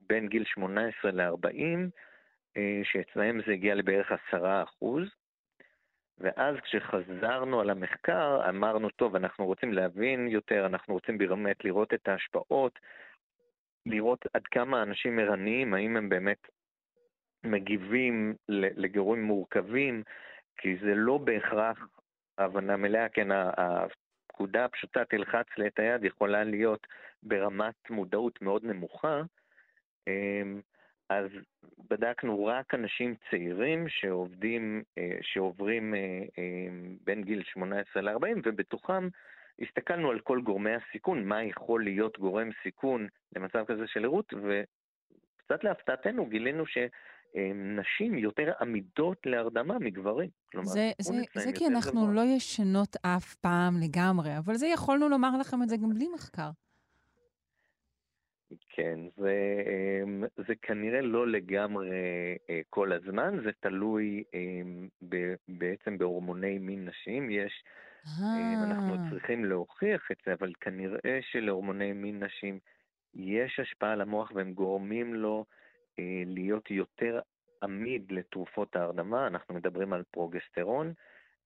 בין 0.09 0.27
גיל 0.27 0.43
18 0.45 1.11
ל-40, 1.11 1.89
אה, 2.57 2.81
שאצלהם 2.83 3.41
זה 3.47 3.51
הגיע 3.51 3.75
לבערך 3.75 4.11
10 4.11 4.63
אחוז. 4.63 5.03
ואז 6.19 6.55
כשחזרנו 6.63 7.61
על 7.61 7.69
המחקר, 7.69 8.49
אמרנו, 8.49 8.89
טוב, 8.89 9.15
אנחנו 9.15 9.45
רוצים 9.45 9.73
להבין 9.73 10.27
יותר, 10.27 10.65
אנחנו 10.65 10.93
רוצים 10.93 11.17
באמת 11.17 11.65
לראות 11.65 11.93
את 11.93 12.07
ההשפעות, 12.07 12.79
לראות 13.85 14.25
עד 14.33 14.47
כמה 14.47 14.83
אנשים 14.83 15.19
ערניים, 15.19 15.73
האם 15.73 15.97
הם 15.97 16.09
באמת 16.09 16.47
מגיבים 17.43 18.35
לגירויים 18.49 19.23
מורכבים, 19.23 20.03
כי 20.57 20.77
זה 20.77 20.95
לא 20.95 21.17
בהכרח 21.17 21.87
הבנה 22.37 22.77
מלאה, 22.77 23.09
כן, 23.09 23.27
הפקודה 23.31 24.65
הפשוטה 24.65 25.05
תלחץ 25.05 25.45
לי 25.57 25.67
את 25.67 25.79
היד 25.79 26.03
יכולה 26.03 26.43
להיות 26.43 26.87
ברמת 27.23 27.89
מודעות 27.89 28.41
מאוד 28.41 28.63
נמוכה, 28.65 29.21
אז 31.09 31.25
בדקנו 31.89 32.45
רק 32.45 32.73
אנשים 32.73 33.15
צעירים 33.29 33.89
שעובדים, 33.89 34.83
אה, 34.97 35.17
שעוברים 35.21 35.95
אה, 35.95 35.99
אמ, 36.37 36.97
בין 37.03 37.23
גיל 37.23 37.43
18 37.43 38.01
ל-40, 38.01 38.39
ובתוכם 38.45 39.07
הסתכלנו 39.61 40.11
על 40.11 40.19
כל 40.19 40.41
גורמי 40.41 40.71
הסיכון, 40.75 41.25
מה 41.25 41.43
יכול 41.43 41.83
להיות 41.83 42.19
גורם 42.19 42.49
סיכון 42.63 43.07
למצב 43.35 43.63
כזה 43.67 43.87
של 43.87 44.05
ערות, 44.05 44.33
וקצת 44.33 45.63
להפתעתנו 45.63 46.25
גילינו 46.25 46.63
שנשים 46.65 48.17
יותר 48.17 48.51
עמידות 48.61 49.17
להרדמה 49.25 49.79
מגברים. 49.79 50.29
כלומר, 50.51 50.67
זה, 50.67 50.91
זה, 51.01 51.13
זה 51.33 51.51
כי 51.55 51.67
אנחנו 51.67 52.01
גבוה. 52.01 52.13
לא 52.13 52.21
ישנות 52.21 52.95
אף 53.01 53.35
פעם 53.35 53.73
לגמרי, 53.83 54.37
אבל 54.37 54.55
זה 54.55 54.67
יכולנו 54.67 55.09
לומר 55.09 55.37
לכם 55.39 55.63
את 55.63 55.69
זה 55.69 55.77
גם 55.77 55.89
בלי 55.93 56.07
מחקר. 56.15 56.49
כן, 58.69 58.99
זה, 59.17 59.33
אמ, 60.03 60.23
זה 60.47 60.55
כנראה 60.61 61.01
לא 61.01 61.27
לגמרי 61.27 61.89
אה, 62.49 62.61
כל 62.69 62.91
הזמן, 62.91 63.39
זה 63.43 63.49
תלוי 63.59 64.23
אמ, 64.33 64.87
ב- 65.09 65.33
בעצם 65.47 65.97
בהורמוני 65.97 66.57
מין 66.59 66.85
נשיים. 66.85 67.29
יש, 67.31 67.63
אמ, 68.07 68.63
אנחנו 68.63 68.93
אה, 68.93 69.09
צריכים 69.09 69.45
להוכיח 69.45 70.11
את 70.11 70.17
זה, 70.25 70.33
אבל 70.33 70.53
כנראה 70.61 71.19
שלהורמוני 71.21 71.93
מין 71.93 72.23
נשיים 72.23 72.59
יש 73.15 73.59
השפעה 73.59 73.91
על 73.91 74.01
המוח 74.01 74.31
והם 74.35 74.53
גורמים 74.53 75.13
לו 75.13 75.45
אה, 75.99 76.23
להיות 76.25 76.71
יותר 76.71 77.19
עמיד 77.63 78.11
לתרופות 78.11 78.75
ההרדמה. 78.75 79.27
אנחנו 79.27 79.55
מדברים 79.55 79.93
על 79.93 80.03
פרוגסטרון, 80.11 80.93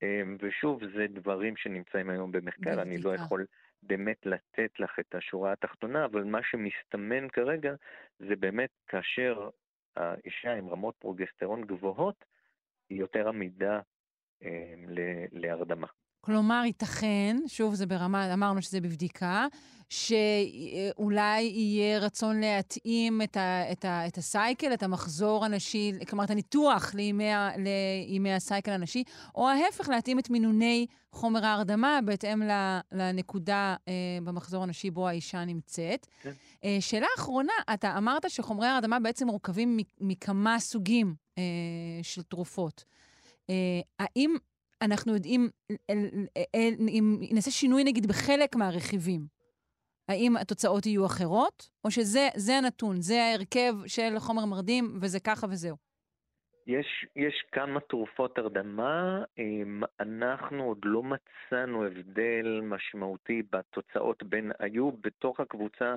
אמ, 0.04 0.38
ושוב, 0.41 0.80
זה 0.95 1.06
דברים 1.10 1.58
שנמצאים 1.58 2.10
היום 2.10 2.32
במחקר, 2.32 2.82
אני 2.82 2.97
לא. 2.97 3.16
יכול 3.16 3.45
באמת 3.88 4.25
לתת 4.25 4.79
לך 4.79 4.99
את 4.99 5.15
השורה 5.15 5.51
התחתונה, 5.51 6.05
אבל 6.05 6.23
מה 6.23 6.39
שמסתמן 6.43 7.29
כרגע 7.29 7.73
זה 8.19 8.36
באמת 8.36 8.69
כאשר 8.88 9.49
האישה 9.95 10.53
עם 10.53 10.69
רמות 10.69 10.95
פרוגסטרון 10.99 11.61
גבוהות, 11.61 12.25
היא 12.89 12.99
יותר 12.99 13.27
עמידה 13.27 13.79
אה, 14.43 14.73
להרדמה. 15.31 15.88
כלומר, 16.26 16.61
ייתכן, 16.65 17.38
שוב, 17.47 17.76
זה 17.76 17.86
ברמה, 17.86 18.34
אמרנו 18.34 18.61
שזה 18.61 18.82
בבדיקה, 18.82 19.47
שאולי 19.89 21.41
יהיה 21.41 21.99
רצון 21.99 22.39
להתאים 22.39 23.21
את, 23.21 23.38
ה, 23.38 23.71
את, 23.71 23.86
ה, 23.86 24.07
את 24.07 24.17
ה 24.17 24.26
cycle, 24.26 24.74
את 24.74 24.84
המחזור 24.84 25.45
הנשי, 25.45 25.91
כלומר, 26.09 26.24
את 26.24 26.30
הניתוח 26.30 26.93
לימי, 26.93 27.30
לימי 28.07 28.34
הסייקל 28.34 28.71
הנשי, 28.71 29.03
או 29.36 29.49
ההפך, 29.49 29.89
להתאים 29.89 30.19
את 30.19 30.30
מינוני 30.30 30.86
חומר 31.11 31.45
ההרדמה 31.45 31.99
בהתאם 32.05 32.41
לנקודה 32.91 33.76
אה, 33.88 33.93
במחזור 34.24 34.63
הנשי 34.63 34.91
בו 34.91 35.07
האישה 35.07 35.45
נמצאת. 35.45 36.07
כן. 36.21 36.32
אה, 36.63 36.78
שאלה 36.80 37.07
אחרונה, 37.17 37.53
אתה 37.74 37.97
אמרת 37.97 38.30
שחומרי 38.30 38.67
ההרדמה 38.67 38.99
בעצם 38.99 39.28
מורכבים 39.28 39.80
מכמה 40.01 40.59
סוגים 40.59 41.15
אה, 41.38 41.43
של 42.03 42.24
תרופות. 42.24 42.84
אה, 43.49 43.55
האם 43.99 44.36
אנחנו 44.84 45.13
יודעים, 45.13 45.49
אם 46.79 47.17
נעשה 47.31 47.51
שינוי 47.51 47.84
נגיד 47.84 48.07
בחלק 48.07 48.55
מהרכיבים, 48.55 49.21
האם 50.09 50.38
התוצאות 50.38 50.86
יהיו 50.86 51.05
אחרות, 51.05 51.69
או 51.86 51.91
שזה 51.91 52.27
זה 52.36 52.57
הנתון, 52.57 53.01
זה 53.01 53.23
ההרכב 53.23 53.73
של 53.88 54.19
חומר 54.19 54.45
מרדים 54.45 54.97
וזה 55.01 55.19
ככה 55.19 55.47
וזהו? 55.47 55.75
יש, 56.67 57.05
יש 57.15 57.43
כמה 57.51 57.79
תרופות 57.79 58.38
הרדמה, 58.38 59.23
אנחנו 59.99 60.63
עוד 60.63 60.77
לא 60.86 61.03
מצאנו 61.03 61.86
הבדל 61.86 62.61
משמעותי 62.63 63.41
בתוצאות 63.51 64.23
בין, 64.23 64.51
היו 64.59 64.91
בתוך 64.91 65.39
הקבוצה 65.39 65.95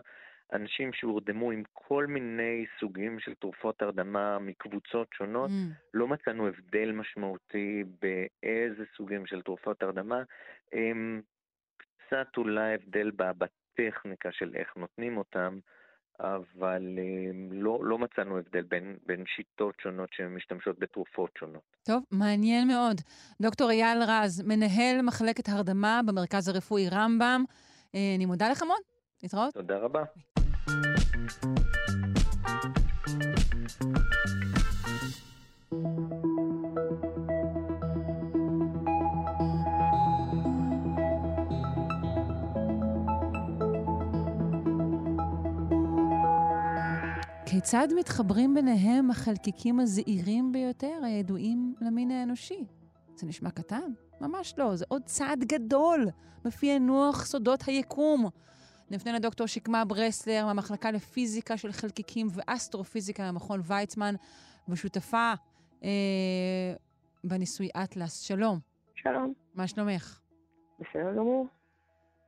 אנשים 0.53 0.93
שהורדמו 0.93 1.51
עם 1.51 1.63
כל 1.73 2.07
מיני 2.07 2.65
סוגים 2.81 3.21
של 3.21 3.35
תרופות 3.35 3.83
הרדמה 3.83 4.39
מקבוצות 4.39 5.09
שונות, 5.15 5.51
Mm. 5.51 5.75
לא 5.95 6.09
מצאנו 6.09 6.47
הבדל 6.49 6.93
משמעותי 6.93 7.85
באיזה 8.03 8.85
סוגים 8.97 9.27
של 9.27 9.43
תרופות 9.43 9.83
הרדמה, 9.83 10.23
קצת 12.07 12.27
אולי 12.37 12.75
הבדל 12.75 13.11
בטכניקה 13.11 14.29
של 14.33 14.53
איך 14.55 14.77
נותנים 14.77 15.17
אותם, 15.17 15.59
אבל 16.21 16.99
אמ, 16.99 17.49
לא, 17.53 17.81
לא 17.83 17.99
מצאנו 17.99 18.39
הבדל 18.39 18.63
בין, 18.63 18.97
בין 19.07 19.25
שיטות 19.27 19.75
שונות 19.81 20.09
שמשתמשות 20.13 20.79
בתרופות 20.79 21.31
שונות. 21.39 21.77
טוב, 21.87 22.03
מעניין 22.11 22.69
מאוד. 22.69 22.97
דוקטור 23.43 23.71
אייל 23.71 23.99
רז, 24.09 24.43
מנהל 24.47 25.03
מחלקת 25.03 25.49
הרדמה 25.49 26.01
במרכז 26.07 26.49
הרפואי 26.49 26.89
רמב"ם, 26.89 27.45
אה, 27.95 28.15
אני 28.17 28.27
מודה 28.27 28.51
לך 28.51 28.63
מאוד. 28.63 28.81
להתראות. 29.23 29.55
תודה 29.55 29.79
רבה. 29.79 30.03
כיצד 47.47 47.89
מתחברים 47.97 48.55
ביניהם 48.55 49.11
החלקיקים 49.11 49.81
הזעירים 49.81 50.53
ביותר 50.53 51.01
הידועים 51.03 51.75
למין 51.81 52.11
האנושי? 52.11 52.65
זה 53.17 53.27
נשמע 53.27 53.51
קטן? 53.51 53.93
ממש 54.21 54.55
לא, 54.59 54.77
זה 54.77 54.85
עוד 54.89 55.03
צעד 55.05 55.45
גדול 55.45 56.07
בפענוח 56.45 57.25
סודות 57.25 57.63
היקום. 57.67 58.29
נפנה 58.91 59.13
לדוקטור 59.13 59.47
שקמה 59.47 59.85
ברסלר 59.85 60.47
מהמחלקה 60.47 60.91
לפיזיקה 60.91 61.57
של 61.57 61.73
חלקיקים 61.73 62.27
ואסטרופיזיקה 62.35 63.29
במכון 63.29 63.61
ויצמן, 63.65 64.15
ושותפה 64.69 65.33
אה, 65.85 66.75
בניסוי 67.25 67.69
אטלס. 67.85 68.21
שלום, 68.21 68.59
שלום, 68.95 69.33
מה 69.55 69.67
שלומך? 69.67 70.21
בסדר 70.81 71.13
גמור. 71.17 71.47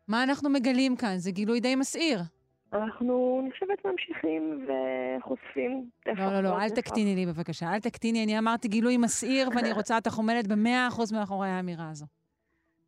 מה 0.09 0.23
אנחנו 0.23 0.51
מגלים 0.51 0.97
כאן? 0.97 1.17
זה 1.17 1.31
גילוי 1.31 1.61
די 1.61 1.77
מסעיר. 1.77 2.21
אנחנו, 2.73 3.41
אני 3.43 3.53
חושבת, 3.53 3.85
ממשיכים 3.85 4.67
וחושפים. 4.67 5.91
לא, 6.07 6.33
לא, 6.33 6.41
לא, 6.41 6.61
אל 6.61 6.69
תקטיני 6.71 7.15
לי 7.15 7.27
בבקשה, 7.27 7.75
אל 7.75 7.81
תקטיני. 7.81 8.25
אני 8.25 8.39
אמרתי 8.39 8.69
גילוי 8.69 8.97
מסעיר, 8.97 9.49
ואני 9.55 9.73
רוצה, 9.73 9.99
את 9.99 10.07
עומדת 10.07 10.47
במאה 10.47 10.89
אחוז 10.89 11.13
מאחורי 11.13 11.49
האמירה 11.49 11.91
הזו. 11.91 12.07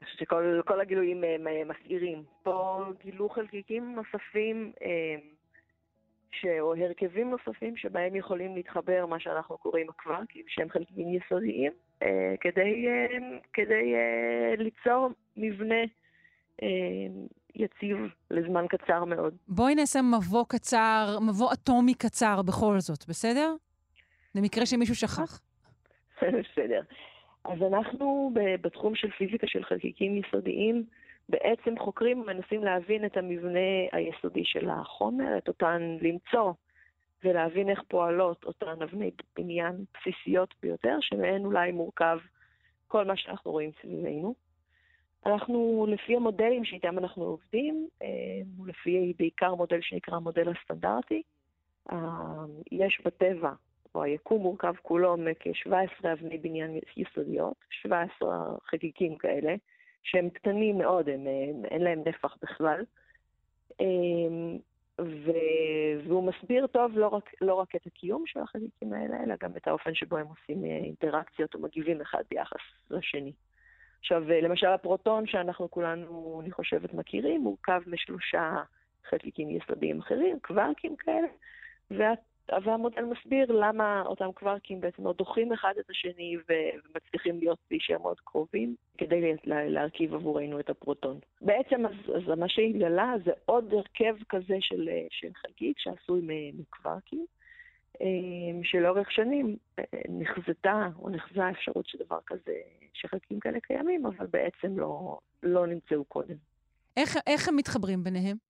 אני 0.01 0.07
חושבת 0.07 0.21
שכל 0.21 0.61
כל 0.67 0.81
הגילויים 0.81 1.25
הם 1.25 1.49
אה, 1.49 1.63
מסעירים. 1.65 2.23
פה 2.43 2.85
גילו 3.05 3.29
חלקיקים 3.29 3.95
נוספים, 3.95 4.73
אה, 4.83 5.17
ש... 6.31 6.47
או 6.61 6.75
הרכבים 6.75 7.31
נוספים 7.31 7.77
שבהם 7.77 8.17
יכולים 8.17 8.55
להתחבר 8.57 9.07
מה 9.07 9.21
שאנחנו 9.21 9.59
קוראים 9.59 9.89
הקווארקים, 9.89 10.45
שהם 10.49 10.69
חלקיקים 10.71 11.09
יסודיים, 11.15 11.73
אה, 12.03 12.35
כדי, 12.41 12.87
כדי 13.53 13.95
ליצור 14.59 15.09
מבנה 15.37 15.85
יציב 17.55 17.97
לזמן 18.31 18.67
קצר 18.69 19.05
מאוד. 19.05 19.35
בואי 19.49 19.75
נעשה 19.75 20.01
מבוא 20.03 20.45
קצר, 20.49 21.19
מבוא 21.29 21.53
אטומי 21.53 21.95
קצר 21.95 22.43
בכל 22.43 22.75
זאת, 22.79 23.09
בסדר? 23.09 23.55
למקרה 24.35 24.67
שמישהו 24.67 24.95
שכח. 24.95 25.41
בסדר. 26.23 26.83
אז 27.45 27.63
אנחנו 27.63 28.31
בתחום 28.35 28.95
של 28.95 29.11
פיזיקה 29.11 29.47
של 29.47 29.65
חלקיקים 29.65 30.17
יסודיים, 30.17 30.85
בעצם 31.29 31.79
חוקרים 31.79 32.21
ומנסים 32.21 32.65
להבין 32.65 33.05
את 33.05 33.17
המבנה 33.17 33.89
היסודי 33.93 34.45
של 34.45 34.71
החומר, 34.71 35.39
את 35.39 35.49
אותן 35.49 35.97
למצוא 36.01 36.53
ולהבין 37.25 37.71
איך 37.71 37.83
פועלות 37.89 38.45
אותן 38.45 38.83
אבני 38.83 39.11
בניין 39.37 39.85
בסיסיות 39.95 40.55
ביותר, 40.63 40.97
שמהן 41.01 41.45
אולי 41.45 41.73
מורכב 41.73 42.19
כל 42.89 43.05
מה 43.05 43.17
שאנחנו 43.17 43.51
רואים 43.51 43.71
סביבנו. 43.83 44.35
אנחנו, 45.27 45.87
לפי 45.89 46.17
המודלים 46.17 46.65
שאיתם 46.65 46.99
אנחנו 46.99 47.25
עובדים, 47.25 47.89
אה, 48.03 48.09
לפי 48.67 49.13
בעיקר 49.19 49.55
מודל 49.55 49.81
שנקרא 49.81 50.17
המודל 50.17 50.49
הסטנדרטי. 50.49 51.23
אה, 51.93 51.97
יש 52.73 53.01
בטבע, 53.05 53.53
או 53.95 54.03
היקום 54.03 54.43
מורכב 54.43 54.75
כולו 54.83 55.17
מכ-17 55.17 56.13
אבני 56.13 56.39
בניין 56.39 56.79
יסודיות, 56.97 57.55
17 57.71 58.57
חלקיקים 58.65 59.17
כאלה, 59.17 59.55
שהם 60.03 60.31
קטנים 60.31 60.79
מאוד, 60.79 61.09
הם, 61.09 61.21
הם, 61.27 61.65
אין 61.65 61.83
להם 61.83 62.03
נפח 62.07 62.37
בכלל. 62.43 62.85
אה, 63.81 63.87
ו... 65.01 65.31
והוא 66.07 66.25
מסביר 66.25 66.67
טוב 66.67 66.99
לא 66.99 67.09
רק, 67.09 67.31
לא 67.41 67.55
רק 67.55 67.77
את 67.77 67.87
הקיום 67.87 68.27
של 68.27 68.41
החלקיקים 68.41 68.93
האלה, 68.93 69.25
אלא 69.25 69.35
גם 69.41 69.51
את 69.57 69.69
האופן 69.69 69.95
שבו 69.95 70.17
הם 70.17 70.27
עושים 70.27 70.65
אה, 70.65 70.77
אינטראקציות 70.77 71.55
או 71.55 71.61
מגיבים 71.61 72.01
אחד 72.01 72.23
ביחס 72.31 72.61
לשני. 72.91 73.33
עכשיו, 74.01 74.31
אה, 74.31 74.41
למשל 74.41 74.67
הפרוטון 74.67 75.27
שאנחנו 75.27 75.71
כולנו, 75.71 76.41
אני 76.43 76.51
חושבת, 76.51 76.95
מכירים, 76.95 77.41
מורכב 77.41 77.83
משלושה 77.87 78.57
חלקיקים 79.09 79.51
יסודיים 79.51 80.01
אחרים, 80.01 80.39
קווארקים 80.43 80.97
כאלה, 80.97 81.29
וה, 81.91 82.13
והמודל 82.65 83.05
מסביר 83.05 83.53
למה 83.53 84.03
אותם 84.07 84.33
קווארקים 84.35 84.81
בעצם 84.81 85.03
עוד 85.03 85.17
דוחים 85.17 85.53
אחד 85.53 85.73
את 85.81 85.91
השני 85.91 86.37
ומצליחים 86.49 87.39
להיות, 87.39 87.59
להישאר 87.71 87.99
מאוד 87.99 88.21
קרובים, 88.21 88.75
כדי 88.99 89.35
לה, 89.45 89.69
להרכיב 89.69 90.15
עבורנו 90.15 90.61
את 90.61 90.71
הפרוטון. 90.71 91.19
בעצם 91.41 91.87
אז, 91.87 92.17
אז 92.17 92.39
מה 92.39 92.49
שהתגלה 92.49 93.15
זה 93.25 93.31
עוד 93.45 93.73
הרכב 93.73 94.17
כזה 94.29 94.57
של, 94.61 94.89
אה, 94.89 95.07
של 95.11 95.29
חלקיק 95.35 95.79
שעשוי 95.79 96.21
מקווארקים. 96.59 97.27
אה, 98.01 98.07
שלאורך 98.63 99.13
שנים 99.13 99.57
אה, 99.79 99.85
נחזתה 100.09 100.89
או 100.99 101.09
נחזה 101.09 101.45
האפשרות 101.45 101.87
שדבר 101.87 102.19
כזה, 102.27 102.53
שחלקים 102.93 103.41
כאלה 103.41 103.61
קיימים, 103.61 104.07
אבל 104.07 104.27
בעצם 104.27 104.79
לא, 104.79 105.19
לא 105.43 105.67
נמצאו 105.67 106.05
קודם. 106.05 106.35
איך, 106.97 107.17
איך 107.27 107.49
הם 107.49 107.57
מתחברים 107.57 108.05
ביניהם? 108.05 108.50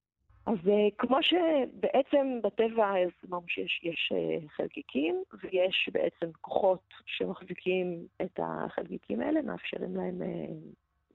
אז 0.51 0.69
אה, 0.69 0.89
כמו 0.99 1.19
שבעצם 1.23 2.41
בטבע 2.43 2.95
אמרנו 3.29 3.49
שיש 3.49 3.81
יש 3.83 4.13
אה, 4.15 4.49
חלקיקים 4.49 5.23
ויש 5.43 5.89
בעצם 5.93 6.33
כוחות 6.41 6.95
שמחזיקים 7.07 8.07
את 8.23 8.41
החלקיקים 8.43 9.21
האלה, 9.21 9.43
מאפשרים 9.43 9.97
להם, 9.97 10.23
אה, 10.23 10.55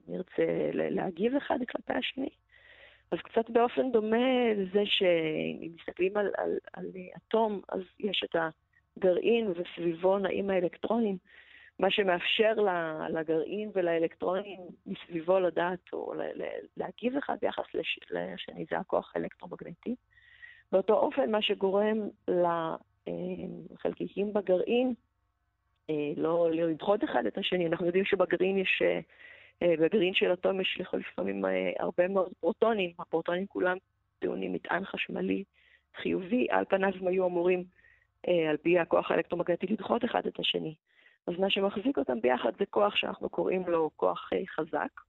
נרצה, 0.08 0.70
להגיב 0.72 1.34
אחד 1.36 1.58
כלפי 1.68 1.92
השני. 1.92 2.28
אז 3.10 3.18
קצת 3.18 3.50
באופן 3.50 3.92
דומה 3.92 4.54
לזה 4.56 4.82
שאם 4.86 5.72
מסתכלים 5.80 6.16
על, 6.16 6.30
על, 6.36 6.58
על 6.72 6.86
אטום, 7.16 7.60
אז 7.68 7.80
יש 8.00 8.24
את 8.24 8.36
הגרעין 8.96 9.52
וסביבו 9.56 10.18
נעים 10.18 10.50
האלקטרונים. 10.50 11.16
מה 11.78 11.90
שמאפשר 11.90 12.52
לגרעין 13.10 13.70
ולאלקטרונים 13.74 14.60
מסביבו 14.86 15.40
לדעת 15.40 15.92
או 15.92 16.14
להגיב 16.76 17.16
אחד 17.16 17.36
ביחס 17.42 17.64
לשני, 18.10 18.64
זה 18.70 18.78
הכוח 18.78 19.12
האלקטרומגנטי. 19.14 19.94
באותו 20.72 20.94
אופן, 20.94 21.30
מה 21.30 21.42
שגורם 21.42 22.08
לחלקיקים 23.08 24.32
בגרעין 24.32 24.94
אה, 25.90 26.12
לא, 26.16 26.50
לא 26.52 26.70
לדחות 26.70 27.04
אחד 27.04 27.26
את 27.26 27.38
השני. 27.38 27.66
אנחנו 27.66 27.86
יודעים 27.86 28.04
שבגרעין 28.04 28.58
יש, 28.58 28.82
אה, 29.62 29.74
בגרעין 29.78 30.14
של 30.14 30.32
אטום 30.32 30.60
יש 30.60 30.80
לפעמים 30.92 31.44
אה, 31.44 31.70
הרבה 31.78 32.08
מאוד 32.08 32.32
פרוטונים. 32.40 32.90
הפרוטונים 32.98 33.46
כולם 33.46 33.76
טעונים 34.18 34.52
מטען 34.52 34.84
חשמלי 34.84 35.44
חיובי, 35.96 36.46
על 36.50 36.64
פניו 36.64 36.92
הם 37.00 37.06
היו 37.06 37.26
אמורים, 37.26 37.64
על 38.26 38.56
פי 38.62 38.78
הכוח 38.78 39.10
האלקטרומגנטי, 39.10 39.66
לדחות 39.66 40.04
אחד 40.04 40.26
את 40.26 40.38
השני. 40.38 40.74
אז 41.26 41.34
מה 41.38 41.50
שמחזיק 41.50 41.98
אותם 41.98 42.20
ביחד 42.20 42.52
זה 42.58 42.66
כוח 42.66 42.96
שאנחנו 42.96 43.28
קוראים 43.28 43.62
לו 43.68 43.90
כוח 43.96 44.30
אה, 44.32 44.42
חזק. 44.46 45.00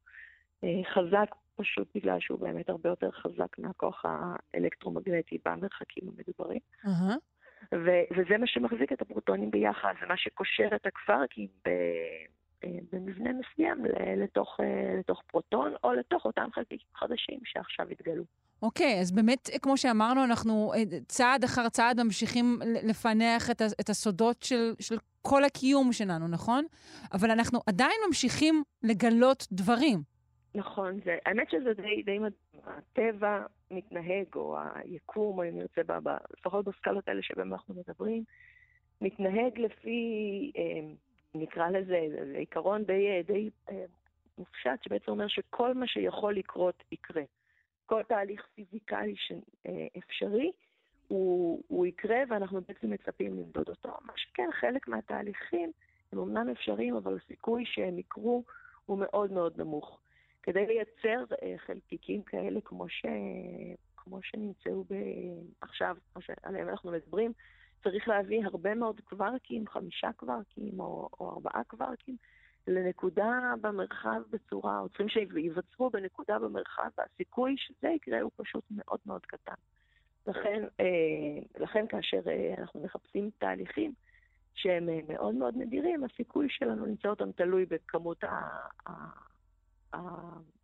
אה, 0.64 0.82
חזק 0.94 1.36
פשוט 1.56 1.88
בגלל 1.96 2.20
שהוא 2.20 2.40
באמת 2.40 2.70
הרבה 2.70 2.90
יותר 2.90 3.12
חזק 3.12 3.60
מהכוח 3.60 4.06
האלקטרומגנטי 4.06 5.38
במרחקים 5.46 6.04
המדוברים. 6.08 6.60
Uh-huh. 6.86 7.18
ו- 7.74 8.06
וזה 8.18 8.38
מה 8.38 8.48
שמחזיק 8.48 8.92
את 8.92 9.02
הפרוטונים 9.02 9.52
ביחד, 9.52 9.94
זה 10.02 10.08
מה 10.08 10.18
שקושר 10.18 10.68
את 10.76 10.86
הקווארקים 10.86 11.48
ב- 11.66 11.70
אה, 12.64 12.80
במבנה 12.92 13.30
מסוים 13.34 13.86
לתוך, 14.18 14.60
לתוך 15.00 15.24
פרוטון 15.28 15.74
או 15.84 15.94
לתוך 15.94 16.26
אותם 16.26 16.50
חלקיקים 16.54 16.88
חדשים 16.96 17.40
שעכשיו 17.46 17.88
התגלו. 17.90 18.24
אוקיי, 18.62 19.00
אז 19.00 19.12
באמת, 19.12 19.50
כמו 19.62 19.78
שאמרנו, 19.78 20.24
אנחנו 20.24 20.74
צעד 21.08 21.44
אחר 21.44 21.70
צעד 21.70 22.02
ממשיכים 22.02 22.60
לפענח 22.84 23.52
את, 23.52 23.62
את 23.82 23.90
הסודות 23.90 24.44
של, 24.44 24.74
של 24.80 24.98
כל 25.22 25.44
הקיום 25.44 25.94
שלנו, 25.94 26.28
נכון? 26.28 26.66
אבל 27.14 27.32
אנחנו 27.32 27.60
עדיין 27.68 28.00
ממשיכים 28.08 28.64
לגלות 28.84 29.48
דברים. 29.52 30.00
נכון, 30.56 31.00
זה, 31.06 31.18
האמת 31.26 31.50
שזה 31.52 31.74
די, 31.74 32.04
די 32.04 32.18
הטבע 32.64 33.46
מתנהג, 33.72 34.36
או 34.36 34.58
היקום, 34.76 35.38
או 35.38 35.44
אם 35.44 35.58
נרצה, 35.58 35.82
לפחות 36.40 36.66
בסקלות 36.66 37.08
האלה 37.08 37.22
שבהם 37.22 37.54
אנחנו 37.54 37.76
מדברים, 37.76 38.24
מתנהג 39.02 39.60
לפי, 39.60 40.02
אה, 40.58 40.94
נקרא 41.36 41.70
לזה, 41.70 42.08
זה 42.10 42.38
עיקרון 42.38 42.84
די, 42.84 43.24
די 43.28 43.50
אה, 43.70 43.86
מופשט, 44.38 44.84
שבעצם 44.84 45.12
אומר 45.12 45.28
שכל 45.28 45.74
מה 45.74 45.88
שיכול 45.88 46.36
לקרות 46.36 46.84
יקרה. 46.92 47.24
כל 47.88 48.04
תהליך 48.04 48.48
פיזיקלי 48.56 49.16
שאפשרי, 49.16 50.52
הוא, 51.08 51.64
הוא 51.68 51.86
יקרה 51.86 52.18
ואנחנו 52.30 52.62
בעצם 52.62 52.90
מצפים 52.90 53.40
למדוד 53.40 53.70
אותו. 53.70 53.90
מה 54.02 54.14
שכן, 54.16 54.50
חלק 54.52 54.88
מהתהליכים 54.88 55.72
הם 56.12 56.20
אמנם 56.20 56.50
אפשריים, 56.50 56.96
אבל 56.96 57.18
הסיכוי 57.18 57.64
שהם 57.66 58.00
יקרו 58.00 58.44
הוא 58.86 58.98
מאוד 58.98 59.32
מאוד 59.32 59.62
נמוך. 59.62 60.00
כדי 60.44 60.66
לייצר 60.66 61.36
אה, 61.44 61.56
חלקיקים 61.58 62.22
כאלה 62.22 62.62
כמו, 62.62 62.90
ש... 62.90 63.06
כמו 63.98 64.20
שנמצאו 64.22 64.84
ב... 64.84 64.94
עכשיו, 65.62 65.98
כמו 66.14 66.22
שעליהם 66.22 66.70
אנחנו 66.70 66.92
מדברים, 66.92 67.32
צריך 67.84 68.08
להביא 68.08 68.46
הרבה 68.46 68.76
מאוד 68.76 69.02
קווארקים, 69.02 69.68
חמישה 69.68 70.10
קווארקים 70.16 70.80
או, 70.80 71.10
או 71.20 71.32
ארבעה 71.32 71.64
קווארקים, 71.64 72.18
לנקודה 72.68 73.54
במרחב 73.62 74.22
בצורה, 74.30 74.80
או 74.80 74.90
צריכים 74.90 75.10
שייווצרו 75.10 75.90
בנקודה 75.90 76.40
במרחב, 76.40 76.90
והסיכוי 76.98 77.56
שזה 77.58 77.88
יקרה 77.88 78.22
הוא 78.22 78.32
פשוט 78.36 78.64
מאוד 78.72 79.00
מאוד 79.06 79.26
קטן. 79.26 79.54
לכן, 80.28 80.64
אה, 80.80 80.86
לכן 81.60 81.88
כאשר 81.88 82.22
אה, 82.28 82.54
אנחנו 82.58 82.84
מחפשים 82.84 83.30
תהליכים 83.38 83.94
שהם 84.54 84.90
אה, 84.90 85.00
מאוד 85.08 85.36
מאוד 85.36 85.54
נדירים, 85.58 86.04
הסיכוי 86.04 86.48
שלנו 86.50 86.86
למצוא 86.86 87.10
אותם 87.10 87.32
תלוי 87.32 87.66
בכמות 87.66 88.24
ה, 88.24 88.28
ה, 88.88 88.92
ה, 89.94 90.00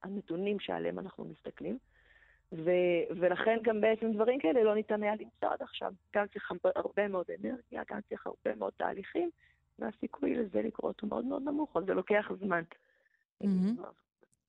הנתונים 0.03 0.59
שעליהם 0.59 0.99
אנחנו 0.99 1.25
מסתכלים. 1.25 1.77
ו, 2.51 2.71
ולכן 3.09 3.57
גם 3.63 3.81
בעצם 3.81 4.11
דברים 4.11 4.39
כאלה 4.39 4.63
לא 4.63 4.75
ניתן 4.75 5.03
היה 5.03 5.13
למצוא 5.13 5.49
עד 5.49 5.61
עכשיו. 5.61 5.93
גם 6.15 6.27
צריך 6.27 6.51
הרבה 6.75 7.07
מאוד 7.07 7.25
אנרגיה, 7.29 7.83
גם 7.89 7.99
צריך 8.09 8.27
הרבה 8.27 8.55
מאוד 8.55 8.73
תהליכים, 8.77 9.29
והסיכוי 9.79 10.35
לזה 10.35 10.61
לקרות 10.61 11.01
הוא 11.01 11.09
מאוד 11.09 11.25
מאוד 11.25 11.41
נמוך, 11.41 11.77
אז 11.77 11.83
זה 11.85 11.93
לוקח 11.93 12.31
זמן. 12.39 12.61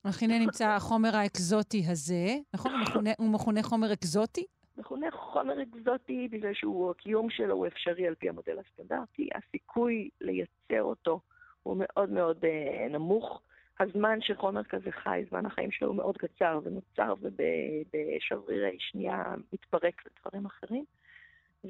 אך 0.03 0.23
הנה 0.23 0.39
נמצא 0.39 0.67
החומר 0.67 1.15
האקזוטי 1.15 1.83
הזה, 1.87 2.35
נכון? 2.53 2.71
הוא 3.17 3.29
מכונה 3.29 3.63
חומר 3.63 3.93
אקזוטי? 3.93 4.45
מכונה 4.77 5.11
חומר 5.11 5.61
אקזוטי 5.61 6.27
בגלל 6.31 6.53
שהקיום 6.53 7.29
שלו 7.29 7.55
הוא 7.55 7.67
אפשרי 7.67 8.07
על 8.07 8.15
פי 8.15 8.29
המודל 8.29 8.59
הסטנדרטי, 8.59 9.29
הסיכוי 9.35 10.09
לייצר 10.21 10.83
אותו 10.83 11.19
הוא 11.63 11.77
מאוד 11.79 12.09
מאוד 12.09 12.45
אה, 12.45 12.87
נמוך. 12.89 13.41
הזמן 13.79 14.21
שחומר 14.21 14.63
כזה 14.63 14.91
חי, 14.91 15.23
זמן 15.29 15.45
החיים 15.45 15.71
שלו 15.71 15.87
הוא 15.87 15.95
מאוד 15.95 16.17
קצר 16.17 16.59
ונוצר 16.63 17.13
ובשברירי 17.21 18.77
שנייה 18.79 19.23
מתפרק 19.53 20.01
לדברים 20.05 20.45
אחרים. 20.45 20.85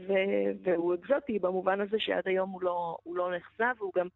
ו- 0.07 0.51
והוא 0.63 0.95
אקזוטי 0.95 1.39
במובן 1.39 1.81
הזה 1.81 1.99
שעד 1.99 2.23
היום 2.27 2.49
הוא 2.49 2.61
לא, 2.61 2.97
הוא 3.03 3.15
לא 3.15 3.35
נחזה 3.35 3.63
והוא 3.77 3.91
גם, 3.95 4.07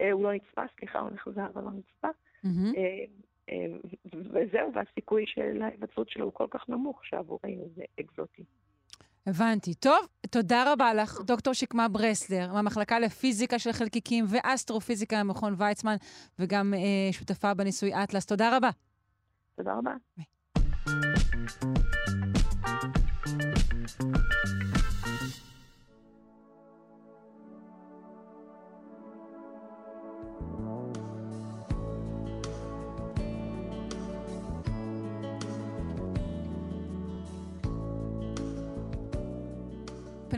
אה, 0.00 0.12
הוא 0.12 0.22
לא 0.22 0.32
נצפה, 0.32 0.62
סליחה, 0.78 0.98
הוא 0.98 1.10
נחזה 1.10 1.46
אבל 1.46 1.62
לא 1.62 1.70
נצפה. 1.70 2.08
Mm-hmm. 2.44 2.78
אה, 2.78 3.04
וזהו, 4.12 4.72
והסיכוי 4.74 5.24
של 5.26 5.62
ההיווצרות 5.62 6.08
שלו 6.08 6.24
הוא 6.24 6.32
כל 6.32 6.46
כך 6.50 6.68
נמוך 6.68 7.04
שעבורנו 7.04 7.68
זה 7.76 7.82
אקזוטי. 8.00 8.44
הבנתי. 9.26 9.74
טוב, 9.74 10.06
תודה 10.30 10.72
רבה 10.72 10.94
לך, 10.94 11.20
דוקטור 11.20 11.54
שקמה 11.54 11.88
ברסלר, 11.88 12.52
מהמחלקה 12.52 12.98
לפיזיקה 12.98 13.58
של 13.58 13.72
חלקיקים 13.72 14.24
ואסטרופיזיקה 14.28 15.20
במכון 15.20 15.54
ויצמן, 15.58 15.96
וגם 16.38 16.74
אה, 16.74 17.12
שותפה 17.12 17.54
בניסוי 17.54 17.94
אטלס. 17.94 18.26
תודה 18.26 18.56
רבה. 18.56 18.70
תודה 19.56 19.74
רבה. 19.74 19.92
ביי. 20.16 20.24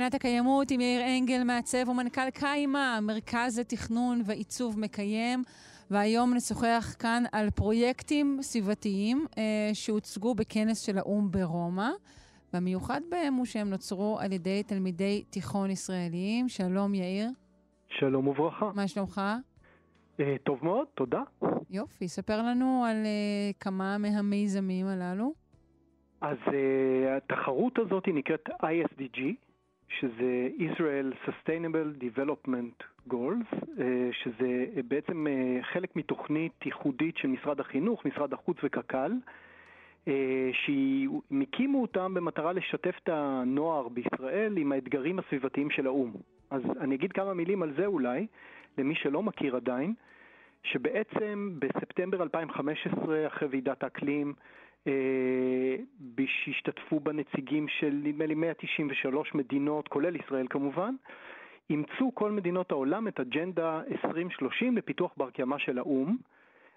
פינת 0.06 0.14
הקיימות 0.14 0.70
עם 0.70 0.80
יאיר 0.80 1.02
אנגל, 1.18 1.42
מעצב 1.44 1.88
ומנכ"ל 1.88 2.30
קיימה, 2.30 2.98
מרכז 3.02 3.58
לתכנון 3.58 4.20
ועיצוב 4.24 4.80
מקיים. 4.80 5.42
והיום 5.90 6.34
נשוחח 6.34 6.94
כאן 6.98 7.22
על 7.32 7.50
פרויקטים 7.50 8.38
סביבתיים 8.40 9.26
אה, 9.38 9.70
שהוצגו 9.72 10.34
בכנס 10.34 10.86
של 10.86 10.98
האו"ם 10.98 11.30
ברומא, 11.30 11.90
והמיוחד 12.52 13.00
בהם 13.10 13.34
הוא 13.34 13.44
שהם 13.44 13.70
נוצרו 13.70 14.18
על 14.20 14.32
ידי 14.32 14.62
תלמידי 14.62 15.24
תיכון 15.30 15.70
ישראליים. 15.70 16.48
שלום, 16.48 16.94
יאיר. 16.94 17.28
שלום 17.88 18.28
וברכה. 18.28 18.70
מה 18.74 18.88
שלומך? 18.88 19.20
אה, 20.20 20.36
טוב 20.44 20.58
מאוד, 20.62 20.86
תודה. 20.94 21.22
יופי, 21.70 22.08
ספר 22.08 22.42
לנו 22.42 22.84
על 22.88 22.96
אה, 22.96 23.50
כמה 23.60 23.98
מהמיזמים 23.98 24.86
הללו. 24.86 25.32
אז 26.20 26.36
uh, 26.46 26.52
התחרות 27.16 27.78
הזאת 27.78 28.04
נקראת 28.08 28.48
ISDG, 28.48 29.45
שזה 29.88 30.48
Israel 30.58 31.28
Sustainable 31.28 32.02
Development 32.02 32.84
Goals, 33.12 33.80
אה, 33.80 34.08
שזה 34.12 34.66
בעצם 34.88 35.26
אה, 35.26 35.62
חלק 35.62 35.96
מתוכנית 35.96 36.66
ייחודית 36.66 37.16
של 37.16 37.28
משרד 37.28 37.60
החינוך, 37.60 38.04
משרד 38.04 38.32
החוץ 38.32 38.56
וקק"ל, 38.62 39.12
אה, 40.08 40.50
שהם 40.52 41.40
הקימו 41.42 41.82
אותם 41.82 42.14
במטרה 42.14 42.52
לשתף 42.52 42.94
את 43.02 43.08
הנוער 43.08 43.88
בישראל 43.88 44.56
עם 44.56 44.72
האתגרים 44.72 45.18
הסביבתיים 45.18 45.70
של 45.70 45.86
האו"ם. 45.86 46.12
אז 46.50 46.62
אני 46.80 46.94
אגיד 46.94 47.12
כמה 47.12 47.34
מילים 47.34 47.62
על 47.62 47.72
זה 47.76 47.86
אולי, 47.86 48.26
למי 48.78 48.94
שלא 48.94 49.22
מכיר 49.22 49.56
עדיין, 49.56 49.94
שבעצם 50.62 51.52
בספטמבר 51.58 52.22
2015, 52.22 53.26
אחרי 53.26 53.48
ועידת 53.48 53.82
האקלים, 53.82 54.28
אה, 54.28 54.42
שהשתתפו 56.26 57.00
בה 57.00 57.12
נציגים 57.12 57.68
של 57.68 58.00
נדמה 58.02 58.26
לי 58.26 58.34
193 58.34 59.34
מדינות, 59.34 59.88
כולל 59.88 60.16
ישראל 60.16 60.46
כמובן, 60.50 60.94
אימצו 61.70 62.10
כל 62.14 62.30
מדינות 62.30 62.70
העולם 62.70 63.08
את 63.08 63.20
אג'נדה 63.20 63.80
2030 63.90 64.76
לפיתוח 64.76 65.12
בר 65.16 65.30
קיימא 65.30 65.58
של 65.58 65.78
האו"ם. 65.78 66.16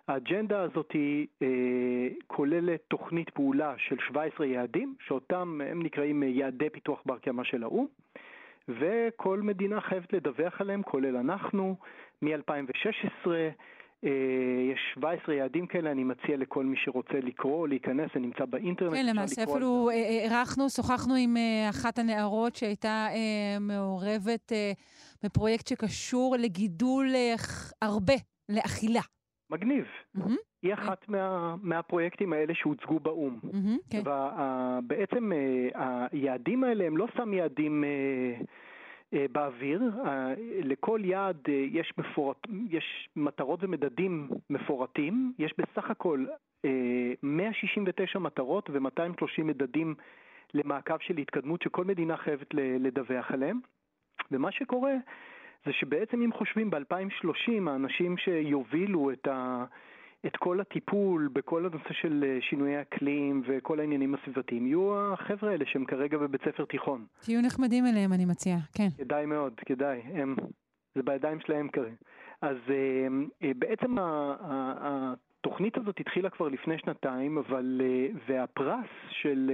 האג'נדה 0.08 0.62
הזאת 0.62 0.92
היא 0.92 1.28
אה, 1.42 2.08
כוללת 2.28 2.82
תוכנית 2.88 3.30
פעולה 3.30 3.74
של 3.78 3.96
17 4.08 4.46
יעדים, 4.46 4.96
שאותם 5.08 5.62
הם 5.66 5.84
נקראים 5.84 6.24
יעדי 6.24 6.70
פיתוח 6.70 7.02
בר 7.06 7.18
קיימא 7.18 7.44
של 7.44 7.64
האו"ם, 7.64 7.86
וכל 8.70 9.42
מדינה 9.42 9.82
חייבת 9.82 10.14
לדווח 10.14 10.62
עליהם, 10.62 10.84
כולל 10.84 11.16
אנחנו, 11.16 11.76
מ-2016. 12.22 13.28
אה, 14.04 14.72
יש 14.74 14.80
17 14.96 15.36
יעדים 15.36 15.68
כאלה, 15.68 15.92
אני 15.92 16.04
מציע 16.04 16.38
לכל 16.38 16.66
מי 16.66 16.78
שרוצה 16.78 17.14
לקרוא, 17.14 17.68
להיכנס, 17.68 18.10
זה 18.14 18.20
נמצא 18.20 18.46
באינטרנט. 18.46 18.94
כן, 18.94 19.06
למעשה 19.06 19.44
אפילו 19.44 19.90
אירחנו, 19.90 20.70
שוחחנו 20.70 21.16
עם 21.16 21.38
אה, 21.38 21.70
אחת 21.70 22.00
הנערות 22.00 22.56
שהייתה 22.56 23.08
אה, 23.10 23.60
מעורבת 23.60 24.52
אה, 24.52 24.72
בפרויקט 25.24 25.68
שקשור 25.68 26.36
לגידול 26.40 27.08
אה, 27.16 27.36
הרבה, 27.82 28.14
לאכילה. 28.50 29.02
מגניב. 29.50 29.86
Mm-hmm. 30.18 30.32
היא 30.62 30.74
אחת 30.74 31.10
מה, 31.10 31.56
מהפרויקטים 31.62 32.34
האלה 32.34 32.54
שהוצגו 32.56 33.00
באו"ם. 33.00 33.40
Mm-hmm, 33.44 33.92
כן. 33.92 34.00
ובעצם 34.00 35.32
היעדים 36.12 36.64
האלה 36.64 36.86
הם 36.86 36.98
לא 36.98 37.08
סתם 37.14 37.34
יעדים 37.34 37.84
באוויר, 39.32 39.82
לכל 40.64 41.00
יעד 41.04 41.48
יש, 41.72 41.94
מפורט, 41.98 42.38
יש 42.70 43.10
מטרות 43.16 43.64
ומדדים 43.64 44.30
מפורטים, 44.50 45.34
יש 45.40 45.54
בסך 45.58 45.90
הכל 45.90 46.26
169 47.24 48.20
מטרות 48.20 48.70
ו-230 48.70 49.44
מדדים 49.44 49.96
למעקב 50.54 50.98
של 51.00 51.18
התקדמות 51.18 51.62
שכל 51.62 51.86
מדינה 51.86 52.18
חייבת 52.18 52.54
לדווח 52.54 53.32
עליהם. 53.32 53.60
ומה 54.32 54.52
שקורה 54.52 54.94
זה 55.66 55.74
שבעצם 55.74 56.22
אם 56.22 56.34
חושבים 56.34 56.70
ב-2030 56.70 57.70
האנשים 57.70 58.18
שיובילו 58.18 59.12
את, 59.12 59.28
ה, 59.28 59.66
את 60.26 60.38
כל 60.38 60.60
הטיפול 60.60 61.30
בכל 61.34 61.66
הנושא 61.66 61.94
של 61.94 62.24
אה, 62.28 62.38
שינויי 62.42 62.82
אקלים 62.82 63.44
וכל 63.48 63.80
העניינים 63.80 64.16
הסביבתיים 64.16 64.68
יהיו 64.68 65.14
החבר'ה 65.14 65.52
האלה 65.52 65.66
שהם 65.68 65.86
כרגע 65.86 66.18
בבית 66.18 66.42
ספר 66.42 66.66
תיכון. 66.66 67.06
תהיו 67.22 67.42
נחמדים 67.42 67.86
אליהם 67.86 68.14
אני 68.14 68.26
מציעה, 68.26 68.60
כן. 68.74 68.88
כדאי 68.98 69.26
מאוד, 69.26 69.54
כדאי, 69.66 70.02
הם, 70.14 70.36
זה 70.96 71.04
בידיים 71.04 71.40
שלהם 71.40 71.68
כרגע. 71.70 71.96
אז 72.42 72.58
אה, 72.70 73.08
אה, 73.44 73.52
בעצם 73.56 73.96
התוכנית 74.00 75.78
הזאת 75.78 76.00
התחילה 76.00 76.30
כבר 76.30 76.48
לפני 76.48 76.78
שנתיים, 76.78 77.38
אבל, 77.38 77.82
והפרס 78.28 78.90
של 79.10 79.52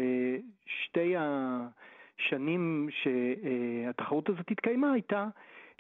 שתי 0.66 1.14
השנים 1.18 2.88
שהתחרות 2.92 4.30
הזאת 4.30 4.52
התקיימה 4.52 4.92
הייתה 4.92 5.28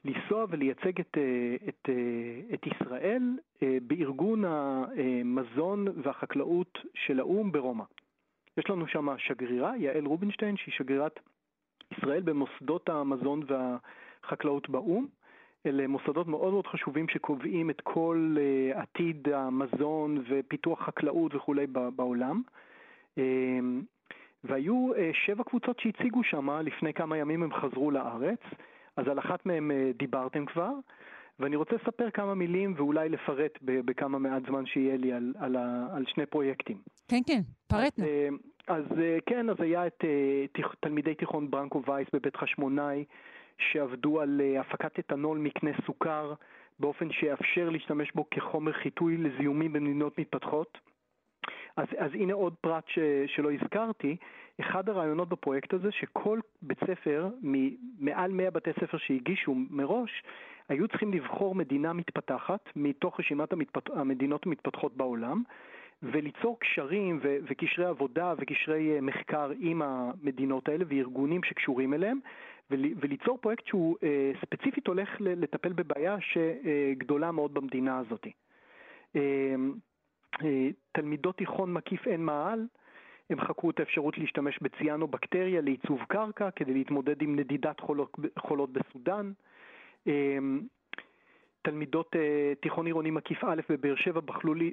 לנסוע 0.05 0.45
ולייצג 0.49 0.99
את, 0.99 1.17
אה, 1.17 1.55
את, 1.69 1.89
אה, 1.89 2.53
את 2.53 2.67
ישראל 2.67 3.37
אה, 3.63 3.77
בארגון 3.87 4.43
המזון 4.45 5.87
והחקלאות 6.03 6.77
של 6.93 7.19
האו"ם 7.19 7.51
ברומא. 7.51 7.83
יש 8.57 8.69
לנו 8.69 8.87
שם 8.87 9.07
שגרירה, 9.17 9.77
יעל 9.77 10.05
רובינשטיין, 10.05 10.57
שהיא 10.57 10.73
שגרירת 10.77 11.19
ישראל 11.97 12.21
במוסדות 12.21 12.89
המזון 12.89 13.41
והחקלאות 13.47 14.69
באו"ם. 14.69 15.07
אלה 15.65 15.87
מוסדות 15.87 16.27
מאוד 16.27 16.53
מאוד 16.53 16.67
חשובים 16.67 17.09
שקובעים 17.09 17.69
את 17.69 17.81
כל 17.81 18.37
עתיד 18.73 19.29
המזון 19.29 20.23
ופיתוח 20.29 20.81
חקלאות 20.81 21.35
וכולי 21.35 21.67
בעולם. 21.95 22.41
והיו 24.43 24.91
שבע 25.13 25.43
קבוצות 25.43 25.79
שהציגו 25.79 26.23
שם, 26.23 26.49
לפני 26.49 26.93
כמה 26.93 27.17
ימים 27.17 27.43
הם 27.43 27.53
חזרו 27.53 27.91
לארץ. 27.91 28.39
אז 28.97 29.07
על 29.07 29.19
אחת 29.19 29.45
מהן 29.45 29.71
אה, 29.71 29.91
דיברתם 29.97 30.45
כבר, 30.45 30.71
ואני 31.39 31.55
רוצה 31.55 31.75
לספר 31.75 32.09
כמה 32.09 32.35
מילים 32.35 32.73
ואולי 32.77 33.09
לפרט 33.09 33.59
בכמה 33.61 34.19
מעט 34.19 34.43
זמן 34.47 34.65
שיהיה 34.65 34.97
לי 34.97 35.13
על, 35.13 35.33
על, 35.39 35.55
על 35.95 36.05
שני 36.07 36.25
פרויקטים. 36.25 36.77
כן, 37.07 37.21
כן, 37.27 37.41
פרט 37.67 37.99
נא. 37.99 38.05
אז, 38.05 38.09
אה, 38.09 38.29
אז 38.67 38.99
אה, 38.99 39.17
כן, 39.25 39.49
אז 39.49 39.55
היה 39.59 39.87
את 39.87 40.03
תלמידי 40.79 41.15
תיכון 41.15 41.51
ברנקו 41.51 41.81
וייס 41.87 42.07
בבית 42.13 42.35
חשמונאי, 42.35 43.05
שעבדו 43.57 44.21
על 44.21 44.41
הפקת 44.59 44.99
אתנול 44.99 45.37
מקנה 45.37 45.71
סוכר, 45.85 46.33
באופן 46.79 47.11
שיאפשר 47.11 47.69
להשתמש 47.69 48.11
בו 48.15 48.25
כחומר 48.31 48.71
חיטוי 48.71 49.17
לזיהומים 49.17 49.73
במדינות 49.73 50.19
מתפתחות. 50.19 50.77
אז, 51.77 51.87
אז 51.97 52.11
הנה 52.13 52.33
עוד 52.33 52.55
פרט 52.61 52.83
ש, 52.87 52.99
שלא 53.27 53.51
הזכרתי, 53.51 54.17
אחד 54.59 54.89
הרעיונות 54.89 55.29
בפרויקט 55.29 55.73
הזה 55.73 55.91
שכל 55.91 56.39
בית 56.61 56.79
ספר, 56.79 57.29
מעל 57.99 58.31
100 58.31 58.51
בתי 58.51 58.69
ספר 58.81 58.97
שהגישו 58.97 59.55
מראש, 59.69 60.23
היו 60.69 60.87
צריכים 60.87 61.13
לבחור 61.13 61.55
מדינה 61.55 61.93
מתפתחת 61.93 62.69
מתוך 62.75 63.19
רשימת 63.19 63.53
המתפת... 63.53 63.89
המדינות 63.89 64.45
המתפתחות 64.45 64.97
בעולם, 64.97 65.43
וליצור 66.03 66.59
קשרים 66.59 67.19
ו- 67.23 67.37
וקשרי 67.49 67.85
עבודה 67.85 68.33
וקשרי 68.37 68.95
אה, 68.95 69.01
מחקר 69.01 69.51
עם 69.59 69.81
המדינות 69.81 70.69
האלה 70.69 70.85
וארגונים 70.87 71.43
שקשורים 71.43 71.93
אליהם, 71.93 72.19
ול- 72.71 72.93
וליצור 73.01 73.37
פרויקט 73.37 73.65
שהוא 73.65 73.97
אה, 74.03 74.31
ספציפית 74.41 74.87
הולך 74.87 75.09
לטפל 75.19 75.73
בבעיה 75.73 76.17
שגדולה 76.21 77.31
מאוד 77.31 77.53
במדינה 77.53 77.97
הזאת. 77.97 78.27
אה, 79.15 79.55
אה, 80.43 80.69
תלמידות 80.91 81.37
תיכון 81.37 81.73
מקיף 81.73 82.07
עין 82.07 82.25
מעל, 82.25 82.65
הם 83.29 83.39
חקרו 83.39 83.69
את 83.69 83.79
האפשרות 83.79 84.17
להשתמש 84.17 84.59
בציאנו-בקטריה 84.61 85.61
לעיצוב 85.61 85.99
קרקע 86.07 86.51
כדי 86.51 86.73
להתמודד 86.73 87.21
עם 87.21 87.35
נדידת 87.35 87.79
חולות, 87.79 88.11
חולות 88.39 88.69
בסודאן. 88.73 89.31
אמ, 90.07 90.61
תלמידות 91.61 92.15
אה, 92.15 92.53
תיכון 92.61 92.85
עירוני 92.85 93.11
מקיף 93.11 93.43
א' 93.43 93.61
בבאר 93.69 93.95
שבע 93.95 94.19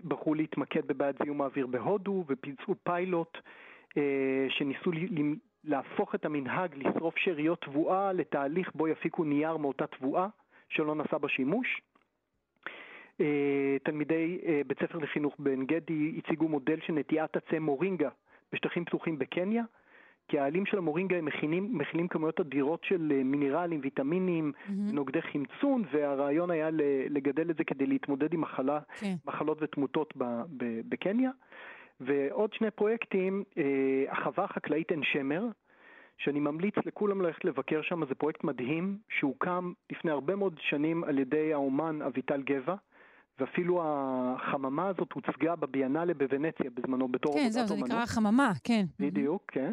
בחרו, 0.03 0.35
להתמקד 0.35 0.87
בבעיית 0.87 1.17
זיהום 1.23 1.43
האוויר 1.43 1.67
בהודו 1.67 2.25
וביצעו 2.29 2.75
פיילוט 2.83 3.39
אה, 3.97 4.47
שניסו 4.49 4.91
להפוך 5.65 6.15
את 6.15 6.25
המנהג 6.25 6.75
לשרוף 6.75 7.19
שאריות 7.19 7.61
תבואה 7.61 8.13
לתהליך 8.13 8.71
בו 8.75 8.89
יפיקו 8.89 9.25
נייר 9.25 9.57
מאותה 9.57 9.87
תבואה 9.87 10.27
שלא 10.69 10.95
נעשה 10.95 11.19
בה 11.19 11.29
שימוש. 11.29 11.83
אה, 13.21 13.77
תלמידי 13.83 14.39
בית 14.67 14.79
ספר 14.79 14.99
לחינוך 14.99 15.35
בעין 15.39 15.67
גדי 15.67 16.15
הציגו 16.19 16.49
מודל 16.49 16.81
של 16.87 16.93
נטיעת 16.93 17.37
עצי 17.37 17.59
מורינגה 17.59 18.09
בשטחים 18.53 18.85
פתוחים 18.85 19.19
בקניה, 19.19 19.65
כי 20.29 20.39
העלים 20.39 20.67
של 20.67 20.79
המורינגה 20.79 21.17
הם 21.17 21.25
מכינים, 21.25 21.79
מכינים 21.79 22.09
כמויות 22.09 22.41
אדירות 22.41 22.85
של 22.85 23.13
אה, 23.15 23.25
מינרלים, 23.25 23.81
ויטמינים, 23.83 24.53
mm-hmm. 24.55 24.71
נוגדי 24.93 25.23
חמצון, 25.23 25.85
והרעיון 25.93 26.51
היה 26.51 26.69
לגדל 27.11 27.51
את 27.51 27.57
זה 27.57 27.65
כדי 27.65 27.87
להתמודד 27.87 28.33
עם 28.35 28.41
מחלה, 28.41 28.81
כן. 29.01 29.15
מחלות 29.27 29.59
ותמותות 29.61 30.15
בקניה. 30.89 31.31
ועוד 32.01 32.53
שני 32.53 32.71
פרויקטים, 32.71 33.45
אה, 33.59 34.13
החווה 34.13 34.45
החקלאית 34.45 34.91
עין 34.91 35.03
שמר, 35.03 35.47
שאני 36.19 36.41
ממליץ 36.41 36.75
לכולם 36.87 37.23
ללכת 37.23 37.45
לבקר 37.45 37.83
שם, 37.83 38.07
זה 38.07 38.15
פרויקט 38.15 38.45
מדהים 38.45 38.99
שהוקם 39.09 39.73
לפני 39.93 40.11
הרבה 40.11 40.37
מאוד 40.37 40.59
שנים 40.61 41.05
על 41.05 41.19
ידי 41.19 41.53
האומן 41.53 42.03
אביטל 42.03 42.43
גבע. 42.43 42.75
ואפילו 43.41 43.83
החממה 43.85 44.89
הזאת 44.89 45.13
הוצגה 45.13 45.57
בביאנלה 45.57 46.15
בוונציה 46.15 46.71
בזמנו 46.75 47.09
בתור 47.09 47.35
כן, 47.35 47.49
זהו, 47.49 47.67
זה 47.67 47.77
נקרא 47.77 48.07
חממה, 48.07 48.53
כן. 48.65 48.85
בדיוק, 49.01 49.43
כן. 49.49 49.73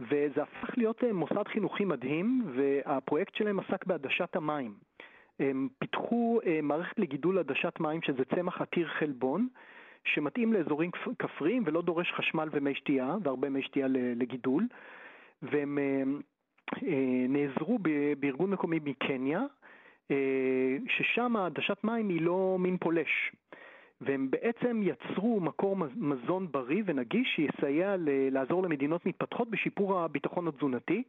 וזה 0.00 0.42
הפך 0.42 0.78
להיות 0.78 1.04
אה, 1.04 1.12
מוסד 1.12 1.48
חינוכי 1.52 1.84
מדהים, 1.84 2.42
והפרויקט 2.56 3.34
שלהם 3.34 3.60
עסק 3.60 3.86
בעדשת 3.86 4.36
המים. 4.36 4.74
הם 5.40 5.68
פיתחו 5.78 6.40
אה, 6.46 6.60
מערכת 6.62 6.98
לגידול 6.98 7.38
עדשת 7.38 7.80
מים, 7.80 8.02
שזה 8.02 8.22
צמח 8.34 8.60
עתיר 8.60 8.88
חלבון, 8.98 9.48
שמתאים 10.04 10.52
לאזורים 10.52 10.90
כפריים 11.18 11.62
ולא 11.66 11.82
דורש 11.82 12.12
חשמל 12.12 12.48
ומי 12.52 12.74
שתייה, 12.74 13.16
והרבה 13.22 13.48
מי 13.48 13.62
שתייה 13.62 13.86
לגידול. 14.16 14.66
והם 15.42 15.78
אה, 15.78 17.26
נעזרו 17.28 17.78
בארגון 18.20 18.50
מקומי 18.50 18.78
מקניה, 18.84 19.40
ששם 20.88 21.36
עדשת 21.36 21.84
מים 21.84 22.08
היא 22.08 22.22
לא 22.22 22.56
מין 22.58 22.76
פולש. 22.76 23.32
והם 24.00 24.30
בעצם 24.30 24.80
יצרו 24.82 25.40
מקור 25.40 25.76
מזון 25.96 26.46
בריא 26.50 26.82
ונגיש 26.86 27.28
שיסייע 27.36 27.96
לעזור 28.30 28.62
למדינות 28.62 29.06
מתפתחות 29.06 29.50
בשיפור 29.50 30.00
הביטחון 30.00 30.48
התזונתי. 30.48 31.02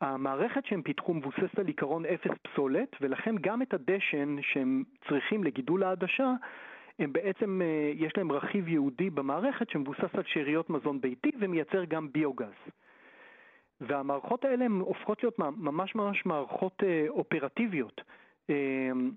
המערכת 0.00 0.66
שהם 0.66 0.82
פיתחו 0.82 1.14
מבוססת 1.14 1.58
על 1.58 1.66
עיקרון 1.66 2.06
אפס 2.06 2.30
פסולת, 2.42 2.96
ולכן 3.00 3.34
גם 3.40 3.62
את 3.62 3.74
הדשן 3.74 4.36
שהם 4.42 4.84
צריכים 5.08 5.44
לגידול 5.44 5.82
העדשה, 5.82 6.34
הם 6.98 7.12
בעצם, 7.12 7.62
אה, 7.62 7.92
יש 7.94 8.12
להם 8.16 8.32
רכיב 8.32 8.68
ייעודי 8.68 9.10
במערכת 9.10 9.70
שמבוסס 9.70 10.14
על 10.14 10.22
שאריות 10.26 10.70
מזון 10.70 11.00
ביתי 11.00 11.30
ומייצר 11.40 11.84
גם 11.84 12.12
ביוגז. 12.12 12.54
והמערכות 13.80 14.44
האלה 14.44 14.64
הן 14.64 14.72
הופכות 14.72 15.22
להיות 15.22 15.38
ממש 15.38 15.94
ממש 15.94 16.26
מערכות 16.26 16.82
אה, 16.82 17.04
אופרטיביות. 17.08 18.00
אמ, 18.48 19.10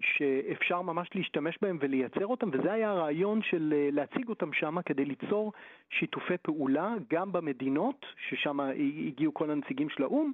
שאפשר 0.00 0.82
ממש 0.82 1.08
להשתמש 1.14 1.58
בהם 1.62 1.78
ולייצר 1.80 2.26
אותם, 2.26 2.48
וזה 2.52 2.72
היה 2.72 2.90
הרעיון 2.90 3.42
של 3.42 3.74
אה, 3.76 3.88
להציג 3.92 4.28
אותם 4.28 4.52
שם 4.52 4.82
כדי 4.86 5.04
ליצור 5.04 5.52
שיתופי 5.90 6.36
פעולה 6.42 6.94
גם 7.10 7.32
במדינות, 7.32 8.06
ששם 8.28 8.60
הגיעו 9.06 9.34
כל 9.34 9.50
הנציגים 9.50 9.88
של 9.88 10.02
האו"ם, 10.02 10.32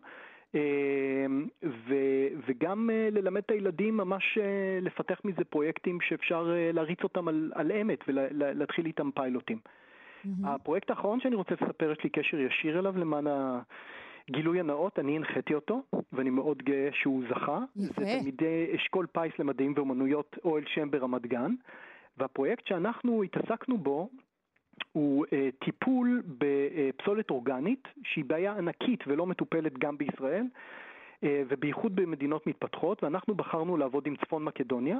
ו- 1.65 2.29
וגם 2.47 2.91
ללמד 3.13 3.43
את 3.45 3.51
הילדים 3.51 3.97
ממש 3.97 4.39
לפתח 4.83 5.21
מזה 5.25 5.45
פרויקטים 5.45 6.01
שאפשר 6.01 6.53
להריץ 6.73 7.03
אותם 7.03 7.29
על, 7.29 7.53
על 7.55 7.73
אמת 7.73 7.99
ולהתחיל 8.09 8.87
איתם 8.87 9.11
פיילוטים. 9.11 9.59
Mm-hmm. 10.27 10.49
הפרויקט 10.49 10.91
האחרון 10.91 11.20
שאני 11.20 11.37
רוצה 11.37 11.55
לספר, 11.55 11.93
יש 11.93 12.05
לי 12.05 12.11
קשר 12.11 12.41
ישיר 12.41 12.79
אליו 12.79 12.99
למען 12.99 13.27
הגילוי 14.29 14.61
הנאות, 14.61 14.99
אני 14.99 15.16
הנחיתי 15.16 15.55
אותו, 15.55 15.83
ואני 16.12 16.31
מאוד 16.31 16.62
גאה 16.62 16.89
שהוא 16.93 17.22
זכה. 17.31 17.59
יפה. 17.77 18.05
זה 18.05 18.16
תלמידי 18.18 18.66
אשכול 18.77 19.07
פיס 19.07 19.33
למדעים 19.39 19.72
ואומנויות 19.77 20.37
אוהל 20.45 20.64
שם 20.66 20.91
ברמת 20.91 21.27
גן, 21.27 21.55
והפרויקט 22.16 22.66
שאנחנו 22.66 23.22
התעסקנו 23.22 23.79
בו 23.79 24.09
הוא 24.93 25.27
אה, 25.33 25.49
טיפול 25.64 26.22
בפסולת 26.39 27.31
אורגנית, 27.31 27.89
שהיא 28.05 28.24
בעיה 28.24 28.53
ענקית 28.53 29.05
ולא 29.07 29.27
מטופלת 29.27 29.79
גם 29.79 29.99
בישראל, 29.99 30.47
אה, 31.24 31.43
ובייחוד 31.49 31.97
במדינות 31.97 32.47
מתפתחות, 32.47 33.05
ואנחנו 33.05 33.35
בחרנו 33.35 33.77
לעבוד 33.77 34.07
עם 34.07 34.16
צפון 34.16 34.45
מקדוניה. 34.45 34.99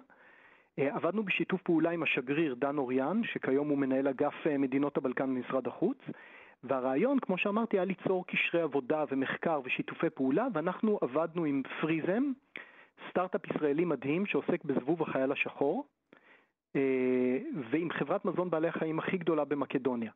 אה, 0.79 0.95
עבדנו 0.95 1.23
בשיתוף 1.23 1.63
פעולה 1.63 1.91
עם 1.91 2.03
השגריר 2.03 2.55
דן 2.55 2.79
אוריאן, 2.79 3.21
שכיום 3.25 3.69
הוא 3.69 3.79
מנהל 3.79 4.09
אגף 4.09 4.35
אה, 4.47 4.59
מדינות 4.59 4.97
הבלקן 4.97 5.35
במשרד 5.35 5.67
החוץ, 5.67 5.99
והרעיון, 6.65 7.19
כמו 7.19 7.39
שאמרתי, 7.39 7.77
היה 7.77 7.85
ליצור 7.85 8.27
קשרי 8.27 8.61
עבודה 8.61 9.05
ומחקר 9.11 9.61
ושיתופי 9.65 10.11
פעולה, 10.11 10.47
ואנחנו 10.55 10.99
עבדנו 11.03 11.45
עם 11.45 11.63
פריזם, 11.81 12.23
סטארט-אפ 13.11 13.41
ישראלי 13.47 13.85
מדהים 13.85 14.27
שעוסק 14.27 14.65
בזבוב 14.65 15.03
החייל 15.03 15.33
השחור, 15.33 15.87
אה, 16.77 17.39
ועם 17.71 17.91
חברת 17.91 18.25
מזון 18.25 18.51
בעלי 18.51 18.69
החיים 18.69 18.99
הכי 18.99 19.19
גדולה 19.19 19.45
במקדוניה. 19.45 20.11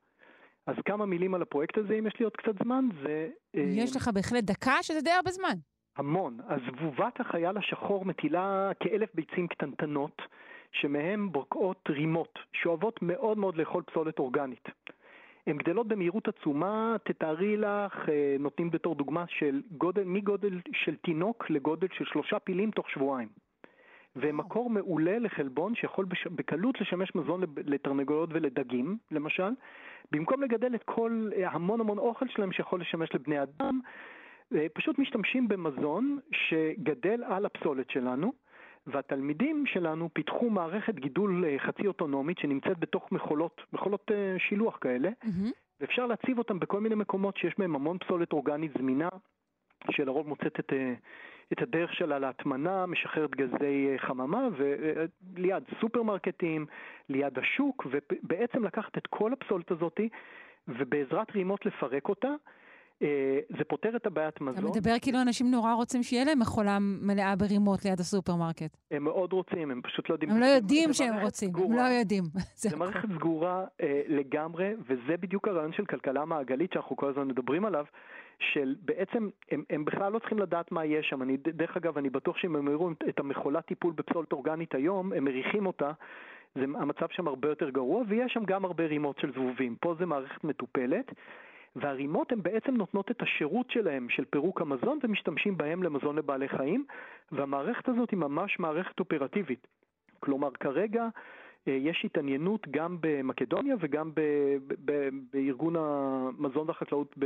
אז 0.67 0.75
כמה 0.85 1.07
מילים 1.07 1.35
על 1.35 1.43
הפרויקט 1.43 1.79
הזה, 1.79 1.95
אם 1.95 2.07
יש 2.07 2.19
לי 2.19 2.25
עוד 2.25 2.37
קצת 2.37 2.65
זמן, 2.65 2.89
זה... 3.03 3.29
יש 3.55 3.97
לך 3.97 4.09
בהחלט 4.15 4.45
דקה, 4.45 4.83
שזה 4.83 5.01
די 5.01 5.11
הרבה 5.11 5.31
זמן. 5.31 5.55
המון. 5.97 6.39
הזבובת 6.49 7.21
החייל 7.21 7.57
השחור 7.57 8.05
מטילה 8.05 8.71
כאלף 8.81 9.09
ביצים 9.15 9.49
קטנטנות, 9.49 10.23
שמהם 10.73 11.33
בוקעות 11.33 11.89
רימות, 11.89 12.39
שאוהבות 12.53 13.03
מאוד 13.03 13.39
מאוד 13.39 13.57
לאכול 13.57 13.83
פסולת 13.83 14.19
אורגנית. 14.19 14.69
הן 15.47 15.57
גדלות 15.57 15.89
במהירות 15.89 16.29
עצומה, 16.29 16.97
תתארי 17.05 17.57
לך, 17.57 18.09
אה, 18.09 18.37
נותנים 18.39 18.71
בתור 18.71 18.95
דוגמה 18.95 19.25
של 19.29 19.63
גודל, 19.71 20.05
מגודל 20.05 20.61
של 20.73 20.97
תינוק 20.97 21.51
לגודל 21.51 21.87
של 21.93 22.05
שלושה 22.05 22.39
פילים 22.39 22.71
תוך 22.71 22.91
שבועיים. 22.91 23.29
ומקור 24.17 24.71
מעולה 24.71 25.19
לחלבון 25.19 25.75
שיכול 25.75 26.05
בש... 26.05 26.27
בקלות 26.27 26.81
לשמש 26.81 27.15
מזון 27.15 27.43
לתרנגולות 27.57 28.31
ולדגים, 28.33 28.99
למשל, 29.11 29.51
במקום 30.13 30.43
לגדל 30.43 30.75
את 30.75 30.83
כל 30.85 31.31
אה, 31.37 31.51
המון 31.51 31.81
המון 31.81 31.99
אוכל 31.99 32.29
שלהם 32.29 32.53
שיכול 32.53 32.81
לשמש 32.81 33.15
לבני 33.15 33.43
אדם, 33.43 33.81
אה, 34.55 34.67
פשוט 34.73 34.99
משתמשים 34.99 35.49
במזון 35.49 36.19
שגדל 36.33 37.25
על 37.25 37.47
הפסולת 37.47 37.91
שלנו. 37.91 38.33
והתלמידים 38.87 39.67
שלנו 39.67 40.09
פיתחו 40.13 40.51
מערכת 40.51 40.95
גידול 40.95 41.45
אה, 41.45 41.59
חצי 41.59 41.87
אוטונומית 41.87 42.39
שנמצאת 42.39 42.79
בתוך 42.79 43.13
מכולות, 43.13 43.61
מכולות 43.73 44.11
אה, 44.11 44.37
שילוח 44.39 44.79
כאלה, 44.81 45.09
mm-hmm. 45.09 45.51
ואפשר 45.81 46.07
להציב 46.07 46.39
אותם 46.39 46.59
בכל 46.59 46.81
מיני 46.81 46.95
מקומות 46.95 47.37
שיש 47.37 47.55
בהם 47.59 47.75
המון 47.75 47.99
פסולת 47.99 48.33
אורגנית 48.33 48.73
זמינה, 48.79 49.09
שלרוב 49.91 50.29
מוצאת 50.29 50.61
את, 50.61 50.73
אה, 50.73 50.95
את 51.53 51.63
הדרך 51.63 51.95
שלה 51.95 52.19
להטמנה, 52.19 52.87
משחררת 52.87 53.31
גזי 53.31 53.95
חממה, 53.97 54.49
וליד 54.57 55.63
סופרמרקטים, 55.81 56.67
ליד 57.09 57.39
השוק, 57.39 57.87
ובעצם 57.91 58.65
לקחת 58.65 58.99
את 58.99 59.07
כל 59.07 59.33
הפסולת 59.33 59.71
הזאת 59.71 60.01
ובעזרת 60.69 61.31
רימות 61.31 61.67
לפרק 61.67 62.09
אותה. 62.09 62.35
אה, 63.03 63.41
זה 63.59 63.65
פותר 63.65 63.97
את 63.97 64.07
הבעיית 64.07 64.41
מזון. 64.41 64.55
אתה 64.55 64.79
מדבר 64.79 64.95
כאילו 65.03 65.23
אנשים 65.23 65.51
נורא 65.51 65.73
רוצים 65.73 66.03
שיהיה 66.03 66.25
להם 66.25 66.39
מכולה 66.39 66.79
מלאה 66.81 67.37
ברימות 67.37 67.85
ליד 67.85 68.01
הסופרמרקט. 68.01 68.77
הם 68.91 69.05
מאוד 69.05 69.33
רוצים, 69.33 69.71
הם 69.71 69.81
פשוט 69.83 70.09
לא 70.09 70.15
יודעים. 70.15 70.31
הם 70.31 70.41
לא 70.41 70.47
יודעים 70.47 70.93
שהם 70.93 71.19
רוצים, 71.23 71.51
הם 71.57 71.73
לא 71.73 71.83
יודעים. 71.83 72.25
זה 72.63 72.77
מערכת 72.77 73.09
סגורה 73.15 73.65
אה, 73.83 74.03
לגמרי, 74.09 74.73
וזה 74.89 75.17
בדיוק 75.21 75.49
הרעיון 75.49 75.73
של 75.73 75.87
כלכלה 75.87 76.25
מעגלית 76.25 76.73
שאנחנו 76.73 76.97
כל 76.97 77.09
הזמן 77.09 77.29
מדברים 77.29 77.65
עליו, 77.65 77.85
של 78.39 78.75
בעצם, 78.83 79.29
הם, 79.51 79.65
הם 79.71 79.85
בכלל 79.85 80.13
לא 80.13 80.19
צריכים 80.19 80.39
לדעת 80.39 80.73
מה 80.73 80.85
יש 80.85 81.07
שם. 81.09 81.23
אני, 81.23 81.37
דרך 81.37 81.77
אגב, 81.77 81.99
אני 81.99 82.11
בטוח 82.11 82.37
שאם 82.37 82.57
הם 82.57 82.69
יראו 82.69 82.91
את 83.09 83.21
המכולת 83.21 83.67
טיפול 83.67 83.93
בפסולת 83.93 84.33
אורגנית 84.33 84.75
היום, 84.75 85.13
הם 85.13 85.25
מריחים 85.25 85.67
אותה. 85.67 85.91
זה, 86.55 86.63
המצב 86.63 87.07
שם 87.11 87.29
הרבה 87.29 87.49
יותר 87.49 87.71
גרוע, 87.71 88.03
ויש 88.09 88.33
שם 88.33 88.45
גם 88.45 88.65
הרבה 88.65 88.87
רימות 88.87 89.19
של 89.19 89.33
זבובים. 89.33 89.77
פה 89.81 89.95
זה 89.99 90.07
מערכת 90.07 90.45
מטופלת. 90.45 91.13
והרימות 91.77 92.33
הן 92.33 92.43
בעצם 92.43 92.75
נותנות 92.75 93.11
את 93.11 93.23
השירות 93.23 93.71
שלהם 93.71 94.09
של 94.09 94.25
פירוק 94.25 94.61
המזון 94.61 94.99
ומשתמשים 95.03 95.57
בהם 95.57 95.83
למזון 95.83 96.17
לבעלי 96.17 96.49
חיים, 96.49 96.85
והמערכת 97.33 97.89
הזאת 97.89 98.11
היא 98.11 98.19
ממש 98.19 98.59
מערכת 98.59 99.01
אופרטיבית. 99.01 99.67
כלומר, 100.21 100.51
כרגע 100.51 101.09
אה, 101.69 101.73
יש 101.73 102.03
התעניינות 102.05 102.67
גם 102.71 102.97
במקדוניה 103.01 103.77
וגם 103.81 104.11
ב, 104.15 104.21
ב, 104.67 104.75
ב, 104.85 105.09
בארגון 105.33 105.75
המזון 105.79 106.69
והחקלאות 106.69 107.15
ב... 107.19 107.25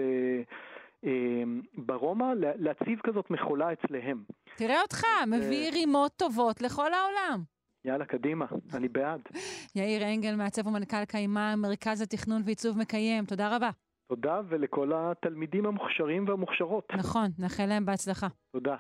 אה, 1.05 1.43
ברומא, 1.77 2.33
להציב 2.37 3.01
כזאת 3.05 3.31
מכולה 3.31 3.73
אצלהם. 3.73 4.25
תראה 4.57 4.83
אותך, 4.83 5.05
מביא 5.27 5.71
רימות 5.73 6.13
טובות 6.17 6.63
לכל 6.63 6.93
העולם. 6.93 7.43
יאללה, 7.85 8.05
קדימה, 8.05 8.47
אני 8.75 8.89
בעד. 8.89 9.21
יאיר 9.77 10.03
אנגל, 10.15 10.35
מעצב 10.37 10.67
ומנכ"ל 10.67 11.05
קיימה, 11.05 11.57
מרכז 11.57 12.01
התכנון 12.03 12.43
ועיצוב 12.45 12.79
מקיים, 12.79 13.25
תודה 13.25 13.57
רבה. 13.57 13.71
תודה, 14.09 14.41
ולכל 14.49 14.93
התלמידים 14.95 15.67
המוכשרים 15.67 16.29
והמוכשרות. 16.29 16.89
נכון, 16.97 17.31
נאחל 17.39 17.67
להם 17.67 17.87
בהצלחה. 17.87 18.27
תודה. 18.53 18.77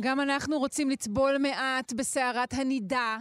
גם 0.00 0.20
אנחנו 0.20 0.58
רוצים 0.58 0.90
לטבול 0.90 1.38
מעט 1.38 1.92
בסערת 1.92 2.52
הנידה, 2.52 3.18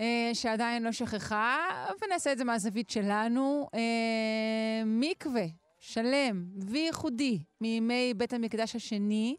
אה, 0.00 0.30
שעדיין 0.32 0.82
לא 0.82 0.92
שכחה, 0.92 1.56
ונעשה 2.02 2.32
את 2.32 2.38
זה 2.38 2.44
מהזווית 2.44 2.90
שלנו. 2.90 3.68
אה, 3.74 4.82
מקווה 4.86 5.46
שלם 5.78 6.44
וייחודי 6.70 7.38
מימי 7.60 8.14
בית 8.16 8.32
המקדש 8.32 8.76
השני 8.76 9.36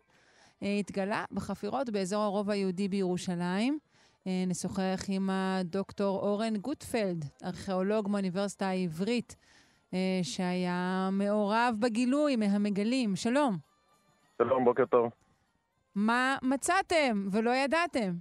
אה, 0.64 0.78
התגלה 0.80 1.26
בחפירות 1.32 1.90
באזור 1.90 2.24
הרובע 2.24 2.54
היהודי 2.54 2.88
בירושלים. 2.88 3.80
אה, 4.30 4.44
נשוחח 4.48 5.00
עם 5.10 5.30
הדוקטור 5.30 6.20
אורן 6.20 6.58
גוטפלד, 6.58 7.26
ארכיאולוג 7.46 8.10
מהאוניברסיטה 8.10 8.66
העברית, 8.66 9.36
אה, 9.94 10.20
שהיה 10.24 11.10
מעורב 11.12 11.76
בגילוי 11.80 12.36
מהמגלים. 12.36 13.16
שלום. 13.16 13.58
שלום, 14.38 14.66
בוקר 14.66 14.86
טוב. 14.86 15.12
מה 15.96 16.38
מצאתם 16.44 17.28
ולא 17.32 17.52
ידעתם? 17.52 18.12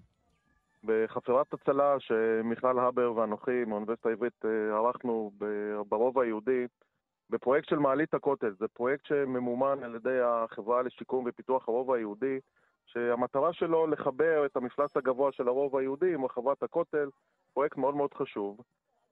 בחפירת 0.85 1.55
הצלה 1.55 1.97
שמכלל 2.01 2.79
הבר 2.79 3.17
ואנוכי 3.17 3.65
מהאוניברסיטה 3.67 4.09
העברית 4.09 4.45
אה, 4.45 4.77
ערכנו 4.77 5.31
ברובע 5.89 6.23
היהודי 6.23 6.67
בפרויקט 7.31 7.69
של 7.69 7.79
מעלית 7.79 8.15
הכותל. 8.15 8.55
זה 8.59 8.69
פרויקט 8.69 9.07
שממומן 9.07 9.83
על 9.83 9.95
ידי 9.95 10.19
החברה 10.25 10.83
לשיקום 10.83 11.25
ופיתוח 11.29 11.69
הרובע 11.69 11.97
היהודי, 11.97 12.39
שהמטרה 12.89 13.53
שלו 13.53 13.87
לחבר 13.87 14.47
את 14.47 14.57
המפלס 14.57 14.97
הגבוה 14.97 15.33
של 15.33 15.49
הרוב 15.49 15.77
היהודי 15.77 16.15
עם 16.15 16.25
רחבת 16.25 16.63
הכותל, 16.63 17.09
פרויקט 17.55 17.77
מאוד 17.77 17.95
מאוד 17.95 18.15
חשוב. 18.15 18.61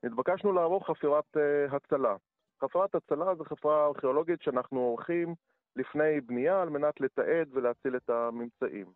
נתבקשנו 0.03 0.53
לערוך 0.53 0.91
חפירת 0.91 1.37
uh, 1.37 1.77
הצלה. 1.77 2.17
חפירת 2.61 2.95
הצלה 2.95 3.35
זו 3.35 3.45
חפירה 3.45 3.87
ארכיאולוגית 3.87 4.43
שאנחנו 4.43 4.81
עורכים 4.81 5.35
לפני 5.77 6.21
בנייה 6.21 6.63
על 6.63 6.69
מנת 6.69 7.01
לתעד 7.01 7.49
ולהציל 7.53 7.97
את 7.97 8.11
הממצאים. 8.11 8.87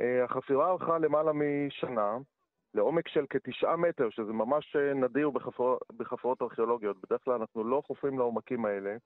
Uh, 0.00 0.24
החפירה 0.24 0.70
ארכה 0.70 0.98
למעלה 0.98 1.32
משנה, 1.34 2.16
לעומק 2.74 3.08
של 3.08 3.24
כתשעה 3.30 3.76
מטר, 3.76 4.10
שזה 4.10 4.32
ממש 4.32 4.76
אה, 4.76 4.94
נדיר 4.94 5.30
בחפר... 5.30 5.76
בחפירות 5.96 6.42
ארכיאולוגיות. 6.42 6.96
בדרך 7.02 7.24
כלל 7.24 7.34
אנחנו 7.34 7.64
לא 7.64 7.82
חופרים 7.86 8.18
לעומקים 8.18 8.64
האלה, 8.64 8.96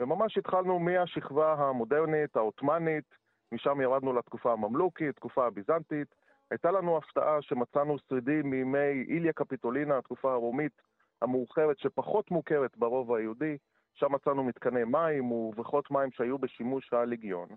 וממש 0.00 0.38
התחלנו 0.38 0.78
מהשכבה 0.78 1.52
המודרנית, 1.52 2.36
העות'מאנית, 2.36 3.04
משם 3.52 3.80
ירדנו 3.80 4.12
לתקופה 4.12 4.52
הממלוכית, 4.52 5.16
תקופה 5.16 5.46
הביזנטית. 5.46 6.14
הייתה 6.50 6.70
לנו 6.70 6.96
הפתעה 6.96 7.42
שמצאנו 7.42 7.98
שרידים 7.98 8.50
מימי 8.50 9.04
איליה 9.08 9.32
קפיטולינה, 9.32 9.98
התקופה 9.98 10.32
הרומית 10.32 10.82
המאוחרת 11.22 11.78
שפחות 11.78 12.30
מוכרת 12.30 12.76
ברובע 12.76 13.18
היהודי. 13.18 13.56
שם 13.94 14.12
מצאנו 14.12 14.44
מתקני 14.44 14.84
מים 14.84 15.32
ובריכות 15.32 15.90
מים 15.90 16.10
שהיו 16.10 16.38
בשימוש 16.38 16.92
הלגיון. 16.92 17.48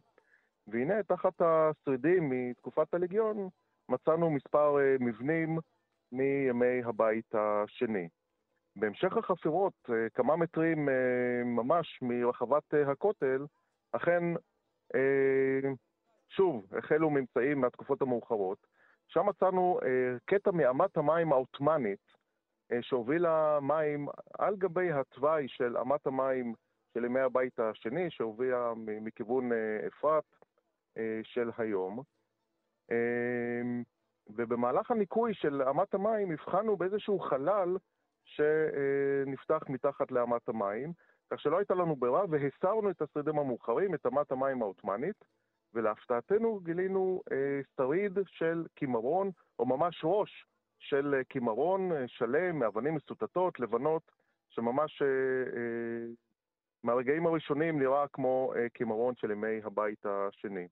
והנה, 0.68 1.04
תחת 1.04 1.42
השרידים 1.42 2.30
מתקופת 2.30 2.94
הלגיון, 2.94 3.50
מצאנו 3.90 4.30
מספר 4.30 4.80
אה, 4.80 4.96
מבנים 5.00 5.60
מימי 6.12 6.84
הבית 6.84 7.36
השני. 7.36 8.08
בהמשך 8.76 9.18
החפירות, 9.18 9.74
אה, 9.90 10.10
כמה 10.14 10.36
מטרים 10.36 10.90
אה, 10.90 11.44
ממש 11.46 12.00
מרחבת 12.02 12.74
הכותל, 12.88 13.46
אכן 13.92 14.24
שוב, 16.30 16.66
החלו 16.78 17.10
ממצאים 17.10 17.62
מהתקופות 17.62 18.02
המאוחרות. 18.02 18.68
שם 19.08 19.26
מצאנו 19.26 19.80
אה, 19.84 20.18
קטע 20.26 20.52
מאמת 20.52 20.98
המים 20.98 21.32
העות'מאנית, 21.32 22.14
אה, 22.72 22.82
שהובילה 22.82 23.60
מים 23.62 24.08
על 24.40 24.56
גבי 24.56 24.92
התוואי 24.92 25.48
של 25.48 25.78
אמת 25.78 26.08
המים 26.08 26.54
של 26.94 27.06
ימי 27.06 27.20
הבית 27.20 27.60
השני, 27.60 28.10
שהובילה 28.10 28.74
מכיוון 28.78 29.52
אה, 29.52 29.88
אפרת 29.88 30.24
של 31.24 31.52
היום. 31.58 32.02
ובמהלך 34.28 34.92
הניקוי 34.92 35.34
של 35.34 35.62
אמת 35.62 35.94
המים 35.94 36.32
הבחנו 36.32 36.78
באיזשהו 36.78 37.20
חלל 37.20 37.78
שנפתח 38.24 39.64
מתחת 39.70 40.12
לאמת 40.12 40.50
המים, 40.50 40.94
כך 41.30 41.40
שלא 41.42 41.58
הייתה 41.58 41.74
לנו 41.74 41.96
ברירה 41.96 42.24
והסרנו 42.30 42.90
את 42.90 43.02
השרידים 43.02 43.40
המאוחרים, 43.40 43.94
את 43.96 44.06
אמת 44.06 44.32
המים 44.32 44.62
העות'מאנית, 44.62 45.26
ולהפתעתנו 45.74 46.60
גילינו 46.60 47.22
אה, 47.32 47.62
שריד 47.78 48.20
של 48.28 48.66
קימרון, 48.76 49.32
או 49.60 49.66
ממש 49.66 50.02
ראש 50.04 50.46
של 50.80 51.16
אה, 51.18 51.24
קימרון 51.24 51.92
אה, 51.92 52.08
שלם, 52.08 52.60
מאבנים 52.60 52.96
מסוטטות, 52.96 53.60
לבנות, 53.60 54.12
שממש 54.50 55.02
אה, 55.02 55.08
אה, 55.58 56.08
מהרגעים 56.84 57.26
הראשונים 57.26 57.80
נראה 57.80 58.08
כמו 58.08 58.54
אה, 58.56 58.70
קימרון 58.70 59.16
של 59.16 59.32
ימי 59.32 59.62
הבית 59.64 60.06
השני. 60.06 60.68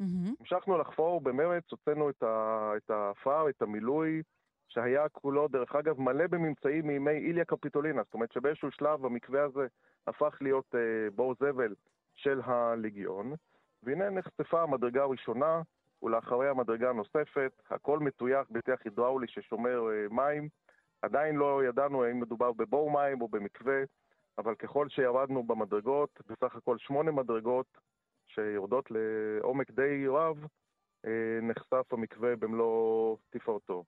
Mm-hmm. 0.00 0.34
המשכנו 0.40 0.78
לחפור 0.78 1.20
במרץ, 1.20 1.64
הוצאנו 1.70 2.10
את, 2.10 2.22
ה, 2.22 2.72
את 2.76 2.90
העפר, 2.90 3.48
את 3.48 3.62
המילוי, 3.62 4.22
שהיה 4.68 5.08
כולו, 5.08 5.48
דרך 5.48 5.76
אגב, 5.76 6.00
מלא 6.00 6.26
בממצאים 6.26 6.86
מימי 6.86 7.10
איליה 7.10 7.44
קפיטולינה, 7.44 8.02
זאת 8.02 8.14
אומרת 8.14 8.32
שבאיזשהו 8.32 8.70
שלב 8.70 9.04
המקווה 9.04 9.42
הזה 9.42 9.66
הפך 10.06 10.38
להיות 10.40 10.74
אה, 10.74 11.10
בור 11.14 11.34
זבל 11.40 11.74
של 12.14 12.40
הליגיון, 12.44 13.32
והנה 13.82 14.10
נחשפה 14.10 14.62
המדרגה 14.62 15.02
הראשונה, 15.02 15.62
ולאחריה 16.02 16.54
מדרגה 16.54 16.92
נוספת, 16.92 17.52
הכל 17.70 17.98
מטויח 17.98 18.46
בטיח 18.50 18.80
הידראולי 18.84 19.26
ששומר 19.28 19.90
אה, 19.90 20.06
מים. 20.10 20.48
עדיין 21.02 21.36
לא 21.36 21.64
ידענו 21.64 22.04
האם 22.04 22.20
מדובר 22.20 22.52
בבור 22.52 22.90
מים 22.90 23.20
או 23.20 23.28
במקווה, 23.28 23.82
אבל 24.38 24.54
ככל 24.54 24.88
שירדנו 24.88 25.42
במדרגות, 25.42 26.20
בסך 26.26 26.56
הכל 26.56 26.78
שמונה 26.78 27.12
מדרגות 27.12 27.78
שיורדות 28.26 28.90
לעומק 28.90 29.70
די 29.70 30.06
רב, 30.08 30.46
אה, 31.06 31.38
נחשף 31.42 31.92
המקווה 31.92 32.36
במלוא 32.36 33.16
תפארתו. 33.30 33.84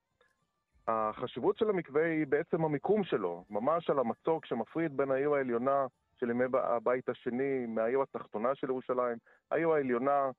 החשיבות 0.88 1.58
של 1.58 1.70
המקווה 1.70 2.04
היא 2.04 2.26
בעצם 2.26 2.64
המיקום 2.64 3.04
שלו, 3.04 3.44
ממש 3.50 3.90
על 3.90 3.98
המצוק 3.98 4.46
שמפריד 4.46 4.96
בין 4.96 5.10
העיר 5.10 5.34
העליונה 5.34 5.86
של 6.16 6.30
ימי 6.30 6.44
הבית 6.54 7.08
השני 7.08 7.66
מהעיר 7.66 8.02
התחתונה 8.02 8.54
של 8.54 8.66
ירושלים. 8.66 9.18
העיר 9.50 9.70
העליונה, 9.70 10.30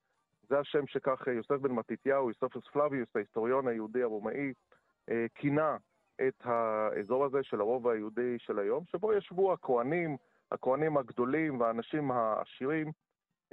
זה 0.50 0.60
השם 0.60 0.88
שכך 0.88 1.28
יוסף 1.28 1.56
בן 1.62 1.72
מתתיהו, 1.72 2.30
יוספוס 2.30 2.68
פלביוס, 2.68 3.16
ההיסטוריון 3.16 3.68
היהודי 3.68 4.04
הרומאי, 4.04 4.54
אה, 5.10 5.26
כינה 5.36 5.78
את 6.28 6.42
האזור 6.44 7.26
הזה 7.26 7.44
של 7.44 7.60
הרובע 7.60 7.92
היהודי 7.92 8.36
של 8.40 8.60
היום, 8.60 8.84
שבו 8.86 9.14
ישבו 9.14 9.54
הכוהנים, 9.54 10.18
הכוהנים 10.52 10.98
הגדולים 10.98 11.60
והאנשים 11.60 12.12
העשירים, 12.12 12.92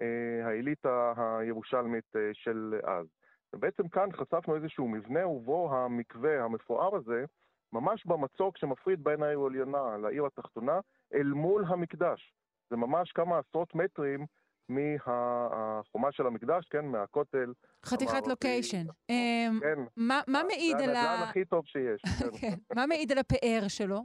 אה, 0.01 0.47
האליטה 0.47 1.12
הירושלמית 1.16 2.16
אה, 2.16 2.31
של 2.32 2.81
אז. 2.85 3.16
ובעצם 3.57 3.89
כאן 3.89 4.09
חשפנו 4.12 4.57
איזשהו 4.57 4.89
מבנה 4.89 5.27
ובו 5.27 5.74
המקווה 5.74 6.45
המפואר 6.45 6.97
הזה, 6.97 7.24
ממש 7.73 8.07
במצוק 8.07 8.59
שמפריד 8.59 9.05
בין 9.05 9.23
העיר 9.23 9.41
העליונה 9.41 9.97
לעיר 10.03 10.27
התחתונה, 10.27 10.81
אל 11.15 11.27
מול 11.27 11.65
המקדש. 11.69 12.35
זה 12.70 12.77
ממש 12.77 13.12
כמה 13.12 13.39
עשרות 13.39 13.74
מטרים 13.74 14.27
מהחומה 14.69 16.12
של 16.12 16.27
המקדש, 16.27 16.69
כן, 16.70 16.87
מהכותל. 16.87 17.53
חתיכת 17.85 18.27
לוקיישן. 18.27 18.87
אמ, 19.11 19.61
כן. 19.61 19.78
מה 20.27 20.43
מעיד 20.49 20.77
על 20.77 20.91
ה... 20.91 20.93
זה 20.93 21.01
הנדל"ן 21.01 21.28
הכי 21.28 21.45
טוב 21.45 21.66
שיש. 21.66 22.03
כן. 22.41 22.55
מה 22.74 22.87
מעיד 22.87 23.12
על 23.12 23.19
הפאר 23.19 23.69
שלו? 23.69 24.01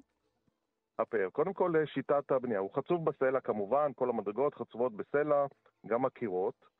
הפאר. 0.99 1.30
קודם 1.30 1.53
כל, 1.53 1.73
שיטת 1.86 2.32
הבנייה. 2.32 2.60
הוא 2.60 2.72
חצוב 2.76 3.06
בסלע 3.06 3.40
כמובן, 3.40 3.91
כל 3.95 4.10
המדרגות 4.10 4.56
חצובות 4.56 4.95
בסלע, 4.95 5.45
גם 5.88 6.06
הקירות. 6.06 6.70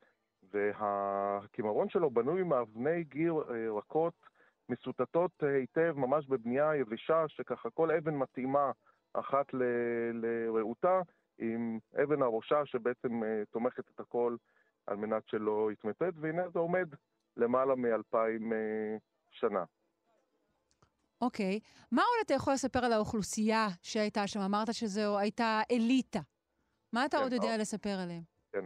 והקימרון 0.52 1.88
שלו 1.88 2.10
בנוי 2.10 2.42
מאבני 2.42 3.04
גיר 3.04 3.34
אה, 3.34 3.78
רכות, 3.78 4.14
מסוטטות 4.68 5.30
אה, 5.42 5.54
היטב, 5.56 5.94
ממש 5.96 6.26
בבנייה 6.26 6.76
יבשה, 6.76 7.24
שככה 7.28 7.70
כל 7.70 7.90
אבן 7.90 8.14
מתאימה 8.14 8.70
אחת 9.12 9.46
לרעותה, 10.12 11.00
עם 11.38 11.78
אבן 12.02 12.22
הראשה 12.22 12.66
שבעצם 12.66 13.24
אה, 13.24 13.42
תומכת 13.50 13.84
את 13.94 14.00
הכל 14.00 14.36
על 14.86 14.96
מנת 14.96 15.22
שלא 15.28 15.72
יתמוטט, 15.72 16.14
והנה 16.20 16.48
זה 16.48 16.58
עומד 16.58 16.88
למעלה 17.36 17.74
מאלפיים 17.74 18.52
שנה. 19.30 19.64
אוקיי. 21.20 21.60
Okay. 21.62 21.86
מה 21.92 22.02
עוד 22.02 22.24
אתה 22.26 22.34
יכול 22.34 22.52
לספר 22.52 22.84
על 22.84 22.92
האוכלוסייה 22.92 23.66
שהייתה 23.82 24.26
שם? 24.26 24.40
אמרת 24.40 24.74
שזו 24.74 25.18
הייתה 25.18 25.60
אליטה. 25.70 26.20
מה 26.92 27.06
אתה 27.06 27.16
כן, 27.16 27.22
עוד 27.22 27.32
יודע 27.32 27.56
לספר 27.56 27.98
עליהם? 28.02 28.22
כן, 28.52 28.64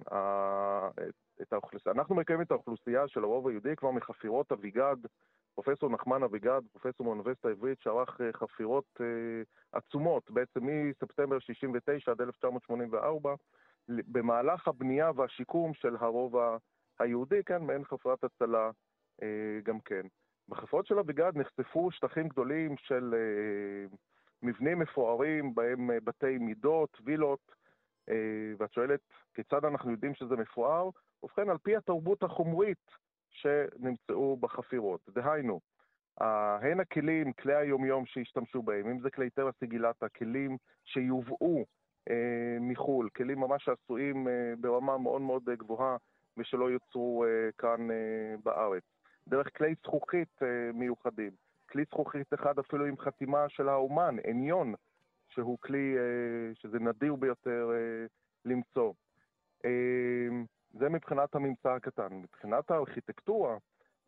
את 1.43 1.53
האוכלוסייה. 1.53 1.95
אנחנו 1.95 2.15
מקיימים 2.15 2.47
את 2.47 2.51
האוכלוסייה 2.51 3.09
של 3.09 3.25
הרוב 3.25 3.49
היהודי 3.49 3.77
כבר 3.77 3.91
מחפירות 3.91 4.53
אביגד, 4.53 4.97
פרופסור 5.55 5.91
נחמן 5.91 6.23
אביגד, 6.23 6.61
פרופסור 6.73 7.07
מאוניברסיטה 7.07 7.49
העברית, 7.49 7.81
שערך 7.81 8.21
אה, 8.21 8.33
חפירות 8.33 9.01
אה, 9.01 9.43
עצומות, 9.73 10.31
בעצם 10.31 10.61
מספטמבר 10.63 11.39
69' 11.39 12.11
עד 12.11 12.21
1984, 12.21 13.35
במהלך 13.89 14.69
הבנייה 14.69 15.11
והשיקום 15.17 15.75
של 15.75 15.97
הרוב 16.01 16.35
היהודי, 16.99 17.45
כן, 17.47 17.63
מעין 17.63 17.85
חפירת 17.85 18.25
הצלה 18.25 18.71
אה, 19.23 19.59
גם 19.63 19.81
כן. 19.81 20.07
בחפירות 20.49 20.87
של 20.87 20.99
אביגד 20.99 21.33
נחשפו 21.35 21.91
שטחים 21.91 22.29
גדולים 22.29 22.77
של 22.79 23.15
מבנים 24.43 24.79
מפוארים, 24.79 25.55
בהם 25.55 25.91
בתי 26.05 26.39
מידות, 26.39 26.99
וילות, 27.05 27.53
ואת 28.59 28.73
שואלת 28.73 29.01
כיצד 29.35 29.65
אנחנו 29.65 29.91
יודעים 29.91 30.15
שזה 30.15 30.37
מפואר? 30.37 30.91
ובכן, 31.27 31.51
על 31.51 31.59
פי 31.59 31.77
התרבות 31.77 32.23
החומרית 32.23 32.91
שנמצאו 33.31 34.37
בחפירות. 34.37 35.01
דהיינו, 35.09 35.61
הן 36.61 36.81
הכלים, 36.81 37.33
כלי 37.33 37.55
היומיום 37.55 38.07
שהשתמשו 38.07 38.63
בהם, 38.63 38.89
אם 38.89 39.01
זה 39.01 39.11
כלי 39.11 39.31
טבע 39.31 39.51
סיגילטה, 39.59 40.09
כלים 40.09 40.57
שיובאו 40.85 41.65
אה, 42.11 42.57
מחו"ל, 42.61 43.09
כלים 43.17 43.41
ממש 43.41 43.69
עשויים 43.69 44.29
אה, 44.29 44.55
ברמה 44.61 44.99
מאוד 44.99 45.21
מאוד 45.21 45.45
גבוהה 45.45 45.97
ושלא 46.37 46.71
יוצרו 46.71 47.25
אה, 47.25 47.51
כאן 47.59 47.91
אה, 47.91 48.35
בארץ. 48.45 48.83
דרך 49.29 49.57
כלי 49.57 49.75
זכוכית 49.83 50.43
אה, 50.43 50.73
מיוחדים. 50.75 51.31
כלי 51.71 51.85
זכוכית 51.85 52.35
אחד 52.35 52.59
אפילו 52.59 52.87
עם 52.87 52.99
חתימה 52.99 53.49
של 53.49 53.69
האומן, 53.69 54.17
עניון, 54.27 54.75
שהוא 55.29 55.59
כלי 55.61 55.95
אה, 55.99 56.55
שזה 56.55 56.79
נדיר 56.79 57.15
ביותר 57.15 57.71
אה, 57.75 58.07
למצוא. 58.45 58.93
אה, 59.65 60.29
זה 60.79 60.89
מבחינת 60.89 61.35
הממצא 61.35 61.69
הקטן. 61.69 62.13
מבחינת 62.13 62.71
הארכיטקטורה, 62.71 63.57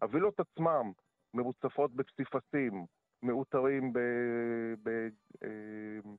הווילות 0.03 0.41
עצמם 0.41 0.93
מרוצפות 1.35 1.95
בפסיפסים, 1.95 2.87
מאותרים 3.23 3.93
ב, 3.93 3.99
ב, 4.83 4.89
אה, 5.43 6.11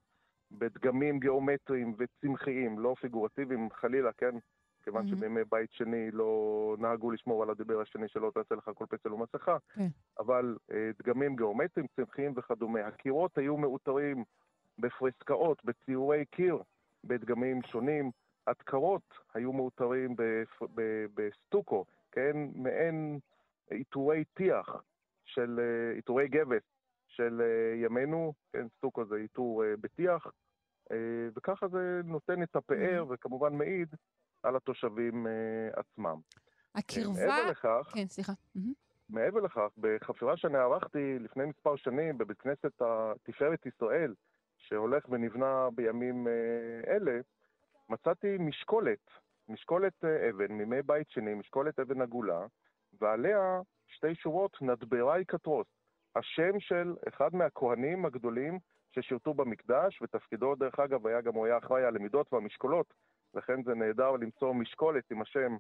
בדגמים 0.51 1.19
גיאומטריים 1.19 1.93
וצמחיים, 1.97 2.79
לא 2.79 2.95
פיגורטיביים 3.01 3.69
חלילה, 3.73 4.11
כן? 4.17 4.35
כיוון 4.83 5.05
mm-hmm. 5.05 5.09
שבימי 5.09 5.41
בית 5.49 5.71
שני 5.71 6.11
לא 6.11 6.75
נהגו 6.79 7.11
לשמור 7.11 7.43
על 7.43 7.49
הדיבר 7.49 7.81
השני 7.81 8.07
שלא 8.07 8.31
תעשה 8.33 8.55
לך 8.55 8.71
כל 8.75 8.85
פצל 8.89 9.13
ומסכה, 9.13 9.55
okay. 9.55 9.75
כן. 9.75 9.87
אבל 10.19 10.57
אה, 10.71 10.89
דגמים 10.99 11.35
גיאומטריים, 11.35 11.87
צמחיים 11.95 12.33
וכדומה. 12.35 12.79
הקירות 12.79 13.37
היו 13.37 13.57
מאותרים 13.57 14.23
בפרסקאות, 14.79 15.65
בציורי 15.65 16.25
קיר, 16.25 16.57
בדגמים 17.03 17.61
שונים. 17.61 18.11
הדקרות 18.49 19.13
היו 19.33 19.53
מאותרים 19.53 20.15
בסטוקו, 21.15 21.85
כן, 22.11 22.37
מעין 22.55 23.19
עיטורי 23.69 24.23
טיח 24.33 24.83
של, 25.25 25.59
אה, 25.59 25.95
עיטורי 25.95 26.27
גבס 26.27 26.63
של 27.07 27.41
אה, 27.41 27.85
ימינו, 27.85 28.33
כן, 28.53 28.67
סטוקו 28.77 29.05
זה 29.05 29.15
עיטור 29.15 29.63
אה, 29.63 29.73
בטיח, 29.81 30.27
וככה 31.35 31.67
זה 31.67 32.01
נותן 32.03 32.43
את 32.43 32.55
הפאר 32.55 33.03
mm-hmm. 33.03 33.13
וכמובן 33.13 33.53
מעיד 33.53 33.95
על 34.43 34.55
התושבים 34.55 35.27
עצמם. 35.73 36.19
הקרבה... 36.75 37.27
מעבר 37.27 37.49
לכך, 37.51 37.91
כן, 37.93 38.07
סליחה. 38.07 38.31
Mm-hmm. 38.31 38.59
מעבר 39.09 39.39
לכך, 39.39 39.69
בחפירה 39.77 40.37
שאני 40.37 40.57
ערכתי 40.57 41.19
לפני 41.19 41.45
מספר 41.45 41.75
שנים 41.75 42.17
בבית 42.17 42.41
כנסת 42.41 42.81
תפארת 43.23 43.65
ישראל, 43.65 44.13
שהולך 44.57 45.09
ונבנה 45.09 45.69
בימים 45.75 46.27
אלה, 46.87 47.19
מצאתי 47.89 48.37
משקולת, 48.39 49.11
משקולת 49.49 50.05
אה, 50.05 50.29
אבן 50.29 50.51
מימי 50.51 50.81
בית 50.81 51.09
שני, 51.09 51.33
משקולת 51.33 51.79
אבן 51.79 52.01
עגולה, 52.01 52.45
ועליה 53.01 53.61
שתי 53.87 54.15
שורות 54.15 54.61
נדברי 54.61 55.25
קטרוס, 55.25 55.67
השם 56.15 56.59
של 56.59 56.95
אחד 57.07 57.35
מהכהנים 57.35 58.05
הגדולים 58.05 58.59
ששירתו 58.91 59.33
במקדש, 59.33 60.01
ותפקידו 60.01 60.55
דרך 60.55 60.79
אגב 60.79 61.07
היה 61.07 61.21
גם, 61.21 61.33
הוא 61.33 61.45
היה 61.45 61.57
אחראי 61.57 61.83
על 61.85 61.95
המידות 61.95 62.33
והמשקולות, 62.33 62.93
לכן 63.33 63.63
זה 63.63 63.73
נהדר 63.73 64.11
למצוא 64.11 64.53
משקולת 64.53 65.11
עם 65.11 65.21
השם 65.21 65.57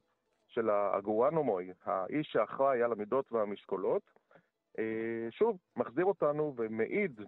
של 0.47 0.69
האגורנומוי, 0.69 1.73
האיש 1.83 2.27
שאחראי 2.31 2.83
על 2.83 2.91
המידות 2.91 3.31
והמשקולות. 3.31 4.03
אה, 4.79 5.27
שוב, 5.31 5.57
מחזיר 5.75 6.05
אותנו 6.05 6.53
ומעיד 6.57 7.21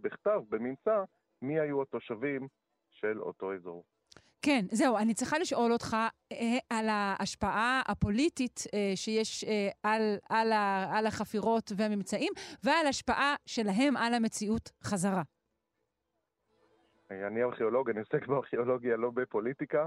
בכתב, 0.00 0.42
בממצא, 0.48 1.04
מי 1.42 1.60
היו 1.60 1.82
התושבים 1.82 2.48
של 2.90 3.20
אותו 3.22 3.54
אזור. 3.54 3.84
כן, 4.42 4.64
זהו, 4.70 4.96
אני 4.96 5.14
צריכה 5.14 5.38
לשאול 5.38 5.72
אותך 5.72 5.96
אה, 6.32 6.58
על 6.70 6.86
ההשפעה 6.88 7.82
הפוליטית 7.86 8.60
אה, 8.74 8.92
שיש 8.94 9.44
אה, 9.44 9.68
על, 9.82 10.16
על, 10.28 10.52
ה, 10.52 10.96
על 10.98 11.06
החפירות 11.06 11.72
והממצאים, 11.76 12.32
ועל 12.64 12.86
השפעה 12.86 13.34
שלהם 13.46 13.96
על 13.96 14.14
המציאות 14.14 14.70
חזרה. 14.84 15.22
אני 17.10 17.42
ארכיאולוג, 17.42 17.90
אני 17.90 18.00
עוסק 18.00 18.26
בארכיאולוגיה, 18.26 18.96
לא 18.96 19.10
בפוליטיקה. 19.10 19.86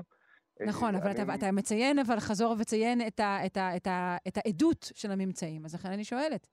נכון, 0.68 0.96
אבל 0.96 1.10
אני... 1.10 1.24
אתה, 1.24 1.36
אתה 1.36 1.52
מציין, 1.52 2.00
אבל 2.00 2.20
חזור 2.20 2.56
וציין 2.60 3.08
את, 3.08 3.20
ה, 3.20 3.46
את, 3.46 3.58
ה, 3.58 3.76
את, 3.76 3.88
ה, 3.88 4.18
את 4.28 4.38
העדות 4.38 4.92
של 4.96 5.12
הממצאים, 5.12 5.66
אז 5.66 5.76
לכן 5.76 5.92
אני 5.92 6.04
שואלת. 6.04 6.48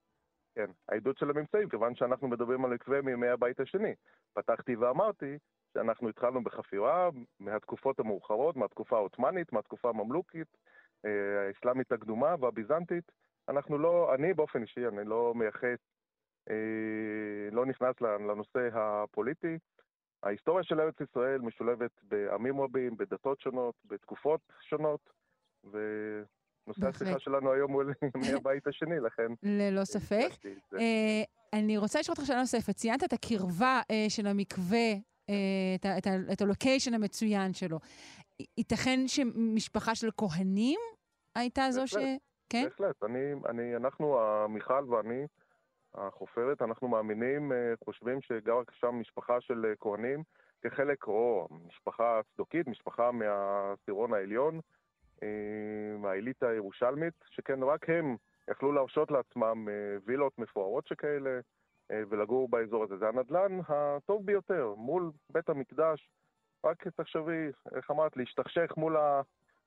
כן, 0.55 0.71
העדות 0.89 1.19
של 1.19 1.31
הממצאים, 1.31 1.69
כיוון 1.69 1.95
שאנחנו 1.95 2.29
מדברים 2.29 2.65
על 2.65 2.73
עקבי 2.73 3.01
מימי 3.01 3.29
הבית 3.29 3.61
השני. 3.61 3.95
פתחתי 4.33 4.77
ואמרתי 4.77 5.39
שאנחנו 5.77 6.09
התחלנו 6.09 6.45
בחפירה 6.45 7.09
מהתקופות 7.41 8.01
המאוחרות, 8.01 8.57
מהתקופה 8.57 8.97
העות'מאנית, 8.97 9.53
מהתקופה 9.53 9.89
הממלוכית, 9.89 10.57
אה, 11.05 11.11
האסלאמית 11.49 11.93
הקדומה 11.93 12.35
והביזנטית. 12.41 13.13
אנחנו 13.49 13.79
לא, 13.79 14.15
אני 14.15 14.35
באופן 14.35 14.63
אישי, 14.63 14.87
אני 14.87 15.09
לא 15.09 15.33
מייחס, 15.35 15.79
אה, 16.51 17.51
לא 17.53 17.67
נכנס 17.67 18.01
לנושא 18.01 18.69
הפוליטי. 18.73 19.59
ההיסטוריה 20.23 20.65
של 20.65 20.81
ארץ 20.81 20.95
ישראל 21.01 21.41
משולבת 21.41 21.91
בעמים 22.03 22.61
רבים, 22.61 22.97
בדתות 22.97 23.41
שונות, 23.41 23.75
בתקופות 23.85 24.41
שונות, 24.61 25.11
ונושא 25.65 26.89
השיחה 26.89 27.19
שלנו 27.19 27.53
היום 27.53 27.73
הוא 27.73 27.83
מהבית 28.33 28.67
השני, 28.67 29.01
לכן... 29.01 29.33
ללא 29.43 29.85
ספק. 29.85 30.29
אה, 30.75 31.23
אני 31.53 31.77
רוצה 31.79 32.01
לשאול 32.01 32.15
אותך 32.19 32.27
שאלה 32.27 32.41
נוספת. 32.41 32.75
ציינת 32.75 33.05
את 33.05 33.13
הקרבה 33.13 33.81
של 34.09 34.27
המקווה 34.27 34.89
את, 36.33 36.41
הלוקיישן 36.41 36.95
המצוין 36.95 37.53
שלו. 37.53 37.79
ייתכן 38.59 39.01
שמשפחה 39.09 39.95
של 39.95 40.09
כהנים 40.17 40.81
הייתה 41.35 41.71
זו 41.71 41.87
ש... 41.87 41.95
כן? 42.49 42.65
בהחלט. 42.65 43.03
אני, 43.03 43.33
אני, 43.49 43.77
אנחנו, 43.77 44.19
מיכל 44.49 44.85
ואני, 44.89 45.27
החופרת, 45.97 46.63
אנחנו 46.63 46.89
מאמינים, 46.89 47.53
אה, 47.53 47.75
חושבים 47.85 48.23
שגרה 48.23 48.63
שם 48.73 48.95
משפחה 48.95 49.41
של 49.41 49.67
אה, 49.67 49.73
כהנים 49.81 50.23
כחלק, 50.63 51.07
או 51.07 51.49
משפחה 51.67 52.21
צדוקית, 52.35 52.67
משפחה 52.67 53.11
מהעשירון 53.13 54.15
העליון, 54.15 54.61
אה, 55.23 55.29
מהאליטה 55.99 56.49
הירושלמית, 56.49 57.15
שכן 57.31 57.63
רק 57.63 57.91
הם 57.91 58.17
יכלו 58.51 58.73
להרשות 58.73 59.11
לעצמם 59.11 59.69
וילות 60.05 60.39
מפוארות 60.39 60.87
שכאלה, 60.87 61.41
ולגור 61.91 62.49
באזור 62.49 62.85
הזה. 62.85 62.97
זה 62.97 63.09
הנדל"ן 63.09 63.61
הטוב 63.69 64.27
ביותר, 64.27 64.75
מול 64.77 65.11
בית 65.31 65.49
המקדש. 65.49 66.11
רק 66.65 66.89
תחשבי, 66.89 67.47
איך 67.75 67.91
אמרת, 67.91 68.17
להשתכשך 68.17 68.73
מול 68.77 68.97
ה... 68.97 69.23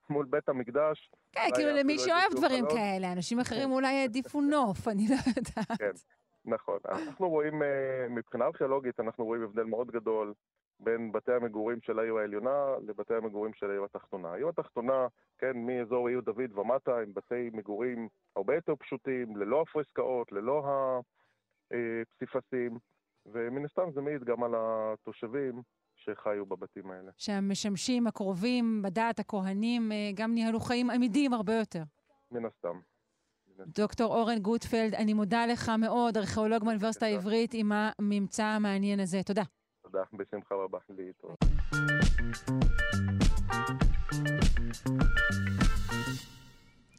מול 0.10 0.26
בית 0.26 0.50
המקדש. 0.50 1.12
כן, 1.32 1.50
כאילו 1.56 1.72
למי 1.72 2.00
שאוהב 2.00 2.32
דברים 2.36 2.66
כאלה, 2.70 3.12
אנשים 3.12 3.40
אחרים 3.40 3.72
אולי 3.72 3.96
העדיפו 3.96 4.42
נוף, 4.42 4.88
אני 4.88 5.08
לא 5.10 5.16
יודעת. 5.38 5.80
כן, 5.80 5.92
נכון. 6.46 6.78
אנחנו 6.86 7.30
רואים, 7.30 7.64
אה, 7.64 8.08
מבחינה 8.10 8.46
ארכיאולוגית, 8.46 9.00
אנחנו 9.00 9.26
רואים 9.26 9.44
הבדל 9.44 9.64
מאוד 9.64 9.92
גדול 9.92 10.34
בין 10.80 11.12
בתי 11.12 11.34
המגורים 11.34 11.82
של 11.82 12.00
העיר 12.00 12.18
העליונה 12.18 12.66
לבתי 12.88 13.14
המגורים 13.14 13.54
של 13.54 13.70
העיר 13.70 13.84
התחתונה. 13.84 14.32
העיר 14.32 14.50
התחתונה, 14.50 15.08
כן, 15.38 15.52
מאזור 15.56 16.08
עיר 16.08 16.22
דוד 16.22 16.58
ומטה, 16.58 16.98
הם 16.98 17.14
בתי 17.14 17.50
מגורים 17.54 18.08
הרבה 18.36 18.56
יותר 18.56 18.76
פשוטים, 18.76 19.38
ללא 19.38 19.62
הפרסקאות, 19.62 20.32
ללא 20.32 20.64
הפסיפסים, 21.72 22.78
ומן 23.26 23.66
הסתם 23.66 23.92
זה 23.94 24.02
מעיד 24.02 24.24
גם 24.24 24.44
על 24.44 24.52
התושבים 24.58 25.62
שחיו 25.96 26.46
בבתים 26.46 26.92
האלה. 26.92 27.12
שהמשמשים 27.18 28.08
הקרובים 28.08 28.82
בדת, 28.82 29.20
הכהנים, 29.20 29.92
אה, 29.92 30.12
גם 30.16 30.34
ניהלו 30.34 30.60
חיים 30.60 30.90
עמידים 30.90 31.34
הרבה 31.34 31.54
יותר. 31.54 31.84
מן 32.32 32.46
הסתם. 32.46 32.80
דוקטור 33.68 34.16
אורן 34.16 34.40
גוטפלד, 34.40 34.94
אני 34.96 35.14
מודה 35.14 35.46
לך 35.46 35.72
מאוד, 35.80 36.18
ארכיאולוג 36.18 36.64
באוניברסיטה 36.64 37.06
העברית, 37.06 37.52
עם 37.54 37.72
הממצא 37.72 38.44
המעניין 38.44 39.00
הזה. 39.00 39.24
תודה. 39.26 39.44
תודה, 39.82 40.04
בשמחה 40.14 40.56
רבה. 40.56 40.80
להתראות. 40.90 41.40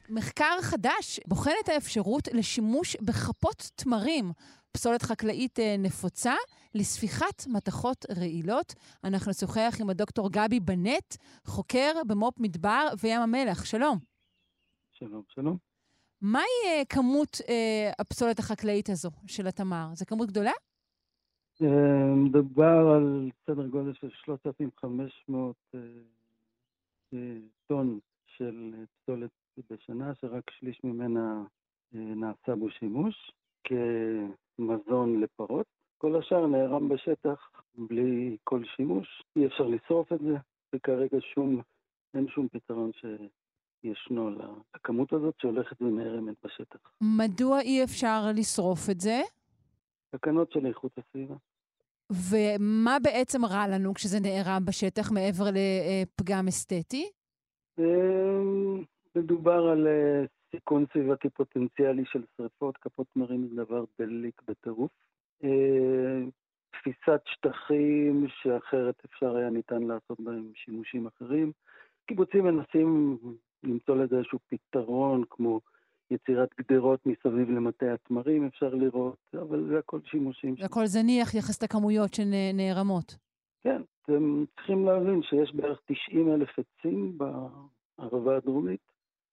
מחקר 0.09 0.61
חדש 0.61 1.19
בוחן 1.27 1.51
את 1.63 1.69
האפשרות 1.69 2.27
לשימוש 2.33 2.95
בכפות 2.95 3.71
תמרים, 3.75 4.31
פסולת 4.71 5.01
חקלאית 5.01 5.59
אה, 5.59 5.75
נפוצה, 5.79 6.33
לספיחת 6.75 7.43
מתכות 7.47 8.05
רעילות. 8.19 8.73
אנחנו 9.03 9.29
נשוחח 9.29 9.77
עם 9.81 9.89
הדוקטור 9.89 10.31
גבי 10.31 10.59
בנט, 10.59 11.15
חוקר 11.45 11.91
במו"פ 12.07 12.39
מדבר 12.39 12.87
וים 13.03 13.21
המלח. 13.21 13.65
שלום. 13.65 13.97
שלום, 14.91 15.23
שלום. 15.27 15.57
מהי 16.21 16.43
אה, 16.65 16.81
כמות 16.89 17.37
אה, 17.49 17.91
הפסולת 17.99 18.39
החקלאית 18.39 18.89
הזו 18.89 19.09
של 19.27 19.47
התמר? 19.47 19.87
זו 19.93 20.05
כמות 20.05 20.27
גדולה? 20.27 20.51
אה, 21.63 22.15
מדובר 22.15 22.93
על 22.95 23.29
סדר 23.45 23.67
גודל 23.67 23.93
של 23.93 24.09
3,500 24.11 25.55
אה, 25.75 25.79
אה, 27.13 27.37
טון 27.67 27.99
של 28.25 28.73
פסולת 28.95 29.29
בשנה, 29.69 30.15
שרק 30.15 30.51
שליש 30.51 30.81
ממנה 30.83 31.43
נעשה 31.93 32.55
בו 32.55 32.69
שימוש 32.69 33.31
כמזון 34.61 35.21
לפרות. 35.21 35.65
כל 35.97 36.19
השאר 36.19 36.47
נערם 36.47 36.89
בשטח 36.89 37.49
בלי 37.75 38.37
כל 38.43 38.63
שימוש, 38.75 39.23
אי 39.35 39.45
אפשר 39.45 39.63
לשרוף 39.63 40.13
את 40.13 40.19
זה, 40.19 40.35
וכרגע 40.75 41.17
שום, 41.33 41.61
אין 42.13 42.27
שום 42.27 42.47
פתרון 42.47 42.91
שישנו 42.93 44.29
לכמות 44.75 45.13
הזאת 45.13 45.33
שהולכת 45.41 45.81
ונערמת 45.81 46.35
בשטח. 46.43 46.79
מדוע 47.01 47.61
אי 47.61 47.83
אפשר 47.83 48.21
לשרוף 48.35 48.89
את 48.91 48.99
זה? 48.99 49.21
תקנות 50.15 50.51
של 50.51 50.65
איכות 50.65 50.91
הסביבה. 50.97 51.35
ומה 52.11 52.97
בעצם 53.03 53.45
רע 53.45 53.67
לנו 53.67 53.93
כשזה 53.93 54.19
נערם 54.19 54.65
בשטח 54.65 55.11
מעבר 55.11 55.43
לפגם 55.51 56.47
אסתטי? 56.47 57.09
אמ, 57.79 58.83
מדובר 59.15 59.67
על 59.71 59.87
אה, 59.87 60.25
סיכון 60.55 60.85
סביבתי 60.93 61.29
פוטנציאלי 61.29 62.03
של 62.05 62.23
שריפות, 62.37 62.77
כפות 62.77 63.07
תמרים 63.13 63.47
זה 63.47 63.55
דבר 63.55 63.83
דליק 63.99 64.41
בטירוף. 64.47 64.91
אה, 65.43 66.21
תפיסת 66.71 67.21
שטחים 67.25 68.27
שאחרת 68.27 68.95
אפשר 69.05 69.35
היה 69.35 69.49
ניתן 69.49 69.83
לעשות 69.83 70.19
בהם 70.19 70.51
שימושים 70.55 71.07
אחרים. 71.07 71.51
קיבוצים 72.05 72.43
מנסים 72.43 73.17
למצוא 73.63 73.95
לזה 73.95 74.17
איזשהו 74.17 74.39
פתרון, 74.49 75.23
כמו 75.29 75.61
יצירת 76.11 76.49
גדרות 76.59 77.05
מסביב 77.05 77.49
למטה 77.49 77.93
התמרים, 77.93 78.45
אפשר 78.45 78.75
לראות, 78.75 79.17
אבל 79.33 79.67
זה 79.69 79.79
הכל 79.79 79.99
שימושים. 80.05 80.55
זה 80.59 80.65
הכל 80.65 80.85
זניח 80.85 81.35
יחס 81.35 81.63
לכמויות 81.63 82.13
שנערמות. 82.13 83.17
כן, 83.61 83.81
אתם 84.01 84.43
צריכים 84.55 84.85
להבין 84.85 85.21
שיש 85.23 85.55
בערך 85.55 85.79
90 85.85 86.33
אלף 86.33 86.49
עצים 86.59 87.17
בערבה 87.17 88.37
הדרומית. 88.37 88.91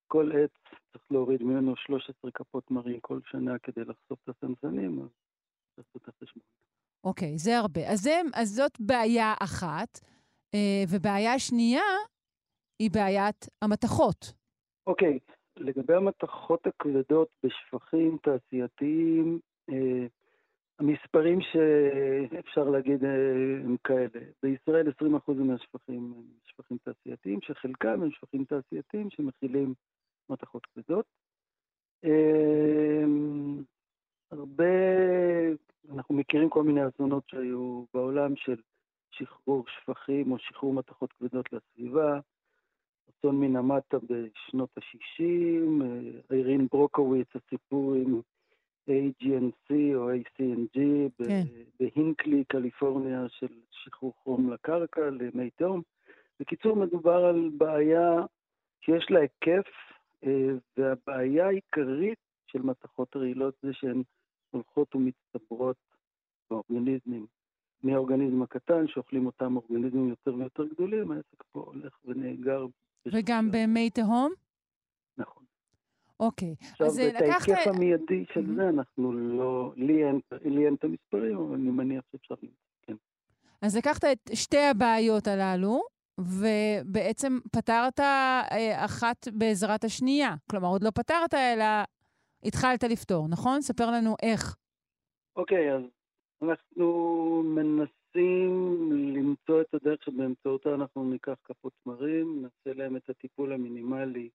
כל 0.09 0.31
עץ 0.33 0.51
צריך 0.93 1.05
להוריד 1.11 1.43
ממנו 1.43 1.77
13 1.77 2.31
כפות 2.31 2.65
תמרים 2.67 3.01
כל 3.01 3.21
שנה 3.31 3.59
כדי 3.59 3.81
לחשוף 3.81 4.19
את 4.25 4.29
הסנסנים, 4.29 5.03
אז 5.03 5.09
לעשות 5.79 6.03
את 6.03 6.09
החשבון. 6.09 6.43
אוקיי, 7.05 7.35
okay, 7.35 7.39
זה 7.39 7.59
הרבה. 7.59 7.81
אז, 7.93 7.99
זה, 7.99 8.21
אז 8.35 8.49
זאת 8.49 8.81
בעיה 8.81 9.35
אחת, 9.43 10.01
אה, 10.55 10.83
ובעיה 10.89 11.39
שנייה 11.39 11.91
היא 12.79 12.91
בעיית 12.91 13.49
המתכות. 13.63 14.33
אוקיי, 14.87 15.19
okay, 15.19 15.33
לגבי 15.57 15.95
המתכות 15.95 16.67
הכבדות 16.67 17.29
בשפכים 17.43 18.19
תעשייתיים, 18.23 19.41
אה, 19.71 20.07
המספרים 20.79 21.39
שאפשר 21.41 22.65
להגיד 22.65 23.05
אה, 23.05 23.11
הם 23.65 23.77
כאלה. 23.85 24.21
בישראל 24.43 24.89
20% 24.89 25.33
מהשפכים 25.33 26.15
הם 26.17 26.23
שפכים 26.45 26.79
תעשייתיים, 26.85 27.39
שחלקם 27.43 28.03
הם 28.03 28.11
שפכים 28.11 28.45
תעשייתיים 28.45 29.11
שמכילים 29.11 29.75
מתכות 30.31 30.67
כבדות. 30.67 31.07
אה, 32.05 33.05
הרבה, 34.31 34.65
אנחנו 35.95 36.15
מכירים 36.15 36.51
כל 36.51 36.63
מיני 36.63 36.89
אסונות 36.89 37.25
שהיו 37.29 37.85
בעולם 37.95 38.37
של 38.37 38.57
שחרור 39.11 39.65
שפכים 39.69 40.33
או 40.33 40.39
שחרור 40.39 40.75
מתכות 40.75 41.13
כבדות 41.13 41.47
לסביבה. 41.53 42.21
אסון 43.11 43.41
מנמטה 43.41 43.97
בשנות 43.99 44.71
ה-60, 44.77 45.85
אירין 46.31 46.67
ברוקוויץ, 46.71 47.29
הסיפור 47.35 47.95
עם 47.95 48.21
AGNC 48.89 49.75
או 49.95 50.11
ACNG 50.13 50.79
כן. 51.25 51.43
בהינקלי, 51.81 52.45
קליפורניה, 52.45 53.27
של 53.29 53.49
שחרור 53.71 54.13
חום 54.23 54.53
לקרקע, 54.53 55.11
למי 55.11 55.51
תהום. 55.51 55.83
בקיצור, 56.41 56.77
מדובר 56.77 57.25
על 57.25 57.51
בעיה 57.57 58.11
שיש 58.81 59.07
לה 59.11 59.21
היקף, 59.21 59.67
אה, 59.67 59.98
והבעיה 60.77 61.47
העיקרית 61.47 62.19
של 62.47 62.63
מתכות 62.63 63.17
רעילות 63.17 63.55
זה 63.63 63.73
שהן 63.73 64.03
הולכות 64.51 64.95
ומצטברות 64.95 65.77
באורגניזמים. 66.51 67.27
מהאורגניזם 67.83 68.43
הקטן, 68.43 68.89
שאוכלים 68.89 69.27
אותם 69.27 69.57
אורגניזמים 69.57 70.09
יותר 70.09 70.35
ויותר 70.35 70.65
גדולים, 70.65 71.13
העסק 71.13 71.43
פה 71.53 71.61
הולך 71.61 71.99
ונאגר. 72.05 72.67
וגם 73.13 73.51
במי 73.53 73.91
תהום? 73.91 74.33
נכון. 75.19 75.45
אוקיי. 76.21 76.55
עכשיו, 76.61 76.87
אז 76.87 76.99
את 76.99 77.15
לקחת... 77.15 77.49
ההיקף 77.49 77.67
המיידי 77.67 78.25
של 78.35 78.41
Mhm. 78.41 78.57
זה, 78.57 78.69
אנחנו 78.69 79.13
לא, 79.13 79.73
לי 79.77 80.05
אין, 80.05 80.21
לי 80.45 80.67
אין 80.67 80.75
את 80.75 80.85
המספרים, 80.85 81.37
אבל 81.39 81.55
אני 81.55 81.71
מניח 81.71 82.05
שאפשר 82.13 82.35
למצוא, 82.43 82.57
כן. 82.83 82.95
אז 83.63 83.77
לקחת 83.77 84.05
את 84.05 84.31
שתי 84.35 84.59
הבעיות 84.71 85.27
הללו, 85.27 85.81
ובעצם 86.19 87.39
פתרת 87.53 88.01
אה, 88.01 88.85
אחת 88.85 89.29
בעזרת 89.33 89.85
השנייה. 89.85 90.35
כלומר, 90.51 90.69
עוד 90.69 90.83
לא 90.83 90.91
פתרת, 90.91 91.35
אלא 91.35 91.65
התחלת 92.45 92.85
לפתור, 92.85 93.29
נכון? 93.29 93.61
ספר 93.61 93.91
לנו 93.91 94.15
איך. 94.23 94.57
אוקיי, 95.37 95.75
אז 95.75 95.83
אנחנו 96.43 97.43
מנסים 97.45 98.93
למצוא 99.17 99.61
את 99.61 99.75
הדרך 99.75 100.03
שבאמצעותה 100.05 100.75
אנחנו 100.75 101.11
ניקח 101.11 101.35
כפות 101.45 101.73
תמרים, 101.85 102.43
נעשה 102.43 102.79
להם 102.79 102.97
את 102.97 103.11
הטיפול 103.11 103.53
המינימלי, 103.53 104.29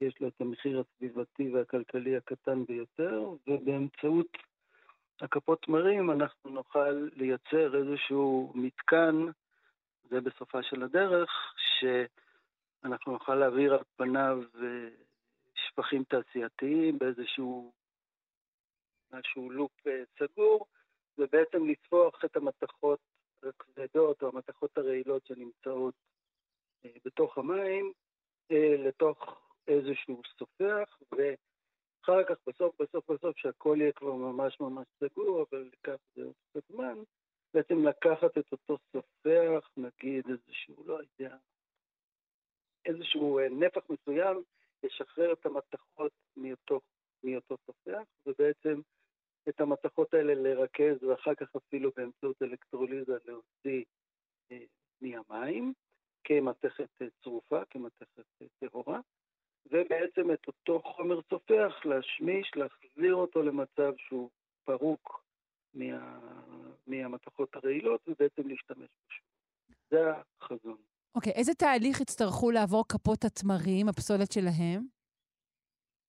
יש 0.00 0.14
לו 0.20 0.28
את 0.28 0.40
המחיר 0.40 0.80
הסביבתי 0.80 1.50
והכלכלי 1.50 2.16
הקטן 2.16 2.64
ביותר, 2.64 3.28
ובאמצעות 3.46 4.36
הכפות 5.20 5.62
תמרים 5.62 6.10
אנחנו 6.10 6.50
נוכל 6.50 7.08
לייצר 7.16 7.76
איזשהו 7.76 8.52
מתקן, 8.54 9.14
זה 10.10 10.20
בסופה 10.20 10.62
של 10.62 10.82
הדרך, 10.82 11.30
שאנחנו 11.78 13.12
נוכל 13.12 13.34
להעביר 13.34 13.74
על 13.74 13.84
פניו 13.96 14.38
אה, 14.62 14.88
שפכים 15.54 16.04
תעשייתיים 16.04 16.98
באיזשהו 16.98 17.72
משהו 19.12 19.50
לופ 19.50 19.86
אה, 19.86 20.02
סגור, 20.18 20.66
ובעצם 21.18 21.66
לצפוח 21.68 22.24
את 22.24 22.36
המתכות 22.36 22.98
הכבדות 23.42 24.22
או 24.22 24.28
המתכות 24.28 24.78
הרעילות 24.78 25.26
שנמצאות 25.26 25.94
אה, 26.84 26.90
בתוך 27.04 27.38
המים 27.38 27.92
לתוך 28.78 29.40
איזשהו 29.68 30.22
סופח, 30.38 30.98
ואחר 31.12 32.24
כך 32.24 32.36
בסוף 32.46 32.80
בסוף 32.80 33.10
בסוף 33.10 33.36
שהכל 33.36 33.76
יהיה 33.80 33.92
כבר 33.92 34.12
ממש 34.12 34.60
ממש 34.60 34.86
סגור, 35.00 35.44
אבל 35.50 35.70
לקח 35.72 35.96
זה 36.14 36.22
עוד 36.24 36.34
קצת 36.50 36.72
זמן, 36.72 36.98
בעצם 37.56 37.86
לקחת 37.86 38.38
את 38.38 38.52
אותו 38.52 38.78
סופח, 38.92 39.70
נגיד 39.76 40.24
איזשהו, 40.28 40.84
לא 40.86 40.98
יודע, 40.98 41.36
איזשהו 42.84 43.38
אה, 43.38 43.48
נפח 43.48 43.80
מסוים, 43.90 44.42
לשחרר 44.82 45.32
את 45.32 45.46
המתכות 45.46 46.12
מאותו, 46.36 46.80
מאותו 47.24 47.56
סופח, 47.66 48.02
ובעצם 48.26 48.80
את 49.48 49.60
המתכות 49.60 50.14
האלה 50.14 50.34
לרכז, 50.34 51.04
ואחר 51.04 51.34
כך 51.34 51.56
אפילו 51.56 51.90
באמצעות 51.96 52.42
אלקטרוליזה 52.42 53.16
להוציא 53.24 53.84
אה, 54.52 54.64
מהמים, 55.00 55.72
כמתכת 56.24 57.02
אה, 57.02 57.06
צרופה, 57.22 57.64
כמתכת 57.70 58.24
אה, 58.42 58.46
טהורה, 58.58 59.00
ובעצם 59.66 60.32
את 60.32 60.46
אותו 60.46 60.80
חומר 60.82 61.20
סופח 61.30 61.84
להשמיש, 61.84 62.50
להחזיר 62.56 63.14
אותו 63.14 63.42
למצב 63.42 63.92
שהוא 63.96 64.30
פרוק 64.64 65.26
מה, 65.74 66.18
מהמתכות 66.86 67.56
הרעילות, 67.56 68.00
ובעצם 68.08 68.48
להשתמש 68.48 68.78
בו. 68.78 69.06
שוב. 69.08 69.26
זה 69.90 70.12
החזון. 70.40 70.76
אוקיי, 71.14 71.32
איזה 71.32 71.54
תהליך 71.54 72.00
יצטרכו 72.00 72.50
לעבור 72.50 72.84
כפות 72.88 73.24
התמרים, 73.24 73.88
הפסולת 73.88 74.32
שלהם? 74.32 74.82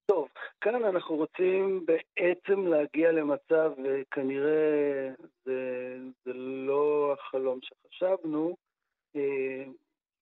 טוב, 0.06 0.28
כאן 0.60 0.84
אנחנו 0.84 1.16
רוצים 1.16 1.86
בעצם 1.86 2.66
להגיע 2.66 3.12
למצב, 3.12 3.72
וכנראה 3.84 5.10
זה, 5.44 5.96
זה 6.24 6.32
לא 6.66 7.12
החלום 7.12 7.58
שחשבנו, 7.62 8.56
אה, 9.16 9.64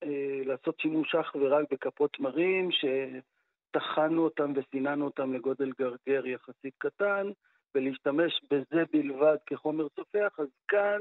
אה, 0.03 0.41
לעשות 0.45 0.81
שימוש 0.81 1.15
אך 1.15 1.35
ורק 1.35 1.65
בכפות 1.71 2.13
תמרים, 2.13 2.69
שטחנו 2.73 4.25
אותם 4.25 4.53
וסיננו 4.57 5.05
אותם 5.05 5.35
לגודל 5.35 5.73
גרגר 5.79 6.27
יחסית 6.27 6.75
קטן, 6.79 7.31
ולהשתמש 7.75 8.41
בזה 8.51 8.85
בלבד 8.93 9.37
כחומר 9.47 9.87
סופח, 9.97 10.41
אז 10.41 10.49
כאן 10.69 11.01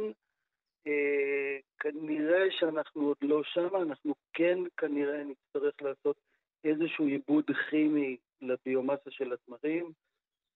אה, 0.87 1.57
כנראה 1.79 2.51
שאנחנו 2.51 3.01
עוד 3.07 3.17
לא 3.21 3.43
שם, 3.43 3.75
אנחנו 3.75 4.15
כן 4.33 4.59
כנראה 4.77 5.23
נצטרך 5.23 5.81
לעשות 5.81 6.15
איזשהו 6.63 7.05
עיבוד 7.05 7.45
כימי 7.69 8.17
לביומאסה 8.41 9.11
של 9.11 9.33
התמרים, 9.33 9.91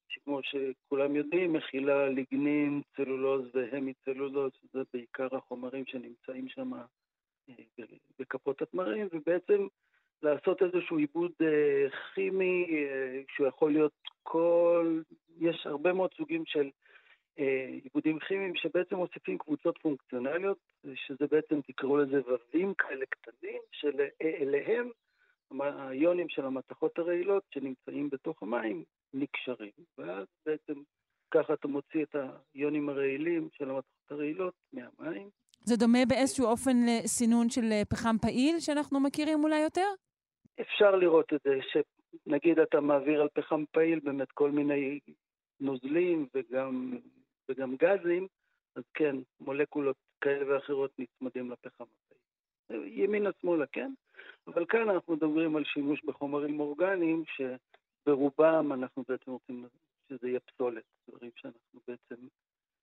שכמו 0.09 0.39
שכולם 0.43 1.15
יודעים, 1.15 1.53
מכילה 1.53 2.09
ליגנין, 2.09 2.81
צלולוז 2.95 3.45
והמיצלולוז, 3.53 4.51
שזה 4.61 4.83
בעיקר 4.93 5.27
החומרים 5.35 5.85
שנמצאים 5.85 6.49
שם 6.49 6.73
אה, 6.73 6.83
בכפות 8.19 8.61
התמרים, 8.61 9.07
ובעצם 9.13 9.67
לעשות 10.23 10.61
איזשהו 10.61 10.97
עיבוד 10.97 11.31
אה, 11.41 11.89
כימי, 12.13 12.65
אה, 12.71 13.21
שהוא 13.35 13.47
יכול 13.47 13.71
להיות 13.71 13.93
כל... 14.23 15.01
יש 15.39 15.67
הרבה 15.67 15.93
מאוד 15.93 16.13
סוגים 16.17 16.43
של 16.45 16.69
עיבודים 17.83 18.19
כימיים 18.19 18.55
שבעצם 18.55 18.95
מוסיפים 18.95 19.37
קבוצות 19.37 19.77
פונקציונליות, 19.81 20.57
שזה 20.95 21.27
בעצם, 21.31 21.61
תקראו 21.61 21.97
לזה 21.97 22.21
ווים 22.21 22.73
כאלה 22.73 23.05
קטנים, 23.09 23.61
שאליהם 23.71 24.89
האיונים 25.59 26.29
של 26.29 26.45
המתכות 26.45 26.99
הרעילות 26.99 27.43
שנמצאים 27.53 28.09
בתוך 28.09 28.43
המים 28.43 28.83
נקשרים, 29.13 29.71
ואז 29.97 30.25
בעצם 30.45 30.73
ככה 31.31 31.53
אתה 31.53 31.67
מוציא 31.67 32.03
את 32.03 32.15
האיונים 32.15 32.89
הרעילים 32.89 33.49
של 33.53 33.69
המתכות 33.69 34.11
הרעילות 34.11 34.53
מהמים. 34.73 35.29
זה 35.63 35.75
דומה 35.77 35.99
באיזשהו 36.07 36.45
אופן 36.45 36.77
לסינון 36.87 37.49
של 37.49 37.71
אה, 37.71 37.85
פחם 37.85 38.15
פעיל, 38.21 38.59
שאנחנו 38.59 38.99
מכירים 38.99 39.43
אולי 39.43 39.59
יותר? 39.59 39.87
אפשר 40.61 40.95
לראות 40.95 41.33
את 41.33 41.39
זה, 41.43 41.59
שנגיד 41.71 42.59
אתה 42.59 42.81
מעביר 42.81 43.21
על 43.21 43.27
פחם 43.33 43.63
פעיל 43.71 43.99
באמת 43.99 44.31
כל 44.31 44.51
מיני 44.51 44.99
נוזלים 45.59 46.27
וגם, 46.33 46.97
וגם 47.49 47.75
גזים, 47.75 48.27
אז 48.75 48.83
כן, 48.93 49.15
מולקולות 49.39 49.97
כאלה 50.21 50.53
ואחרות 50.53 50.91
נצמדים 50.99 51.51
לפחם 51.51 51.83
הפעיל. 51.83 52.99
ימינה-שמאלה, 52.99 53.65
כן? 53.71 53.91
אבל 54.47 54.65
כאן 54.69 54.89
אנחנו 54.89 55.13
מדברים 55.13 55.55
על 55.55 55.63
שימוש 55.65 56.01
בחומרים 56.05 56.59
אורגניים, 56.59 57.23
שברובם 57.25 58.73
אנחנו 58.73 59.03
בעצם 59.07 59.31
רוצים 59.31 59.65
שזה 60.09 60.27
יהיה 60.27 60.39
פסולת, 60.39 60.83
דברים 61.09 61.31
שאנחנו 61.35 61.79
בעצם 61.87 62.27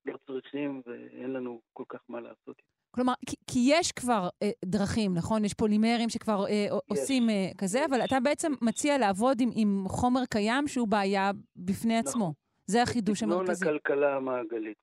לא 0.07 0.19
צריכים 0.27 0.82
ואין 0.86 1.32
לנו 1.32 1.61
כל 1.73 1.85
כך 1.89 2.01
מה 2.09 2.20
לעשות. 2.20 2.62
כלומר, 2.90 3.12
כי, 3.27 3.36
כי 3.51 3.59
יש 3.69 3.93
כבר 3.93 4.28
אה, 4.43 4.51
דרכים, 4.65 5.15
נכון? 5.15 5.44
יש 5.44 5.55
פולימרים 5.55 6.09
שכבר 6.09 6.47
אה, 6.47 6.53
יש. 6.53 6.73
עושים 6.89 7.31
אה, 7.31 7.51
כזה, 7.59 7.78
יש. 7.78 7.85
אבל 7.90 8.05
אתה 8.05 8.20
בעצם 8.20 8.53
מציע 8.62 8.98
לעבוד 8.98 9.40
עם, 9.40 9.51
עם 9.55 9.85
חומר 9.89 10.20
קיים 10.31 10.69
שהוא 10.69 10.89
בעיה 10.89 11.31
בפני 11.57 11.98
נכון. 12.01 12.09
עצמו. 12.09 12.45
זה 12.67 12.83
החידוש 12.83 13.23
המרכזי. 13.23 13.61
תכנון 13.61 13.77
הכלכלה 13.77 14.17
המעגלית. 14.17 14.77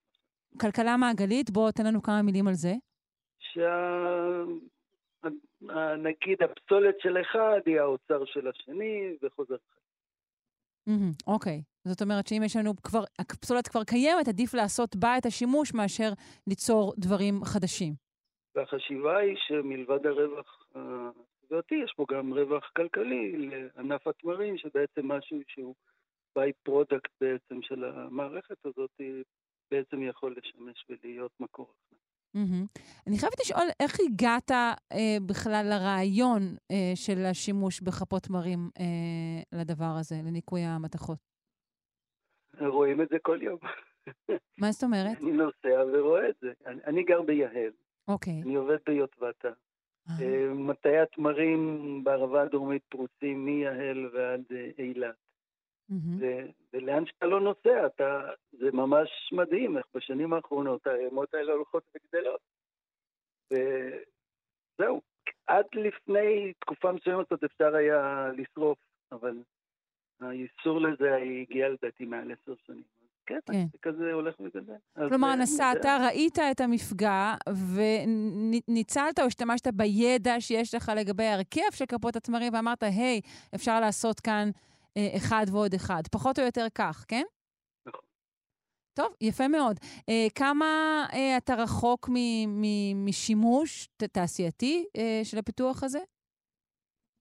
כלכלה 0.60 0.96
מעגלית, 0.96 1.50
בוא 1.50 1.70
תן 1.70 1.86
לנו 1.86 2.02
כמה 2.02 2.22
מילים 2.22 2.48
על 2.48 2.54
זה. 2.54 2.72
שה... 3.38 4.44
נגיד 5.98 6.42
הפסולת 6.42 6.94
של 7.00 7.20
אחד 7.20 7.60
היא 7.66 7.80
האוצר 7.80 8.24
של 8.24 8.48
השני, 8.48 9.16
וחוזר 9.22 9.56
חיים. 10.86 11.12
אוקיי. 11.26 11.62
זאת 11.84 12.02
אומרת 12.02 12.26
שאם 12.26 12.42
יש 12.44 12.56
לנו 12.56 12.76
כבר, 12.82 13.04
הפסולת 13.18 13.68
כבר 13.68 13.84
קיימת, 13.84 14.28
עדיף 14.28 14.54
לעשות 14.54 14.96
בה 14.96 15.18
את 15.18 15.26
השימוש 15.26 15.74
מאשר 15.74 16.10
ליצור 16.46 16.94
דברים 16.98 17.44
חדשים. 17.44 17.94
והחשיבה 18.54 19.18
היא 19.18 19.36
שמלבד 19.46 20.06
הרווח 20.06 20.66
הסביבתי, 20.74 21.74
יש 21.84 21.92
פה 21.96 22.06
גם 22.10 22.34
רווח 22.34 22.70
כלכלי 22.76 23.32
לענף 23.36 24.06
התמרים, 24.06 24.58
שבעצם 24.58 25.08
משהו 25.12 25.38
שהוא 25.46 25.74
by-product 26.36 27.10
בעצם 27.20 27.62
של 27.62 27.84
המערכת 27.84 28.66
הזאת, 28.66 28.90
בעצם 29.70 30.02
יכול 30.02 30.36
לשמש 30.36 30.84
ולהיות 30.88 31.32
מקור 31.40 31.66
הכנסה. 31.70 32.04
Mm-hmm. 32.36 32.80
אני 33.06 33.18
חייבת 33.18 33.40
לשאול, 33.40 33.66
איך 33.80 33.96
הגעת 34.00 34.50
אה, 34.50 35.16
בכלל 35.26 35.66
לרעיון 35.70 36.40
אה, 36.70 36.92
של 36.94 37.24
השימוש 37.30 37.80
בכפות 37.80 38.22
תמרים 38.22 38.70
אה, 38.80 39.58
לדבר 39.60 39.94
הזה, 40.00 40.14
לניקוי 40.26 40.60
המתכות? 40.60 41.18
רואים 42.60 43.02
את 43.02 43.08
זה 43.08 43.16
כל 43.22 43.38
יום. 43.42 43.58
מה 44.60 44.72
זאת 44.72 44.84
אומרת? 44.84 45.18
אני 45.22 45.32
נוסע 45.32 45.84
ורואה 45.92 46.28
את 46.28 46.34
זה. 46.40 46.52
אני, 46.66 46.80
אני 46.86 47.02
גר 47.02 47.22
ביהל. 47.22 47.72
אוקיי. 48.08 48.42
אני 48.42 48.54
עובד 48.54 48.78
ביוטבתה. 48.86 49.48
אה. 50.08 50.54
מטעי 50.54 50.98
התמרים 50.98 52.00
בערבה 52.04 52.42
הדרומית 52.42 52.82
פרוסים 52.88 53.44
מיהל 53.44 54.10
ועד 54.14 54.42
אילת. 54.78 55.14
Mm-hmm. 55.90 56.20
ו- 56.20 56.46
ולאן 56.72 57.06
שאתה 57.06 57.26
לא 57.26 57.40
נוסע, 57.40 57.86
אתה, 57.86 58.20
זה 58.52 58.72
ממש 58.72 59.08
מדהים 59.32 59.78
איך 59.78 59.86
בשנים 59.94 60.32
האחרונות 60.32 60.86
הערימות 60.86 61.34
האלה 61.34 61.52
הולכות 61.52 61.82
וגדלות. 61.94 62.40
וזהו, 63.50 65.00
עד 65.46 65.64
לפני 65.74 66.52
תקופה 66.60 66.92
מסוימת 66.92 67.30
עוד 67.30 67.40
אפשר 67.44 67.74
היה 67.74 68.30
לשרוף, 68.36 68.78
אבל 69.12 69.36
האיסור 70.20 70.80
לזה 70.80 71.16
הגיע 71.16 71.68
לדעתי 71.68 72.04
מעל 72.04 72.32
עשר 72.32 72.54
שנים. 72.66 72.82
כן, 73.26 73.38
כן. 73.46 73.66
זה 73.72 73.78
כזה 73.82 74.12
הולך 74.12 74.34
וגדל. 74.40 75.08
כלומר, 75.08 75.34
נסעת. 75.34 75.86
ראית 75.86 76.38
את 76.38 76.60
המפגע, 76.60 77.34
וניצלת 78.68 79.18
או 79.18 79.24
השתמשת 79.24 79.66
בידע 79.66 80.40
שיש 80.40 80.74
לך 80.74 80.92
לגבי 80.96 81.24
ההרכב 81.24 81.70
של 81.72 81.86
כפות 81.86 82.16
התמרים, 82.16 82.54
ואמרת, 82.54 82.82
היי, 82.82 83.20
אפשר 83.54 83.80
לעשות 83.80 84.20
כאן 84.20 84.50
אחד 85.16 85.44
ועוד 85.52 85.74
אחד. 85.74 86.02
פחות 86.12 86.38
או 86.38 86.44
יותר 86.44 86.66
כך, 86.74 87.04
כן? 87.08 87.22
נכון. 87.86 88.00
טוב, 88.94 89.14
יפה 89.20 89.48
מאוד. 89.48 89.76
אה, 90.08 90.26
כמה 90.34 90.64
אה, 91.12 91.36
אתה 91.36 91.54
רחוק 91.54 92.08
מ- 92.08 92.60
מ- 92.62 93.06
משימוש 93.06 93.86
ת- 93.96 94.02
תעשייתי 94.04 94.86
אה, 94.96 95.20
של 95.24 95.38
הפיתוח 95.38 95.82
הזה? 95.84 95.98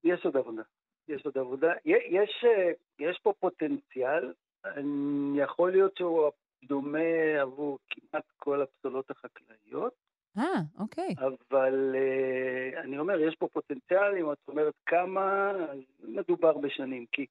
יש 0.04 0.26
עוד 0.26 0.38
עבודה. 0.38 0.62
יש 1.08 1.26
עוד 1.26 1.38
עבודה. 1.38 1.72
יש, 1.86 2.44
אה, 2.44 2.72
יש 3.00 3.20
פה 3.24 3.34
פוטנציאל, 3.40 4.34
אני- 4.66 5.40
יכול 5.40 5.72
להיות 5.72 5.98
שהוא 5.98 6.30
דומה 6.64 7.00
עבור 7.42 7.80
כמעט 7.90 8.24
כל 8.38 8.62
הפסולות 8.62 9.12
החקלאיות, 9.12 9.94
אה, 10.38 10.44
אוקיי. 10.80 11.16
אבל 11.18 11.96
אה, 11.96 12.82
אני 12.82 13.00
אומר, 13.00 13.20
יש 13.20 13.36
פה 13.36 13.48
פוטנציאל, 13.48 14.18
אם 14.20 14.32
את 14.32 14.38
אומרת 14.48 14.74
כמה, 14.86 15.52
מדובר 16.04 16.58
בשנים, 16.58 17.06
כי 17.12 17.26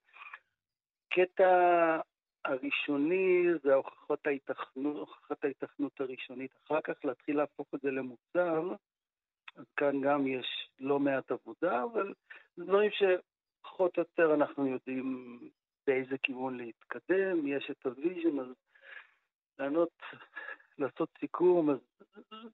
קטע 1.13 2.01
הראשוני 2.45 3.45
זה 3.63 3.75
הוכחות 3.75 4.27
ההיתכנות, 4.27 4.97
הוכחת 4.97 5.45
ההיתכנות 5.45 6.01
הראשונית. 6.01 6.51
אחר 6.67 6.81
כך 6.81 7.05
להתחיל 7.05 7.37
להפוך 7.37 7.67
את 7.75 7.81
זה 7.81 7.91
למוצר, 7.91 8.75
אז 9.57 9.65
כאן 9.77 10.01
גם 10.01 10.27
יש 10.27 10.69
לא 10.81 10.99
מעט 10.99 11.31
עבודה, 11.31 11.83
אבל 11.83 12.15
זה 12.57 12.65
דברים 12.65 12.91
שפחות 12.91 13.97
או 13.97 14.03
יותר 14.03 14.35
אנחנו 14.35 14.67
יודעים 14.67 15.39
באיזה 15.87 16.19
כיוון 16.23 16.57
להתקדם, 16.57 17.47
יש 17.47 17.71
את 17.71 17.87
ה 17.87 17.93
vision, 17.93 18.39
אז 18.41 18.55
לענות, 19.59 20.03
לעשות 20.79 21.09
סיכום, 21.21 21.71
אז 21.71 21.79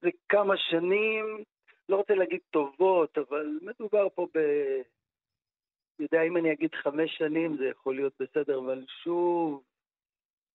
זה 0.00 0.10
כמה 0.28 0.56
שנים, 0.56 1.44
לא 1.88 1.96
רוצה 1.96 2.14
להגיד 2.14 2.40
טובות, 2.50 3.18
אבל 3.18 3.58
מדובר 3.62 4.08
פה 4.14 4.26
ב... 4.34 4.38
יודע, 6.00 6.22
אם 6.22 6.36
אני 6.36 6.52
אגיד 6.52 6.74
חמש 6.74 7.16
שנים 7.18 7.56
זה 7.56 7.64
יכול 7.64 7.96
להיות 7.96 8.12
בסדר, 8.20 8.58
אבל 8.58 8.84
שוב, 9.02 9.62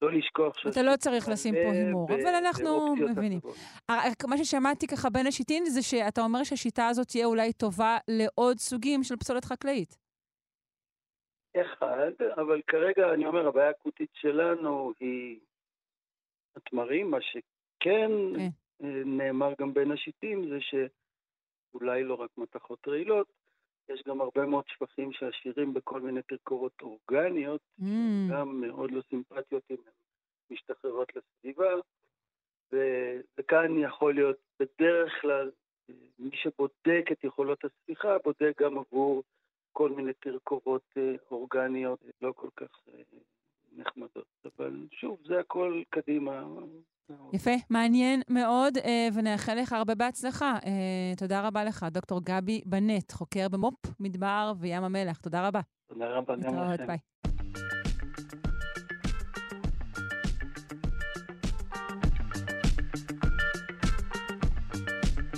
לא 0.02 0.12
לשכוח 0.12 0.58
ש... 0.58 0.68
אתה 0.68 0.82
לא 0.82 0.96
צריך 0.98 1.30
לשים 1.30 1.54
פה 1.54 1.72
הימור, 1.72 2.08
אבל 2.14 2.36
אנחנו 2.36 2.96
מבינים. 2.96 3.40
אה, 3.90 3.96
מה 4.28 4.38
ששמעתי 4.38 4.88
ככה 4.88 5.10
בין 5.10 5.28
השיטין 5.28 5.66
זה 5.66 5.82
שאתה 5.82 6.22
אומר 6.22 6.44
שהשיטה 6.44 6.88
הזאת 6.88 7.08
תהיה 7.08 7.26
אולי 7.26 7.54
טובה 7.54 7.98
לעוד 8.08 8.58
סוגים 8.58 9.04
של 9.04 9.16
פסולת 9.16 9.46
חקלאית. 9.46 9.98
אחד, 11.62 12.12
אבל 12.36 12.62
כרגע 12.68 13.14
אני 13.14 13.26
אומר, 13.26 13.48
הבעיה 13.48 13.68
האקוטית 13.68 14.10
שלנו 14.14 14.94
היא 15.00 15.40
התמרים, 16.56 17.12
מה 17.12 17.22
שכן 17.22 17.42
כן. 17.80 18.50
אה, 18.84 19.02
נאמר 19.06 19.54
גם 19.60 19.74
בין 19.74 19.92
השיטים 19.92 20.50
זה 20.50 20.58
שאולי 20.62 22.04
לא 22.04 22.14
רק 22.14 22.30
מתכות 22.38 22.88
רעילות, 22.88 23.28
יש 23.90 24.04
גם 24.08 24.22
הרבה 24.22 24.46
מאוד 24.46 24.64
שפכים 24.68 25.12
שעשירים 25.14 25.74
בכל 25.74 26.02
מיני 26.02 26.22
תרכובות 26.22 26.82
אורגניות, 26.82 27.62
Mm. 27.80 27.84
גם 28.32 28.62
מאוד 28.62 28.92
לא 28.92 29.02
סימפטיות 29.10 29.64
אם 29.72 29.76
הן 29.86 29.92
משתחררות 30.52 31.12
לסביבה, 31.16 31.70
ו- 32.74 33.20
וכאן 33.38 33.78
יכול 33.78 34.14
להיות 34.14 34.38
בדרך 34.60 35.22
כלל 35.22 35.52
אה, 35.90 35.96
מי 36.20 36.36
שבודק 36.36 37.06
את 37.12 37.24
יכולות 37.24 37.66
הספיחה, 37.66 38.18
בודק 38.24 38.62
גם 38.62 38.78
עבור 38.78 39.24
כל 39.72 39.90
מיני 39.90 40.14
תרכובות 40.14 40.84
אה, 40.98 41.16
אורגניות 41.32 42.00
לא 42.22 42.32
כל 42.32 42.50
כך 42.56 42.82
אה, 42.88 43.02
נחמדות. 43.78 44.28
אבל 44.46 44.88
שוב, 44.92 45.20
זה 45.26 45.40
הכל 45.40 45.82
קדימה. 45.90 46.46
יפה, 47.34 47.52
מעניין 47.70 48.22
מאוד, 48.30 48.78
אה, 48.78 49.08
ונאחל 49.14 49.56
לך 49.56 49.74
הרבה 49.74 49.96
בהצלחה. 49.96 50.58
אה, 50.66 50.72
תודה 51.18 51.48
רבה 51.48 51.64
לך, 51.64 51.86
דוקטור 51.92 52.22
גבי 52.24 52.62
בנט, 52.66 53.12
חוקר 53.12 53.48
במו"פ, 53.50 53.76
מדבר 54.00 54.54
וים 54.60 54.84
המלח. 54.84 55.18
תודה 55.18 55.48
רבה. 55.48 55.60
תודה 55.88 56.06
רבה 56.06 56.36
גם 56.36 56.56
לכם. 56.56 56.88
ביי. 56.88 56.98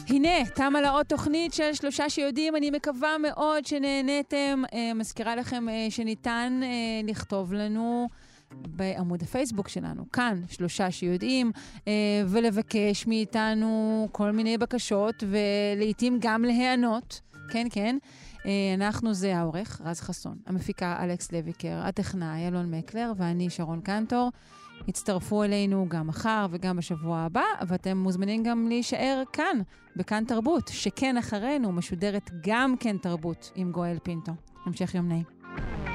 הנה, 0.09 0.45
תמה 0.55 0.81
לה 0.81 0.89
עוד 0.89 1.05
תוכנית 1.05 1.53
של 1.53 1.73
שלושה 1.73 2.09
שיודעים. 2.09 2.55
אני 2.55 2.71
מקווה 2.71 3.17
מאוד 3.17 3.65
שנהניתם. 3.65 4.63
אה, 4.73 4.93
מזכירה 4.93 5.35
לכם 5.35 5.65
שניתן 5.89 6.59
לכתוב 7.03 7.53
לנו 7.53 8.07
בעמוד 8.51 9.23
הפייסבוק 9.23 9.67
שלנו, 9.67 10.11
כאן, 10.11 10.41
שלושה 10.49 10.91
שיודעים, 10.91 11.51
אה, 11.87 11.93
ולבקש 12.27 13.07
מאיתנו 13.07 14.07
כל 14.11 14.31
מיני 14.31 14.57
בקשות, 14.57 15.23
ולעיתים 15.27 16.17
גם 16.21 16.45
להיענות. 16.45 17.21
כן, 17.49 17.67
כן. 17.69 17.97
אה, 18.45 18.51
אנחנו 18.73 19.13
זה 19.13 19.37
העורך, 19.37 19.81
רז 19.83 20.01
חסון, 20.01 20.37
המפיקה 20.47 21.03
אלכס 21.03 21.31
לויקר, 21.31 21.81
הטכנאי 21.83 22.47
אלון 22.47 22.71
מקלר, 22.71 23.13
ואני 23.17 23.49
שרון 23.49 23.81
קנטור. 23.81 24.31
הצטרפו 24.87 25.43
אלינו 25.43 25.85
גם 25.89 26.07
מחר 26.07 26.47
וגם 26.49 26.77
בשבוע 26.77 27.19
הבא, 27.19 27.43
ואתם 27.67 27.97
מוזמנים 27.97 28.43
גם 28.43 28.67
להישאר 28.67 29.23
כאן, 29.33 29.57
בכאן 29.95 30.23
תרבות, 30.27 30.67
שכן 30.67 31.17
אחרינו 31.17 31.71
משודרת 31.71 32.31
גם 32.47 32.75
כן 32.79 32.97
תרבות 32.97 33.51
עם 33.55 33.71
גואל 33.71 33.97
פינטו. 34.03 34.31
המשך 34.65 34.95
יום 34.95 35.07
נעים. 35.07 35.94